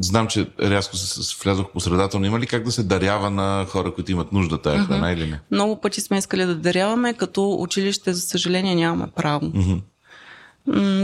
Знам, 0.00 0.26
че 0.26 0.46
рязко 0.62 0.96
влязох 1.42 1.66
по 1.72 1.80
средата, 1.80 2.18
но 2.18 2.26
има 2.26 2.38
ли 2.38 2.46
как 2.46 2.64
да 2.64 2.72
се 2.72 2.82
дарява 2.82 3.30
на 3.30 3.66
хора, 3.68 3.94
които 3.94 4.12
имат 4.12 4.32
нужда 4.32 4.62
тая 4.62 4.78
храна 4.78 5.12
или 5.12 5.26
не? 5.26 5.40
Много 5.50 5.80
пъти 5.80 6.00
сме 6.00 6.18
искали 6.18 6.44
да 6.44 6.54
даряваме, 6.54 7.14
като 7.14 7.56
училище, 7.58 8.12
за 8.12 8.20
съжаление, 8.20 8.74
нямаме 8.74 9.06
право. 9.16 9.46
Мгм. 9.54 9.74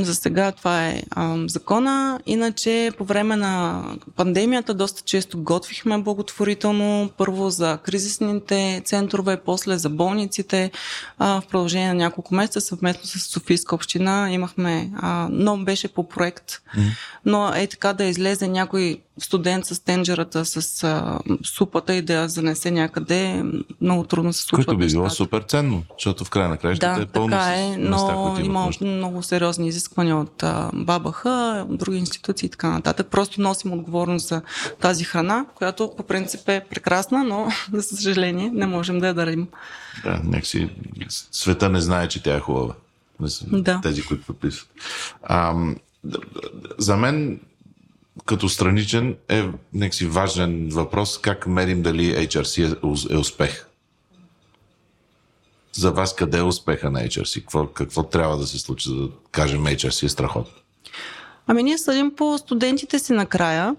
За 0.03 0.15
сега 0.15 0.53
това 0.53 0.87
е 0.87 1.03
а, 1.11 1.37
закона. 1.47 2.21
Иначе 2.27 2.91
по 2.99 3.05
време 3.05 3.37
на 3.37 3.85
пандемията 4.17 4.75
доста 4.75 5.03
често 5.03 5.43
готвихме 5.43 5.99
благотворително. 5.99 7.11
Първо 7.17 7.51
за 7.51 7.79
кризисните 7.83 8.83
центрове, 8.85 9.37
после 9.37 9.79
за 9.79 9.91
болниците. 9.91 10.71
А, 11.19 11.41
в 11.41 11.47
продължение 11.47 11.89
на 11.89 11.95
няколко 11.95 12.35
месеца 12.35 12.61
съвместно 12.61 13.05
с 13.05 13.19
Софийска 13.19 13.75
община 13.75 14.29
имахме, 14.31 14.91
а, 14.97 15.29
но 15.31 15.57
беше 15.57 15.89
по 15.89 16.09
проект. 16.09 16.63
Но 17.25 17.55
е 17.55 17.67
така 17.67 17.93
да 17.93 18.05
излезе 18.05 18.49
някой 18.49 18.99
студент 19.19 19.67
с 19.67 19.85
тенджерата, 19.85 20.45
с 20.45 20.85
а, 20.85 21.19
супата 21.45 21.95
и 21.95 22.03
да 22.03 22.15
я 22.15 22.29
занесе 22.29 22.71
някъде, 22.71 23.45
много 23.81 24.05
трудно 24.05 24.33
се 24.33 24.43
случва. 24.43 24.65
Което 24.65 24.79
би 24.79 24.87
било 24.87 25.11
супер 25.11 25.43
ценно, 25.43 25.83
защото 25.99 26.25
в 26.25 26.31
края 26.31 26.49
на 26.49 26.57
краищата 26.57 26.97
Да, 26.97 27.03
е 27.03 27.07
пълно 27.07 27.31
така 27.31 27.55
е, 27.55 27.77
места, 27.77 28.13
но 28.13 28.27
имат 28.29 28.45
има 28.45 28.67
нужда. 28.67 28.85
много 28.85 29.23
сериозни 29.23 29.69
изисквания 29.69 30.17
от 30.17 30.43
а, 30.43 30.71
БАБХ, 30.75 31.25
други 31.69 31.99
институции 31.99 32.47
и 32.47 32.51
така 32.51 32.71
нататък. 32.71 33.07
Просто 33.07 33.41
носим 33.41 33.73
отговорност 33.73 34.29
за 34.29 34.43
тази 34.81 35.05
храна, 35.05 35.47
която 35.55 35.93
по 35.97 36.03
принцип 36.03 36.49
е 36.49 36.65
прекрасна, 36.71 37.25
но 37.25 37.49
за 37.73 37.83
съжаление 37.83 38.51
не 38.51 38.67
можем 38.67 38.99
да 38.99 39.07
я 39.07 39.15
дарим. 39.15 39.49
Да, 40.05 40.21
някакси 40.25 40.71
света 41.31 41.69
не 41.69 41.81
знае, 41.81 42.09
че 42.09 42.23
тя 42.23 42.37
е 42.37 42.41
хубава. 42.41 42.75
Да. 43.43 43.81
Тези, 43.83 44.03
които 44.03 44.27
подписват. 44.27 44.69
Д- 46.05 46.19
за 46.79 46.97
мен, 46.97 47.41
като 48.25 48.49
страничен, 48.49 49.17
е 49.29 49.45
някакси 49.75 50.07
важен 50.07 50.69
въпрос 50.69 51.19
как 51.19 51.47
мерим 51.47 51.83
дали 51.83 52.15
HRC 52.15 52.65
е, 53.11 53.15
е 53.15 53.17
успех. 53.17 53.67
За 55.73 55.93
вас 55.93 56.15
къде 56.15 56.39
е 56.39 56.43
успеха 56.43 56.91
на 56.91 57.01
HRC? 57.01 57.41
Какво, 57.41 57.67
какво 57.67 58.03
трябва 58.03 58.37
да 58.37 58.47
се 58.47 58.59
случи, 58.59 58.89
за 58.89 58.95
да 58.95 59.09
кажем 59.31 59.65
HRC 59.65 60.07
е 60.07 60.09
страхотно? 60.09 60.53
Ами 61.47 61.63
ние 61.63 61.79
съдим 61.79 62.13
по 62.17 62.39
студентите 62.39 62.99
си 62.99 63.13
накрая. 63.13 63.77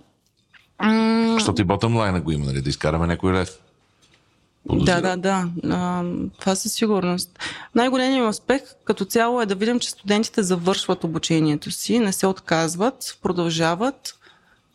Защото 1.34 1.61
и 1.61 1.65
ботъм 1.65 1.95
лайна 1.95 2.22
го 2.22 2.31
има, 2.31 2.45
нали? 2.45 2.61
Да 2.61 2.69
изкараме 2.69 3.07
някой 3.07 3.34
лев. 3.34 3.49
Да, 3.49 4.69
Подозирам. 4.69 5.01
да, 5.01 5.18
да. 5.18 5.49
А, 5.76 6.03
това 6.39 6.55
със 6.55 6.73
сигурност. 6.73 7.39
Най-големият 7.76 8.30
успех 8.30 8.61
като 8.84 9.05
цяло 9.05 9.41
е 9.41 9.45
да 9.45 9.55
видим, 9.55 9.80
че 9.80 9.89
студентите 9.89 10.43
завършват 10.43 11.03
обучението 11.03 11.72
си, 11.72 11.99
не 11.99 12.14
се 12.14 12.27
отказват, 12.27 13.18
продължават 13.22 14.18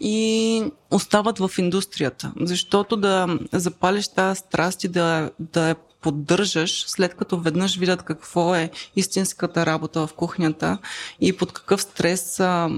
и 0.03 0.65
остават 0.91 1.39
в 1.39 1.51
индустрията. 1.59 2.33
Защото 2.41 2.97
да 2.97 3.39
запалиш 3.53 4.09
тази 4.09 4.39
страст 4.39 4.85
и 4.85 4.89
да, 4.89 5.31
да 5.39 5.69
я 5.69 5.77
поддържаш, 6.01 6.85
след 6.89 7.15
като 7.15 7.39
веднъж 7.39 7.77
видят 7.77 8.03
какво 8.03 8.55
е 8.55 8.71
истинската 8.97 9.67
работа 9.67 10.07
в 10.07 10.13
кухнята 10.13 10.79
и 11.21 11.37
под 11.37 11.53
какъв 11.53 11.83
стрес 11.83 12.21
са, 12.21 12.71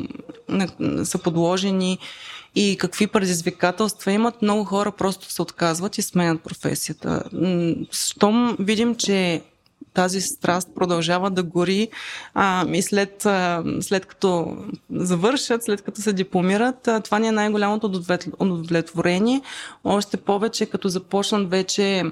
са 1.05 1.19
подложени 1.19 1.99
и 2.55 2.77
какви 2.81 3.07
предизвикателства 3.07 4.13
имат, 4.13 4.43
много 4.43 4.65
хора 4.65 4.93
просто 4.93 5.31
се 5.31 5.43
отказват 5.43 5.99
и 5.99 6.03
сменят 6.03 6.43
професията. 6.43 7.23
Щом 7.93 8.57
видим, 8.61 8.95
че 8.95 9.43
тази 9.95 10.21
страст 10.21 10.69
продължава 10.75 11.31
да 11.31 11.43
гори 11.43 11.89
а, 12.35 12.67
и 12.73 12.83
след, 12.83 13.27
а, 13.27 13.65
след 13.81 14.07
като 14.07 14.57
завършат, 14.91 15.65
след 15.65 15.83
като 15.83 16.01
се 16.01 16.13
дипломират, 16.13 16.89
а, 16.89 17.01
това 17.01 17.19
ни 17.19 17.29
е 17.29 17.33
най-голямото 17.33 17.87
удовлет- 17.87 18.35
удовлетворение. 18.39 19.41
Още 19.85 20.17
повече, 20.17 20.67
като 20.67 20.89
започнат 20.89 21.51
вече 21.51 22.05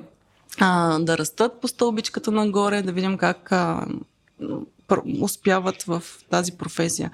а, 0.60 0.98
да 0.98 1.18
растат 1.18 1.60
по 1.60 1.68
стълбичката 1.68 2.30
нагоре, 2.30 2.82
да 2.82 2.92
видим 2.92 3.16
как 3.16 3.52
а, 3.52 3.86
успяват 5.20 5.82
в 5.82 6.02
тази 6.30 6.52
професия. 6.52 7.10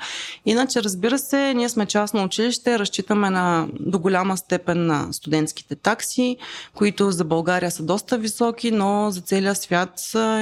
Иначе, 0.47 0.83
разбира 0.83 1.19
се, 1.19 1.55
ние 1.55 1.69
сме 1.69 1.87
частно 1.87 2.25
училище, 2.25 2.79
разчитаме 2.79 3.31
на, 3.31 3.69
до 3.81 3.99
голяма 3.99 4.37
степен 4.37 4.87
на 4.87 5.13
студентските 5.13 5.77
такси, 5.77 6.37
които 6.75 7.11
за 7.11 7.25
България 7.25 7.71
са 7.71 7.83
доста 7.83 8.19
високи, 8.19 8.71
но 8.71 9.11
за 9.11 9.21
целия 9.21 9.55
свят, 9.55 9.91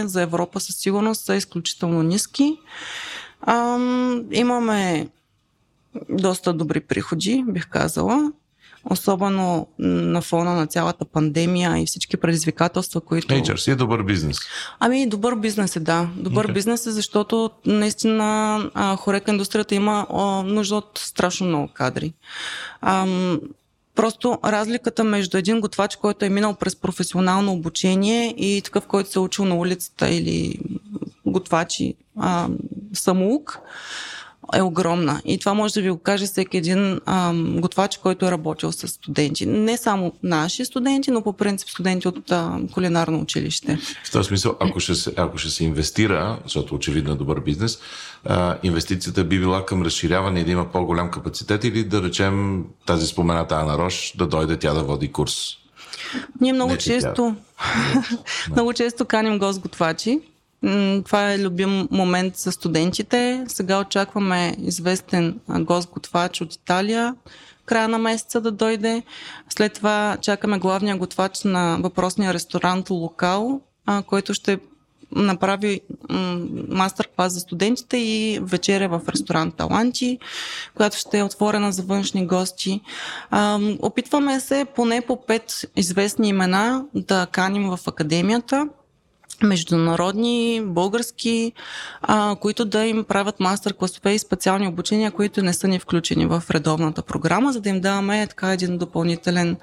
за 0.05 0.23
Европа 0.23 0.61
със 0.61 0.77
сигурност 0.77 1.25
са 1.25 1.35
изключително 1.35 2.03
ниски. 2.03 2.59
Ам, 3.47 4.25
имаме 4.33 5.09
доста 6.09 6.53
добри 6.53 6.81
приходи, 6.81 7.45
бих 7.49 7.69
казала. 7.69 8.33
Особено 8.91 9.67
на 9.79 10.21
фона 10.21 10.55
на 10.55 10.67
цялата 10.67 11.05
пандемия 11.05 11.79
и 11.79 11.87
всички 11.87 12.17
предизвикателства, 12.17 13.01
които... 13.01 13.35
HRC 13.35 13.73
е 13.73 13.75
добър 13.75 14.03
бизнес. 14.03 14.39
Ами, 14.81 15.09
добър 15.09 15.35
бизнес 15.35 15.77
е, 15.77 15.81
да. 15.81 16.09
Добър 16.17 16.49
okay. 16.49 16.53
бизнес 16.53 16.87
е, 16.87 16.91
защото 16.91 17.51
наистина 17.67 18.59
а, 18.75 18.97
хорека 18.97 19.31
индустрията 19.31 19.75
има 19.75 20.07
а, 20.11 20.43
нужда 20.43 20.77
от 20.77 21.01
страшно 21.05 21.47
много 21.47 21.69
кадри. 21.75 22.13
Ам, 22.81 23.41
просто 23.95 24.39
разликата 24.45 25.05
между 25.05 25.37
един 25.37 25.61
готвач, 25.61 25.97
който 25.97 26.25
е 26.25 26.29
минал 26.29 26.55
през 26.55 26.77
професионално 26.77 27.53
обучение 27.53 28.35
и 28.37 28.63
такъв, 28.63 28.87
който 28.87 29.11
се 29.11 29.19
е 29.19 29.23
учил 29.23 29.45
на 29.45 29.57
улицата 29.57 30.11
или 30.11 30.61
готвачи 31.27 31.95
а, 32.19 32.49
самоук, 32.93 33.59
е 34.55 34.63
огромна. 34.63 35.21
И 35.25 35.39
това 35.39 35.55
може 35.55 35.75
да 35.75 35.81
ви 35.83 35.91
го 35.91 35.99
каже 35.99 36.27
всеки 36.27 36.57
един 36.57 37.01
ам, 37.07 37.61
готвач, 37.61 37.97
който 37.97 38.27
е 38.27 38.31
работил 38.31 38.73
с 38.73 38.89
студенти. 38.89 39.47
Не 39.47 39.77
само 39.77 40.13
наши 40.23 40.65
студенти, 40.65 41.11
но 41.11 41.23
по 41.23 41.33
принцип 41.33 41.69
студенти 41.69 42.09
от 42.09 42.31
а, 42.31 42.59
кулинарно 42.73 43.21
училище. 43.21 43.79
В 44.05 44.13
този 44.13 44.27
смисъл, 44.27 44.57
ако 44.61 44.81
ще 44.81 44.95
се, 44.95 45.13
ако 45.17 45.39
ще 45.39 45.51
се 45.51 45.65
инвестира, 45.65 46.39
защото 46.45 46.75
очевидно 46.75 47.13
е 47.13 47.17
добър 47.17 47.41
бизнес, 47.41 47.79
а, 48.25 48.59
инвестицията 48.63 49.25
би 49.25 49.39
била 49.39 49.67
към 49.67 49.83
разширяване 49.83 50.41
и 50.41 50.45
да 50.45 50.51
има 50.51 50.73
по-голям 50.73 51.11
капацитет 51.11 51.65
или 51.65 51.85
да 51.85 52.03
речем 52.03 52.65
тази 52.87 53.07
спомената 53.07 53.55
Ана 53.55 53.79
Рош 53.79 54.13
да 54.19 54.27
дойде 54.27 54.57
тя 54.57 54.75
да 54.75 54.83
води 54.83 55.13
курс. 55.13 55.35
Ние 56.41 56.53
много 56.53 56.73
Не, 56.73 56.79
че 56.79 56.91
тя- 56.91 56.95
често, 56.95 57.37
много 58.51 58.73
често 58.73 59.05
каним 59.05 59.39
гост-готвачи. 59.39 60.21
Това 61.05 61.33
е 61.33 61.39
любим 61.39 61.89
момент 61.91 62.37
за 62.37 62.53
студентите. 62.53 63.45
Сега 63.49 63.81
очакваме 63.81 64.57
известен 64.59 65.41
гост-готвач 65.49 66.41
от 66.41 66.55
Италия 66.55 67.15
края 67.67 67.89
на 67.89 67.99
месеца 67.99 68.41
да 68.41 68.51
дойде. 68.51 69.03
След 69.49 69.73
това 69.73 70.17
чакаме 70.21 70.59
главния 70.59 70.97
готвач 70.97 71.45
на 71.45 71.79
въпросния 71.81 72.35
ресторант 72.35 72.91
Локал, 72.91 73.61
който 74.07 74.35
ще 74.35 74.59
направи 75.13 75.81
мастер-клас 76.69 77.33
за 77.33 77.41
студентите 77.41 77.97
и 77.97 78.41
вечеря 78.43 78.89
в 78.89 79.01
ресторант 79.09 79.55
Таланти, 79.57 80.19
която 80.75 80.97
ще 80.97 81.19
е 81.19 81.23
отворена 81.23 81.73
за 81.73 81.83
външни 81.83 82.27
гости. 82.27 82.81
Опитваме 83.83 84.41
се 84.41 84.67
поне 84.75 85.01
по 85.01 85.27
пет 85.27 85.65
известни 85.77 86.29
имена 86.29 86.85
да 86.95 87.27
каним 87.33 87.71
в 87.71 87.79
академията 87.87 88.69
международни, 89.43 90.63
български, 90.65 91.53
а, 92.03 92.37
които 92.41 92.65
да 92.65 92.87
им 92.87 93.05
правят 93.05 93.41
мастер-класове 93.41 94.11
и 94.11 94.19
специални 94.19 94.69
обучения, 94.69 95.11
които 95.11 95.43
не 95.43 95.53
са 95.53 95.69
ни 95.69 95.79
включени 95.79 96.27
в 96.27 96.43
редовната 96.51 97.03
програма, 97.03 97.53
за 97.53 97.61
да 97.61 97.69
им 97.69 97.81
даваме 97.81 98.27
така 98.27 98.53
един 98.53 98.79
допълнителен, 98.79 99.57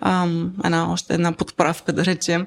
ам, 0.00 0.52
една, 0.64 0.92
още 0.92 1.14
една 1.14 1.32
подправка, 1.32 1.92
да 1.92 2.04
речем. 2.04 2.46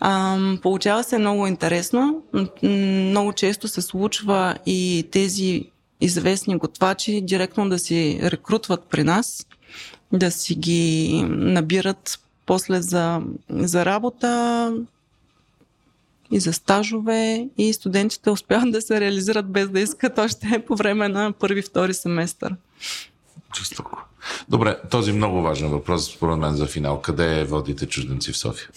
Ам, 0.00 0.58
получава 0.62 1.04
се 1.04 1.18
много 1.18 1.46
интересно. 1.46 2.22
Много 2.62 3.32
често 3.32 3.68
се 3.68 3.82
случва 3.82 4.56
и 4.66 5.08
тези 5.10 5.70
известни 6.00 6.58
готвачи 6.58 7.20
директно 7.20 7.68
да 7.68 7.78
си 7.78 8.20
рекрутват 8.22 8.84
при 8.90 9.04
нас, 9.04 9.46
да 10.12 10.30
си 10.30 10.54
ги 10.54 11.22
набират 11.28 12.20
после 12.46 12.82
за, 12.82 13.20
за 13.50 13.84
работа, 13.84 14.72
и 16.30 16.40
за 16.40 16.52
стажове 16.52 17.48
и 17.58 17.72
студентите 17.72 18.30
успяват 18.30 18.72
да 18.72 18.80
се 18.82 19.00
реализират 19.00 19.46
без 19.48 19.68
да 19.68 19.80
искат 19.80 20.18
още 20.18 20.64
по 20.66 20.76
време 20.76 21.08
на 21.08 21.32
първи-втори 21.32 21.94
семестър. 21.94 22.54
Жестоко. 23.58 23.98
Добре, 24.48 24.76
този 24.90 25.12
много 25.12 25.42
важен 25.42 25.68
въпрос, 25.68 26.12
според 26.12 26.38
мен, 26.38 26.54
за 26.54 26.66
финал. 26.66 27.00
Къде 27.00 27.44
водите 27.44 27.86
чужденци 27.86 28.32
в 28.32 28.36
София? 28.36 28.68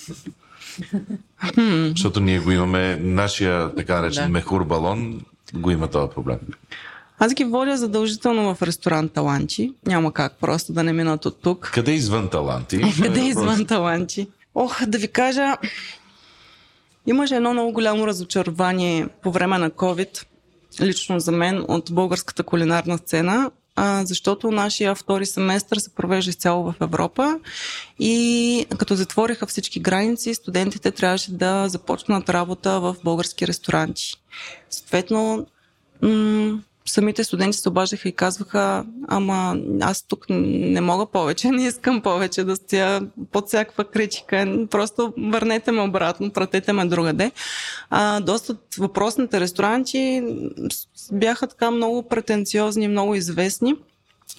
Защото 1.90 2.19
ние 2.19 2.40
го 2.40 2.52
имаме, 2.52 2.95
нашия 2.95 3.76
така 3.76 4.02
наречен 4.02 4.24
Да. 4.24 4.30
мехур 4.30 4.64
балон 4.64 5.22
го 5.53 5.72
има 5.72 5.88
този 5.88 6.11
проблем. 6.11 6.38
Аз 7.19 7.34
ги 7.34 7.44
водя 7.44 7.78
задължително 7.78 8.56
в 8.56 8.61
ресторант 8.61 9.14
Таланчи. 9.14 9.74
Няма 9.86 10.14
как 10.14 10.34
просто 10.41 10.74
да 10.74 10.84
не 10.84 10.94
минат 10.94 11.26
от 11.26 11.41
тук. 11.41 11.72
Къде 11.74 11.91
извън 11.91 12.30
таланти? 12.30 12.82
Къде 13.03 13.19
Е, 13.22 13.28
извън 13.28 13.65
Таланчи? 13.65 14.28
Ох, 14.56 14.86
да 14.86 14.98
ви 14.98 15.07
кажа, 15.07 15.56
имаше 17.08 17.36
едно 17.36 17.54
много 17.54 17.72
голямо 17.72 18.08
разочарование 18.08 19.08
по 19.24 19.32
време 19.32 19.58
на 19.58 19.70
COVID, 19.72 20.26
лично 20.82 21.20
за 21.20 21.32
мен, 21.32 21.66
от 21.68 21.92
българската 21.92 22.44
кулинарна 22.44 22.98
сцена, 22.98 23.52
защото 24.04 24.52
нашия 24.52 24.96
втори 24.96 25.26
семестър 25.26 25.78
се 25.78 25.96
провежда 25.96 26.30
изцяло 26.30 26.64
в 26.64 26.76
Европа 26.82 27.40
и 28.00 28.66
като 28.78 28.96
затвориха 28.96 29.48
всички 29.48 29.80
граници, 29.80 30.34
студентите 30.34 30.92
трябваше 30.92 31.32
да 31.32 31.70
започнат 31.70 32.30
работа 32.30 32.80
в 32.80 32.96
български 33.04 33.48
ресторанти. 33.48 34.14
Съответно, 34.70 35.48
самите 36.89 37.23
студенти 37.23 37.57
се 37.57 37.69
обаждаха 37.69 38.09
и 38.09 38.11
казваха, 38.11 38.85
ама 39.07 39.57
аз 39.81 40.03
тук 40.03 40.26
не 40.30 40.81
мога 40.81 41.05
повече, 41.05 41.47
не 41.51 41.68
искам 41.68 42.01
повече 42.01 42.43
да 42.43 42.55
стоя 42.55 43.01
под 43.31 43.47
всякаква 43.47 43.84
критика, 43.84 44.65
просто 44.72 45.14
върнете 45.18 45.72
ме 45.72 45.81
обратно, 45.81 46.31
пратете 46.31 46.73
ме 46.73 46.85
другаде. 46.85 47.31
А, 47.89 48.19
доста 48.19 48.55
въпросните 48.77 49.39
ресторанти 49.39 50.23
бяха 51.11 51.47
така 51.47 51.72
много 51.72 52.03
претенциозни, 52.03 52.88
много 52.88 53.15
известни. 53.15 53.76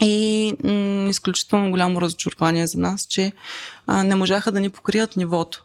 И 0.00 0.52
м- 0.64 1.08
изключително 1.10 1.70
голямо 1.70 2.00
разочарование 2.00 2.66
за 2.66 2.78
нас, 2.78 3.06
че 3.06 3.32
а, 3.86 4.04
не 4.04 4.14
можаха 4.14 4.52
да 4.52 4.60
ни 4.60 4.70
покрият 4.70 5.16
нивото. 5.16 5.64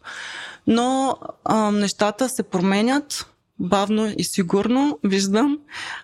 Но 0.68 1.18
а, 1.46 1.72
нещата 1.72 2.30
се 2.30 2.44
променят 2.44 3.33
бавно 3.60 4.14
и 4.18 4.24
сигурно, 4.24 5.00
виждам. 5.04 5.60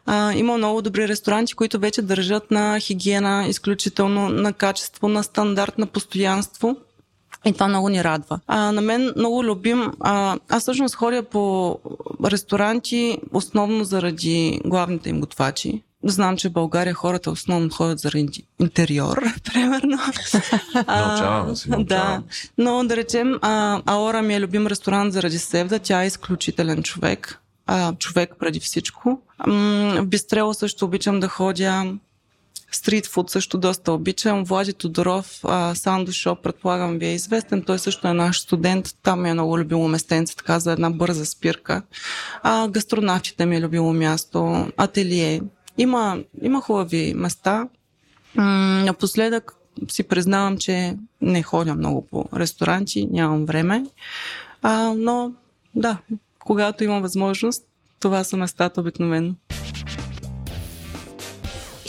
А, 0.06 0.34
има 0.34 0.58
много 0.58 0.82
добри 0.82 1.08
ресторанти, 1.08 1.54
които 1.54 1.80
вече 1.80 2.02
държат 2.02 2.52
на 2.52 2.80
хигиена, 2.80 3.46
изключително 3.48 4.30
на 4.30 4.54
качество, 4.54 5.08
на 5.08 5.24
стандарт, 5.24 5.78
на 5.78 5.86
постоянство. 5.86 6.76
И 7.46 7.54
това 7.54 7.68
много 7.68 7.90
ни 7.90 8.04
радва. 8.04 8.40
А, 8.48 8.72
на 8.72 8.82
мен 8.82 9.14
много 9.16 9.44
любим. 9.44 9.92
А, 10.00 10.38
аз 10.50 10.62
всъщност 10.62 10.96
ходя 10.96 11.24
по 11.24 11.78
ресторанти, 12.26 13.18
основно 13.34 13.84
заради 13.84 14.62
главните 14.66 15.10
им 15.10 15.20
готвачи. 15.20 15.84
Знам, 16.04 16.38
че 16.38 16.50
в 16.50 16.52
България 16.52 16.94
хората 16.94 17.32
основно 17.32 17.70
ходят 17.70 18.00
заради 18.00 18.44
интериор, 18.60 19.24
примерно. 19.54 19.98
Научаваме 20.88 21.56
се, 21.56 21.70
Да, 21.70 22.24
но 22.58 22.84
да 22.84 22.96
речем, 22.96 23.40
а, 23.42 23.82
Аора 23.86 24.22
ми 24.22 24.36
е 24.36 24.40
любим 24.40 24.68
ресторант 24.68 25.14
заради 25.14 25.40
Севда. 25.40 25.80
Тя 25.80 26.04
е 26.04 26.08
изключителен 26.08 26.84
човек. 26.84 27.40
А, 27.66 27.96
човек 27.96 28.34
преди 28.40 28.60
всичко. 28.60 29.22
М, 29.48 29.96
в 30.02 30.06
Бистрело 30.06 30.54
също 30.54 30.86
обичам 30.86 31.20
да 31.20 31.28
ходя. 31.28 31.94
Стрит 32.72 33.08
фуд 33.08 33.30
също 33.30 33.58
доста 33.58 33.92
обичам. 33.92 34.44
Влади 34.44 34.74
Тодоров, 34.74 35.44
Сандо 35.74 36.12
Шоп, 36.12 36.44
предполагам 36.44 36.98
ви 36.98 37.06
е 37.06 37.14
известен. 37.14 37.62
Той 37.62 37.80
също 37.80 38.08
е 38.08 38.14
наш 38.14 38.40
студент. 38.40 38.96
Там 39.04 39.22
ми 39.22 39.30
е 39.30 39.34
много 39.34 39.60
любимо 39.60 39.88
местенце, 39.88 40.36
така 40.36 40.60
за 40.60 40.72
една 40.72 40.90
бърза 40.90 41.26
спирка. 41.26 41.82
А, 42.44 42.68
гастронавтите 42.68 43.46
ми 43.46 43.56
е 43.56 43.62
любимо 43.62 43.94
място. 43.94 44.68
Ателие. 44.78 45.42
Има, 45.80 46.18
има 46.42 46.62
хубави 46.62 47.14
места. 47.14 47.68
Напоследък 48.86 49.56
си 49.88 50.04
признавам, 50.04 50.58
че 50.58 50.98
не 51.22 51.44
ходя 51.44 51.76
много 51.76 52.08
по 52.08 52.26
ресторанти, 52.36 53.08
нямам 53.12 53.46
време. 53.46 53.86
А, 54.62 54.94
но 54.98 55.32
да, 55.76 55.98
когато 56.40 56.84
имам 56.84 57.02
възможност, 57.02 57.64
това 58.00 58.24
са 58.24 58.38
местата 58.38 58.82
обикновено. 58.82 59.34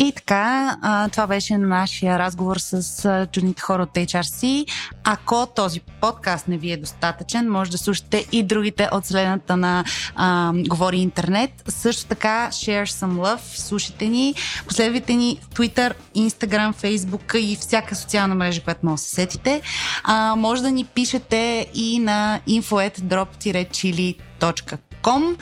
И 0.03 0.13
така, 0.13 0.77
това 1.13 1.27
беше 1.27 1.59
нашия 1.59 2.19
разговор 2.19 2.57
с 2.59 3.29
чудните 3.33 3.63
хора 3.63 3.83
от 3.83 3.91
HRC. 3.91 4.67
Ако 5.05 5.47
този 5.57 5.81
подкаст 5.81 6.49
не 6.49 6.59
ви 6.59 6.73
е 6.73 6.77
достатъчен, 6.77 7.51
може 7.51 7.71
да 7.71 7.79
слушате 7.79 8.27
и 8.33 8.43
другите 8.43 8.89
от 8.93 9.07
следната 9.07 9.57
на 9.57 9.85
а, 10.17 10.53
Говори 10.55 10.97
Интернет. 10.97 11.51
Също 11.69 12.07
така, 12.07 12.49
share 12.51 12.85
some 12.85 13.13
love, 13.13 13.59
слушайте 13.59 14.07
ни, 14.07 14.35
последвайте 14.67 15.15
ни 15.15 15.39
в 15.43 15.49
Twitter, 15.49 15.95
Instagram, 16.17 16.75
Facebook 16.75 17.37
и 17.37 17.57
всяка 17.57 17.97
социална 17.97 18.35
мрежа, 18.35 18.63
която 18.63 18.87
може 18.87 19.03
да 19.03 19.09
се 19.09 19.15
сетите. 19.15 19.63
А, 20.05 20.37
може 20.37 20.63
да 20.63 20.71
ни 20.71 20.85
пишете 20.85 21.67
и 21.75 21.99
на 21.99 22.41
info.drop-chili.com 22.49 25.37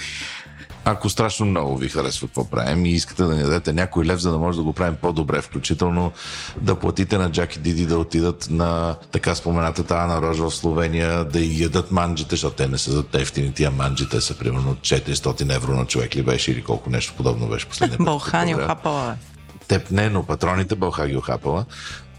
Ако 0.90 1.09
страшно 1.09 1.47
много 1.47 1.77
ви 1.77 1.89
харесва 1.89 2.28
какво 2.28 2.44
правим 2.44 2.86
и 2.86 2.90
искате 2.90 3.23
да 3.23 3.35
ни 3.35 3.43
дадете 3.43 3.73
някой 3.73 4.05
лев, 4.05 4.20
за 4.20 4.32
да 4.32 4.39
може 4.39 4.59
да 4.59 4.65
го 4.65 4.73
правим 4.73 4.97
по-добре, 5.02 5.40
включително 5.40 6.12
да 6.60 6.74
платите 6.74 7.19
на 7.19 7.31
Джак 7.31 7.56
и 7.56 7.59
Диди 7.59 7.86
да 7.86 7.98
отидат 7.98 8.47
на 8.51 8.97
така 9.12 9.35
споменатата 9.35 9.97
Ана 9.97 10.23
Рож 10.23 10.39
в 10.39 10.51
Словения, 10.51 11.24
да 11.24 11.40
и 11.40 11.62
ядат 11.62 11.90
манджите, 11.90 12.31
защото 12.31 12.56
те 12.56 12.69
не 12.69 12.78
са 12.78 12.90
за 12.93 13.05
ефтини 13.15 13.52
тия 13.55 13.70
манджи, 13.70 14.09
те 14.09 14.20
са 14.20 14.39
примерно 14.39 14.74
400 14.74 15.55
евро 15.56 15.73
на 15.73 15.86
човек 15.86 16.16
ли 16.16 16.23
беше 16.23 16.52
или 16.52 16.65
колко 16.65 16.90
нещо 16.90 17.15
подобно 17.16 17.47
беше 17.47 17.69
последния 17.69 17.98
път. 17.98 18.06
Балхани, 18.06 18.55
охапала. 18.55 19.16
Теб 19.69 19.90
не, 19.90 20.10
но 20.10 20.23
патроните 20.23 20.74
Бълха 20.74 21.09
ги 21.09 21.16
охапала. 21.16 21.65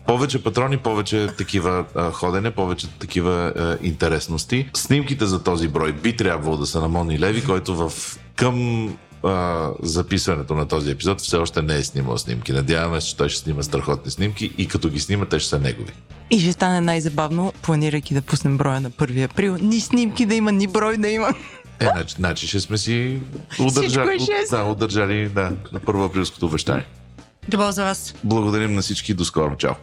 Повече 0.09 0.43
патрони, 0.43 0.77
повече 0.77 1.27
такива 1.37 1.85
а, 1.95 2.11
ходене, 2.11 2.51
повече 2.51 2.87
такива 2.89 3.53
а, 3.55 3.77
интересности. 3.81 4.69
Снимките 4.73 5.25
за 5.25 5.43
този 5.43 5.67
брой 5.67 5.93
би 5.93 6.17
трябвало 6.17 6.57
да 6.57 6.65
са 6.65 6.81
на 6.81 6.87
Мони 6.87 7.19
Леви, 7.19 7.45
който 7.45 7.75
в 7.75 7.91
към 8.35 8.87
а, 9.23 9.67
записването 9.81 10.55
на 10.55 10.67
този 10.67 10.91
епизод 10.91 11.21
все 11.21 11.37
още 11.37 11.61
не 11.61 11.75
е 11.75 11.83
снимал 11.83 12.17
снимки. 12.17 12.51
Надяваме 12.53 13.01
се, 13.01 13.07
че 13.07 13.17
той 13.17 13.29
ще 13.29 13.39
снима 13.39 13.63
страхотни 13.63 14.11
снимки 14.11 14.53
и 14.57 14.67
като 14.67 14.89
ги 14.89 14.99
снима, 14.99 15.25
те 15.25 15.39
ще 15.39 15.49
са 15.49 15.59
негови. 15.59 15.91
И 16.31 16.39
ще 16.39 16.51
стане 16.51 16.81
най-забавно, 16.81 17.53
планирайки 17.61 18.13
да 18.13 18.21
пуснем 18.21 18.57
броя 18.57 18.81
на 18.81 18.91
1 18.91 19.31
април. 19.31 19.57
Ни 19.61 19.79
снимки 19.79 20.25
да 20.25 20.35
има, 20.35 20.51
ни 20.51 20.67
брой 20.67 20.97
да 20.97 21.09
има. 21.09 21.29
Е, 21.79 21.85
значи, 21.85 22.15
значи 22.15 22.47
ще 22.47 22.59
сме 22.59 22.77
си 22.77 23.19
удържали, 23.59 24.13
е 24.13 24.49
да, 24.49 24.63
удържали 24.63 25.29
да, 25.29 25.51
на 25.73 25.79
първо 25.79 26.03
априлското 26.03 26.45
обещание. 26.45 26.85
Добро 27.49 27.71
за 27.71 27.83
вас. 27.83 28.13
Благодарим 28.23 28.75
на 28.75 28.81
всички. 28.81 29.13
До 29.13 29.25
скоро. 29.25 29.55
Чао. 29.57 29.73